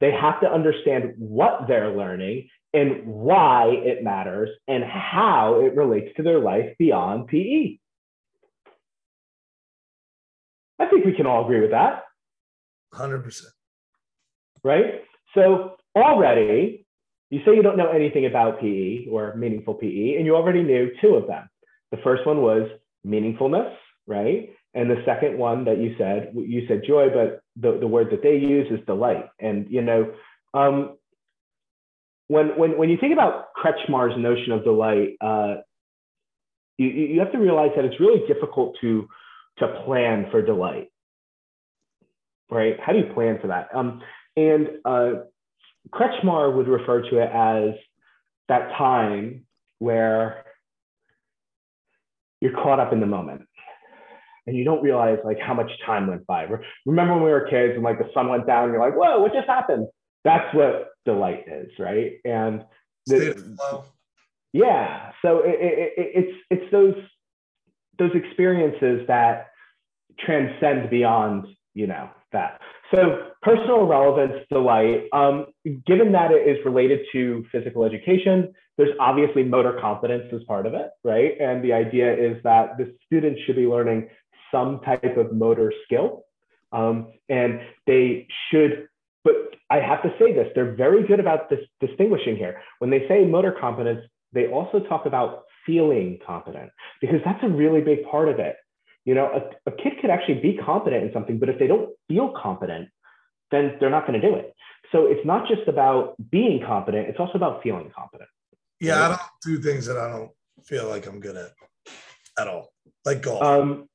They 0.00 0.12
have 0.12 0.40
to 0.40 0.52
understand 0.52 1.14
what 1.18 1.66
they're 1.68 1.96
learning 1.96 2.48
and 2.76 3.06
why 3.06 3.68
it 3.70 4.04
matters 4.04 4.50
and 4.68 4.84
how 4.84 5.62
it 5.64 5.74
relates 5.74 6.14
to 6.16 6.22
their 6.22 6.38
life 6.38 6.76
beyond 6.78 7.26
PE. 7.26 7.78
I 10.78 10.86
think 10.86 11.06
we 11.06 11.14
can 11.14 11.26
all 11.26 11.44
agree 11.44 11.62
with 11.62 11.70
that. 11.70 12.02
100%. 12.92 13.44
Right? 14.62 15.04
So 15.34 15.76
already, 15.96 16.86
you 17.30 17.40
say 17.46 17.54
you 17.54 17.62
don't 17.62 17.78
know 17.78 17.90
anything 17.90 18.26
about 18.26 18.60
PE 18.60 19.06
or 19.10 19.34
meaningful 19.36 19.74
PE, 19.74 20.16
and 20.16 20.26
you 20.26 20.36
already 20.36 20.62
knew 20.62 20.90
two 21.00 21.14
of 21.14 21.26
them. 21.26 21.48
The 21.92 21.98
first 22.04 22.26
one 22.26 22.42
was 22.42 22.68
meaningfulness, 23.06 23.74
right? 24.06 24.50
And 24.74 24.90
the 24.90 25.02
second 25.06 25.38
one 25.38 25.64
that 25.64 25.78
you 25.78 25.94
said, 25.96 26.32
you 26.34 26.66
said 26.68 26.82
joy, 26.86 27.08
but 27.08 27.40
the, 27.56 27.78
the 27.80 27.86
word 27.86 28.08
that 28.10 28.22
they 28.22 28.36
use 28.36 28.66
is 28.70 28.84
delight. 28.84 29.24
And, 29.40 29.66
you 29.70 29.80
know, 29.80 30.12
um, 30.52 30.98
when, 32.28 32.48
when, 32.58 32.76
when 32.76 32.88
you 32.88 32.96
think 32.98 33.12
about 33.12 33.46
Kretchmar's 33.56 34.16
notion 34.18 34.52
of 34.52 34.64
delight, 34.64 35.16
uh, 35.20 35.56
you, 36.78 36.88
you 36.88 37.20
have 37.20 37.32
to 37.32 37.38
realize 37.38 37.70
that 37.76 37.84
it's 37.84 38.00
really 38.00 38.26
difficult 38.26 38.76
to, 38.80 39.08
to 39.58 39.82
plan 39.84 40.26
for 40.30 40.42
delight, 40.42 40.88
right? 42.50 42.78
How 42.80 42.92
do 42.92 42.98
you 42.98 43.12
plan 43.14 43.38
for 43.40 43.48
that? 43.48 43.68
Um, 43.74 44.02
and 44.36 44.68
uh, 44.84 45.10
Kretchmar 45.92 46.54
would 46.54 46.68
refer 46.68 47.02
to 47.10 47.18
it 47.18 47.30
as 47.32 47.78
that 48.48 48.70
time 48.76 49.46
where 49.78 50.44
you're 52.40 52.52
caught 52.52 52.80
up 52.80 52.92
in 52.92 53.00
the 53.00 53.06
moment 53.06 53.42
and 54.46 54.56
you 54.56 54.64
don't 54.64 54.82
realize 54.82 55.18
like 55.24 55.38
how 55.40 55.54
much 55.54 55.70
time 55.84 56.06
went 56.06 56.26
by. 56.26 56.46
Remember 56.84 57.14
when 57.14 57.24
we 57.24 57.30
were 57.30 57.48
kids 57.48 57.74
and 57.74 57.82
like 57.82 57.98
the 57.98 58.08
sun 58.14 58.28
went 58.28 58.46
down, 58.46 58.64
and 58.64 58.72
you're 58.72 58.80
like, 58.80 58.96
whoa, 58.96 59.20
what 59.20 59.32
just 59.32 59.48
happened? 59.48 59.86
That's 60.26 60.54
what 60.54 60.90
delight 61.04 61.44
is, 61.46 61.70
right? 61.78 62.12
And 62.24 62.64
the, 63.06 63.54
yeah, 64.52 65.12
so 65.22 65.38
it, 65.38 65.56
it, 65.60 65.92
it, 65.96 66.10
it's 66.14 66.38
it's 66.50 66.72
those 66.72 66.94
those 67.98 68.10
experiences 68.14 69.06
that 69.06 69.48
transcend 70.18 70.90
beyond 70.90 71.46
you 71.74 71.86
know 71.86 72.10
that. 72.32 72.60
So 72.94 73.30
personal 73.42 73.86
relevance 73.86 74.44
delight, 74.50 75.08
um, 75.12 75.46
given 75.86 76.12
that 76.12 76.30
it 76.30 76.48
is 76.48 76.64
related 76.64 77.00
to 77.12 77.44
physical 77.52 77.84
education, 77.84 78.52
there's 78.76 78.94
obviously 79.00 79.42
motor 79.42 79.78
competence 79.80 80.32
as 80.32 80.42
part 80.44 80.66
of 80.66 80.74
it, 80.74 80.90
right? 81.02 81.32
And 81.40 81.64
the 81.64 81.72
idea 81.72 82.12
is 82.12 82.42
that 82.44 82.76
the 82.78 82.94
students 83.06 83.40
should 83.46 83.56
be 83.56 83.66
learning 83.66 84.08
some 84.52 84.80
type 84.84 85.16
of 85.16 85.32
motor 85.32 85.72
skill. 85.84 86.24
Um, 86.72 87.12
and 87.28 87.60
they 87.86 88.26
should, 88.50 88.88
but 89.26 89.56
I 89.70 89.78
have 89.80 90.02
to 90.04 90.10
say 90.20 90.32
this, 90.32 90.46
they're 90.54 90.76
very 90.76 91.04
good 91.04 91.18
about 91.18 91.50
this 91.50 91.58
distinguishing 91.80 92.36
here. 92.36 92.62
When 92.78 92.90
they 92.90 93.08
say 93.08 93.24
motor 93.24 93.52
competence, 93.60 94.02
they 94.32 94.46
also 94.46 94.78
talk 94.78 95.04
about 95.04 95.42
feeling 95.66 96.20
competent 96.24 96.70
because 97.00 97.20
that's 97.24 97.42
a 97.42 97.48
really 97.48 97.80
big 97.80 98.04
part 98.04 98.28
of 98.28 98.38
it. 98.38 98.54
You 99.04 99.14
know, 99.16 99.26
a, 99.26 99.70
a 99.70 99.72
kid 99.72 99.94
could 100.00 100.10
actually 100.10 100.40
be 100.40 100.56
competent 100.64 101.02
in 101.02 101.12
something, 101.12 101.40
but 101.40 101.48
if 101.48 101.58
they 101.58 101.66
don't 101.66 101.90
feel 102.06 102.32
competent, 102.40 102.88
then 103.50 103.76
they're 103.80 103.90
not 103.90 104.06
going 104.06 104.20
to 104.20 104.30
do 104.30 104.36
it. 104.36 104.54
So 104.92 105.06
it's 105.06 105.26
not 105.26 105.48
just 105.48 105.66
about 105.66 106.14
being 106.30 106.62
competent, 106.64 107.08
it's 107.08 107.18
also 107.18 107.34
about 107.34 107.64
feeling 107.64 107.90
competent. 107.96 108.28
Yeah? 108.80 109.02
I 109.02 109.08
don't 109.08 109.20
do 109.42 109.58
things 109.60 109.86
that 109.86 109.96
I 109.96 110.08
don't 110.08 110.30
feel 110.64 110.88
like 110.88 111.06
I'm 111.06 111.18
good 111.18 111.36
at 111.36 111.52
at 112.38 112.46
all, 112.46 112.72
like 113.04 113.22
golf. 113.22 113.42
Um, 113.42 113.88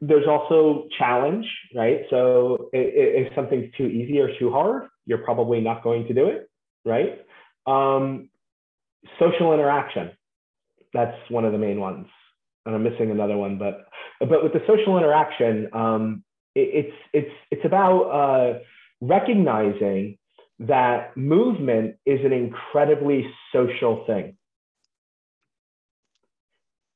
there's 0.00 0.26
also 0.28 0.88
challenge, 0.98 1.46
right? 1.74 2.02
So 2.10 2.70
if 2.72 3.32
something's 3.34 3.72
too 3.76 3.86
easy 3.86 4.20
or 4.20 4.30
too 4.38 4.50
hard, 4.50 4.88
you're 5.06 5.18
probably 5.18 5.60
not 5.60 5.82
going 5.82 6.06
to 6.06 6.14
do 6.14 6.26
it, 6.28 6.48
right? 6.84 7.20
Um, 7.66 8.30
social 9.18 9.52
interaction, 9.52 10.10
that's 10.92 11.16
one 11.30 11.44
of 11.44 11.52
the 11.52 11.58
main 11.58 11.80
ones. 11.80 12.06
And 12.66 12.74
I'm 12.74 12.82
missing 12.82 13.10
another 13.10 13.36
one, 13.36 13.58
but 13.58 13.86
but 14.20 14.42
with 14.42 14.52
the 14.52 14.60
social 14.66 14.98
interaction, 14.98 15.68
um, 15.72 16.22
it, 16.54 16.86
it's 16.86 16.96
it's 17.14 17.34
it's 17.50 17.64
about 17.64 18.02
uh, 18.02 18.58
recognizing 19.00 20.18
that 20.60 21.16
movement 21.16 21.96
is 22.04 22.20
an 22.24 22.32
incredibly 22.32 23.30
social 23.52 24.04
thing. 24.06 24.36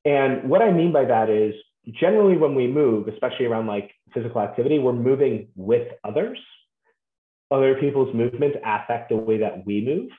And 0.05 0.51
what 0.51 0.63
I 0.63 0.73
mean 0.73 0.93
by 0.93 1.05
that 1.05 1.31
is 1.31 1.55
generally 1.91 2.37
when 2.37 2.55
we 2.55 2.67
move, 2.67 3.09
especially 3.09 3.47
around 3.47 3.67
like 3.67 3.91
physical 4.15 4.41
activity, 4.41 4.79
we're 4.79 4.93
moving 4.93 5.49
with 5.57 5.89
others. 6.05 6.39
Other 7.51 7.75
people's 7.81 8.15
movements 8.15 8.57
affect 8.65 9.11
the 9.11 9.17
way 9.17 9.39
that 9.39 9.67
we 9.67 9.85
move. 9.85 10.11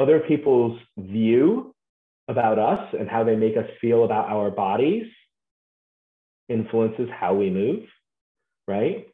Other 0.00 0.20
people's 0.20 0.78
view 0.96 1.74
about 2.28 2.58
us 2.58 2.94
and 2.98 3.08
how 3.08 3.24
they 3.24 3.36
make 3.36 3.56
us 3.56 3.66
feel 3.80 4.04
about 4.04 4.28
our 4.28 4.50
bodies 4.50 5.06
influences 6.48 7.08
how 7.18 7.34
we 7.34 7.50
move, 7.50 7.84
right? 8.66 9.06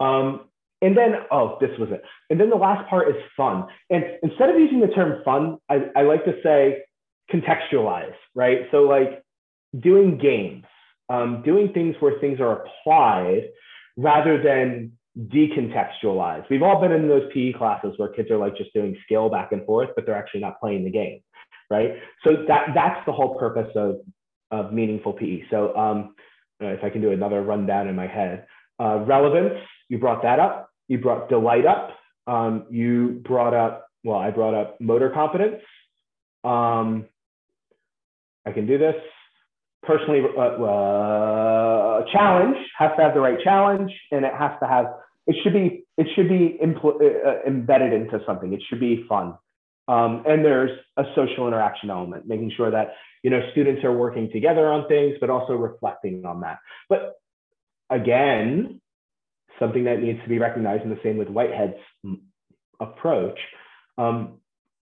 Um, 0.00 0.48
and 0.82 0.96
then, 0.96 1.14
oh, 1.30 1.56
this 1.60 1.70
was 1.78 1.88
it. 1.90 2.02
And 2.30 2.38
then 2.38 2.50
the 2.50 2.56
last 2.56 2.88
part 2.90 3.08
is 3.08 3.14
fun. 3.36 3.64
And 3.90 4.04
instead 4.22 4.50
of 4.50 4.58
using 4.58 4.80
the 4.80 4.88
term 4.88 5.22
fun, 5.24 5.58
I, 5.70 5.86
I 5.96 6.02
like 6.02 6.24
to 6.24 6.34
say 6.42 6.84
contextualize, 7.32 8.14
right? 8.34 8.62
So, 8.70 8.78
like 8.82 9.22
doing 9.78 10.18
games, 10.18 10.64
um, 11.08 11.42
doing 11.44 11.72
things 11.72 11.96
where 12.00 12.18
things 12.20 12.40
are 12.40 12.64
applied 12.64 13.50
rather 13.96 14.42
than 14.42 14.92
decontextualized. 15.18 16.48
We've 16.50 16.62
all 16.62 16.80
been 16.80 16.92
in 16.92 17.08
those 17.08 17.30
PE 17.32 17.52
classes 17.52 17.94
where 17.96 18.08
kids 18.08 18.30
are 18.30 18.36
like 18.36 18.56
just 18.56 18.72
doing 18.74 18.96
skill 19.04 19.28
back 19.28 19.52
and 19.52 19.64
forth, 19.64 19.90
but 19.94 20.06
they're 20.06 20.16
actually 20.16 20.40
not 20.40 20.58
playing 20.60 20.84
the 20.84 20.90
game, 20.90 21.20
right? 21.70 21.94
So 22.24 22.44
that 22.48 22.68
that's 22.74 23.04
the 23.06 23.12
whole 23.12 23.38
purpose 23.38 23.70
of 23.76 24.00
of 24.50 24.72
meaningful 24.72 25.12
PE. 25.12 25.44
So 25.50 25.76
um, 25.76 26.14
if 26.60 26.82
I 26.82 26.90
can 26.90 27.00
do 27.00 27.12
another 27.12 27.42
rundown 27.42 27.88
in 27.88 27.96
my 27.96 28.06
head, 28.06 28.46
uh, 28.80 28.98
relevance. 29.06 29.60
You 29.88 29.98
brought 29.98 30.22
that 30.22 30.38
up. 30.38 30.70
You 30.88 30.98
brought 30.98 31.28
delight 31.28 31.66
up. 31.66 31.90
Um, 32.26 32.66
you 32.70 33.22
brought 33.24 33.54
up 33.54 33.84
well, 34.04 34.18
I 34.18 34.30
brought 34.30 34.54
up 34.54 34.80
motor 34.80 35.10
competence. 35.10 35.62
Um, 36.44 37.06
I 38.46 38.52
can 38.52 38.66
do 38.66 38.76
this 38.76 38.96
personally 39.86 40.20
uh, 40.36 40.40
uh, 40.40 42.04
challenge 42.12 42.56
has 42.78 42.90
to 42.96 43.02
have 43.02 43.14
the 43.14 43.20
right 43.20 43.38
challenge 43.42 43.92
and 44.10 44.24
it 44.24 44.32
has 44.38 44.52
to 44.60 44.68
have 44.68 44.86
it 45.26 45.36
should 45.42 45.52
be 45.52 45.84
it 45.96 46.06
should 46.14 46.28
be 46.28 46.58
impl- 46.62 47.00
uh, 47.00 47.28
uh, 47.28 47.38
embedded 47.46 47.92
into 47.92 48.20
something 48.26 48.52
it 48.52 48.62
should 48.68 48.80
be 48.80 49.04
fun 49.08 49.34
um, 49.86 50.24
and 50.26 50.44
there's 50.44 50.70
a 50.96 51.04
social 51.14 51.46
interaction 51.46 51.90
element 51.90 52.26
making 52.26 52.50
sure 52.56 52.70
that 52.70 52.94
you 53.22 53.30
know 53.30 53.40
students 53.52 53.84
are 53.84 53.92
working 53.92 54.30
together 54.32 54.66
on 54.68 54.86
things 54.88 55.16
but 55.20 55.30
also 55.30 55.54
reflecting 55.54 56.24
on 56.24 56.40
that 56.40 56.58
but 56.88 57.14
again 57.90 58.80
something 59.58 59.84
that 59.84 60.00
needs 60.00 60.20
to 60.22 60.28
be 60.28 60.38
recognized 60.38 60.82
and 60.82 60.90
the 60.90 61.00
same 61.02 61.16
with 61.16 61.28
whitehead's 61.28 61.76
approach, 62.80 63.38
um, 63.98 64.40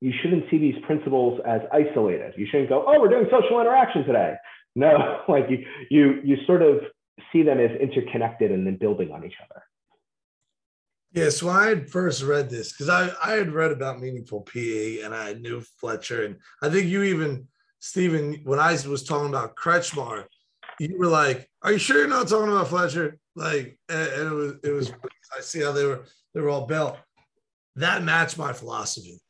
you 0.01 0.11
shouldn't 0.22 0.45
see 0.51 0.57
these 0.57 0.76
principles 0.85 1.39
as 1.47 1.61
isolated. 1.72 2.34
You 2.38 2.47
shouldn't 2.49 2.69
go, 2.69 2.85
oh, 2.88 2.99
we're 2.99 3.09
doing 3.09 3.27
social 3.31 3.59
interaction 3.59 4.03
today. 4.05 4.35
No, 4.76 5.22
like 5.27 5.49
you, 5.49 5.65
you, 5.89 6.22
you 6.23 6.38
sort 6.45 6.61
of 6.61 6.81
see 7.31 7.43
them 7.43 7.60
as 7.60 7.72
interconnected 7.80 8.52
and 8.52 8.65
then 8.65 8.77
building 8.77 9.11
on 9.11 9.26
each 9.26 9.35
other. 9.43 9.64
Yeah, 11.14 11.30
so 11.30 11.47
I 11.47 11.68
had 11.68 11.89
first 11.89 12.23
read 12.23 12.49
this 12.49 12.73
because 12.73 12.89
I, 12.89 13.10
I 13.23 13.38
had 13.38 13.53
read 13.53 13.72
about 13.72 14.02
meaningful 14.02 14.41
PE 14.41 14.99
and 14.99 15.15
I 15.15 15.34
knew 15.34 15.61
Fletcher. 15.61 16.26
And 16.26 16.35
I 16.61 16.69
think 16.69 16.88
you 16.88 17.03
even, 17.03 17.47
Stephen, 17.80 18.41
when 18.43 18.60
I 18.60 18.73
was 18.85 19.03
talking 19.03 19.30
about 19.30 19.56
Kretchmar, 19.56 20.26
you 20.77 20.97
were 20.97 21.07
like, 21.07 21.49
Are 21.61 21.72
you 21.72 21.77
sure 21.77 21.99
you're 21.99 22.07
not 22.10 22.27
talking 22.27 22.52
about 22.52 22.68
Fletcher? 22.68 23.18
Like, 23.34 23.80
and, 23.88 24.07
and 24.10 24.31
it 24.31 24.35
was, 24.35 24.53
it 24.64 24.72
was, 24.72 24.91
I 25.38 25.39
see 25.39 25.61
how 25.61 25.72
they 25.72 25.85
were, 25.85 26.03
they 26.34 26.41
were 26.41 26.49
all 26.49 26.65
built. 26.65 26.97
That 27.77 28.03
matched 28.03 28.38
my 28.38 28.52
philosophy. 28.52 29.22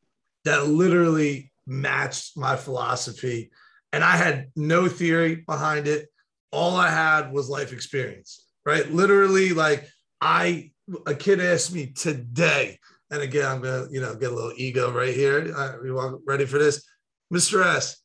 That 0.44 0.68
literally 0.68 1.52
matched 1.68 2.36
my 2.36 2.56
philosophy. 2.56 3.52
And 3.96 4.04
I 4.04 4.18
had 4.18 4.52
no 4.58 4.90
theory 4.90 5.36
behind 5.36 5.88
it. 5.88 6.10
All 6.52 6.76
I 6.76 6.90
had 6.90 7.32
was 7.32 7.48
life 7.48 7.72
experience, 7.72 8.46
right? 8.66 8.92
Literally, 8.92 9.52
like, 9.52 9.88
I 10.20 10.72
a 11.06 11.16
kid 11.16 11.40
asked 11.40 11.74
me 11.74 11.94
today, 11.94 12.78
and 13.10 13.22
again, 13.22 13.46
I'm 13.46 13.62
gonna, 13.62 13.88
you 13.90 14.02
know, 14.02 14.14
get 14.14 14.34
a 14.34 14.36
little 14.36 14.52
ego 14.58 14.92
right 14.92 15.14
here. 15.14 15.50
Uh, 15.56 15.78
you 15.82 16.22
ready 16.28 16.46
for 16.46 16.58
this, 16.58 16.86
Mr. 17.34 17.66
S? 17.66 18.04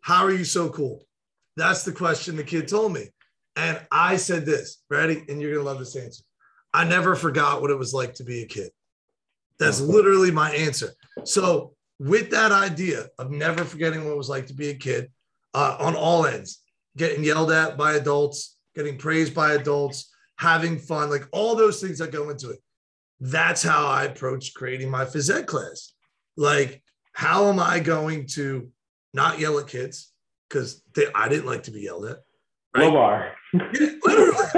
How 0.00 0.24
are 0.24 0.32
you 0.32 0.46
so 0.46 0.70
cool? 0.70 1.04
That's 1.58 1.84
the 1.84 1.92
question 1.92 2.34
the 2.34 2.42
kid 2.42 2.66
told 2.66 2.94
me, 2.94 3.10
and 3.54 3.78
I 3.92 4.16
said 4.16 4.46
this. 4.46 4.82
Ready? 4.88 5.26
And 5.28 5.42
you're 5.42 5.52
gonna 5.52 5.66
love 5.66 5.78
this 5.78 5.94
answer. 5.94 6.24
I 6.72 6.84
never 6.84 7.14
forgot 7.14 7.60
what 7.60 7.70
it 7.70 7.78
was 7.78 7.92
like 7.92 8.14
to 8.14 8.24
be 8.24 8.44
a 8.44 8.46
kid. 8.46 8.70
That's 9.58 9.78
literally 9.78 10.30
my 10.30 10.52
answer. 10.52 10.88
So, 11.24 11.74
with 11.98 12.30
that 12.30 12.50
idea 12.50 13.08
of 13.18 13.30
never 13.30 13.62
forgetting 13.62 14.04
what 14.04 14.12
it 14.12 14.16
was 14.16 14.30
like 14.30 14.46
to 14.46 14.54
be 14.54 14.70
a 14.70 14.74
kid, 14.74 15.10
uh, 15.54 15.76
on 15.78 15.94
all 15.96 16.26
ends, 16.26 16.62
getting 16.96 17.24
yelled 17.24 17.50
at 17.50 17.76
by 17.76 17.94
adults, 17.94 18.56
getting 18.74 18.96
praised 18.98 19.34
by 19.34 19.52
adults, 19.52 20.10
having 20.36 20.78
fun, 20.78 21.10
like 21.10 21.26
all 21.32 21.56
those 21.56 21.80
things 21.80 21.98
that 21.98 22.12
go 22.12 22.30
into 22.30 22.50
it. 22.50 22.58
That's 23.20 23.62
how 23.62 23.86
I 23.86 24.04
approach 24.04 24.54
creating 24.54 24.90
my 24.90 25.04
phys 25.04 25.34
ed 25.34 25.46
class. 25.46 25.92
Like, 26.36 26.82
how 27.12 27.48
am 27.48 27.58
I 27.58 27.80
going 27.80 28.26
to 28.34 28.70
not 29.12 29.40
yell 29.40 29.58
at 29.58 29.66
kids? 29.66 30.12
Because 30.48 30.82
I 31.14 31.28
didn't 31.28 31.46
like 31.46 31.64
to 31.64 31.72
be 31.72 31.80
yelled 31.80 32.06
at. 32.06 32.18
Right? 32.76 32.86
Lamar. 32.86 33.32
Yeah, 33.52 33.90
literally. 34.04 34.36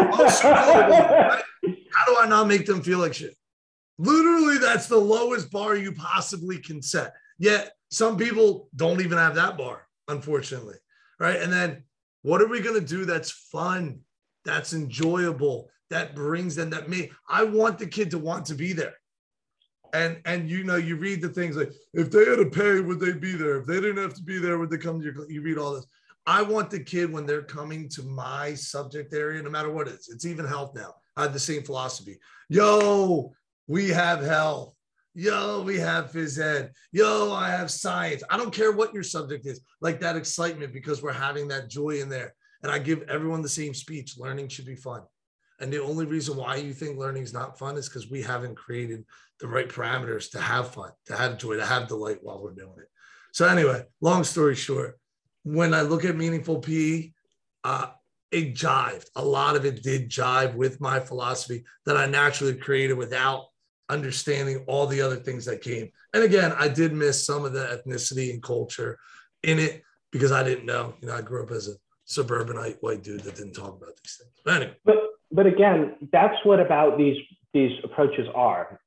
how 1.92 2.04
do 2.06 2.16
I 2.18 2.26
not 2.28 2.48
make 2.48 2.66
them 2.66 2.82
feel 2.82 2.98
like 2.98 3.14
shit? 3.14 3.34
Literally, 3.98 4.58
that's 4.58 4.86
the 4.86 4.98
lowest 4.98 5.50
bar 5.50 5.76
you 5.76 5.92
possibly 5.92 6.58
can 6.58 6.82
set. 6.82 7.14
Yet 7.38 7.72
some 7.90 8.16
people 8.16 8.68
don't 8.76 9.00
even 9.00 9.18
have 9.18 9.34
that 9.36 9.56
bar, 9.56 9.86
unfortunately. 10.10 10.76
Right. 11.18 11.40
And 11.40 11.52
then 11.52 11.84
what 12.22 12.42
are 12.42 12.48
we 12.48 12.60
going 12.60 12.80
to 12.80 12.86
do 12.86 13.04
that's 13.04 13.30
fun? 13.30 14.00
that's 14.44 14.72
enjoyable, 14.72 15.68
that 15.90 16.14
brings 16.14 16.54
them 16.54 16.70
that 16.70 16.88
me. 16.88 17.10
I 17.28 17.44
want 17.44 17.78
the 17.78 17.86
kid 17.86 18.10
to 18.12 18.18
want 18.18 18.46
to 18.46 18.54
be 18.54 18.72
there. 18.72 18.94
And 19.92 20.20
and 20.24 20.48
you 20.48 20.62
know, 20.62 20.76
you 20.76 20.96
read 20.96 21.20
the 21.20 21.28
things 21.28 21.56
like 21.56 21.72
if 21.94 22.10
they 22.10 22.24
had 22.24 22.36
to 22.36 22.46
pay, 22.46 22.80
would 22.80 23.00
they 23.00 23.12
be 23.12 23.32
there? 23.32 23.58
If 23.58 23.66
they 23.66 23.80
didn't 23.80 23.96
have 23.96 24.14
to 24.14 24.22
be 24.22 24.38
there, 24.38 24.58
would 24.58 24.70
they 24.70 24.78
come 24.78 25.00
to 25.00 25.04
your 25.04 25.30
you 25.30 25.42
read 25.42 25.58
all 25.58 25.74
this. 25.74 25.86
I 26.26 26.42
want 26.42 26.70
the 26.70 26.80
kid 26.80 27.12
when 27.12 27.26
they're 27.26 27.42
coming 27.42 27.88
to 27.90 28.02
my 28.02 28.54
subject 28.54 29.12
area, 29.12 29.42
no 29.42 29.50
matter 29.50 29.70
what 29.70 29.88
it 29.88 29.94
is, 29.94 30.10
it's 30.12 30.26
even 30.26 30.46
health 30.46 30.74
now. 30.74 30.94
I 31.16 31.22
have 31.22 31.32
the 31.32 31.40
same 31.40 31.62
philosophy. 31.62 32.18
Yo, 32.48 33.32
we 33.66 33.88
have 33.88 34.22
health. 34.22 34.74
Yo, 35.14 35.62
we 35.62 35.76
have 35.76 36.12
phys 36.12 36.38
ed. 36.40 36.70
Yo, 36.92 37.32
I 37.32 37.50
have 37.50 37.70
science. 37.70 38.22
I 38.30 38.36
don't 38.36 38.54
care 38.54 38.70
what 38.70 38.94
your 38.94 39.02
subject 39.02 39.44
is, 39.44 39.60
like 39.80 39.98
that 40.00 40.16
excitement 40.16 40.72
because 40.72 41.02
we're 41.02 41.12
having 41.12 41.48
that 41.48 41.68
joy 41.68 42.00
in 42.00 42.08
there. 42.08 42.34
And 42.62 42.70
I 42.70 42.78
give 42.78 43.02
everyone 43.02 43.42
the 43.42 43.48
same 43.48 43.74
speech 43.74 44.18
learning 44.18 44.48
should 44.48 44.66
be 44.66 44.76
fun. 44.76 45.02
And 45.58 45.72
the 45.72 45.82
only 45.82 46.06
reason 46.06 46.36
why 46.36 46.56
you 46.56 46.72
think 46.72 46.96
learning 46.96 47.24
is 47.24 47.32
not 47.32 47.58
fun 47.58 47.76
is 47.76 47.88
because 47.88 48.10
we 48.10 48.22
haven't 48.22 48.56
created 48.56 49.04
the 49.40 49.48
right 49.48 49.68
parameters 49.68 50.30
to 50.30 50.40
have 50.40 50.72
fun, 50.72 50.90
to 51.06 51.16
have 51.16 51.38
joy, 51.38 51.56
to 51.56 51.66
have 51.66 51.88
delight 51.88 52.18
while 52.22 52.42
we're 52.42 52.54
doing 52.54 52.76
it. 52.78 52.88
So, 53.32 53.46
anyway, 53.46 53.84
long 54.00 54.24
story 54.24 54.54
short, 54.54 54.98
when 55.42 55.74
I 55.74 55.82
look 55.82 56.04
at 56.04 56.16
meaningful 56.16 56.60
PE, 56.60 57.12
uh, 57.64 57.88
it 58.30 58.54
jived. 58.54 59.06
A 59.16 59.24
lot 59.24 59.56
of 59.56 59.64
it 59.64 59.82
did 59.82 60.08
jive 60.08 60.54
with 60.54 60.80
my 60.80 61.00
philosophy 61.00 61.64
that 61.84 61.96
I 61.96 62.06
naturally 62.06 62.54
created 62.54 62.96
without 62.96 63.46
understanding 63.90 64.64
all 64.66 64.86
the 64.86 65.00
other 65.00 65.16
things 65.16 65.44
that 65.46 65.60
came. 65.62 65.90
And 66.14 66.22
again, 66.22 66.52
I 66.56 66.68
did 66.68 66.92
miss 66.92 67.24
some 67.24 67.44
of 67.44 67.52
the 67.52 67.82
ethnicity 67.86 68.30
and 68.30 68.42
culture 68.42 68.98
in 69.42 69.58
it 69.58 69.82
because 70.10 70.32
I 70.32 70.42
didn't 70.42 70.66
know. 70.66 70.94
You 71.00 71.08
know, 71.08 71.16
I 71.16 71.22
grew 71.22 71.42
up 71.42 71.50
as 71.50 71.68
a 71.68 71.74
suburbanite 72.04 72.78
white 72.80 73.02
dude 73.02 73.20
that 73.20 73.36
didn't 73.36 73.52
talk 73.52 73.76
about 73.76 73.96
these 74.02 74.16
things. 74.20 74.32
But 74.44 74.54
anyway. 74.54 74.76
But 74.84 74.96
but 75.32 75.46
again, 75.46 75.96
that's 76.12 76.36
what 76.44 76.60
about 76.60 76.98
these 76.98 77.16
these 77.52 77.72
approaches 77.84 78.26
are. 78.34 78.80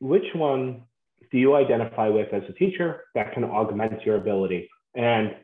Which 0.00 0.34
one 0.34 0.82
do 1.30 1.38
you 1.38 1.54
identify 1.54 2.08
with 2.08 2.32
as 2.32 2.42
a 2.48 2.52
teacher 2.52 3.04
that 3.14 3.32
can 3.34 3.44
augment 3.44 4.02
your 4.04 4.16
ability? 4.16 4.68
And 4.94 5.36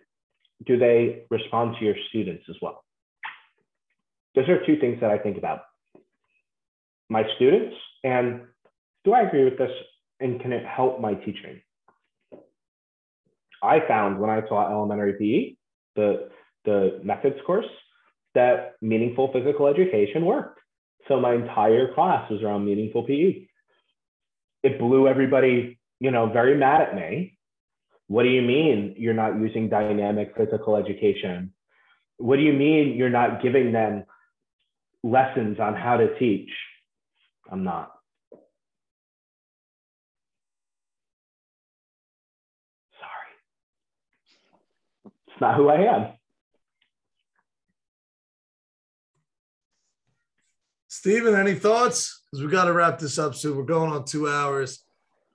do 0.65 0.79
they 0.79 1.25
respond 1.31 1.77
to 1.79 1.85
your 1.85 1.95
students 2.09 2.45
as 2.49 2.57
well? 2.63 2.83
Those 4.35 4.49
are 4.49 4.65
two 4.67 4.79
things 4.79 5.01
that 5.01 5.11
I 5.11 5.19
think 5.19 5.39
about. 5.39 5.61
My 7.09 7.25
students 7.37 7.77
and 8.03 8.43
do 9.07 9.15
I 9.15 9.23
agree 9.23 9.45
with 9.45 9.57
this 9.57 9.71
and 10.21 10.39
can 10.41 10.53
it 10.53 10.67
help 10.67 11.01
my 11.01 11.15
teaching? 11.15 11.63
I 13.63 13.81
found 13.89 14.21
when 14.21 14.29
I 14.29 14.41
taught 14.41 14.71
elementary 14.71 15.15
PE, 15.15 15.57
the 15.95 16.29
the 16.67 17.01
methods 17.03 17.37
course 17.47 17.67
that 18.35 18.75
meaningful 18.83 19.33
physical 19.33 19.69
education 19.69 20.27
worked. 20.27 20.59
So 21.09 21.19
my 21.21 21.35
entire 21.35 21.95
class 21.95 22.29
was 22.31 22.43
around 22.43 22.67
meaningful 22.67 23.05
PE. 23.05 23.47
It 24.65 24.79
blew 24.79 25.09
everybody, 25.09 25.79
you 26.01 26.11
know, 26.11 26.27
very 26.27 26.57
mad 26.57 26.83
at 26.83 26.97
me. 26.97 27.39
What 28.09 28.25
do 28.25 28.29
you 28.29 28.43
mean 28.43 28.95
you're 28.99 29.15
not 29.15 29.41
using 29.41 29.69
dynamic 29.69 30.35
physical 30.37 30.77
education? 30.77 31.53
What 32.19 32.37
do 32.37 32.43
you 32.43 32.53
mean 32.53 32.97
you're 32.97 33.09
not 33.09 33.43
giving 33.43 33.73
them 33.73 34.05
lessons 35.03 35.59
on 35.61 35.75
how 35.75 35.97
to 35.97 36.19
teach? 36.19 36.51
I'm 37.51 37.65
not. 37.65 37.93
Sorry. 43.01 45.13
It's 45.37 45.43
not 45.43 45.57
who 45.57 45.69
I 45.69 45.83
am. 45.83 46.13
Stephen, 50.89 51.35
any 51.35 51.53
thoughts? 51.53 52.23
Because 52.33 52.43
we 52.43 52.51
got 52.51 52.65
to 52.65 52.73
wrap 52.73 52.99
this 52.99 53.19
up 53.19 53.35
soon. 53.35 53.55
We're 53.55 53.65
going 53.65 53.93
on 53.93 54.07
two 54.07 54.31
hours. 54.31 54.83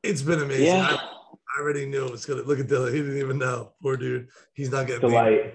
It's 0.02 0.24
been 0.24 0.42
amazing. 0.42 0.66
Yeah. 0.66 0.88
I, 0.90 0.96
I, 0.96 1.62
already 1.62 1.86
knew 1.86 2.08
it 2.08 2.12
was 2.12 2.26
gonna 2.26 2.42
look 2.42 2.60
at 2.60 2.68
Dillon. 2.68 2.92
He 2.92 3.00
didn't 3.00 3.20
even 3.20 3.38
know. 3.38 3.74
Poor 3.84 3.96
dude. 3.96 4.30
He's 4.56 4.72
not 4.72 4.88
getting 4.88 5.08
delight. 5.08 5.54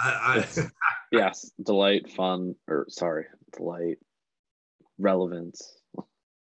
I, 0.00 0.42
I 0.56 0.66
yes, 1.12 1.50
delight, 1.62 2.10
fun, 2.10 2.54
or 2.66 2.86
sorry, 2.88 3.26
delight, 3.54 3.98
relevance. 4.96 5.70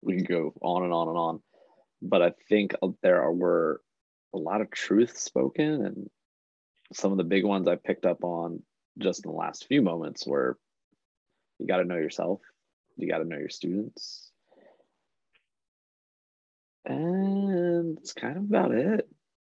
We 0.03 0.17
can 0.17 0.25
go 0.25 0.53
on 0.61 0.83
and 0.83 0.93
on 0.93 1.07
and 1.07 1.17
on, 1.17 1.43
but 2.03 2.23
I 2.23 2.33
think 2.49 2.75
there 3.05 3.23
are, 3.23 3.33
were 3.33 3.83
a 4.35 4.39
lot 4.39 4.63
of 4.63 4.73
truth 4.73 5.17
spoken, 5.17 5.87
and 5.87 6.11
some 6.93 7.13
of 7.13 7.19
the 7.19 7.25
big 7.25 7.45
ones 7.45 7.69
I 7.69 7.77
picked 7.77 8.07
up 8.07 8.25
on 8.25 8.63
just 8.99 9.25
in 9.25 9.31
the 9.31 9.37
last 9.37 9.67
few 9.67 9.83
moments 9.83 10.27
were 10.27 10.59
you 11.59 11.67
got 11.67 11.79
to 11.79 11.85
know 11.85 11.97
yourself 11.97 12.41
you 13.01 13.09
got 13.09 13.19
to 13.19 13.25
know 13.25 13.39
your 13.39 13.49
students. 13.49 14.31
And 16.85 17.99
it's 17.99 18.13
kind 18.13 18.37
of 18.37 18.45
about 18.45 18.73
it. 18.73 19.09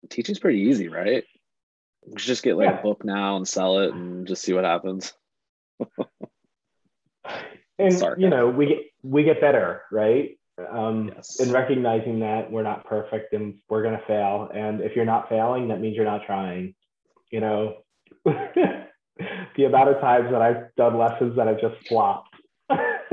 Teaching's 0.09 0.39
pretty 0.39 0.59
easy, 0.59 0.87
right? 0.89 1.23
Just 2.15 2.43
get 2.43 2.57
like 2.57 2.69
yeah. 2.69 2.79
a 2.79 2.83
book 2.83 3.05
now 3.05 3.37
and 3.37 3.47
sell 3.47 3.79
it 3.79 3.93
and 3.93 4.27
just 4.27 4.41
see 4.41 4.53
what 4.53 4.63
happens. 4.63 5.13
and 7.77 8.03
you 8.17 8.29
know, 8.29 8.49
we 8.49 8.65
get 8.67 8.79
we 9.03 9.23
get 9.23 9.39
better, 9.39 9.83
right? 9.91 10.37
Um, 10.69 11.11
yes. 11.15 11.39
In 11.39 11.51
recognizing 11.51 12.19
that 12.19 12.51
we're 12.51 12.63
not 12.63 12.85
perfect 12.85 13.33
and 13.33 13.59
we're 13.69 13.83
gonna 13.83 14.01
fail, 14.07 14.49
and 14.53 14.81
if 14.81 14.95
you're 14.95 15.05
not 15.05 15.29
failing, 15.29 15.67
that 15.69 15.79
means 15.79 15.95
you're 15.95 16.05
not 16.05 16.25
trying. 16.25 16.73
You 17.31 17.39
know, 17.39 17.77
the 18.25 19.63
amount 19.65 19.89
of 19.89 19.99
times 20.01 20.31
that 20.31 20.41
I've 20.41 20.75
done 20.75 20.97
lessons 20.97 21.35
that 21.37 21.47
I 21.47 21.53
just 21.53 21.87
flopped 21.87 22.31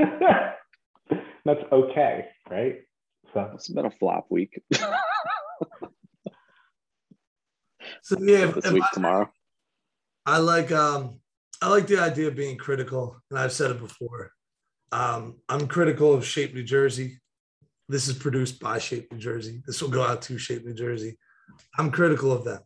That's 1.45 1.63
okay, 1.71 2.25
right? 2.49 2.81
So 3.33 3.51
it's 3.53 3.69
been 3.69 3.85
a 3.85 3.91
flop 3.91 4.25
week. 4.29 4.61
so 8.01 8.17
yeah, 8.19 8.47
this 8.47 8.71
week 8.71 8.83
I, 8.83 8.89
tomorrow. 8.93 9.31
I 10.25 10.37
like 10.39 10.71
um 10.71 11.19
I 11.61 11.69
like 11.69 11.87
the 11.87 11.99
idea 11.99 12.27
of 12.27 12.35
being 12.35 12.57
critical, 12.57 13.21
and 13.29 13.39
I've 13.39 13.51
said 13.51 13.71
it 13.71 13.79
before. 13.79 14.31
Um, 14.91 15.37
I'm 15.47 15.67
critical 15.67 16.13
of 16.13 16.25
Shape 16.25 16.53
New 16.53 16.63
Jersey. 16.63 17.19
this 17.87 18.07
is 18.07 18.17
produced 18.17 18.59
by 18.59 18.79
Shape 18.79 19.11
New 19.11 19.19
Jersey. 19.19 19.61
This 19.65 19.81
will 19.81 19.89
go 19.89 20.03
out 20.03 20.21
to 20.23 20.37
Shape 20.37 20.65
New 20.65 20.73
Jersey. 20.73 21.17
I'm 21.77 21.91
critical 21.91 22.31
of 22.31 22.43
them. 22.43 22.61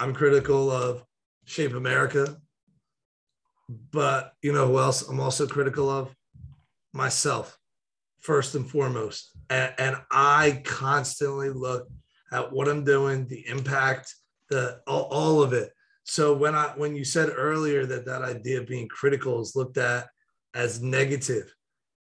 I'm 0.00 0.14
critical 0.14 0.70
of 0.70 1.04
Shape 1.44 1.74
America. 1.74 2.38
But 3.92 4.32
you 4.42 4.52
know 4.52 4.66
who 4.66 4.78
else 4.78 5.06
I'm 5.06 5.20
also 5.20 5.46
critical 5.46 5.90
of? 5.90 6.16
Myself, 6.94 7.56
first 8.18 8.54
and 8.54 8.68
foremost. 8.68 9.30
And, 9.50 9.74
and 9.78 9.96
I 10.10 10.62
constantly 10.64 11.50
look 11.50 11.86
at 12.32 12.50
what 12.50 12.68
I'm 12.68 12.82
doing, 12.82 13.26
the 13.26 13.46
impact, 13.46 14.14
the 14.48 14.80
all, 14.88 15.02
all 15.02 15.42
of 15.42 15.52
it. 15.52 15.70
So 16.04 16.34
when 16.34 16.54
I 16.54 16.72
when 16.76 16.96
you 16.96 17.04
said 17.04 17.30
earlier 17.36 17.84
that 17.86 18.06
that 18.06 18.22
idea 18.22 18.60
of 18.60 18.66
being 18.66 18.88
critical 18.88 19.40
is 19.40 19.54
looked 19.54 19.76
at 19.76 20.08
as 20.54 20.82
negative, 20.82 21.54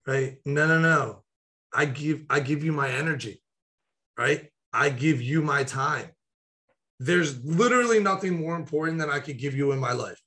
right? 0.07 0.37
No, 0.43 0.67
no, 0.67 0.79
no. 0.79 1.23
I 1.71 1.85
give 1.85 2.23
I 2.29 2.39
give 2.39 2.63
you 2.63 2.71
my 2.71 2.89
energy, 2.89 3.41
right? 4.17 4.49
I 4.73 4.89
give 4.89 5.21
you 5.21 5.43
my 5.43 5.63
time. 5.63 6.09
There's 6.99 7.43
literally 7.43 7.99
nothing 7.99 8.39
more 8.39 8.55
important 8.55 8.99
than 8.99 9.09
I 9.09 9.19
could 9.19 9.37
give 9.37 9.55
you 9.55 9.71
in 9.71 9.79
my 9.79 9.91
life 9.91 10.21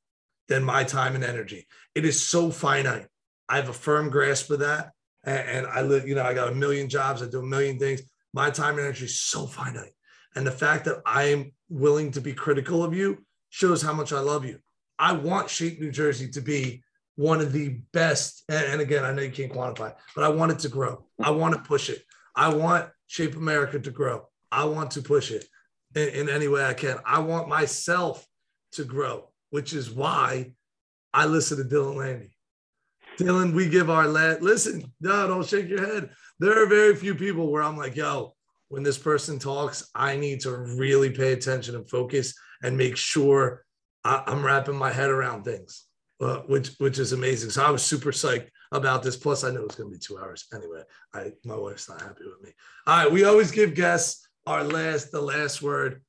than 0.48 0.64
my 0.64 0.82
time 0.82 1.14
and 1.14 1.24
energy. 1.24 1.66
It 1.94 2.04
is 2.04 2.22
so 2.22 2.50
finite. 2.50 3.06
I 3.48 3.56
have 3.56 3.68
a 3.68 3.74
firm 3.74 4.10
grasp 4.10 4.50
of 4.50 4.60
that. 4.60 4.92
And, 5.24 5.48
and 5.48 5.66
I 5.66 5.82
live, 5.82 6.08
you 6.08 6.14
know, 6.14 6.24
I 6.24 6.34
got 6.34 6.52
a 6.52 6.54
million 6.54 6.88
jobs, 6.88 7.22
I 7.22 7.26
do 7.26 7.40
a 7.40 7.46
million 7.46 7.78
things. 7.78 8.02
My 8.32 8.50
time 8.50 8.74
and 8.74 8.80
energy 8.80 9.06
is 9.06 9.20
so 9.20 9.46
finite. 9.46 9.92
And 10.34 10.46
the 10.46 10.52
fact 10.52 10.84
that 10.84 11.02
I 11.04 11.24
am 11.24 11.52
willing 11.68 12.10
to 12.12 12.20
be 12.20 12.32
critical 12.32 12.84
of 12.84 12.94
you 12.94 13.24
shows 13.50 13.82
how 13.82 13.92
much 13.92 14.12
I 14.12 14.20
love 14.20 14.44
you. 14.44 14.58
I 14.98 15.12
want 15.12 15.48
Shape 15.48 15.80
New 15.80 15.90
Jersey 15.90 16.28
to 16.30 16.40
be 16.40 16.82
one 17.16 17.40
of 17.40 17.52
the 17.52 17.80
best. 17.92 18.44
And 18.48 18.80
again, 18.80 19.04
I 19.04 19.12
know 19.12 19.22
you 19.22 19.30
can't 19.30 19.52
quantify, 19.52 19.94
but 20.14 20.24
I 20.24 20.28
want 20.28 20.52
it 20.52 20.58
to 20.60 20.68
grow. 20.68 21.04
I 21.22 21.30
want 21.30 21.54
to 21.54 21.60
push 21.60 21.88
it. 21.88 22.02
I 22.36 22.54
want 22.54 22.88
Shape 23.06 23.36
America 23.36 23.80
to 23.80 23.90
grow. 23.90 24.28
I 24.52 24.64
want 24.64 24.92
to 24.92 25.02
push 25.02 25.30
it 25.30 25.46
in, 25.94 26.08
in 26.08 26.28
any 26.28 26.48
way 26.48 26.64
I 26.64 26.74
can. 26.74 26.98
I 27.04 27.20
want 27.20 27.48
myself 27.48 28.26
to 28.72 28.84
grow, 28.84 29.30
which 29.50 29.72
is 29.72 29.90
why 29.90 30.52
I 31.12 31.26
listen 31.26 31.58
to 31.58 31.64
Dillon 31.64 31.96
Landi. 31.96 32.30
Dylan, 33.18 33.52
we 33.52 33.68
give 33.68 33.90
our 33.90 34.06
last 34.06 34.42
listen. 34.42 34.92
No, 35.00 35.26
don't 35.26 35.46
shake 35.46 35.68
your 35.68 35.84
head. 35.84 36.10
There 36.38 36.62
are 36.62 36.66
very 36.66 36.94
few 36.94 37.14
people 37.14 37.50
where 37.50 37.62
I'm 37.62 37.76
like, 37.76 37.96
yo, 37.96 38.34
when 38.68 38.84
this 38.84 38.98
person 38.98 39.38
talks, 39.38 39.88
I 39.94 40.16
need 40.16 40.40
to 40.40 40.56
really 40.56 41.10
pay 41.10 41.32
attention 41.32 41.74
and 41.74 41.88
focus 41.88 42.34
and 42.62 42.76
make 42.76 42.96
sure 42.96 43.64
I, 44.04 44.22
am 44.28 44.44
wrapping 44.44 44.76
my 44.76 44.92
head 44.92 45.10
around 45.10 45.42
things, 45.42 45.86
uh, 46.20 46.38
which 46.46 46.68
which 46.78 46.98
is 46.98 47.12
amazing. 47.12 47.50
So 47.50 47.64
I 47.64 47.70
was 47.70 47.82
super 47.82 48.12
psyched 48.12 48.50
about 48.70 49.02
this. 49.02 49.16
Plus, 49.16 49.42
I 49.42 49.50
knew 49.50 49.60
it 49.60 49.66
was 49.66 49.76
going 49.76 49.90
to 49.90 49.96
be 49.96 50.00
two 50.00 50.18
hours 50.18 50.46
anyway. 50.54 50.82
I 51.12 51.32
my 51.44 51.56
wife's 51.56 51.88
not 51.88 52.00
happy 52.00 52.24
with 52.24 52.42
me. 52.42 52.52
All 52.86 53.04
right, 53.04 53.12
we 53.12 53.24
always 53.24 53.50
give 53.50 53.74
guests 53.74 54.27
our 54.48 54.64
last 54.64 55.12
the 55.12 55.20
last 55.20 55.60
word. 55.62 56.02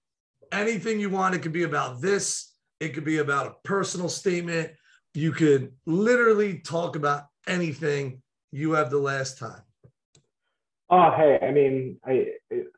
Anything 0.52 1.00
you 1.00 1.10
want, 1.10 1.36
it 1.36 1.40
could 1.40 1.52
be 1.52 1.64
about 1.64 2.02
this. 2.02 2.54
It 2.80 2.94
could 2.94 3.04
be 3.04 3.18
about 3.18 3.48
a 3.48 3.68
personal 3.68 4.10
statement. 4.10 4.72
You 5.14 5.32
could 5.32 5.74
literally 5.86 6.60
talk 6.60 6.96
about 6.96 7.24
anything. 7.48 8.22
You 8.52 8.72
have 8.72 8.90
the 8.90 8.98
last 8.98 9.38
time. 9.38 9.62
Oh, 10.90 11.12
hey, 11.16 11.38
I 11.42 11.52
mean, 11.52 12.00
I 12.06 12.28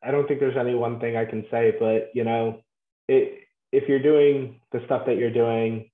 I 0.04 0.12
don't 0.12 0.28
think 0.28 0.40
there's 0.40 0.58
any 0.58 0.74
one 0.74 1.00
thing 1.00 1.16
I 1.16 1.26
can 1.26 1.46
say, 1.52 1.76
but 1.80 2.10
you 2.14 2.24
know, 2.24 2.62
it, 3.08 3.44
if 3.72 3.88
you're 3.88 4.02
doing 4.02 4.60
the 4.72 4.82
stuff 4.86 5.06
that 5.06 5.18
you're 5.18 5.32
doing, 5.32 5.90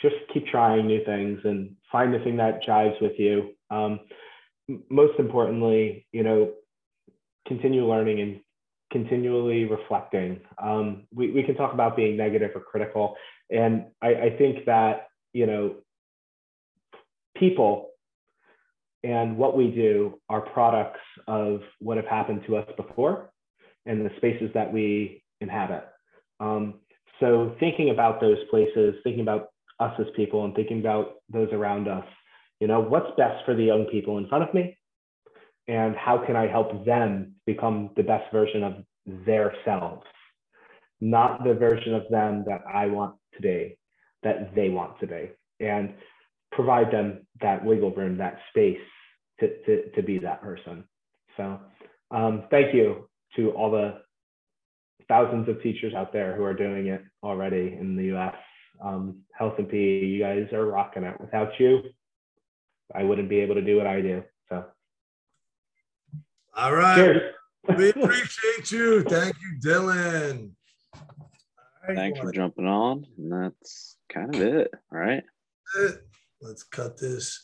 just 0.00 0.14
keep 0.32 0.46
trying 0.46 0.86
new 0.86 1.04
things 1.04 1.40
and 1.44 1.74
find 1.90 2.14
the 2.14 2.20
thing 2.20 2.36
that 2.36 2.62
jives 2.62 3.00
with 3.02 3.18
you. 3.18 3.50
Um, 3.70 4.00
most 4.88 5.18
importantly, 5.18 6.06
you 6.12 6.22
know, 6.22 6.52
continue 7.46 7.84
learning 7.86 8.20
and 8.20 8.40
continually 8.90 9.64
reflecting. 9.64 10.40
Um, 10.62 11.04
we, 11.14 11.30
we 11.30 11.42
can 11.42 11.54
talk 11.54 11.72
about 11.72 11.96
being 11.96 12.16
negative 12.16 12.50
or 12.54 12.60
critical. 12.60 13.16
And 13.50 13.86
I, 14.02 14.08
I 14.08 14.36
think 14.36 14.64
that, 14.66 15.08
you 15.32 15.46
know, 15.46 15.76
people 17.36 17.90
and 19.02 19.36
what 19.36 19.56
we 19.56 19.68
do 19.68 20.20
are 20.28 20.40
products 20.40 21.00
of 21.26 21.60
what 21.78 21.96
have 21.96 22.06
happened 22.06 22.42
to 22.46 22.56
us 22.56 22.68
before 22.76 23.30
and 23.86 24.04
the 24.04 24.10
spaces 24.16 24.50
that 24.54 24.70
we 24.72 25.22
inhabit. 25.40 25.84
Um, 26.38 26.80
so 27.18 27.54
thinking 27.60 27.90
about 27.90 28.20
those 28.20 28.38
places, 28.50 28.94
thinking 29.04 29.22
about 29.22 29.48
us 29.78 29.94
as 29.98 30.06
people 30.16 30.44
and 30.44 30.54
thinking 30.54 30.80
about 30.80 31.14
those 31.30 31.48
around 31.52 31.88
us, 31.88 32.04
you 32.60 32.66
know, 32.66 32.80
what's 32.80 33.10
best 33.16 33.44
for 33.46 33.54
the 33.54 33.64
young 33.64 33.86
people 33.86 34.18
in 34.18 34.28
front 34.28 34.44
of 34.46 34.52
me? 34.52 34.76
And 35.70 35.94
how 35.94 36.18
can 36.18 36.34
I 36.34 36.48
help 36.48 36.84
them 36.84 37.36
become 37.46 37.90
the 37.96 38.02
best 38.02 38.32
version 38.32 38.64
of 38.64 38.84
their 39.06 39.54
selves? 39.64 40.02
Not 41.00 41.44
the 41.44 41.54
version 41.54 41.94
of 41.94 42.02
them 42.10 42.42
that 42.48 42.62
I 42.66 42.86
want 42.86 43.14
today, 43.34 43.76
that 44.24 44.52
they 44.56 44.68
want 44.68 44.98
today. 44.98 45.30
And 45.60 45.94
provide 46.50 46.90
them 46.90 47.24
that 47.40 47.64
wiggle 47.64 47.92
room, 47.92 48.18
that 48.18 48.40
space 48.48 48.80
to, 49.38 49.62
to, 49.62 49.90
to 49.90 50.02
be 50.02 50.18
that 50.18 50.42
person. 50.42 50.82
So 51.36 51.60
um, 52.10 52.46
thank 52.50 52.74
you 52.74 53.08
to 53.36 53.52
all 53.52 53.70
the 53.70 54.00
thousands 55.06 55.48
of 55.48 55.62
teachers 55.62 55.94
out 55.94 56.12
there 56.12 56.34
who 56.34 56.42
are 56.42 56.52
doing 56.52 56.88
it 56.88 57.04
already 57.22 57.78
in 57.80 57.94
the 57.94 58.16
US. 58.16 58.34
Um, 58.84 59.20
Health 59.38 59.54
and 59.58 59.68
PE, 59.68 60.04
you 60.04 60.20
guys 60.20 60.52
are 60.52 60.66
rocking 60.66 61.04
it. 61.04 61.14
Without 61.20 61.52
you, 61.60 61.82
I 62.92 63.04
wouldn't 63.04 63.28
be 63.28 63.38
able 63.38 63.54
to 63.54 63.62
do 63.62 63.76
what 63.76 63.86
I 63.86 64.00
do. 64.00 64.24
So, 66.54 66.62
all 66.62 66.74
right. 66.74 66.96
Cheers. 66.96 67.34
we 67.76 67.90
appreciate 67.90 68.70
you. 68.70 69.02
Thank 69.02 69.36
you, 69.40 69.58
Dillon. 69.60 70.56
Right, 71.86 71.96
Thanks 71.96 72.20
for 72.20 72.32
jumping 72.32 72.66
on. 72.66 73.06
And 73.18 73.32
that's 73.32 73.96
kind 74.08 74.34
of 74.34 74.40
it. 74.40 74.70
All 74.92 74.98
right. 74.98 75.22
Let's 76.42 76.62
cut 76.62 76.98
this. 76.98 77.42